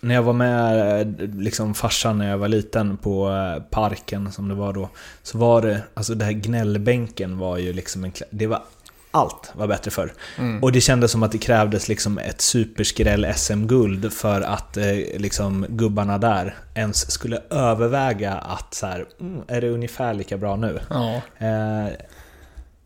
när 0.00 0.14
jag 0.14 0.22
var 0.22 0.32
med 0.32 1.34
liksom 1.36 1.74
farsan 1.74 2.18
när 2.18 2.30
jag 2.30 2.38
var 2.38 2.48
liten 2.48 2.96
på 2.96 3.30
parken 3.70 4.32
som 4.32 4.48
det 4.48 4.54
var 4.54 4.72
då, 4.72 4.88
så 5.22 5.38
var 5.38 5.62
det, 5.62 5.82
alltså 5.94 6.14
det 6.14 6.24
här 6.24 6.32
gnällbänken 6.32 7.38
var 7.38 7.58
ju 7.58 7.72
liksom 7.72 8.04
en, 8.04 8.12
det 8.30 8.46
var 8.46 8.62
allt 9.10 9.52
var 9.54 9.66
bättre 9.66 9.90
för. 9.90 10.12
Mm. 10.38 10.62
Och 10.62 10.72
det 10.72 10.80
kändes 10.80 11.10
som 11.12 11.22
att 11.22 11.32
det 11.32 11.38
krävdes 11.38 11.88
liksom 11.88 12.18
ett 12.18 12.40
superskräll 12.40 13.26
SM-guld 13.36 14.12
för 14.12 14.40
att 14.40 14.76
eh, 14.76 14.96
liksom 15.16 15.66
gubbarna 15.68 16.18
där 16.18 16.54
ens 16.74 17.10
skulle 17.10 17.42
överväga 17.50 18.32
att 18.32 18.74
så 18.74 18.86
här, 18.86 19.06
mm, 19.20 19.42
är 19.48 19.60
det 19.60 19.68
ungefär 19.68 20.14
lika 20.14 20.36
bra 20.36 20.56
nu? 20.56 20.80
Ja. 20.90 21.22
Eh, 21.46 21.92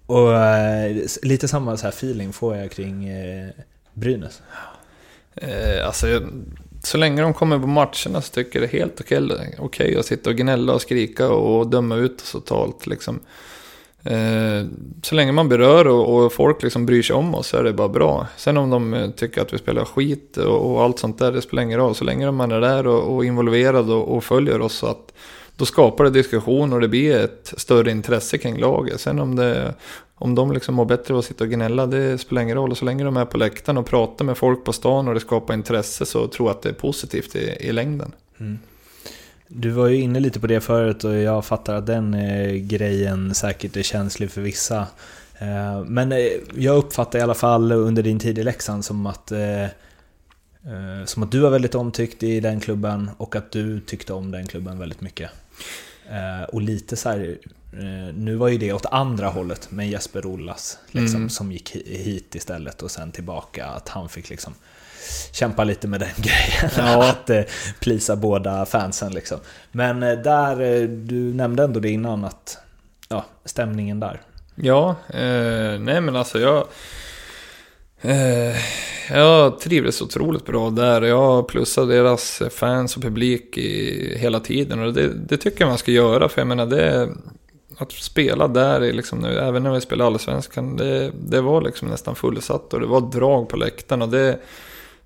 och 0.07 0.35
eh, 0.37 0.97
lite 1.23 1.49
samma 1.49 1.77
så 1.77 1.83
här 1.83 1.93
feeling 1.93 2.33
får 2.33 2.57
jag 2.57 2.71
kring 2.71 3.09
eh, 3.09 3.49
Brynäs. 3.95 4.43
Eh, 5.35 5.87
alltså, 5.87 6.23
så 6.83 6.99
länge 6.99 7.23
de 7.23 7.35
kommer 7.35 7.59
på 7.59 7.66
matcherna 7.66 8.23
så 8.23 8.33
tycker 8.33 8.61
jag 8.61 8.68
det 8.68 8.77
är 8.77 8.81
helt 8.81 9.01
okej 9.01 9.59
okay 9.59 9.97
att 9.97 10.07
sitta 10.07 10.31
och 10.31 10.37
gnälla 10.37 10.73
och 10.75 10.83
skrika 10.83 11.29
och 11.29 11.66
döma 11.71 11.97
ut 11.97 12.21
oss 12.21 12.33
totalt. 12.33 12.87
Liksom. 12.87 13.21
Eh, 14.05 14.66
så 15.03 15.14
länge 15.14 15.32
man 15.32 15.48
berör 15.48 15.86
och, 15.86 16.32
folk 16.32 16.62
liksom 16.62 16.86
bryr 16.86 17.03
sig 17.03 17.16
om 17.16 17.34
oss 17.34 17.46
så 17.46 17.57
är 17.57 17.64
det 17.64 17.72
bara 17.72 17.88
bra. 17.88 18.26
Sen 18.36 18.57
om 18.57 18.70
de 18.70 18.94
eh, 18.94 19.11
tycker 19.11 19.42
att 19.42 19.53
vi 19.53 19.59
spelar 19.59 19.84
skit 19.84 20.36
och, 20.36 20.82
allt 20.82 20.98
sånt 20.98 21.18
där, 21.18 21.32
det 21.32 21.42
spelar 21.42 21.62
ingen 21.62 21.78
roll. 21.78 21.94
Så 21.94 22.05
länge 22.05 22.30
man 22.30 22.53
är 22.53 22.61
där 22.61 22.86
och, 22.86 23.24
involverad 23.24 23.90
och, 23.90 24.16
och, 24.16 24.24
följer 24.24 24.61
oss 24.61 24.74
så 24.74 24.86
att 24.86 25.12
då 25.57 25.64
skapar 25.64 26.05
det 26.05 26.11
diskussion 26.11 26.72
och 26.72 26.80
det 26.80 26.88
blir 26.88 27.16
ett 27.16 27.55
större 27.57 27.90
intresse 27.90 28.38
kring 28.38 28.59
laget. 28.59 29.01
Sen 29.01 29.18
om, 29.18 29.36
det, 29.36 29.74
om 30.14 30.34
de 30.34 30.53
liksom 30.53 30.74
mår 30.74 30.84
bättre 30.84 31.14
av 31.14 31.18
att 31.18 31.24
sitta 31.24 31.44
och 31.44 31.51
gnälla, 31.51 31.86
det 31.86 32.18
spelar 32.18 32.42
ingen 32.42 32.57
roll. 32.57 32.70
Och 32.70 32.78
så 32.78 32.84
länge 32.84 33.05
de 33.05 33.16
är 33.16 33.24
på 33.24 33.38
läktaren 33.38 33.78
och 33.78 33.86
pratar 33.86 34.24
med 34.24 34.36
folk 34.36 34.64
på 34.64 34.72
stan 34.72 35.09
och 35.09 35.14
det 35.14 35.20
skapar 35.20 35.55
intresse 35.55 36.07
så 36.07 36.26
tror 36.26 36.48
jag 36.48 36.57
att 36.57 36.62
det 36.62 36.68
är 36.68 36.72
positivt 36.72 37.36
i, 37.36 37.57
i 37.61 37.72
längden. 37.72 38.12
Mm. 38.40 38.59
Du 39.53 39.70
var 39.70 39.86
ju 39.86 39.96
inne 40.01 40.20
lite 40.20 40.40
på 40.40 40.46
det 40.46 40.61
förut 40.61 41.05
och 41.05 41.14
jag 41.16 41.44
fattar 41.44 41.74
att 41.74 41.86
den 41.86 42.14
eh, 42.14 42.53
grejen 42.53 43.34
säkert 43.34 43.76
är 43.76 43.82
känslig 43.82 44.30
för 44.30 44.40
vissa. 44.40 44.86
Eh, 45.38 45.84
men 45.84 46.12
eh, 46.12 46.18
jag 46.57 46.76
uppfattar 46.76 47.18
i 47.18 47.22
alla 47.22 47.34
fall 47.34 47.72
under 47.72 48.03
din 48.03 48.18
tid 48.18 48.38
i 48.38 48.42
Leksand 48.42 48.84
som 48.84 49.07
att 49.07 49.32
eh, 49.32 49.66
som 51.05 51.22
att 51.22 51.32
du 51.32 51.38
var 51.38 51.51
väldigt 51.51 51.74
omtyckt 51.74 52.22
i 52.22 52.40
den 52.40 52.61
klubben 52.61 53.11
och 53.16 53.36
att 53.36 53.51
du 53.53 53.80
tyckte 53.80 54.12
om 54.12 54.30
den 54.30 54.46
klubben 54.46 54.78
väldigt 54.78 55.01
mycket. 55.01 55.30
Och 56.48 56.61
lite 56.62 56.96
så 56.96 57.09
här, 57.09 57.38
nu 58.14 58.36
var 58.36 58.48
ju 58.48 58.59
det 58.59 58.72
åt 58.72 58.86
andra 58.86 59.28
hållet 59.28 59.70
med 59.70 59.90
Jesper 59.90 60.26
Ollas, 60.26 60.78
liksom, 60.90 61.16
Mm. 61.16 61.30
som 61.30 61.53
gick 61.53 61.74
hi- 61.74 61.96
hit 62.03 62.34
istället 62.34 62.82
och 62.82 62.90
sen 62.90 63.12
tillbaka. 63.12 63.66
Att 63.66 63.88
han 63.88 64.09
fick 64.09 64.30
liksom 64.30 64.55
kämpa 65.32 65.64
lite 65.64 65.88
med 65.88 66.00
den 66.00 66.08
grejen. 66.16 66.70
Ja. 66.76 67.11
att 67.11 67.30
eh, 67.30 67.42
plisa 67.80 68.16
båda 68.16 68.66
fansen 68.66 69.12
liksom. 69.12 69.38
Men 69.72 70.02
eh, 70.02 70.18
där, 70.18 70.61
eh, 70.61 70.88
du 70.88 71.34
nämnde 71.34 71.64
ändå 71.64 71.80
det 71.80 71.90
innan 71.90 72.24
att, 72.24 72.58
ja, 73.08 73.24
stämningen 73.44 74.00
där. 74.00 74.20
Ja, 74.54 74.96
eh, 75.08 75.80
nej 75.80 76.00
men 76.00 76.16
alltså 76.16 76.40
jag... 76.40 76.66
Eh, 78.02 78.56
jag 79.11 79.61
trivdes 79.61 80.02
otroligt 80.02 80.46
bra 80.46 80.70
där. 80.70 81.02
Jag 81.02 81.48
plussade 81.48 81.94
deras 81.94 82.42
fans 82.50 82.96
och 82.96 83.02
publik 83.02 83.58
i, 83.58 84.18
hela 84.18 84.40
tiden. 84.40 84.80
Och 84.80 84.92
det, 84.92 85.14
det 85.14 85.36
tycker 85.36 85.61
jag 85.61 85.68
man 85.68 85.78
ska 85.78 85.92
göra. 85.92 86.28
För 86.28 86.40
jag 86.40 86.48
menar, 86.48 86.66
det, 86.66 87.08
att 87.78 87.92
spela 87.92 88.48
där, 88.48 88.80
är 88.80 88.92
liksom, 88.92 89.18
nu, 89.18 89.38
även 89.38 89.62
när 89.62 89.70
vi 89.70 89.80
spelade 89.80 90.06
Allsvenskan, 90.06 90.76
det, 90.76 91.12
det 91.14 91.40
var 91.40 91.62
liksom 91.62 91.88
nästan 91.88 92.14
fullsatt. 92.14 92.74
Och 92.74 92.80
det 92.80 92.86
var 92.86 93.00
drag 93.00 93.48
på 93.48 93.56
läktaren. 93.56 94.02
Och 94.02 94.08
det, 94.08 94.38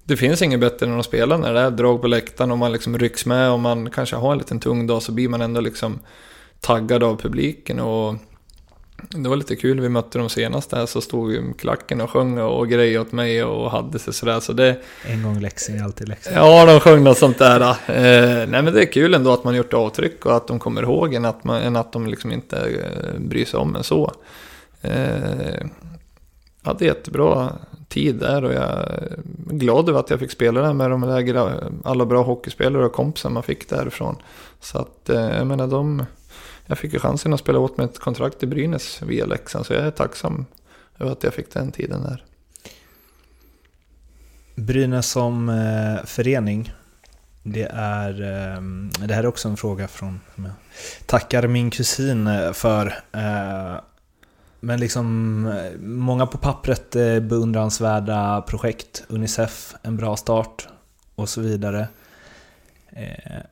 det 0.05 0.16
finns 0.16 0.42
inget 0.42 0.61
bättre 0.61 0.86
än 0.86 1.00
att 1.00 1.07
spela 1.07 1.36
när 1.36 1.55
det 1.55 1.61
är 1.61 1.70
drag 1.70 2.00
på 2.02 2.09
läktaren. 2.09 2.50
Och 2.50 2.59
man 2.59 2.72
liksom 2.72 2.98
rycks 2.98 3.26
med 3.26 3.50
och 3.50 3.61
man 3.61 3.90
kanske 3.90 4.16
har 4.16 4.32
en 4.32 4.38
liten 4.38 4.61
tung 4.61 4.86
dag. 4.86 5.02
Så 5.02 5.12
blir 5.12 5.28
man 5.28 5.40
ändå 5.40 5.61
liksom 5.61 5.98
taggad 6.61 7.02
av 7.02 7.16
publiken. 7.16 7.80
Och 7.80 8.14
det 9.11 9.28
var 9.28 9.36
lite 9.36 9.57
kul, 9.57 9.80
vi 9.80 9.88
mötte 9.88 10.18
dem 10.18 10.28
senast 10.28 10.70
där 10.70 10.86
så 10.86 11.00
stod 11.00 11.32
ju 11.32 11.52
klacken 11.52 12.00
och 12.00 12.11
sjöng 12.11 12.38
och 12.38 12.68
grejade 12.68 12.98
åt 13.07 13.12
mig 13.12 13.44
och 13.44 13.70
hade 13.70 13.98
sig 13.98 14.12
sådär. 14.14 14.40
Så 14.40 14.52
det, 14.52 14.76
En 15.07 15.22
gång 15.22 15.40
Leksing, 15.40 15.78
alltid 15.80 16.09
Leksing. 16.09 16.34
ja, 16.34 16.64
de 16.64 16.80
sjöng 16.80 17.05
något 17.05 17.18
sånt 17.18 17.38
där. 17.38 17.61
Eh, 17.61 18.46
nej 18.48 18.62
men 18.62 18.64
det 18.74 18.82
är 18.82 18.92
kul 18.92 19.14
ändå 19.14 19.32
att 19.32 19.44
man 19.44 19.55
gjort 19.57 19.74
avtryck 19.74 20.26
och 20.26 20.36
att 20.36 20.46
de 20.48 20.59
kommer 20.59 20.82
ihåg 20.82 21.14
en, 21.14 21.24
att, 21.24 21.44
man, 21.44 21.62
än 21.62 21.76
att 21.76 21.92
de 21.92 22.07
liksom 22.07 22.32
inte 22.32 22.57
eh, 22.57 23.20
bryr 23.20 23.44
sig 23.44 23.61
om 23.61 23.76
en 23.76 23.84
så. 23.84 24.12
Eh, 24.82 24.92
jag 26.62 26.68
hade 26.72 26.84
jättebra 26.84 27.52
tid 27.95 28.14
där 28.14 28.45
och 28.45 28.53
jag 28.53 28.62
är 28.62 29.18
glad 29.36 29.88
över 29.88 30.01
att 30.01 30.11
jag 30.11 30.20
fick 30.20 30.30
spela 30.30 30.61
där 30.61 30.72
med 30.72 30.90
de 30.90 31.01
där 31.01 31.70
alla 31.84 32.07
bra 32.07 32.22
hockeyspelare 32.22 32.84
och 32.84 32.92
kompisar 32.92 33.30
man 33.30 33.42
fick 33.42 33.68
därifrån. 33.68 34.16
Så 34.61 34.78
att 34.78 35.09
eh, 35.09 35.36
jag 35.36 35.47
menar 35.47 35.66
de, 35.66 36.05
jag 36.66 36.78
fick 36.78 36.92
ju 36.92 36.99
chansen 36.99 37.32
att 37.32 37.40
spela 37.40 37.59
åt 37.59 37.76
mig 37.76 37.86
ett 37.86 37.99
kontrakt 37.99 38.42
i 38.42 38.47
Brynäs 38.47 39.03
via 39.03 39.26
Leksand 39.26 39.66
så 39.66 39.72
jag 39.72 39.86
är 39.86 39.90
tacksam 39.90 40.47
över 40.99 41.12
att 41.12 41.22
jag 41.22 41.34
fick 41.34 41.53
den 41.53 41.72
tiden 41.72 42.03
där. 42.03 42.24
Brynäs 44.55 45.11
som 45.11 45.49
eh, 45.49 46.05
förening. 46.05 46.72
Det 47.42 47.68
är, 47.72 48.11
eh, 48.11 48.62
det 49.07 49.14
här 49.14 49.22
är 49.22 49.26
också 49.26 49.49
en 49.49 49.57
fråga 49.57 49.88
från, 49.88 50.20
som 50.34 50.45
jag 50.45 50.55
tackar 51.07 51.47
min 51.47 51.70
kusin 51.70 52.26
eh, 52.26 52.53
för. 52.53 52.86
Eh, 53.12 53.76
men 54.65 54.81
liksom, 54.81 55.47
eh, 55.47 55.81
många 55.81 56.27
på 56.27 56.39
pappret 56.39 56.97
eh, 56.97 57.21
beundransvärda 57.21 58.43
projekt. 58.43 59.05
Unicef, 59.09 59.75
en 59.83 59.97
bra 59.97 60.17
start 60.17 60.69
och 61.15 61.29
så 61.29 61.41
vidare. 61.41 61.89
Eh, 62.91 63.43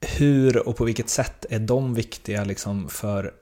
hur 0.00 0.68
och 0.68 0.76
på 0.76 0.84
vilket 0.84 1.08
sätt 1.08 1.46
är 1.50 1.58
de 1.58 1.94
viktiga 1.94 2.44
liksom 2.44 2.88
för 2.88 3.32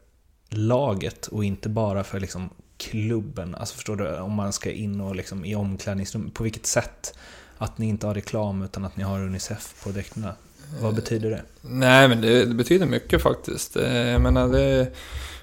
laget 0.49 1.27
och 1.27 1.45
inte 1.45 1.69
bara 1.69 2.05
för 2.05 2.21
liksom 2.21 2.51
klubben? 2.77 3.55
Alltså 3.55 3.75
förstår 3.75 3.97
du, 3.97 4.17
om 4.19 4.33
man 4.33 4.53
ska 4.53 4.71
in 4.71 5.01
och 5.01 5.17
liksom 5.17 5.45
i 5.45 5.55
omklädningsrum, 5.55 6.31
på 6.31 6.43
vilket 6.43 6.67
sätt? 6.67 7.15
Att 7.59 7.79
ni 7.79 7.89
inte 7.89 8.07
har 8.07 8.15
reklam 8.15 8.63
utan 8.63 8.85
att 8.85 8.97
ni 8.97 9.05
har 9.05 9.21
Unicef 9.21 9.85
på 9.85 9.91
dräkterna. 9.91 10.35
Vad 10.81 10.95
betyder 10.95 11.31
det? 11.31 11.43
Nej, 11.61 12.09
men 12.09 12.21
det, 12.21 12.45
det 12.45 12.55
betyder 12.55 12.87
mycket 12.87 13.23
faktiskt. 13.23 13.77
Eh, 13.77 14.09
jag 14.09 14.21
menar, 14.21 14.49
det, 14.49 14.93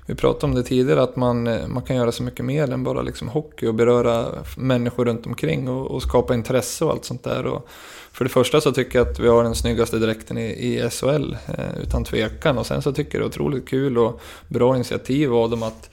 vi 0.10 0.16
pratade 0.16 0.45
om 0.45 0.55
det 0.55 0.64
tidigare, 0.64 1.01
att 1.03 1.16
man, 1.16 1.47
eh, 1.47 1.68
man 1.68 1.84
kan 1.84 1.95
göra 1.95 2.12
så 2.12 2.24
mycket 2.24 2.45
mer 2.45 2.72
än 2.72 2.84
bara 2.84 3.01
liksom 3.01 3.28
hockey 3.28 3.68
och 3.68 3.74
beröra 3.76 4.28
människor 4.57 5.05
runt 5.05 5.26
omkring 5.26 5.70
och, 5.70 5.91
och 5.91 6.01
skapa 6.01 6.34
intresse 6.34 6.86
och 6.86 6.91
allt 6.91 7.05
sånt 7.05 7.24
där. 7.24 7.45
Och 7.45 7.68
för 8.12 8.26
det 8.26 8.30
första 8.30 8.62
så 8.62 8.72
tycker 8.72 8.99
jag 8.99 9.07
att 9.07 9.20
vi 9.20 9.28
har 9.28 9.43
den 9.43 9.55
snyggaste 9.55 9.97
dräkten 9.97 10.38
i, 10.38 10.45
i 10.45 10.89
SHL, 10.89 11.38
eh, 11.47 11.82
utan 11.84 12.03
tvekan. 12.03 12.57
Och 12.57 12.66
sen 12.66 12.82
så 12.82 12.91
tycker 12.91 13.18
jag 13.18 13.22
det 13.22 13.26
är 13.26 13.28
otroligt 13.28 13.70
kul 13.70 13.97
och 13.97 14.22
bra 14.47 14.76
initiativ 14.76 15.34
av 15.34 15.49
dem 15.49 15.64
att 15.64 15.89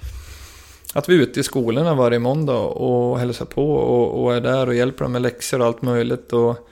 att 0.92 1.08
vi 1.08 1.14
är 1.14 1.20
ute 1.20 1.40
i 1.40 1.42
skolorna 1.42 1.94
varje 1.94 2.18
måndag 2.18 2.58
och 2.58 3.18
hälsar 3.18 3.44
på 3.44 3.74
och, 3.74 4.24
och 4.24 4.34
är 4.34 4.40
där 4.40 4.66
och 4.66 4.74
hjälper 4.74 5.04
dem 5.04 5.12
med 5.12 5.22
läxor 5.22 5.60
och 5.60 5.66
allt 5.66 5.82
möjligt. 5.82 6.32
Och, 6.32 6.68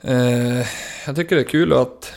eh, 0.00 0.66
jag 1.06 1.16
tycker 1.16 1.36
det 1.36 1.42
är 1.42 1.48
kul 1.48 1.72
att 1.72 2.12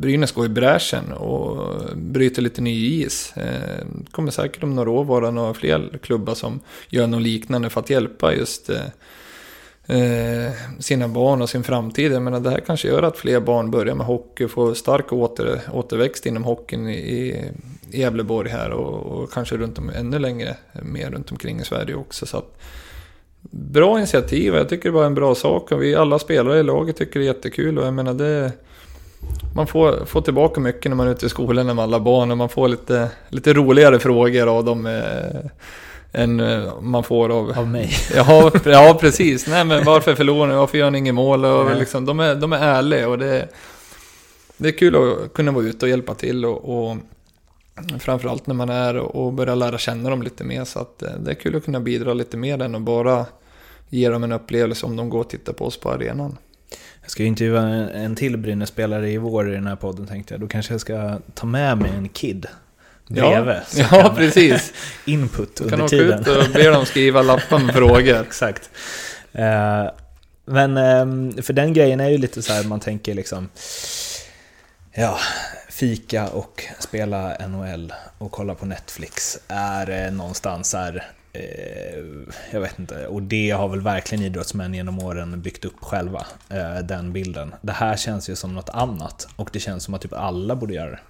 Brynäs 0.00 0.32
går 0.32 0.46
i 0.46 0.48
bräschen 0.48 1.12
och 1.12 1.80
bryter 1.96 2.42
lite 2.42 2.62
ny 2.62 3.02
is. 3.04 3.32
Det 3.34 4.10
kommer 4.10 4.30
säkert 4.30 4.62
om 4.62 4.74
några 4.74 4.90
år 4.90 5.04
vara 5.04 5.30
några 5.30 5.54
fler 5.54 5.98
klubbar 6.02 6.34
som 6.34 6.60
gör 6.88 7.06
något 7.06 7.22
liknande 7.22 7.70
för 7.70 7.80
att 7.80 7.90
hjälpa 7.90 8.34
just 8.34 8.70
eh, 8.70 9.96
eh, 9.98 10.52
sina 10.78 11.08
barn 11.08 11.42
och 11.42 11.50
sin 11.50 11.64
framtid. 11.64 12.12
Jag 12.12 12.22
menar, 12.22 12.40
det 12.40 12.50
här 12.50 12.60
kanske 12.60 12.88
gör 12.88 13.02
att 13.02 13.18
fler 13.18 13.40
barn 13.40 13.70
börjar 13.70 13.94
med 13.94 14.06
hockey, 14.06 14.44
och 14.44 14.50
får 14.50 14.74
stark 14.74 15.12
åter, 15.12 15.60
återväxt 15.72 16.26
inom 16.26 16.44
hockeyn 16.44 16.88
i, 16.88 16.92
i 16.92 17.50
Gävleborg 17.90 18.50
här 18.50 18.70
och, 18.70 19.22
och 19.22 19.32
kanske 19.32 19.56
runt 19.56 19.78
om, 19.78 19.90
ännu 19.90 20.18
längre, 20.18 20.56
mer 20.82 21.10
runt 21.10 21.30
omkring 21.30 21.60
i 21.60 21.64
Sverige 21.64 21.94
också. 21.94 22.26
Så 22.26 22.36
att, 22.36 22.58
bra 23.50 23.98
initiativ, 23.98 24.54
jag 24.54 24.68
tycker 24.68 24.88
det 24.88 24.94
var 24.94 25.06
en 25.06 25.14
bra 25.14 25.34
sak 25.34 25.72
och 25.72 25.82
vi 25.82 25.94
alla 25.94 26.18
spelare 26.18 26.58
i 26.58 26.62
laget 26.62 26.96
tycker 26.96 27.20
det 27.20 27.26
är 27.26 27.34
jättekul 27.34 27.78
och 27.78 27.86
jag 27.86 27.94
menar 27.94 28.14
det 28.14 28.52
man 29.54 29.66
får, 29.66 30.04
får 30.04 30.20
tillbaka 30.20 30.60
mycket 30.60 30.90
när 30.90 30.96
man 30.96 31.06
är 31.06 31.12
ute 31.12 31.26
i 31.26 31.28
skolorna 31.28 31.74
med 31.74 31.82
alla 31.82 32.00
barn 32.00 32.30
och 32.30 32.38
man 32.38 32.48
får 32.48 32.68
lite, 32.68 33.08
lite 33.28 33.52
roligare 33.52 33.98
frågor 33.98 34.46
av 34.46 34.64
dem 34.64 34.86
eh, 34.86 35.50
än 36.12 36.40
eh, 36.40 36.80
man 36.80 37.04
får 37.04 37.28
av... 37.28 37.58
Av 37.58 37.68
mig? 37.68 37.90
Ja, 38.14 38.50
ja, 38.64 38.98
precis. 39.00 39.46
Nej, 39.46 39.64
men 39.64 39.84
varför 39.84 40.14
förlorar 40.14 40.48
ni? 40.48 40.54
Varför 40.54 40.78
gör 40.78 40.90
ni 40.90 40.98
inget 40.98 41.14
mål? 41.14 41.44
Och 41.44 41.76
liksom, 41.76 42.04
de, 42.04 42.20
är, 42.20 42.34
de 42.34 42.52
är 42.52 42.58
ärliga 42.58 43.08
och 43.08 43.18
det, 43.18 43.48
det 44.56 44.68
är 44.68 44.72
kul 44.72 44.96
att 44.96 45.32
kunna 45.32 45.52
vara 45.52 45.64
ute 45.64 45.84
och 45.84 45.90
hjälpa 45.90 46.14
till 46.14 46.44
och, 46.44 46.88
och 46.88 46.96
framförallt 47.98 48.46
när 48.46 48.54
man 48.54 48.68
är 48.68 48.96
och 48.96 49.32
börjar 49.32 49.56
lära 49.56 49.78
känna 49.78 50.10
dem 50.10 50.22
lite 50.22 50.44
mer. 50.44 50.64
Så 50.64 50.78
att 50.78 51.02
eh, 51.02 51.10
det 51.18 51.30
är 51.30 51.34
kul 51.34 51.56
att 51.56 51.64
kunna 51.64 51.80
bidra 51.80 52.14
lite 52.14 52.36
mer 52.36 52.62
än 52.62 52.74
att 52.74 52.82
bara 52.82 53.26
ge 53.88 54.08
dem 54.08 54.24
en 54.24 54.32
upplevelse 54.32 54.86
om 54.86 54.96
de 54.96 55.10
går 55.10 55.20
och 55.20 55.30
tittar 55.30 55.52
på 55.52 55.66
oss 55.66 55.80
på 55.80 55.90
arenan. 55.90 56.36
Jag 57.06 57.10
ska 57.10 57.22
ju 57.22 57.28
intervjua 57.28 57.60
en, 57.62 57.88
en 57.88 58.16
till 58.16 58.36
Brynäs-spelare 58.36 59.10
i 59.10 59.18
vår 59.18 59.50
i 59.50 59.54
den 59.54 59.66
här 59.66 59.76
podden 59.76 60.06
tänkte 60.06 60.34
jag. 60.34 60.40
Då 60.40 60.48
kanske 60.48 60.74
jag 60.74 60.80
ska 60.80 61.18
ta 61.34 61.46
med 61.46 61.78
mig 61.78 61.90
en 61.96 62.08
kid 62.08 62.46
bredvid. 63.08 63.54
ja 63.76 63.86
kan- 63.88 64.14
precis. 64.16 64.72
Input 65.04 65.56
Du 65.56 65.68
kan 65.68 65.80
under 65.80 65.84
åka 65.84 65.88
tiden. 65.88 66.20
ut 66.20 66.26
och 66.48 66.52
be 66.52 66.70
dem 66.70 66.86
skriva 66.86 67.22
lappar 67.22 67.58
med 67.58 67.74
frågor. 67.74 68.20
Exakt. 68.26 68.70
Eh, 69.32 69.86
men 70.44 70.76
eh, 70.76 71.42
för 71.42 71.52
den 71.52 71.72
grejen 71.72 72.00
är 72.00 72.08
ju 72.08 72.18
lite 72.18 72.42
så 72.42 72.52
här, 72.52 72.64
man 72.64 72.80
tänker 72.80 73.14
liksom 73.14 73.48
Ja, 74.92 75.18
fika 75.68 76.28
och 76.28 76.64
spela 76.78 77.46
NHL 77.48 77.92
och 78.18 78.32
kolla 78.32 78.54
på 78.54 78.66
Netflix 78.66 79.38
är 79.48 80.06
eh, 80.06 80.12
någonstans 80.12 80.74
här 80.74 81.04
jag 82.52 82.60
vet 82.60 82.78
inte, 82.78 83.06
och 83.06 83.22
det 83.22 83.50
har 83.50 83.68
väl 83.68 83.80
verkligen 83.80 84.24
idrottsmän 84.24 84.74
genom 84.74 84.98
åren 84.98 85.42
byggt 85.42 85.64
upp 85.64 85.80
själva, 85.80 86.26
eh, 86.48 86.78
den 86.78 87.12
bilden. 87.12 87.54
Det 87.62 87.72
här 87.72 87.96
känns 87.96 88.30
ju 88.30 88.36
som 88.36 88.54
något 88.54 88.68
annat 88.68 89.28
och 89.36 89.50
det 89.52 89.60
känns 89.60 89.84
som 89.84 89.94
att 89.94 90.00
typ 90.02 90.12
alla 90.12 90.56
borde 90.56 90.74
göra 90.74 90.90
det. 90.90 91.00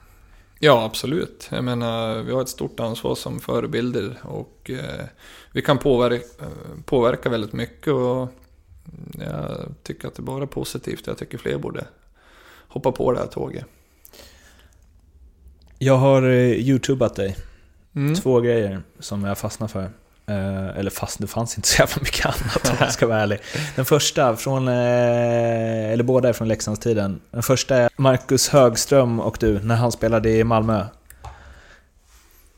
Ja, 0.58 0.84
absolut. 0.84 1.48
Jag 1.50 1.64
menar, 1.64 2.22
vi 2.22 2.32
har 2.32 2.42
ett 2.42 2.48
stort 2.48 2.80
ansvar 2.80 3.14
som 3.14 3.40
förebilder 3.40 4.18
och 4.22 4.70
eh, 4.70 5.04
vi 5.52 5.62
kan 5.62 5.78
påverka, 5.78 6.24
påverka 6.84 7.28
väldigt 7.28 7.52
mycket 7.52 7.92
och 7.92 8.28
jag 9.18 9.74
tycker 9.82 10.08
att 10.08 10.14
det 10.14 10.22
bara 10.22 10.42
är 10.42 10.46
positivt. 10.46 11.06
Jag 11.06 11.18
tycker 11.18 11.38
fler 11.38 11.58
borde 11.58 11.84
hoppa 12.68 12.92
på 12.92 13.12
det 13.12 13.18
här 13.18 13.26
tåget. 13.26 13.64
Jag 15.78 15.96
har 15.96 16.22
eh, 16.22 16.52
youtubat 16.52 17.16
dig, 17.16 17.36
Mm. 17.94 18.14
två 18.14 18.40
grejer 18.40 18.82
som 18.98 19.24
jag 19.24 19.38
fastnar 19.38 19.68
för. 19.68 19.90
Eh, 20.28 20.78
eller 20.78 20.90
fast 20.90 21.20
det 21.20 21.26
fanns 21.26 21.56
inte 21.56 21.68
så 21.68 21.82
jävla 21.82 21.96
mycket 22.00 22.26
annat 22.26 22.70
om 22.70 22.76
jag 22.80 22.92
ska 22.92 23.06
vara 23.06 23.20
ärlig. 23.20 23.38
Den 23.76 23.84
första, 23.84 24.36
från, 24.36 24.68
eh, 24.68 25.92
eller 25.92 26.02
båda 26.04 26.28
är 26.28 26.32
från 26.32 26.48
Leksandstiden. 26.48 27.20
Den 27.30 27.42
första 27.42 27.76
är 27.76 27.90
Marcus 27.96 28.48
Högström 28.48 29.20
och 29.20 29.36
du, 29.40 29.62
när 29.62 29.76
han 29.76 29.92
spelade 29.92 30.30
i 30.30 30.44
Malmö. 30.44 30.84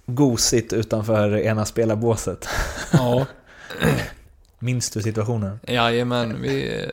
Gosigt 0.07 0.73
utanför 0.73 1.36
ena 1.36 1.65
spelarbåset. 1.65 2.49
Ja, 2.93 3.27
Minns 4.59 4.90
du 4.90 5.03
situationen? 5.03 5.61
jajamän. 5.66 6.43
Vi, 6.43 6.86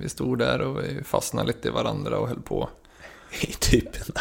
vi 0.00 0.08
stod 0.08 0.38
där 0.38 0.60
och 0.60 0.78
vi 0.78 1.04
fastnade 1.04 1.46
lite 1.46 1.68
i 1.68 1.70
varandra 1.70 2.18
och 2.18 2.28
höll 2.28 2.40
på. 2.40 2.68
I 3.40 3.52
typ 3.52 3.96
en 3.96 4.14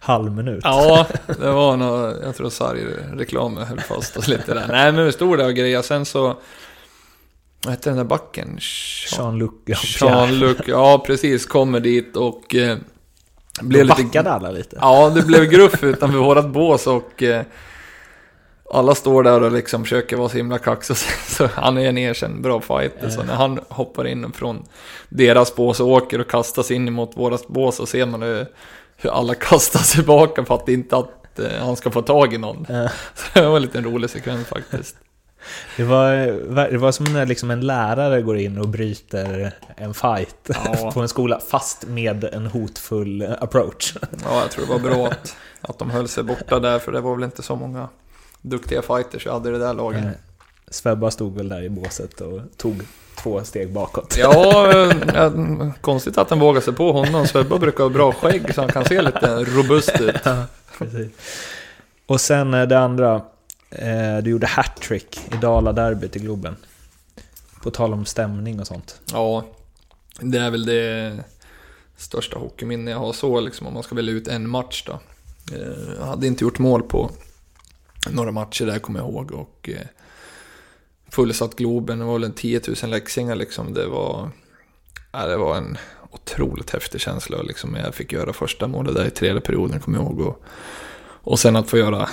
halv 0.00 0.32
minut. 0.32 0.60
Ja, 0.64 1.06
det 1.26 1.50
var 1.50 1.76
nog, 1.76 2.14
jag 2.22 2.36
tror 2.36 2.50
sargreklamen 2.50 3.66
höll 3.66 3.80
fast 3.80 4.16
oss 4.16 4.28
lite 4.28 4.54
där. 4.54 4.66
Nej, 4.68 4.92
men 4.92 5.04
vi 5.04 5.12
stod 5.12 5.38
där 5.38 5.46
och 5.46 5.54
grejade. 5.54 5.82
Sen 5.82 6.04
så, 6.04 6.36
vad 7.64 7.70
hette 7.70 7.90
den 7.90 7.96
där 7.96 8.04
backen? 8.04 8.58
Jean-Luc 9.16 9.50
Jean 9.66 9.78
Jean-Luc, 10.00 10.58
ja 10.66 11.02
precis, 11.06 11.46
kommer 11.46 11.80
dit 11.80 12.16
och 12.16 12.54
eh, 12.54 12.78
Blev 13.60 13.88
backade 13.88 14.32
alla 14.32 14.50
lite. 14.50 14.76
Ja, 14.80 15.10
det 15.14 15.22
blev 15.22 15.44
gruff 15.44 15.82
utanför 15.84 16.18
vårat 16.18 16.48
bås 16.48 16.86
och 16.86 17.22
eh, 17.22 17.44
alla 18.70 18.94
står 18.94 19.22
där 19.22 19.42
och 19.42 19.52
liksom 19.52 19.84
försöker 19.84 20.16
vara 20.16 20.28
så 20.28 20.36
himla 20.36 20.58
kaxig. 20.58 20.96
Så 21.26 21.46
han 21.54 21.78
är 21.78 21.88
en 21.88 21.98
erkänd 21.98 22.42
bra 22.42 22.60
fighter. 22.60 23.08
Så 23.08 23.22
när 23.22 23.34
han 23.34 23.60
hoppar 23.68 24.06
in 24.06 24.32
från 24.32 24.64
deras 25.08 25.56
bås 25.56 25.80
och 25.80 25.88
åker 25.88 26.20
och 26.20 26.30
kastas 26.30 26.70
in 26.70 26.92
mot 26.92 27.16
vårat 27.16 27.48
bås 27.48 27.76
så 27.76 27.86
ser 27.86 28.06
man 28.06 28.22
hur, 28.22 28.46
hur 28.96 29.10
alla 29.10 29.34
kastar 29.40 29.94
tillbaka 29.96 30.44
för 30.44 30.54
att 30.54 30.68
inte 30.68 30.96
att 30.96 31.38
eh, 31.38 31.64
han 31.64 31.76
ska 31.76 31.90
få 31.90 32.02
tag 32.02 32.34
i 32.34 32.38
någon. 32.38 32.66
Så 33.14 33.40
det 33.40 33.48
var 33.48 33.56
en 33.56 33.62
liten 33.62 33.84
rolig 33.84 34.10
sekvens 34.10 34.46
faktiskt. 34.46 34.96
Det 35.76 35.84
var, 35.84 36.12
det 36.70 36.78
var 36.78 36.92
som 36.92 37.04
när 37.04 37.26
liksom 37.26 37.50
en 37.50 37.60
lärare 37.60 38.22
går 38.22 38.38
in 38.38 38.58
och 38.58 38.68
bryter 38.68 39.52
en 39.76 39.94
fight 39.94 40.50
ja. 40.64 40.90
på 40.94 41.00
en 41.00 41.08
skola, 41.08 41.40
fast 41.50 41.86
med 41.86 42.24
en 42.24 42.46
hotfull 42.46 43.34
approach. 43.40 43.94
Ja, 44.24 44.40
jag 44.40 44.50
tror 44.50 44.66
det 44.66 44.72
var 44.72 44.78
bra 44.78 45.06
att, 45.06 45.36
att 45.60 45.78
de 45.78 45.90
höll 45.90 46.08
sig 46.08 46.24
borta 46.24 46.60
där, 46.60 46.78
för 46.78 46.92
det 46.92 47.00
var 47.00 47.14
väl 47.14 47.24
inte 47.24 47.42
så 47.42 47.56
många 47.56 47.88
duktiga 48.42 48.82
fighters 48.82 49.26
jag 49.26 49.32
hade 49.32 49.50
det 49.50 49.58
där 49.58 49.74
laget. 49.74 50.04
Svebba 50.70 51.10
stod 51.10 51.36
väl 51.36 51.48
där 51.48 51.62
i 51.62 51.68
båset 51.68 52.20
och 52.20 52.40
tog 52.56 52.82
två 53.22 53.44
steg 53.44 53.72
bakåt. 53.72 54.16
Ja, 54.18 54.72
äh, 55.14 55.32
konstigt 55.80 56.18
att 56.18 56.30
han 56.30 56.38
vågar 56.38 56.60
sig 56.60 56.72
på 56.72 56.92
honom. 56.92 57.26
Svebba 57.26 57.58
brukar 57.58 57.84
ha 57.84 57.90
bra 57.90 58.12
skägg 58.12 58.54
så 58.54 58.60
han 58.60 58.72
kan 58.72 58.84
se 58.84 59.02
lite 59.02 59.44
robust 59.44 60.00
ut. 60.00 60.16
Ja, 60.24 60.46
och 62.06 62.20
sen 62.20 62.50
det 62.50 62.78
andra, 62.78 63.22
Eh, 63.70 64.18
du 64.22 64.30
gjorde 64.30 64.46
hattrick 64.46 65.20
i 65.32 65.36
Dala-derbyt 65.36 66.16
i 66.16 66.18
Globen. 66.18 66.56
På 67.62 67.70
tal 67.70 67.92
om 67.92 68.04
stämning 68.04 68.60
och 68.60 68.66
sånt. 68.66 69.00
Ja, 69.12 69.44
det 70.20 70.38
är 70.38 70.50
väl 70.50 70.66
det 70.66 71.24
största 71.96 72.38
hockeyminne 72.38 72.90
jag 72.90 72.98
har 72.98 73.12
så, 73.12 73.40
liksom, 73.40 73.66
om 73.66 73.74
man 73.74 73.82
ska 73.82 73.94
välja 73.94 74.12
ut 74.12 74.28
en 74.28 74.48
match 74.48 74.84
då. 74.86 74.92
Eh, 75.56 75.94
jag 75.98 76.06
hade 76.06 76.26
inte 76.26 76.44
gjort 76.44 76.58
mål 76.58 76.82
på 76.82 77.10
några 78.08 78.32
matcher 78.32 78.66
där, 78.66 78.78
kommer 78.78 79.00
jag 79.00 79.08
ihåg. 79.08 79.32
Och 79.32 79.68
eh, 79.68 79.86
fullsatt 81.10 81.56
Globen, 81.56 81.98
det 81.98 82.04
var 82.04 82.12
väl 82.12 82.24
en 82.24 82.32
10 82.32 82.60
000 82.82 82.90
läxingar 82.90 83.34
liksom. 83.34 83.74
Det 83.74 83.86
var, 83.86 84.30
ja, 85.12 85.26
det 85.26 85.36
var 85.36 85.56
en 85.56 85.78
otroligt 86.10 86.70
häftig 86.70 87.00
känsla. 87.00 87.42
Liksom. 87.42 87.74
Jag 87.74 87.94
fick 87.94 88.12
göra 88.12 88.32
första 88.32 88.66
målet 88.66 88.94
där 88.94 89.06
i 89.06 89.10
tredje 89.10 89.40
perioden, 89.40 89.80
kommer 89.80 89.98
jag 89.98 90.06
ihåg. 90.06 90.20
Och, 90.20 90.42
och 91.02 91.38
sen 91.38 91.56
att 91.56 91.70
få 91.70 91.78
göra 91.78 92.08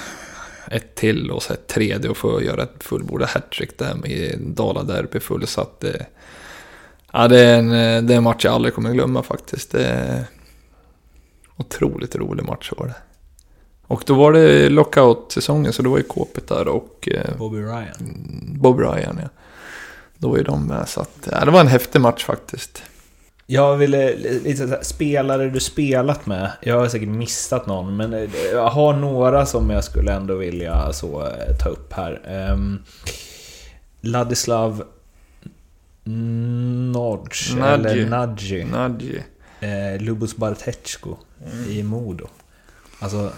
ett 0.71 0.95
till 0.95 1.31
och 1.31 1.43
så 1.43 1.53
ett 1.53 1.67
tredje 1.67 2.09
och 2.09 2.17
få 2.17 2.41
göra 2.41 2.63
ett 2.63 2.83
fullbordat 2.83 3.29
hattrick 3.29 3.77
där 3.77 4.07
i 4.07 4.35
Dala-derby 4.39 5.19
fullsatt. 5.19 5.79
Det, 5.79 6.05
ja, 7.13 7.27
det, 7.27 7.39
är 7.39 7.59
en, 7.59 7.71
eh, 7.71 8.03
det 8.03 8.13
är 8.13 8.17
en 8.17 8.23
match 8.23 8.45
jag 8.45 8.53
aldrig 8.53 8.73
kommer 8.73 8.93
glömma 8.93 9.23
faktiskt. 9.23 9.71
Det 9.71 9.85
är 9.85 10.25
otroligt 11.57 12.15
rolig 12.15 12.45
match 12.45 12.71
var 12.77 12.87
det. 12.87 12.95
Och 13.87 14.03
då 14.05 14.13
var 14.13 14.33
det 14.33 14.69
lockout-säsongen 14.69 15.73
så 15.73 15.81
då 15.81 15.89
var 15.89 15.97
ju 15.97 16.03
Kåpet 16.03 16.47
där 16.47 16.67
och... 16.67 17.09
Eh, 17.11 17.37
Bobby 17.37 17.57
Ryan. 17.57 17.95
Bob 18.59 18.79
Ryan 18.79 19.19
ja. 19.21 19.29
Då 20.17 20.29
var 20.29 20.37
ju 20.37 20.43
de 20.43 20.67
med 20.67 20.89
så 20.89 21.01
att, 21.01 21.27
ja, 21.31 21.45
det 21.45 21.51
var 21.51 21.59
en 21.59 21.67
häftig 21.67 22.01
match 22.01 22.23
faktiskt. 22.23 22.83
Jag 23.49 23.77
ville 23.77 24.15
lite 24.17 24.67
såhär, 24.67 24.83
spelare 24.83 25.49
du 25.49 25.59
spelat 25.59 26.25
med. 26.25 26.51
Jag 26.61 26.79
har 26.79 26.87
säkert 26.87 27.09
missat 27.09 27.67
någon, 27.67 27.97
men 27.97 28.13
eh, 28.13 28.29
jag 28.51 28.69
har 28.69 28.93
några 28.93 29.45
som 29.45 29.69
jag 29.69 29.83
skulle 29.83 30.13
ändå 30.13 30.35
vilja 30.35 30.93
så 30.93 31.21
eh, 31.25 31.55
ta 31.63 31.69
upp 31.69 31.93
här. 31.93 32.21
Um, 32.51 32.83
Ladislav 34.01 34.83
Nodge, 36.03 37.57
eller 37.57 38.05
Nadji. 38.05 38.63
Nadji. 38.63 39.23
Eh, 39.59 40.01
Lubos 40.01 40.35
Bartechko 40.35 41.17
mm. 41.45 41.69
i 41.69 41.83
Modo. 41.83 42.27
Alltså, 42.99 43.31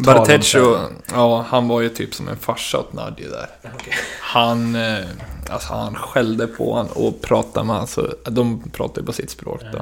Bartecho, 0.00 0.78
ja 1.12 1.46
han 1.48 1.68
var 1.68 1.80
ju 1.80 1.88
typ 1.88 2.14
som 2.14 2.28
en 2.28 2.36
farsa 2.36 2.78
åt 2.78 2.92
Nadji 2.92 3.24
där. 3.24 3.70
Okay. 3.74 3.92
Han, 4.20 4.74
eh, 4.74 5.04
alltså 5.50 5.72
han 5.72 5.94
skällde 5.94 6.46
på 6.46 6.74
honom 6.74 6.92
och 6.94 7.22
pratade 7.22 7.66
med 7.66 7.76
honom. 7.76 8.14
de 8.24 8.70
pratade 8.70 9.00
ju 9.00 9.06
på 9.06 9.12
sitt 9.12 9.30
språk 9.30 9.60
då. 9.72 9.78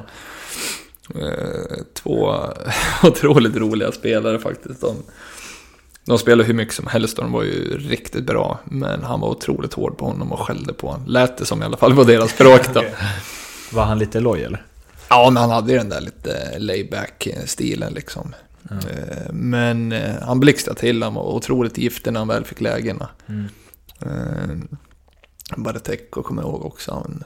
Eh, 1.21 1.77
två 1.95 2.35
otroligt 3.03 3.57
roliga 3.57 3.93
spelare 3.93 4.39
faktiskt. 4.39 4.81
De, 4.81 4.97
de 6.05 6.19
spelade 6.19 6.47
hur 6.47 6.55
mycket 6.55 6.75
som 6.75 6.87
helst 6.87 7.19
och 7.19 7.25
de 7.25 7.33
var 7.33 7.43
ju 7.43 7.79
riktigt 7.79 8.25
bra. 8.25 8.59
Men 8.65 9.03
han 9.03 9.21
var 9.21 9.29
otroligt 9.29 9.75
hård 9.75 9.99
på 9.99 10.07
honom 10.07 10.33
och 10.33 10.41
skällde 10.41 10.73
på 10.73 10.87
honom. 10.87 11.07
Lät 11.07 11.39
det 11.39 11.47
som 11.47 11.63
i 11.63 11.65
alla 11.65 11.77
fall 11.77 11.95
på 11.95 12.05
deras 12.05 12.31
språk 12.35 12.61
då. 12.75 12.81
okay. 12.81 12.91
Var 13.73 13.85
han 13.85 13.99
lite 13.99 14.21
loj 14.21 14.43
eller? 14.43 14.63
Ja, 15.09 15.31
men 15.31 15.41
han 15.41 15.51
hade 15.51 15.73
ju 15.73 15.79
den 15.79 15.89
där 15.89 16.01
lite 16.01 16.59
layback 16.59 17.29
stilen 17.47 17.93
liksom. 17.93 18.35
Mm. 18.71 18.83
Men 19.33 19.93
eh, 19.93 20.23
han 20.23 20.41
blixtrade 20.41 20.81
till, 20.81 21.03
han 21.03 21.15
var 21.15 21.23
otroligt 21.23 21.79
giftig 21.79 22.13
när 22.13 22.21
han 22.21 22.29
väl 22.29 22.45
fick 22.45 22.61
lägena. 22.61 23.09
Mm. 23.27 23.49
Eh, 24.01 24.79
Baratek 25.57 26.17
och 26.17 26.25
kommer 26.25 26.43
jag 26.43 26.51
ihåg 26.51 26.65
också. 26.65 26.93
Han 26.93 27.25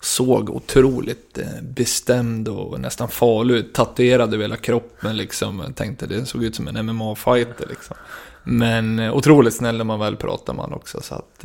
såg 0.00 0.50
otroligt 0.50 1.38
bestämd 1.62 2.48
och 2.48 2.80
nästan 2.80 3.08
farlig 3.08 3.54
ut. 3.54 3.74
Tatuerad 3.74 4.34
över 4.34 4.44
hela 4.44 4.56
kroppen 4.56 5.16
liksom. 5.16 5.62
Jag 5.66 5.76
tänkte 5.76 6.06
det 6.06 6.26
såg 6.26 6.44
ut 6.44 6.54
som 6.54 6.68
en 6.68 6.86
MMA-fighter 6.86 7.66
liksom. 7.68 7.96
Men 8.44 8.98
otroligt 8.98 9.54
snäll 9.54 9.76
när 9.76 9.84
man 9.84 10.00
väl 10.00 10.16
pratar 10.16 10.52
med 10.52 10.64
honom 10.64 10.78
också. 10.78 11.00
Så 11.00 11.14
att, 11.14 11.44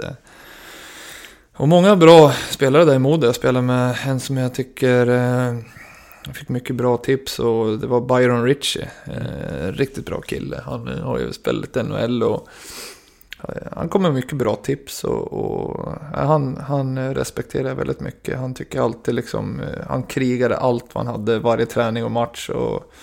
och 1.55 1.67
många 1.67 1.95
bra 1.95 2.33
spelare 2.49 2.85
där 2.85 2.95
i 2.95 2.99
Modo. 2.99 3.25
Jag 3.25 3.35
spelar 3.35 3.61
med 3.61 3.95
en 4.05 4.19
som 4.19 4.37
jag 4.37 4.53
tycker 4.53 5.07
jag 6.29 6.35
fick 6.35 6.49
mycket 6.49 6.75
bra 6.75 6.97
tips 6.97 7.39
och 7.39 7.79
det 7.79 7.87
var 7.87 8.01
Byron 8.01 8.43
Ritchie. 8.43 8.89
Eh, 9.05 9.71
riktigt 9.71 10.05
bra 10.05 10.21
kille. 10.21 10.61
Han 10.65 10.87
har 10.87 11.19
ju 11.19 11.33
spelat 11.33 11.75
NHL 11.75 12.23
och 12.23 12.47
eh, 13.49 13.67
han 13.71 13.89
kommer 13.89 14.09
med 14.09 14.15
mycket 14.15 14.37
bra 14.37 14.55
tips 14.55 15.03
och, 15.03 15.33
och 15.33 15.93
han, 16.13 16.57
han 16.57 17.13
respekterar 17.13 17.75
väldigt 17.75 17.99
mycket. 17.99 18.37
Han 18.37 18.53
tycker 18.53 18.81
alltid 18.81 19.15
liksom, 19.15 19.59
eh, 19.59 19.87
han 19.87 20.03
krigade 20.03 20.57
allt 20.57 20.95
vad 20.95 21.05
han 21.05 21.15
hade 21.15 21.39
varje 21.39 21.65
träning 21.65 22.03
och 22.03 22.11
match. 22.11 22.49
Och, 22.49 22.93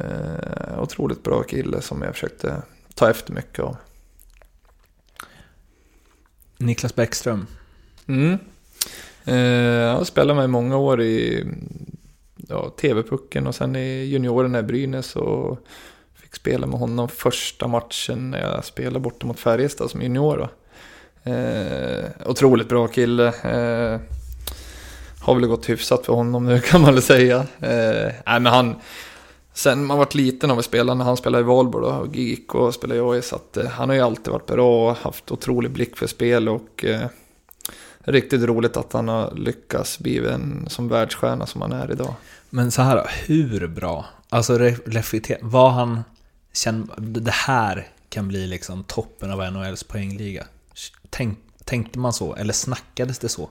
eh, 0.00 0.82
otroligt 0.82 1.22
bra 1.22 1.42
kille 1.42 1.80
som 1.80 2.02
jag 2.02 2.12
försökte 2.14 2.62
ta 2.94 3.10
efter 3.10 3.32
mycket 3.32 3.64
av. 3.64 3.76
Niklas 6.58 6.94
Bäckström. 6.94 7.46
Mm. 8.06 8.38
Eh, 9.24 9.36
jag 9.36 9.96
har 9.96 10.04
spelat 10.04 10.36
med 10.36 10.50
många 10.50 10.76
år 10.76 11.02
i 11.02 11.46
ja, 12.48 12.70
TV-pucken 12.70 13.46
och 13.46 13.54
sen 13.54 13.76
i 13.76 14.04
juniorerna 14.04 14.58
i 14.58 14.62
Brynäs 14.62 15.16
och 15.16 15.58
fick 16.14 16.34
spela 16.34 16.66
med 16.66 16.78
honom 16.78 17.08
första 17.08 17.68
matchen 17.68 18.30
när 18.30 18.40
jag 18.40 18.64
spelade 18.64 19.00
borta 19.00 19.26
mot 19.26 19.40
Färjestad 19.40 19.90
som 19.90 20.02
junior. 20.02 20.48
Eh, 21.22 22.04
otroligt 22.26 22.68
bra 22.68 22.88
kille. 22.88 23.26
Eh, 23.26 24.00
har 25.20 25.34
väl 25.34 25.46
gått 25.46 25.68
hyfsat 25.68 26.06
för 26.06 26.12
honom 26.12 26.44
nu 26.44 26.60
kan 26.64 26.80
man 26.80 26.94
väl 26.94 27.02
säga. 27.02 27.36
Eh, 27.60 28.12
nej, 28.26 28.40
men 28.40 28.46
han, 28.46 28.76
sen 29.52 29.84
man 29.84 29.98
varit 29.98 30.14
liten 30.14 30.50
har 30.50 30.56
vi 30.56 30.62
spelat 30.62 30.96
när 30.96 31.04
han 31.04 31.16
spelade 31.16 31.42
i 31.42 31.46
Valborg 31.46 31.84
då, 31.84 31.92
och 31.92 32.16
GIK 32.16 32.54
och 32.54 32.74
spelade 32.74 33.18
i 33.18 33.22
så 33.22 33.36
att 33.36 33.56
eh, 33.56 33.66
han 33.66 33.88
har 33.88 33.96
ju 33.96 34.02
alltid 34.02 34.32
varit 34.32 34.46
bra 34.46 34.90
och 34.90 34.96
haft 34.96 35.30
otrolig 35.30 35.70
blick 35.70 35.96
för 35.96 36.06
spel 36.06 36.48
och 36.48 36.84
eh, 36.84 37.06
riktigt 37.98 38.42
roligt 38.42 38.76
att 38.76 38.92
han 38.92 39.08
har 39.08 39.34
lyckats 39.34 39.98
bli 39.98 40.18
en 40.18 40.66
som 40.68 40.88
världsstjärna 40.88 41.46
som 41.46 41.62
han 41.62 41.72
är 41.72 41.92
idag. 41.92 42.14
Men 42.50 42.70
så 42.70 42.82
här 42.82 43.10
hur 43.26 43.66
bra? 43.66 44.06
Alltså 44.28 44.58
reflektera, 44.58 45.38
vad 45.42 45.72
han 45.72 46.04
känner, 46.52 46.86
det 46.98 47.30
här 47.30 47.88
kan 48.08 48.28
bli 48.28 48.46
liksom 48.46 48.84
toppen 48.84 49.30
av 49.30 49.52
NHLs 49.52 49.84
poängliga. 49.84 50.46
Tänk, 51.10 51.38
tänkte 51.64 51.98
man 51.98 52.12
så, 52.12 52.34
eller 52.34 52.52
snackades 52.52 53.18
det 53.18 53.28
så? 53.28 53.48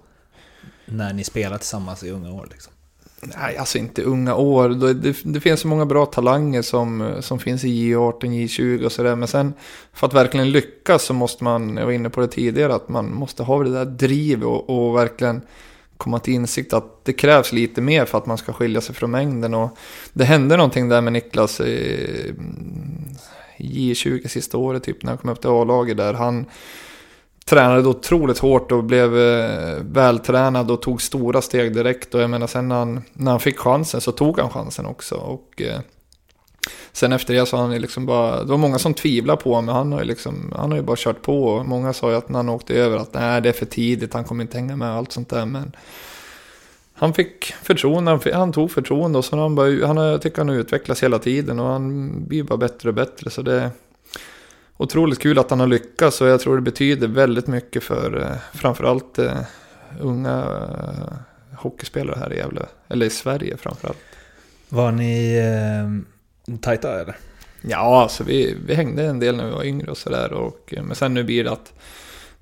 När 0.86 1.14
ni 1.14 1.24
spelade 1.24 1.58
tillsammans 1.58 2.04
i 2.04 2.12
unga 2.12 2.32
år 2.32 2.48
liksom? 2.52 2.74
Nej, 3.22 3.58
alltså 3.58 3.78
inte 3.78 4.04
unga 4.04 4.36
år. 4.36 4.70
Det, 4.70 4.94
det, 4.94 5.18
det, 5.24 5.40
finns 5.40 5.60
så 5.60 5.68
många 5.68 5.86
bra 5.86 6.06
talanger 6.06 6.62
som, 6.62 7.16
som 7.20 7.40
finns 7.40 7.64
i 7.64 7.68
J18, 7.68 8.22
J20 8.22 8.86
och 8.86 8.92
sådär. 8.92 9.16
Men 9.16 9.28
sen 9.28 9.54
för 9.94 10.08
att 10.08 10.14
verkligen 10.14 10.52
lyckas 10.52 11.04
så 11.04 11.14
måste 11.14 11.44
man, 11.44 11.78
jag 11.78 11.86
var 11.86 11.92
inne 11.92 12.10
på 12.10 12.22
det 12.22 12.28
tidigare, 12.28 12.76
att 12.76 12.90
man 12.90 13.14
måste 13.14 13.44
ha 13.44 13.64
det 13.64 13.72
där 13.72 13.86
drivet 13.86 14.46
och, 14.46 14.70
och 14.70 14.96
verkligen 14.96 15.42
komma 15.98 16.20
till 16.20 16.34
insikt 16.34 16.74
att 16.74 17.06
det 17.06 17.14
krävs 17.14 17.52
lite 17.52 17.82
mer 17.82 18.06
för 18.06 18.18
att 18.18 18.26
man 18.26 18.38
ska 18.38 18.54
skilja 18.54 18.82
sig 18.82 18.96
från 18.96 19.12
mängden. 19.12 19.54
Och 19.54 19.78
det 20.14 20.26
hände 20.26 20.58
någonting 20.58 20.90
där 20.90 21.02
med 21.02 21.14
Niklas 21.14 21.62
i 21.62 22.30
mm, 22.30 23.16
J20 23.58 24.28
sista 24.28 24.58
året, 24.58 24.84
typ 24.84 25.04
när 25.04 25.12
han 25.12 25.18
kom 25.18 25.30
upp 25.30 25.42
till 25.42 25.50
A-laget 25.50 25.98
där. 25.98 26.14
Han 26.14 26.46
tränade 27.46 27.82
då 27.82 27.90
otroligt 27.90 28.40
hårt 28.40 28.72
och 28.72 28.84
blev 28.84 29.18
eh, 29.18 29.76
vältränad 29.82 30.72
och 30.72 30.82
tog 30.82 31.02
stora 31.02 31.42
steg 31.42 31.74
direkt. 31.74 32.16
Och 32.16 32.22
jag 32.22 32.30
menar 32.30 32.48
sen 32.48 32.68
när 32.68 32.76
han, 32.76 33.04
när 33.14 33.32
han 33.32 33.40
fick 33.40 33.58
chansen 33.58 34.02
så 34.02 34.12
tog 34.12 34.40
han 34.40 34.50
chansen 34.50 34.86
också. 34.86 35.16
Och 35.16 35.62
eh, 35.62 35.80
sen 36.92 37.14
efter 37.14 37.34
det 37.34 37.46
så 37.46 37.58
har 37.58 37.64
han 37.64 37.74
ju 37.74 37.80
liksom 37.80 38.06
bara, 38.06 38.44
det 38.44 38.52
var 38.52 38.58
många 38.58 38.80
som 38.80 38.94
tvivlade 38.94 39.42
på 39.44 39.54
honom, 39.54 39.66
men 39.66 39.76
han 39.76 39.92
har 39.92 40.00
ju 40.00 40.06
liksom, 40.06 40.54
han 40.56 40.72
har 40.72 40.78
ju 40.78 40.84
bara 40.84 40.98
kört 41.00 41.22
på. 41.22 41.44
Och 41.44 41.66
många 41.66 41.94
sa 41.94 42.10
ju 42.10 42.18
att 42.18 42.30
när 42.30 42.40
han 42.40 42.50
åkte 42.50 42.74
över 42.74 42.98
att 42.98 43.14
nej 43.14 43.42
det 43.42 43.50
är 43.50 43.54
för 43.54 43.66
tidigt, 43.66 44.14
han 44.14 44.24
kommer 44.24 44.44
inte 44.44 44.58
hänga 44.58 44.76
med 44.76 44.90
och 44.90 44.96
allt 44.96 45.12
sånt 45.12 45.30
där. 45.30 45.46
Men 45.46 45.72
han 46.94 47.14
fick 47.14 47.46
förtroende, 47.46 48.12
han, 48.12 48.20
fick, 48.20 48.34
han 48.34 48.54
tog 48.54 48.72
förtroende 48.72 49.18
och 49.18 49.26
så 49.26 49.38
han 49.38 49.56
bara, 49.56 49.88
han, 49.88 49.98
jag 49.98 50.22
tycker 50.22 50.38
han 50.38 50.50
har 50.50 50.56
utvecklats 50.56 51.04
hela 51.04 51.20
tiden 51.20 51.60
och 51.60 51.68
han 51.68 52.12
blir 52.28 52.44
bara 52.44 52.58
bättre 52.58 52.90
och 52.90 52.96
bättre. 52.96 53.30
Så 53.30 53.42
det 53.42 53.54
är 53.54 53.70
otroligt 54.78 55.20
kul 55.20 55.40
att 55.40 55.50
han 55.50 55.60
har 55.60 55.68
lyckats 55.68 56.22
och 56.22 56.28
jag 56.28 56.40
tror 56.40 56.56
det 56.56 56.62
betyder 56.62 57.08
väldigt 57.08 57.48
mycket 57.48 57.84
för 57.84 58.22
eh, 58.22 58.58
framförallt 58.60 59.20
eh, 59.20 59.38
unga 60.00 60.38
eh, 60.40 61.18
hockeyspelare 61.58 62.20
här 62.20 62.34
i 62.34 62.38
Gävle, 62.38 62.66
eller 62.88 63.06
i 63.06 63.10
Sverige 63.10 63.58
framförallt. 63.58 63.98
Var 64.70 64.92
ni 64.92 65.38
eh, 65.38 66.17
tajta 66.62 67.02
eller? 67.02 67.16
Ja, 67.62 68.02
alltså 68.02 68.24
vi, 68.24 68.58
vi 68.66 68.76
hängde 68.76 69.04
en 69.04 69.20
del 69.20 69.36
när 69.36 69.46
vi 69.46 69.52
var 69.52 69.64
yngre 69.64 69.92
och 69.92 69.98
sådär. 69.98 70.52
Men 70.82 70.96
sen 70.96 71.14
nu 71.14 71.24
blir 71.24 71.44
det 71.44 71.52
att 71.52 71.74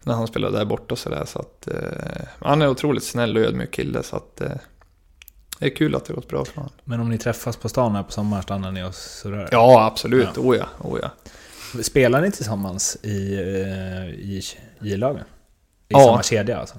när 0.03 0.13
han 0.13 0.27
spelade 0.27 0.57
där 0.57 0.65
borta 0.65 0.93
och 0.93 0.99
sådär. 0.99 1.25
Så 1.25 1.39
att 1.39 1.67
eh, 1.67 2.27
han 2.39 2.61
är 2.61 2.67
otroligt 2.67 3.03
snäll 3.03 3.37
och 3.37 3.43
ödmjuk 3.43 3.71
kille. 3.71 4.03
Så 4.03 4.15
att 4.15 4.41
eh, 4.41 4.51
det 5.59 5.65
är 5.65 5.75
kul 5.75 5.95
att 5.95 6.05
det 6.05 6.13
har 6.13 6.15
gått 6.15 6.29
bra 6.29 6.45
för 6.45 6.55
honom. 6.55 6.71
Men 6.83 6.99
om 6.99 7.09
ni 7.09 7.17
träffas 7.17 7.57
på 7.57 7.69
stan 7.69 7.95
här 7.95 8.03
på 8.03 8.11
sommaren, 8.11 8.43
stannar 8.43 8.71
ni 8.71 8.83
och 8.83 8.95
surrar? 8.95 9.49
Ja, 9.51 9.85
absolut. 9.85 10.29
Ja. 10.35 10.41
Oh 10.41 10.57
ja, 10.57 10.67
oh 10.79 10.99
ja. 11.01 11.11
Spelar 11.83 12.21
ni 12.21 12.31
tillsammans 12.31 12.97
i, 13.03 13.33
eh, 13.33 14.09
i 14.09 14.41
J-lagen? 14.81 15.23
I 15.23 15.23
ja. 15.87 15.99
samma 15.99 16.23
kedja 16.23 16.59
alltså? 16.59 16.75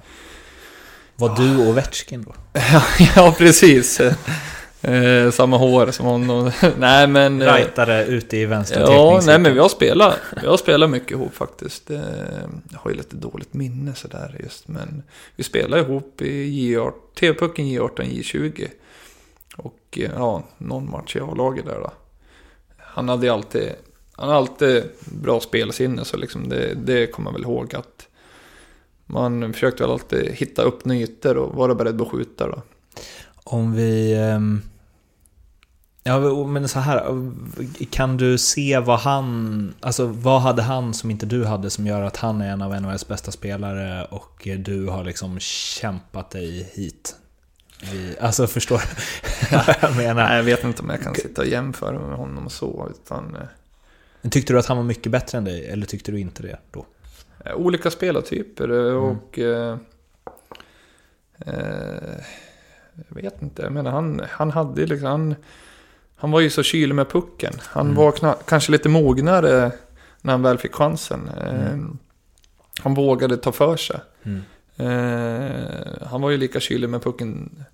Var 1.15 1.29
ja. 1.29 1.35
du 1.35 1.57
och 1.57 1.67
Ovechkin 1.67 2.23
då? 2.23 2.35
ja, 3.15 3.35
precis. 3.37 4.01
Eh, 4.81 5.31
samma 5.31 5.57
hår 5.57 5.91
som 5.91 6.05
honom. 6.05 6.51
nej 6.77 7.07
men... 7.07 7.41
Eh, 7.41 7.53
Rightare 7.53 8.05
ute 8.05 8.37
i 8.37 8.45
vänster 8.45 8.79
Ja, 8.79 9.21
nej 9.25 9.39
men 9.39 9.53
vi 9.53 9.59
har 9.59 9.69
spelat. 9.69 10.17
Vi 10.41 10.47
har 10.47 10.57
spelat 10.57 10.89
mycket 10.89 11.11
ihop 11.11 11.35
faktiskt. 11.35 11.91
Eh, 11.91 11.99
jag 12.71 12.79
har 12.79 12.91
ju 12.91 12.97
lite 12.97 13.15
dåligt 13.15 13.53
minne 13.53 13.95
sådär 13.95 14.37
just. 14.43 14.67
Men 14.67 15.03
vi 15.35 15.43
spelade 15.43 15.81
ihop 15.81 16.21
i 16.21 16.75
J18, 16.75 16.91
TV-pucken 17.19 17.65
J18, 17.65 18.01
J20. 18.01 18.67
Och 19.57 19.79
eh, 19.91 20.11
ja, 20.15 20.43
någon 20.57 20.91
match 20.91 21.15
i 21.15 21.19
A-laget 21.19 21.65
där 21.65 21.79
då. 21.79 21.91
Han 22.77 23.09
hade 23.09 23.33
alltid, 23.33 23.71
han 24.11 24.27
hade 24.27 24.39
alltid 24.39 24.83
bra 25.05 25.39
spelsinne 25.39 26.05
så 26.05 26.17
liksom 26.17 26.49
det, 26.49 26.73
det 26.73 27.07
kommer 27.07 27.31
man 27.31 27.33
väl 27.33 27.43
ihåg 27.43 27.75
att 27.75 28.07
man 29.05 29.53
försökte 29.53 29.83
väl 29.83 29.91
alltid 29.91 30.31
hitta 30.31 30.61
upp 30.61 30.87
ytor 30.87 31.37
och 31.37 31.55
vara 31.55 31.75
beredd 31.75 32.01
att 32.01 32.07
skjuta 32.07 32.47
då. 32.47 32.61
Om 33.49 33.73
vi... 33.73 34.15
Ehm, 34.15 34.61
ja, 36.03 36.19
men 36.47 36.67
så 36.67 36.79
här, 36.79 37.29
kan 37.89 38.17
du 38.17 38.37
se 38.37 38.79
vad 38.79 38.99
han... 38.99 39.73
Alltså 39.79 40.05
vad 40.05 40.41
hade 40.41 40.61
han 40.61 40.93
som 40.93 41.11
inte 41.11 41.25
du 41.25 41.45
hade 41.45 41.69
som 41.69 41.87
gör 41.87 42.01
att 42.01 42.17
han 42.17 42.41
är 42.41 42.51
en 42.51 42.61
av 42.61 42.81
NHLs 42.81 43.07
bästa 43.07 43.31
spelare 43.31 44.05
och 44.05 44.47
du 44.57 44.87
har 44.87 45.03
liksom 45.03 45.39
kämpat 45.39 46.29
dig 46.29 46.71
hit? 46.73 47.15
Alltså 48.21 48.47
förstår 48.47 48.77
du 48.77 49.57
vad 49.65 49.75
jag 49.81 49.97
menar? 49.97 50.23
Nej, 50.23 50.37
jag 50.37 50.43
vet 50.43 50.63
inte 50.63 50.81
om 50.81 50.89
jag 50.89 51.01
kan 51.01 51.15
sitta 51.15 51.41
och 51.41 51.47
jämföra 51.47 51.99
med 51.99 52.17
honom 52.17 52.45
och 52.45 52.51
så, 52.51 52.91
utan... 52.91 53.35
Eh, 54.23 54.29
tyckte 54.29 54.53
du 54.53 54.59
att 54.59 54.65
han 54.65 54.77
var 54.77 54.83
mycket 54.83 55.11
bättre 55.11 55.37
än 55.37 55.43
dig, 55.43 55.67
eller 55.67 55.85
tyckte 55.85 56.11
du 56.11 56.19
inte 56.19 56.43
det 56.43 56.57
då? 56.71 56.85
Eh, 57.45 57.55
olika 57.55 57.91
spelartyper 57.91 58.69
eh, 58.69 58.91
mm. 58.91 58.97
och... 58.97 59.39
Mm. 59.39 59.79
Eh, 61.39 62.23
jag 63.07 63.21
vet 63.21 63.41
inte, 63.41 63.61
jag 63.61 63.71
menar 63.71 63.91
han, 63.91 64.21
han 64.29 64.51
hade 64.51 64.85
liksom, 64.85 65.07
han, 65.07 65.35
han 66.15 66.31
var 66.31 66.39
ju 66.39 66.49
så 66.49 66.63
kylig 66.63 66.95
med 66.95 67.09
pucken. 67.09 67.53
Han 67.63 67.85
mm. 67.85 67.97
var 67.97 68.11
kna, 68.11 68.35
kanske 68.45 68.71
lite 68.71 68.89
mognare 68.89 69.71
när 70.21 70.33
han 70.33 70.41
väl 70.41 70.57
fick 70.57 70.75
chansen. 70.75 71.29
Mm. 71.41 71.55
Eh, 71.55 71.89
han 72.81 72.93
vågade 72.93 73.37
ta 73.37 73.51
för 73.51 73.77
sig. 73.77 73.99
Mm. 74.23 74.41
Eh, 74.77 76.07
han 76.07 76.21
var 76.21 76.29
ju 76.29 76.37
lika 76.37 76.59
kylig 76.59 76.89
med 76.89 77.03
pucken 77.03 77.65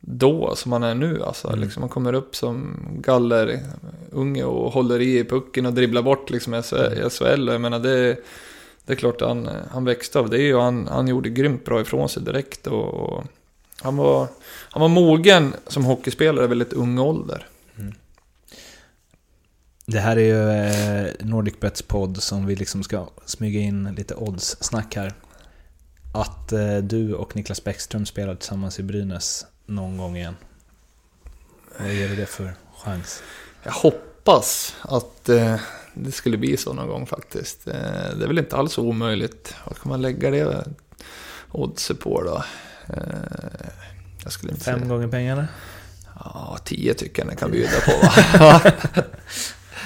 då 0.00 0.54
som 0.56 0.72
han 0.72 0.82
är 0.82 0.94
nu. 0.94 1.22
Alltså, 1.22 1.48
mm. 1.48 1.60
liksom, 1.60 1.82
han 1.82 1.90
kommer 1.90 2.12
upp 2.12 2.36
som 2.36 2.78
galler 3.00 3.60
unge 4.10 4.44
och 4.44 4.72
håller 4.72 5.00
i 5.00 5.24
pucken 5.24 5.66
och 5.66 5.72
dribblar 5.72 6.02
bort 6.02 6.30
liksom, 6.30 6.54
i 6.54 6.62
SHL. 7.10 7.24
Mm. 7.24 7.48
Jag 7.48 7.60
menar, 7.60 7.78
det, 7.78 8.16
det 8.86 8.92
är 8.92 8.96
klart 8.96 9.20
han, 9.20 9.48
han 9.70 9.84
växte 9.84 10.18
av 10.18 10.30
det 10.30 10.54
och 10.54 10.62
han, 10.62 10.86
han 10.86 11.08
gjorde 11.08 11.28
grymt 11.28 11.64
bra 11.64 11.80
ifrån 11.80 12.08
sig 12.08 12.22
direkt. 12.22 12.66
Och, 12.66 12.94
och 12.94 13.24
han 13.82 13.96
var, 13.96 14.28
han 14.70 14.80
var 14.80 14.88
mogen 14.88 15.54
som 15.66 15.84
hockeyspelare 15.84 16.44
i 16.44 16.48
väldigt 16.48 16.72
ung 16.72 16.98
ålder. 16.98 17.46
Mm. 17.78 17.94
Det 19.86 20.00
här 20.00 20.16
är 20.16 20.20
ju 20.20 20.50
eh, 20.50 21.12
Nordic 21.20 21.60
Bets 21.60 21.82
podd 21.82 22.22
som 22.22 22.46
vi 22.46 22.56
liksom 22.56 22.82
ska 22.82 23.08
smyga 23.24 23.60
in 23.60 23.94
lite 23.94 24.14
odds-snack 24.14 24.96
här. 24.96 25.12
Att 26.14 26.52
eh, 26.52 26.76
du 26.76 27.14
och 27.14 27.36
Niklas 27.36 27.64
Bäckström 27.64 28.06
spelar 28.06 28.34
tillsammans 28.34 28.78
i 28.78 28.82
Brynäs 28.82 29.46
någon 29.66 29.96
gång 29.96 30.16
igen. 30.16 30.36
Vad 31.78 31.92
ger 31.92 32.08
du 32.08 32.16
det 32.16 32.26
för 32.26 32.54
chans? 32.76 33.22
Jag 33.62 33.72
hoppas 33.72 34.76
att 34.82 35.28
eh, 35.28 35.60
det 35.94 36.12
skulle 36.12 36.36
bli 36.36 36.56
så 36.56 36.72
någon 36.72 36.88
gång 36.88 37.06
faktiskt. 37.06 37.64
det 37.64 38.22
är 38.22 38.26
väl 38.26 38.38
inte 38.38 38.56
alls 38.56 38.78
omöjligt. 38.78 39.54
Vad 39.66 39.78
kan 39.78 39.90
man 39.90 40.02
lägga 40.02 40.30
det 40.30 40.64
oddset 41.52 42.00
på 42.00 42.22
då? 42.22 42.42
Eh, 42.88 43.68
jag 44.22 44.32
skulle 44.32 44.52
inte 44.52 44.64
Fem 44.64 44.78
säga. 44.78 44.88
gånger 44.88 45.08
pengarna? 45.08 45.48
Ja, 46.14 46.58
tio 46.64 46.94
tycker 46.94 47.22
jag 47.22 47.28
den 47.28 47.36
kan 47.36 47.50
bjuda 47.50 47.80
på. 47.86 47.92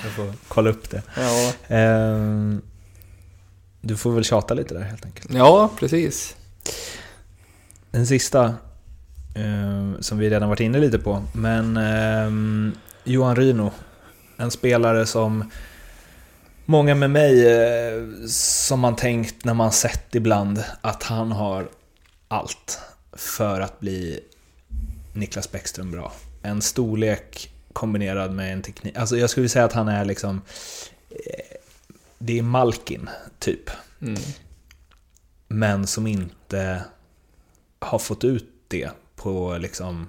jag 0.04 0.12
får 0.16 0.32
kolla 0.48 0.70
upp 0.70 0.90
det. 0.90 1.02
Ja. 1.16 1.52
Ehm, 1.76 2.62
du 3.80 3.96
får 3.96 4.12
väl 4.12 4.24
tjata 4.24 4.54
lite 4.54 4.74
där 4.74 4.80
helt 4.82 5.04
enkelt. 5.04 5.34
Ja, 5.34 5.70
precis. 5.78 6.36
Den 7.90 8.06
sista, 8.06 8.54
ehm, 9.34 9.96
som 10.00 10.18
vi 10.18 10.30
redan 10.30 10.48
varit 10.48 10.60
inne 10.60 10.78
lite 10.78 10.98
på, 10.98 11.22
men 11.32 11.76
ehm, 11.76 12.72
Johan 13.04 13.36
Ryno, 13.36 13.70
en 14.36 14.50
spelare 14.50 15.06
som 15.06 15.50
många 16.64 16.94
med 16.94 17.10
mig 17.10 17.52
eh, 17.52 18.02
som 18.28 18.80
man 18.80 18.96
tänkt 18.96 19.44
när 19.44 19.54
man 19.54 19.72
sett 19.72 20.14
ibland 20.14 20.64
att 20.80 21.02
han 21.02 21.32
har 21.32 21.68
allt 22.28 22.78
för 23.12 23.60
att 23.60 23.80
bli 23.80 24.20
Niklas 25.12 25.52
Bäckström 25.52 25.90
bra. 25.90 26.12
En 26.42 26.62
storlek 26.62 27.52
kombinerad 27.72 28.32
med 28.32 28.52
en 28.52 28.62
teknik. 28.62 28.96
Alltså 28.96 29.16
jag 29.16 29.30
skulle 29.30 29.48
säga 29.48 29.64
att 29.64 29.72
han 29.72 29.88
är 29.88 30.04
liksom... 30.04 30.42
Eh, 31.10 31.56
det 32.18 32.38
är 32.38 32.42
Malkin, 32.42 33.10
typ. 33.38 33.70
Mm. 34.00 34.20
Men 35.48 35.86
som 35.86 36.06
inte 36.06 36.84
har 37.78 37.98
fått 37.98 38.24
ut 38.24 38.48
det 38.68 38.90
på, 39.16 39.58
liksom, 39.60 40.06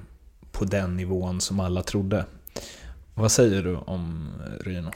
på 0.51 0.65
den 0.65 0.97
nivån 0.97 1.41
som 1.41 1.59
alla 1.59 1.83
trodde. 1.83 2.25
Vad 3.13 3.31
säger 3.31 3.63
du 3.63 3.75
om 3.75 4.29
Ryno? 4.59 4.91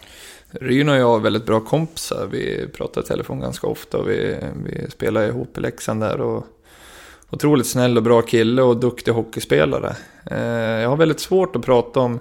Ryno 0.52 0.92
och 0.92 0.98
jag 0.98 1.16
är 1.16 1.24
väldigt 1.24 1.46
bra 1.46 1.60
kompisar. 1.60 2.28
Vi 2.32 2.68
pratar 2.68 3.02
i 3.02 3.06
telefon 3.06 3.40
ganska 3.40 3.68
ofta 3.68 3.98
och 3.98 4.10
vi, 4.10 4.38
vi 4.66 4.92
spelar 4.92 5.28
ihop 5.28 5.58
i 5.58 5.62
Leksand 5.62 6.02
där. 6.02 6.22
Och 6.22 6.46
otroligt 7.30 7.68
snäll 7.68 7.98
och 7.98 8.04
bra 8.04 8.22
kille 8.22 8.62
och 8.62 8.78
duktig 8.78 9.12
hockeyspelare. 9.12 9.96
Eh, 10.26 10.82
jag 10.82 10.90
har 10.90 10.98
väldigt 10.98 11.20
svårt 11.20 11.56
att 11.56 11.66
prata 11.66 12.00
om 12.00 12.20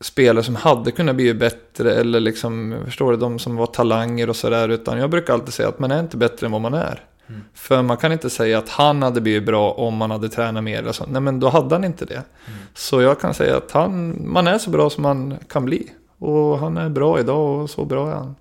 spelare 0.00 0.44
som 0.44 0.56
hade 0.56 0.90
kunnat 0.90 1.16
bli 1.16 1.34
bättre 1.34 1.94
eller 1.94 2.20
liksom, 2.20 2.76
förstår 2.84 3.10
du, 3.10 3.16
de 3.16 3.38
som 3.38 3.56
var 3.56 3.66
talanger 3.66 4.28
och 4.28 4.36
sådär. 4.36 4.68
Utan 4.68 4.98
jag 4.98 5.10
brukar 5.10 5.34
alltid 5.34 5.54
säga 5.54 5.68
att 5.68 5.78
man 5.78 5.90
är 5.90 6.00
inte 6.00 6.16
bättre 6.16 6.46
än 6.46 6.52
vad 6.52 6.60
man 6.60 6.74
är. 6.74 7.04
Mm. 7.28 7.40
För 7.54 7.82
man 7.82 7.96
kan 7.96 8.12
inte 8.12 8.30
säga 8.30 8.58
att 8.58 8.68
han 8.68 9.02
hade 9.02 9.20
blivit 9.20 9.46
bra 9.46 9.72
om 9.72 9.96
man 9.96 10.10
hade 10.10 10.28
tränat 10.28 10.64
mer. 10.64 10.86
Och 10.86 10.94
sånt. 10.94 11.10
Nej 11.10 11.20
men 11.20 11.40
då 11.40 11.48
hade 11.48 11.74
han 11.74 11.84
inte 11.84 12.04
det. 12.04 12.14
Mm. 12.14 12.58
Så 12.74 13.02
jag 13.02 13.20
kan 13.20 13.34
säga 13.34 13.56
att 13.56 13.70
han, 13.70 14.16
man 14.32 14.46
är 14.46 14.58
så 14.58 14.70
bra 14.70 14.90
som 14.90 15.02
man 15.02 15.34
kan 15.48 15.64
bli. 15.64 15.88
Och 16.18 16.58
han 16.58 16.76
är 16.76 16.88
bra 16.88 17.20
idag 17.20 17.62
och 17.62 17.70
så 17.70 17.84
bra 17.84 18.10
är 18.10 18.14
han. 18.14 18.34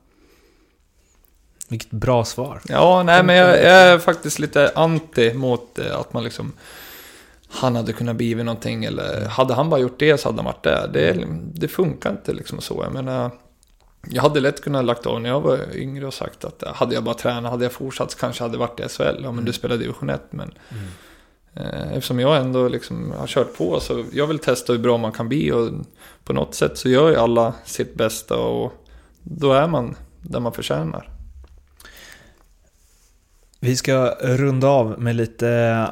Vilket 1.72 1.92
bra 1.92 2.26
svar. 2.26 2.62
Ja, 2.68 3.04
nej 3.04 3.24
men 3.24 3.36
jag, 3.36 3.50
jag 3.50 3.72
är 3.72 4.00
faktiskt 4.00 4.40
lite 4.40 4.72
anti 4.76 5.34
mot 5.34 5.80
eh, 5.80 6.00
att 6.00 6.14
man 6.14 6.24
liksom 6.24 6.54
han 7.50 7.76
hade 7.76 7.94
kunnat 7.94 8.16
bli 8.16 8.36
någonting 8.36 8.86
eller 8.86 9.26
hade 9.26 9.54
han 9.54 9.70
bara 9.70 9.80
gjort 9.80 10.00
det 10.00 10.18
så 10.18 10.28
hade 10.30 10.38
han 10.38 10.46
varit 10.46 10.64
där. 10.64 10.90
Det, 10.94 11.26
det 11.54 11.68
funkar 11.68 12.12
inte 12.12 12.34
liksom 12.34 12.62
så. 12.62 12.82
Jag 12.84 12.94
menar, 12.94 13.32
jag 14.10 14.22
hade 14.22 14.40
lätt 14.40 14.62
kunnat 14.62 14.86
lagt 14.86 15.06
av 15.06 15.22
när 15.22 15.30
jag 15.30 15.42
var 15.42 15.76
yngre 15.76 16.08
och 16.08 16.14
sagt 16.14 16.46
att 16.46 16.64
hade 16.76 16.96
jag 16.96 17.04
bara 17.04 17.16
tränat, 17.16 17.52
hade 17.52 17.66
jag 17.66 17.72
fortsatt 17.72 18.12
så 18.12 18.18
kanske 18.18 18.44
hade 18.44 18.58
varit 18.58 18.80
i 18.80 18.84
SHL. 18.84 19.04
Ja 19.04 19.14
men 19.16 19.30
mm. 19.30 19.46
du 19.46 19.54
spelar 19.54 19.78
division 19.78 20.10
1 20.10 20.22
men 20.30 20.54
mm. 20.70 20.86
eh, 21.54 21.94
eftersom 21.94 22.20
jag 22.20 22.38
ändå 22.38 22.68
liksom 22.68 23.14
har 23.18 23.28
kört 23.28 23.58
på 23.58 23.80
så 23.80 24.06
jag 24.14 24.28
vill 24.28 24.40
testa 24.40 24.74
hur 24.74 24.80
bra 24.80 24.98
man 24.98 25.12
kan 25.12 25.28
bli 25.28 25.52
och 25.52 25.70
på 26.24 26.34
något 26.34 26.56
sätt 26.56 26.78
så 26.78 26.90
gör 26.90 27.10
ju 27.10 27.16
alla 27.16 27.54
sitt 27.66 27.96
bästa 27.96 28.38
och 28.38 28.74
då 29.24 29.54
är 29.54 29.68
man 29.68 29.96
där 30.22 30.40
man 30.40 30.54
förtjänar. 30.54 31.21
Vi 33.64 33.76
ska 33.76 34.16
runda 34.22 34.68
av 34.68 35.02
med 35.02 35.16
lite 35.16 35.92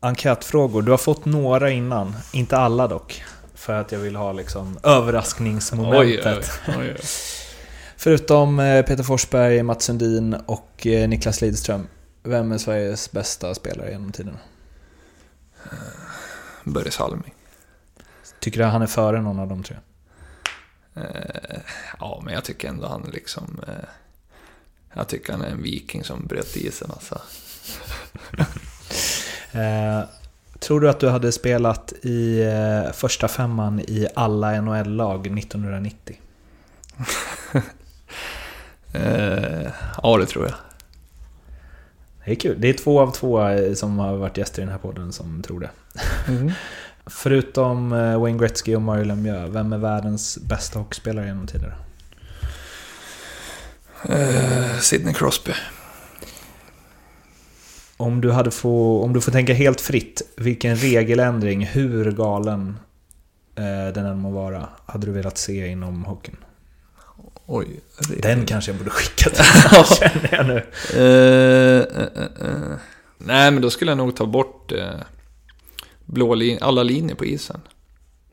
enkätfrågor. 0.00 0.82
Du 0.82 0.90
har 0.90 0.98
fått 0.98 1.24
några 1.24 1.70
innan, 1.70 2.16
inte 2.32 2.56
alla 2.56 2.88
dock. 2.88 3.24
För 3.54 3.72
att 3.72 3.92
jag 3.92 3.98
vill 3.98 4.16
ha 4.16 4.32
liksom 4.32 4.78
överraskningsmomentet. 4.82 6.50
Oj, 6.68 6.74
oj, 6.78 6.90
oj. 6.90 6.96
Förutom 7.96 8.60
eh, 8.60 8.84
Peter 8.84 9.02
Forsberg, 9.02 9.62
Mats 9.62 9.84
Sundin 9.84 10.34
och 10.34 10.86
eh, 10.86 11.08
Niklas 11.08 11.40
Lidström. 11.40 11.86
Vem 12.22 12.52
är 12.52 12.58
Sveriges 12.58 13.12
bästa 13.12 13.54
spelare 13.54 13.90
genom 13.90 14.12
tiderna? 14.12 14.38
Börje 16.64 16.90
Salming. 16.90 17.34
Tycker 18.40 18.58
du 18.58 18.64
att 18.64 18.72
han 18.72 18.82
är 18.82 18.86
före 18.86 19.22
någon 19.22 19.38
av 19.38 19.48
de 19.48 19.62
tre? 19.62 19.76
Eh, 20.94 21.60
ja, 21.98 22.20
men 22.24 22.34
jag 22.34 22.44
tycker 22.44 22.68
ändå 22.68 22.86
han 22.86 23.10
liksom... 23.12 23.60
Jag 24.94 25.08
tycker 25.08 25.32
han 25.32 25.42
är 25.42 25.48
en 25.48 25.62
viking 25.62 26.04
som 26.04 26.26
bröt 26.26 26.56
isen 26.56 26.90
alltså. 26.90 27.20
Eh, 29.52 30.02
tror 30.58 30.80
du 30.80 30.90
att 30.90 31.00
du 31.00 31.08
hade 31.08 31.32
spelat 31.32 31.92
i 32.02 32.42
eh, 32.42 32.92
första 32.92 33.28
femman 33.28 33.80
i 33.80 34.06
alla 34.14 34.60
NHL-lag 34.60 35.38
1990? 35.38 36.16
eh, 38.92 39.70
ja, 40.02 40.16
det 40.18 40.26
tror 40.26 40.44
jag. 40.44 40.54
Det 42.24 42.30
är 42.30 42.34
kul. 42.34 42.56
Det 42.60 42.68
är 42.68 42.72
två 42.72 43.00
av 43.00 43.12
två 43.12 43.48
eh, 43.48 43.74
som 43.74 43.98
har 43.98 44.16
varit 44.16 44.36
gäster 44.36 44.62
i 44.62 44.64
den 44.64 44.72
här 44.72 44.78
podden 44.78 45.12
som 45.12 45.42
tror 45.42 45.60
det. 45.60 45.70
Mm. 46.28 46.52
Förutom 47.06 47.92
eh, 47.92 48.20
Wayne 48.20 48.38
Gretzky 48.38 48.74
och 48.74 48.82
Mario 48.82 49.04
Lemieux, 49.04 49.54
vem 49.54 49.72
är 49.72 49.78
världens 49.78 50.38
bästa 50.38 50.78
hockeyspelare 50.78 51.26
genom 51.26 51.46
tiderna? 51.46 51.74
Eh, 54.08 54.78
Sidney 54.78 55.14
Crosby. 55.14 55.52
Om 57.96 58.20
du, 58.20 58.30
hade 58.30 58.50
få, 58.50 59.02
om 59.02 59.12
du 59.12 59.20
får 59.20 59.32
tänka 59.32 59.52
helt 59.54 59.80
fritt, 59.80 60.22
vilken 60.36 60.76
regeländring, 60.76 61.66
hur 61.66 62.12
galen 62.12 62.78
eh, 63.54 63.94
den 63.94 64.06
än 64.06 64.18
må 64.18 64.30
vara, 64.30 64.68
hade 64.86 65.06
du 65.06 65.12
velat 65.12 65.38
se 65.38 65.66
inom 65.66 66.04
hockeyn? 66.04 66.36
Oj. 67.46 67.80
Det... 68.08 68.22
Den 68.22 68.46
kanske 68.46 68.70
jag 68.70 68.78
borde 68.78 68.90
skicka 68.90 69.30
till 69.30 69.44
ja. 69.72 69.84
känner 69.84 70.28
jag 70.32 70.46
nu. 70.46 70.62
Uh, 71.00 71.84
uh, 72.02 72.48
uh, 72.48 72.76
Nej, 73.18 73.50
men 73.50 73.62
då 73.62 73.70
skulle 73.70 73.90
jag 73.90 73.98
nog 73.98 74.16
ta 74.16 74.26
bort 74.26 74.72
blå 76.04 76.34
lin 76.34 76.58
alla 76.60 76.82
linjer 76.82 77.16
på 77.16 77.24
isen. 77.24 77.60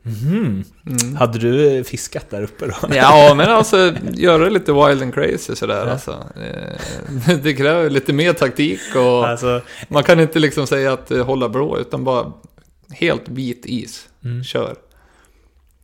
Mm. 0.04 0.64
Mm. 0.86 1.16
Hade 1.16 1.38
du 1.38 1.84
fiskat 1.84 2.30
där 2.30 2.42
uppe 2.42 2.66
då? 2.66 2.94
Ja, 2.94 3.34
men 3.36 3.50
alltså 3.50 3.94
göra 4.12 4.48
lite 4.48 4.72
wild 4.72 5.02
and 5.02 5.14
crazy 5.14 5.56
sådär 5.56 5.86
ja. 5.86 5.92
alltså. 5.92 6.24
Det 7.42 7.54
kräver 7.54 7.90
lite 7.90 8.12
mer 8.12 8.32
taktik 8.32 8.80
och 8.96 9.28
alltså, 9.28 9.60
man 9.88 10.02
kan 10.02 10.20
inte 10.20 10.38
liksom 10.38 10.66
säga 10.66 10.92
att 10.92 11.10
hålla 11.10 11.48
blå 11.48 11.78
utan 11.78 12.04
bara 12.04 12.32
helt 12.90 13.28
vit 13.28 13.66
is. 13.66 14.08
Mm. 14.24 14.44
Kör. 14.44 14.76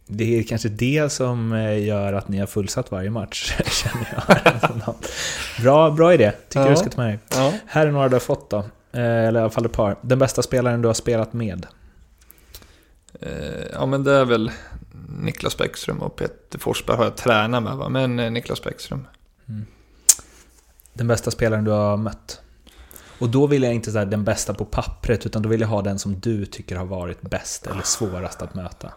Det 0.06 0.38
är 0.38 0.42
kanske 0.42 0.68
det 0.68 1.12
som 1.12 1.52
eh, 1.52 1.84
gör 1.84 2.12
att 2.12 2.28
ni 2.28 2.38
har 2.38 2.46
fullsatt 2.46 2.90
varje 2.90 3.10
match, 3.10 3.52
känner 3.70 4.08
jag. 4.16 4.94
bra, 5.62 5.90
bra 5.90 6.14
idé, 6.14 6.32
tycker 6.48 6.60
ja. 6.60 6.70
du 6.70 6.76
ska 6.76 6.90
ta 6.90 7.02
med 7.02 7.10
dig. 7.10 7.18
Ja. 7.30 7.52
Här 7.66 7.86
är 7.86 7.90
några 7.90 8.08
du 8.08 8.14
har 8.14 8.20
fått 8.20 8.50
då, 8.50 8.58
eh, 8.58 8.64
eller 9.02 9.40
i 9.40 9.42
alla 9.42 9.50
fall 9.50 9.66
ett 9.66 9.72
par. 9.72 9.96
Den 10.02 10.18
bästa 10.18 10.42
spelaren 10.42 10.82
du 10.82 10.88
har 10.88 10.94
spelat 10.94 11.32
med? 11.32 11.66
Eh, 13.20 13.66
ja, 13.72 13.86
men 13.86 14.04
det 14.04 14.12
är 14.12 14.24
väl 14.24 14.50
Niklas 15.08 15.58
Bäckström 15.58 16.02
och 16.02 16.16
Peter 16.16 16.58
Forsberg 16.58 16.96
har 16.96 17.04
jag 17.04 17.16
tränat 17.16 17.62
med, 17.62 17.76
va? 17.76 17.88
men 17.88 18.16
Niklas 18.16 18.62
Bäckström. 18.62 19.06
Mm. 19.48 19.66
Den 20.92 21.06
bästa 21.06 21.30
spelaren 21.30 21.64
du 21.64 21.70
har 21.70 21.96
mött? 21.96 22.40
Och 23.18 23.28
då 23.28 23.46
vill 23.46 23.62
jag 23.62 23.74
inte 23.74 23.92
säga 23.92 24.04
den 24.04 24.24
bästa 24.24 24.54
på 24.54 24.64
pappret, 24.64 25.26
utan 25.26 25.42
då 25.42 25.48
vill 25.48 25.60
jag 25.60 25.68
ha 25.68 25.82
den 25.82 25.98
som 25.98 26.20
du 26.20 26.46
tycker 26.46 26.76
har 26.76 26.84
varit 26.84 27.22
bäst 27.22 27.66
eller 27.66 27.82
svårast 27.82 28.42
att 28.42 28.54
möta. 28.54 28.92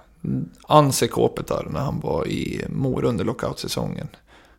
Anse 0.68 1.08
Kopitar 1.08 1.68
när 1.70 1.80
han 1.80 2.00
var 2.00 2.28
i 2.28 2.66
Mora 2.70 3.08
under 3.08 3.26
lockoutsäsongen. 3.26 4.08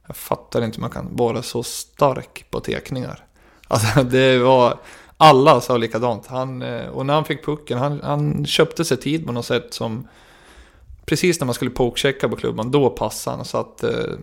Jag 0.07 0.17
fattar 0.17 0.65
inte 0.65 0.77
hur 0.77 0.81
man 0.81 0.91
kan 0.91 1.17
vara 1.17 1.43
så 1.43 1.63
stark 1.63 2.47
på 2.51 2.61
tekningar. 2.61 3.25
Alltså 3.69 4.03
det 4.03 4.39
var, 4.39 4.79
alla 5.21 5.61
sa 5.61 5.77
likadant. 5.77 6.27
Han, 6.27 6.63
eh, 6.63 6.89
och 6.89 7.07
när 7.07 7.15
han 7.15 7.25
fick 7.25 7.45
pucken, 7.45 7.79
han, 7.79 8.01
han 8.03 8.47
köpte 8.47 8.85
sig 8.85 8.97
tid 8.97 9.27
på 9.27 9.33
något 9.33 9.47
sätt 9.47 9.75
som 9.75 10.09
precis 11.05 11.41
när 11.41 11.47
man 11.47 11.55
skulle 11.55 11.71
pokechecka 11.71 12.29
på 12.29 12.37
klubban, 12.37 12.71
då 12.71 12.91
passade 12.91 13.37
han. 13.37 13.45
Så 13.45 13.59
att, 13.59 13.83
eh, 13.83 14.15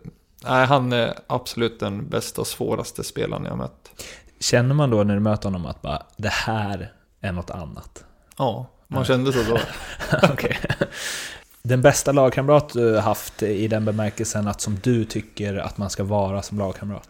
nej, 0.44 0.66
han 0.66 0.94
är 0.94 1.14
absolut 1.28 1.80
den 1.80 2.10
bästa 2.10 2.42
och 2.42 2.48
svåraste 2.48 3.04
spelaren 3.04 3.46
jag 3.46 3.58
mött. 3.58 4.04
Känner 4.40 4.76
man 4.76 4.90
då 4.90 5.04
när 5.04 5.14
du 5.14 5.20
möter 5.20 5.44
honom 5.44 5.66
att 5.66 5.82
bara, 5.82 6.04
det 6.18 6.32
här 6.32 6.94
är 7.22 7.32
något 7.32 7.50
annat? 7.50 8.04
Ja, 8.38 8.70
man 8.88 9.06
kände 9.06 9.34
så 9.34 9.40
då. 9.44 9.60
okay. 10.34 10.56
Den 11.62 11.82
bästa 11.82 12.12
lagkamrat 12.12 12.70
du 12.70 12.98
haft 12.98 13.44
i 13.44 13.68
den 13.68 13.86
bemärkelsen 13.86 14.48
att 14.48 14.62
som 14.62 14.80
du 14.84 15.06
tycker 15.06 15.56
att 15.56 15.78
man 15.78 15.90
ska 15.90 16.04
vara 16.04 16.42
som 16.42 16.60
lagkamrat? 16.60 17.10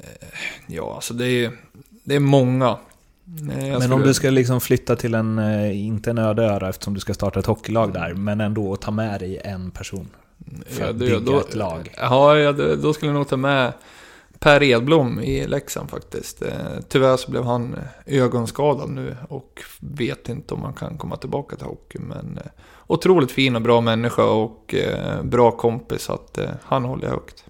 Eh, 0.00 0.28
ja, 0.66 0.94
alltså 0.94 1.14
det 1.14 1.26
är, 1.26 1.52
det 2.04 2.14
är 2.14 2.20
många. 2.20 2.78
Nej, 3.28 3.70
men 3.70 3.80
skulle... 3.80 3.94
om 3.94 4.02
du 4.02 4.14
ska 4.14 4.30
liksom 4.30 4.60
flytta 4.60 4.96
till 4.96 5.14
en, 5.14 5.38
eh, 5.38 5.86
inte 5.86 6.10
en 6.10 6.18
öde 6.18 6.44
öra 6.44 6.68
eftersom 6.68 6.94
du 6.94 7.00
ska 7.00 7.14
starta 7.14 7.40
ett 7.40 7.46
hockeylag 7.46 7.92
där, 7.92 8.14
men 8.14 8.40
ändå 8.40 8.76
ta 8.76 8.90
med 8.90 9.20
dig 9.20 9.40
en 9.44 9.70
person. 9.70 10.08
För 10.66 10.82
ja, 10.82 10.90
att 10.90 10.96
bygga 10.96 11.18
då, 11.18 11.40
ett 11.40 11.54
lag. 11.54 11.94
Ja, 11.96 12.38
ja, 12.38 12.52
då 12.52 12.92
skulle 12.92 13.12
jag 13.12 13.18
nog 13.18 13.28
ta 13.28 13.36
med 13.36 13.72
Per 14.38 14.62
Edblom 14.62 15.20
i 15.20 15.46
Leksand 15.46 15.90
faktiskt. 15.90 16.42
Eh, 16.42 16.48
tyvärr 16.88 17.16
så 17.16 17.30
blev 17.30 17.44
han 17.44 17.76
ögonskadad 18.06 18.90
nu 18.90 19.16
och 19.28 19.62
vet 19.80 20.28
inte 20.28 20.54
om 20.54 20.62
han 20.62 20.72
kan 20.72 20.98
komma 20.98 21.16
tillbaka 21.16 21.56
till 21.56 21.66
hockey. 21.66 21.98
Men 21.98 22.40
eh, 22.44 22.50
otroligt 22.86 23.30
fin 23.30 23.56
och 23.56 23.62
bra 23.62 23.80
människa 23.80 24.24
och 24.24 24.74
bra 25.22 25.50
kompis, 25.50 26.02
så 26.02 26.12
att 26.12 26.38
han 26.62 26.84
håller 26.84 27.04
jag 27.04 27.10
högt. 27.10 27.44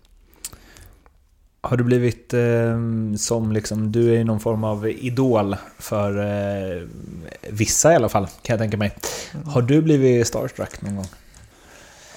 Har 1.66 1.76
du 1.76 1.84
blivit 1.84 2.34
eh, 2.34 2.80
som 3.16 3.52
liksom, 3.52 3.92
du 3.92 4.14
är 4.14 4.24
någon 4.24 4.40
form 4.40 4.64
av 4.64 4.88
idol 4.88 5.56
för 5.78 6.18
eh, 6.18 6.82
vissa 7.50 7.92
i 7.92 7.96
alla 7.96 8.08
fall, 8.08 8.26
kan 8.26 8.54
jag 8.54 8.58
tänka 8.58 8.76
mig. 8.76 8.96
Mm. 9.34 9.46
Har 9.48 9.62
du 9.62 9.82
blivit 9.82 10.26
starstruck 10.26 10.82
någon 10.82 10.96
gång? 10.96 11.06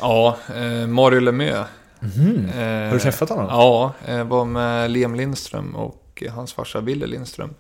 Ja, 0.02 0.38
eh, 0.56 0.88
Mario 0.88 1.20
Lemieux. 1.20 1.68
Mm. 2.02 2.46
Eh, 2.46 2.86
Har 2.88 2.94
du 2.94 3.00
träffat 3.00 3.30
honom? 3.30 3.46
Ja, 3.50 3.94
jag 4.08 4.26
var 4.26 4.46
med 4.46 4.92
Liam 4.92 5.16
Lindström 5.16 5.76
och 5.76 6.24
hans 6.30 6.54
farsa 6.54 6.82
Wille 6.82 7.08
Lindström. 7.08 7.54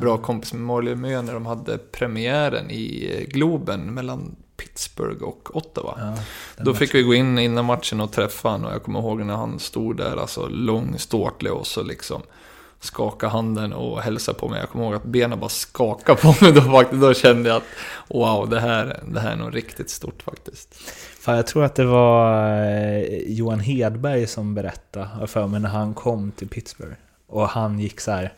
Bra 0.00 0.18
kompis 0.18 0.52
med 0.52 0.62
Mario 0.62 0.88
Lemieux 0.88 1.26
när 1.26 1.34
de 1.34 1.46
hade 1.46 1.78
premiären 1.78 2.70
i 2.70 3.26
Globen 3.28 3.94
mellan 3.94 4.36
Pittsburgh 4.60 5.22
och 5.22 5.56
Ottawa. 5.56 5.94
Ja, 5.98 6.64
Då 6.64 6.74
fick 6.74 6.94
vi 6.94 7.02
gå 7.02 7.14
in 7.14 7.38
innan 7.38 7.64
matchen 7.64 8.00
och 8.00 8.12
träffa 8.12 8.48
honom 8.48 8.66
och 8.66 8.72
jag 8.72 8.82
kommer 8.82 9.00
ihåg 9.00 9.20
när 9.20 9.36
han 9.36 9.58
stod 9.58 9.96
där, 9.96 10.16
alltså 10.16 10.48
lång, 10.48 10.98
ståtlig 10.98 11.52
och 11.52 11.66
så 11.66 11.82
liksom 11.82 12.22
skaka 12.80 13.28
handen 13.28 13.72
och 13.72 14.00
hälsa 14.00 14.34
på 14.34 14.48
mig. 14.48 14.60
Jag 14.60 14.70
kommer 14.70 14.84
ihåg 14.84 14.94
att 14.94 15.04
benen 15.04 15.40
bara 15.40 15.48
skakade 15.48 16.20
på 16.20 16.34
mig 16.40 16.52
då 16.52 16.60
faktiskt. 16.60 17.02
Då 17.02 17.14
kände 17.14 17.48
jag 17.48 17.56
att 17.56 17.62
wow, 18.08 18.48
det 18.50 18.60
här, 18.60 19.00
det 19.06 19.20
här 19.20 19.32
är 19.32 19.36
nog 19.36 19.56
riktigt 19.56 19.90
stort 19.90 20.22
faktiskt. 20.22 20.74
Fan, 21.20 21.36
jag 21.36 21.46
tror 21.46 21.64
att 21.64 21.74
det 21.74 21.84
var 21.84 22.54
eh, 22.64 23.02
Johan 23.26 23.60
Hedberg 23.60 24.26
som 24.26 24.54
berättade 24.54 25.26
för 25.26 25.46
mig 25.46 25.60
när 25.60 25.68
han 25.68 25.94
kom 25.94 26.30
till 26.30 26.48
Pittsburgh. 26.48 26.96
Och 27.26 27.48
han 27.48 27.80
gick 27.80 28.00
så 28.00 28.10
här, 28.10 28.32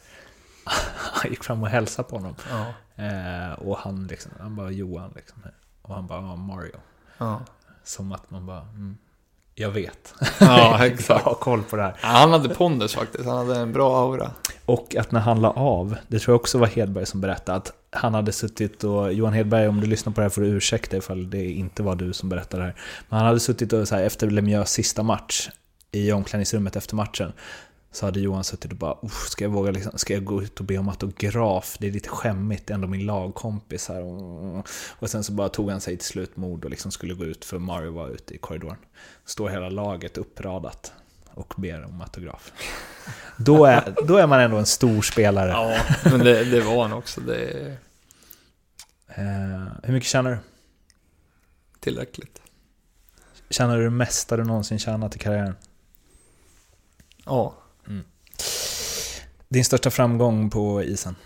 han 0.96 1.30
gick 1.30 1.44
fram 1.44 1.62
och 1.62 1.68
hälsade 1.68 2.08
på 2.08 2.16
honom. 2.16 2.34
Ja. 2.50 2.66
Eh, 3.04 3.52
och 3.52 3.78
han 3.78 4.06
liksom, 4.06 4.32
han 4.40 4.56
bara 4.56 4.70
Johan 4.70 5.12
liksom. 5.16 5.42
Och 5.82 5.94
han 5.94 6.06
bara, 6.06 6.20
ja, 6.20 6.36
Mario. 6.36 6.76
Ja. 7.18 7.40
Som 7.84 8.12
att 8.12 8.30
man 8.30 8.46
bara, 8.46 8.60
mm, 8.60 8.96
jag 9.54 9.70
vet. 9.70 10.14
Ja, 10.40 10.86
exakt. 10.86 11.08
jag 11.08 11.30
har 11.30 11.34
koll 11.34 11.62
på 11.62 11.76
det 11.76 11.82
här. 11.82 11.96
Ja, 12.02 12.08
han 12.08 12.32
hade 12.32 12.48
pondus 12.48 12.94
faktiskt, 12.94 13.24
han 13.24 13.36
hade 13.36 13.60
en 13.60 13.72
bra 13.72 14.00
aura. 14.00 14.30
Och 14.66 14.96
att 14.96 15.12
när 15.12 15.20
han 15.20 15.40
la 15.40 15.50
av, 15.50 15.96
det 16.08 16.18
tror 16.18 16.32
jag 16.32 16.40
också 16.40 16.58
var 16.58 16.66
Hedberg 16.66 17.06
som 17.06 17.20
berättade, 17.20 17.58
att 17.58 17.72
han 17.90 18.14
hade 18.14 18.32
suttit 18.32 18.84
och, 18.84 19.12
Johan 19.12 19.32
Hedberg 19.32 19.68
om 19.68 19.80
du 19.80 19.86
lyssnar 19.86 20.12
på 20.12 20.20
det 20.20 20.24
här 20.24 20.30
får 20.30 20.42
du 20.42 20.48
ursäkta 20.48 20.96
ifall 20.96 21.30
det 21.30 21.44
inte 21.50 21.82
var 21.82 21.94
du 21.94 22.12
som 22.12 22.28
berättade 22.28 22.62
det 22.62 22.66
här. 22.66 22.74
Men 23.08 23.18
han 23.18 23.26
hade 23.26 23.40
suttit 23.40 23.72
och 23.72 23.88
så 23.88 23.94
här, 23.94 24.02
efter 24.02 24.30
Lemieux 24.30 24.70
sista 24.70 25.02
match, 25.02 25.50
i 25.92 26.12
omklädningsrummet 26.12 26.76
efter 26.76 26.96
matchen, 26.96 27.32
så 27.92 28.06
hade 28.06 28.20
Johan 28.20 28.44
suttit 28.44 28.72
och 28.72 28.78
bara, 28.78 29.08
ska 29.08 29.44
jag 29.44 29.50
våga 29.50 29.70
liksom, 29.70 29.98
ska 29.98 30.14
jag 30.14 30.24
gå 30.24 30.42
ut 30.42 30.60
och 30.60 30.66
be 30.66 30.78
om 30.78 30.88
autograf? 30.88 31.76
Det 31.78 31.86
är 31.86 31.92
lite 31.92 32.08
skämmigt, 32.08 32.66
det 32.66 32.72
är 32.72 32.74
ändå 32.74 32.88
min 32.88 33.06
lagkompis 33.06 33.88
här. 33.88 34.02
Och 34.98 35.10
sen 35.10 35.24
så 35.24 35.32
bara 35.32 35.48
tog 35.48 35.70
han 35.70 35.80
sig 35.80 35.96
till 35.96 36.06
slut 36.06 36.36
mod 36.36 36.64
och 36.64 36.70
liksom 36.70 36.90
skulle 36.90 37.14
gå 37.14 37.24
ut 37.24 37.44
för 37.44 37.58
Mario 37.58 37.92
var 37.92 38.08
ute 38.08 38.34
i 38.34 38.38
korridoren. 38.38 38.76
Står 39.24 39.48
hela 39.48 39.68
laget 39.68 40.18
uppradat 40.18 40.92
och 41.34 41.54
ber 41.56 41.84
om 41.84 42.00
autograf. 42.00 42.52
Då 43.36 43.64
är, 43.64 43.94
då 44.06 44.16
är 44.16 44.26
man 44.26 44.40
ändå 44.40 44.56
en 44.56 44.66
stor 44.66 45.02
spelare. 45.02 45.50
Ja, 45.50 45.76
men 46.10 46.18
det, 46.20 46.44
det 46.44 46.60
var 46.60 46.82
han 46.82 46.92
också. 46.92 47.20
Det... 47.20 47.76
Eh, 49.06 49.66
hur 49.82 49.92
mycket 49.92 50.08
tjänar 50.08 50.30
du? 50.30 50.38
Tillräckligt. 51.80 52.42
Tjänar 53.50 53.76
du 53.76 53.84
det 53.84 53.90
mesta 53.90 54.36
du 54.36 54.44
någonsin 54.44 54.78
tjänat 54.78 55.16
i 55.16 55.18
karriären? 55.18 55.56
Ja. 57.24 57.54
Din 59.48 59.64
största 59.64 59.90
framgång 59.90 60.50
på 60.50 60.82
isen? 60.82 61.16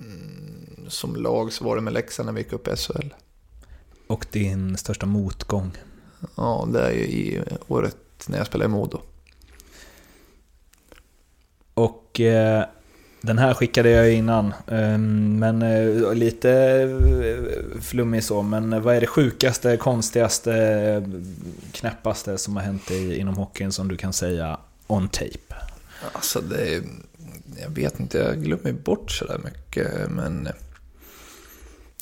Mm, 0.00 0.90
som 0.90 1.16
lag 1.16 1.52
så 1.52 1.64
var 1.64 1.76
det 1.76 1.82
med 1.82 1.92
Leksand 1.92 2.26
när 2.26 2.32
vi 2.32 2.40
gick 2.40 2.52
upp 2.52 2.68
i 2.68 2.76
SHL. 2.76 3.14
Och 4.06 4.26
din 4.30 4.76
största 4.76 5.06
motgång? 5.06 5.70
Ja, 6.36 6.68
det 6.72 6.80
är 6.80 6.92
ju 6.92 7.04
i 7.04 7.42
året 7.68 7.96
när 8.26 8.38
jag 8.38 8.46
spelade 8.46 8.70
i 8.70 8.72
Modo. 8.72 9.00
Och 11.74 12.20
eh, 12.20 12.64
Den 13.20 13.38
här 13.38 13.54
skickade 13.54 13.90
jag 13.90 14.12
innan, 14.12 14.54
ehm, 14.66 15.38
men 15.38 15.62
eh, 15.62 16.14
lite 16.14 16.50
eh, 16.52 17.80
flummig 17.80 18.24
så. 18.24 18.42
Men 18.42 18.82
vad 18.82 18.96
är 18.96 19.00
det 19.00 19.06
sjukaste, 19.06 19.76
konstigaste, 19.76 21.06
knäppaste 21.72 22.38
som 22.38 22.56
har 22.56 22.62
hänt 22.62 22.88
dig 22.88 23.18
inom 23.18 23.36
hockeyn 23.36 23.72
som 23.72 23.88
du 23.88 23.96
kan 23.96 24.12
säga 24.12 24.58
on 24.86 25.08
tape? 25.08 25.54
Alltså 26.12 26.40
det 26.40 26.74
är, 26.74 26.82
jag 27.62 27.70
vet 27.70 28.00
inte, 28.00 28.18
jag 28.18 28.42
glömmer 28.42 28.72
bort 28.72 29.10
sådär 29.10 29.40
mycket. 29.44 30.10
Men 30.10 30.48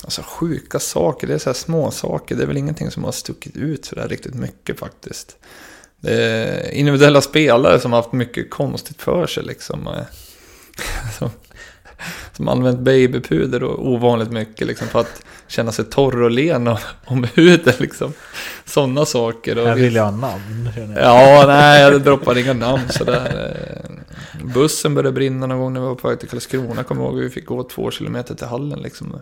alltså 0.04 0.22
sjuka 0.22 0.78
saker, 0.78 1.26
det 1.26 1.34
är 1.34 1.38
så 1.38 1.48
här 1.48 1.54
små 1.54 1.90
saker. 1.90 2.36
Det 2.36 2.42
är 2.42 2.46
väl 2.46 2.56
ingenting 2.56 2.90
som 2.90 3.04
har 3.04 3.12
stuckit 3.12 3.56
ut 3.56 3.84
sådär 3.84 4.08
riktigt 4.08 4.34
mycket 4.34 4.78
faktiskt. 4.78 5.36
Det 6.00 6.22
är 6.22 6.70
individuella 6.70 7.20
spelare 7.20 7.80
som 7.80 7.92
har 7.92 8.02
haft 8.02 8.12
mycket 8.12 8.50
konstigt 8.50 9.02
för 9.02 9.26
sig 9.26 9.44
liksom. 9.44 9.86
Eh, 9.86 10.04
som, 11.18 11.30
som 12.36 12.48
använt 12.48 12.80
babypuder 12.80 13.62
och 13.62 13.88
ovanligt 13.88 14.30
mycket 14.30 14.66
liksom 14.66 14.88
för 14.88 15.00
att 15.00 15.22
känna 15.46 15.72
sig 15.72 15.84
torr 15.84 16.22
och 16.22 16.30
len 16.30 16.68
om, 16.68 16.76
om 17.04 17.26
huden 17.34 17.74
liksom. 17.78 18.12
Sådana 18.64 19.04
saker. 19.06 19.58
Och 19.58 19.66
Här 19.66 19.74
vill 19.74 19.94
jag 19.94 20.04
ha 20.04 20.10
namn. 20.10 20.68
Ja, 20.96 21.44
nej, 21.46 21.82
jag 21.82 22.02
droppar 22.02 22.38
inga 22.38 22.52
namn 22.52 22.82
sådär. 22.90 23.56
Bussen 24.54 24.94
började 24.94 25.12
brinna 25.12 25.46
någon 25.46 25.58
gång 25.58 25.72
när 25.72 25.80
vi 25.80 25.86
var 25.86 25.94
på 25.94 26.08
väg 26.08 26.20
till 26.20 26.28
Karlskrona, 26.28 26.84
kommer 26.84 27.02
jag 27.02 27.12
ihåg. 27.12 27.20
Vi 27.20 27.30
fick 27.30 27.46
gå 27.46 27.62
två 27.62 27.90
kilometer 27.90 28.34
till 28.34 28.46
hallen 28.46 28.78
liksom. 28.80 29.16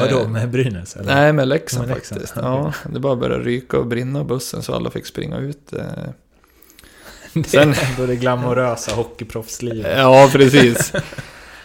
Vadå, 0.00 0.28
med 0.28 0.50
Brynäs? 0.50 0.96
Eller? 0.96 1.14
Nej, 1.14 1.32
med 1.32 1.48
Leksand 1.48 1.86
Med 1.88 1.94
Leksand, 1.96 2.20
faktiskt. 2.20 2.42
Ja, 2.42 2.72
det 2.92 3.00
bara 3.00 3.16
började 3.16 3.44
ryka 3.44 3.78
och 3.78 3.86
brinna 3.86 4.24
bussen 4.24 4.62
så 4.62 4.74
alla 4.74 4.90
fick 4.90 5.06
springa 5.06 5.38
ut. 5.38 5.72
eh. 5.72 5.82
Det 7.34 7.44
Sen- 7.48 7.70
är 7.70 7.90
ändå 7.90 8.06
det 8.06 8.16
glamorösa 8.16 8.94
hockeyproffslivet. 8.94 9.98
Ja, 9.98 10.28
precis. 10.32 10.92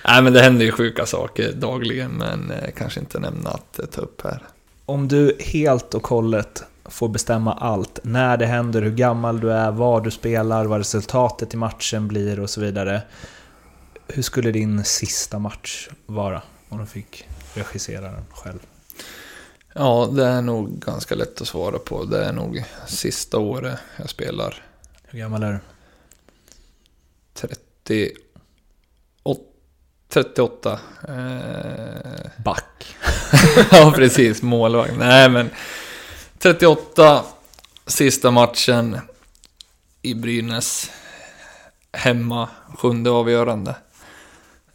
Nej, 0.07 0.21
men 0.23 0.33
det 0.33 0.41
händer 0.41 0.65
ju 0.65 0.71
sjuka 0.71 1.05
saker 1.05 1.53
dagligen, 1.53 2.11
men 2.11 2.51
eh, 2.51 2.71
kanske 2.77 2.99
inte 2.99 3.19
nämna 3.19 3.49
att 3.49 3.79
eh, 3.79 3.85
ta 3.85 4.01
upp 4.01 4.21
här. 4.21 4.43
Om 4.85 5.07
du 5.07 5.37
helt 5.39 5.93
och 5.93 6.07
hållet 6.07 6.63
får 6.85 7.09
bestämma 7.09 7.53
allt, 7.53 7.99
när 8.03 8.37
det 8.37 8.45
händer, 8.45 8.81
hur 8.81 8.91
gammal 8.91 9.39
du 9.39 9.51
är, 9.51 9.71
var 9.71 10.01
du 10.01 10.11
spelar, 10.11 10.65
vad 10.65 10.77
resultatet 10.77 11.53
i 11.53 11.57
matchen 11.57 12.07
blir 12.07 12.39
och 12.39 12.49
så 12.49 12.61
vidare. 12.61 13.01
Hur 14.07 14.23
skulle 14.23 14.51
din 14.51 14.83
sista 14.83 15.39
match 15.39 15.89
vara 16.05 16.41
om 16.69 16.77
du 16.77 16.85
fick 16.85 17.27
regissera 17.53 18.01
den 18.01 18.25
själv? 18.31 18.59
Ja, 19.73 20.09
det 20.11 20.25
är 20.25 20.41
nog 20.41 20.79
ganska 20.79 21.15
lätt 21.15 21.41
att 21.41 21.47
svara 21.47 21.79
på. 21.79 22.03
Det 22.03 22.25
är 22.25 22.33
nog 22.33 22.63
sista 22.87 23.37
året 23.37 23.79
jag 23.97 24.09
spelar. 24.09 24.63
Hur 25.03 25.19
gammal 25.19 25.43
är 25.43 25.51
du? 25.51 25.59
30... 27.33 28.11
38. 30.09 30.79
Eh, 31.07 32.31
Back. 32.43 32.97
ja, 33.71 33.93
precis. 33.95 34.41
Målvakt. 34.41 34.97
Nej, 34.97 35.29
men 35.29 35.49
38. 36.39 37.23
Sista 37.85 38.31
matchen 38.31 38.99
i 40.01 40.13
Brynäs. 40.13 40.91
Hemma. 41.91 42.49
Sjunde 42.77 43.09
avgörande. 43.09 43.75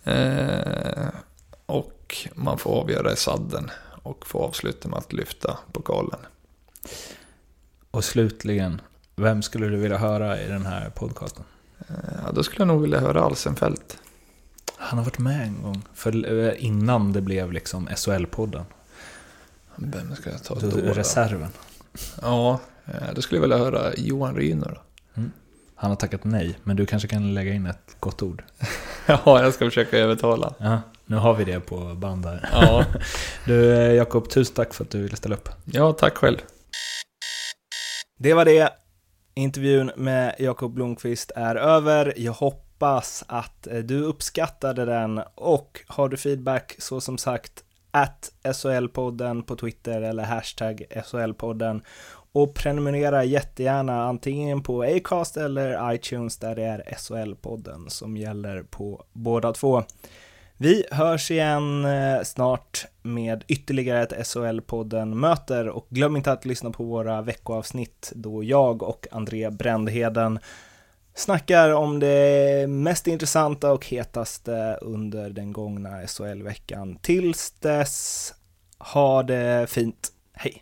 Eh, 0.05 1.09
och 1.67 2.29
man 2.35 2.59
får 2.59 2.81
avgöra 2.81 3.13
i 3.13 3.17
sadden. 3.17 3.71
Och 4.03 4.27
få 4.27 4.39
avsluta 4.39 4.89
med 4.89 4.99
att 4.99 5.13
lyfta 5.13 5.59
pokalen. 5.73 6.21
Och 7.91 8.05
slutligen, 8.05 8.81
vem 9.17 9.43
skulle 9.43 9.67
du 9.67 9.77
vilja 9.77 9.99
höra 9.99 10.41
i 10.43 10.49
den 10.49 10.67
här 10.67 10.91
podcasten? 10.91 11.45
Eh, 11.79 11.95
ja, 12.27 12.33
då 12.33 12.43
skulle 12.43 12.61
jag 12.61 12.69
nog 12.69 12.83
vilja 12.83 13.01
höra 13.01 13.23
Alsenfelt. 13.23 13.99
Han 14.83 14.99
har 14.99 15.05
varit 15.05 15.19
med 15.19 15.43
en 15.47 15.63
gång, 15.63 15.83
för 15.95 16.45
eh, 16.45 16.65
innan 16.65 17.13
det 17.13 17.21
blev 17.21 17.53
liksom 17.53 17.89
SHL-podden. 17.89 18.65
Vem 19.77 20.17
ska 20.17 20.31
jag 20.31 20.43
ta 20.45 20.55
Då-? 20.55 20.77
Reserven. 20.93 21.51
Ja, 22.23 22.61
eh, 22.87 23.15
då 23.15 23.23
skulle 23.23 23.37
jag 23.37 23.43
vilja 23.43 23.59
höra 23.59 23.95
Johan 23.97 24.37
Ryner 24.37 24.69
då. 24.69 24.81
Han 25.75 25.91
har 25.91 25.97
tackat 25.97 26.25
nej, 26.25 26.59
men 26.65 26.77
du 26.77 26.87
kanske 26.87 27.09
kan 27.09 27.35
lägga 27.35 27.53
in 27.53 27.67
ett 27.67 27.97
gott 28.01 28.23
ord. 28.23 28.45
Ja, 29.07 29.43
jag 29.43 29.55
ska 29.55 29.65
försöka 29.65 29.99
övertala. 29.99 30.55
Ja, 30.59 30.81
nu 31.07 31.17
har 31.17 31.35
vi 31.35 31.45
det 31.45 31.61
på 31.61 31.95
band 31.95 32.27
här. 32.27 32.49
Ja, 32.53 32.85
Du 33.47 33.73
eh, 33.75 33.93
Jakob, 33.93 34.31
tusen 34.31 34.55
tack 34.55 34.75
för 34.75 34.85
att 34.85 34.91
du 34.91 35.03
ville 35.03 35.17
ställa 35.17 35.35
upp. 35.35 35.49
ja 35.65 35.93
tack 35.93 36.17
själv. 36.17 36.39
Det 38.19 38.35
var 38.35 38.45
det. 38.45 38.71
Intervjun 39.35 39.91
med 39.97 40.35
Jakob 40.39 40.75
Blomqvist 40.75 41.33
är 41.37 41.57
över. 41.57 42.15
Jag 42.17 42.33
hoppas 42.33 42.72
hoppas 42.83 43.25
att 43.27 43.67
eh, 43.67 43.79
du 43.79 44.03
uppskattade 44.03 44.85
den 44.85 45.21
och 45.35 45.81
har 45.87 46.09
du 46.09 46.17
feedback 46.17 46.75
så 46.79 47.01
som 47.01 47.19
sagt 47.19 47.65
att 47.91 48.33
SHL-podden 48.43 49.43
på 49.43 49.57
Twitter 49.57 50.03
eller 50.03 50.23
hashtag 50.23 50.83
SHL-podden 50.91 51.81
och 52.33 52.55
prenumerera 52.55 53.25
jättegärna 53.25 54.03
antingen 54.05 54.63
på 54.63 54.83
Acast 54.83 55.37
eller 55.37 55.95
iTunes 55.95 56.39
där 56.39 56.55
det 56.55 56.63
är 56.63 56.83
SHL-podden 56.97 57.89
som 57.89 58.17
gäller 58.17 58.63
på 58.63 59.05
båda 59.13 59.53
två. 59.53 59.83
Vi 60.57 60.85
hörs 60.91 61.31
igen 61.31 61.85
eh, 61.85 62.23
snart 62.23 62.87
med 63.03 63.45
ytterligare 63.49 64.03
ett 64.03 64.27
SHL-podden 64.27 65.15
möter 65.15 65.69
och 65.69 65.87
glöm 65.89 66.17
inte 66.17 66.33
att 66.33 66.45
lyssna 66.45 66.71
på 66.71 66.85
våra 66.85 67.23
veckoavsnitt 67.23 68.13
då 68.15 68.45
jag 68.45 68.83
och 68.83 69.07
André 69.11 69.51
Brändheden 69.51 70.39
snackar 71.14 71.70
om 71.74 72.01
det 72.01 72.66
mest 72.68 73.06
intressanta 73.06 73.72
och 73.72 73.86
hetaste 73.86 74.78
under 74.80 75.30
den 75.30 75.52
gångna 75.52 76.06
SHL-veckan. 76.06 76.98
Tills 77.02 77.51
dess, 77.51 78.34
ha 78.78 79.22
det 79.22 79.66
fint. 79.70 80.12
Hej! 80.32 80.61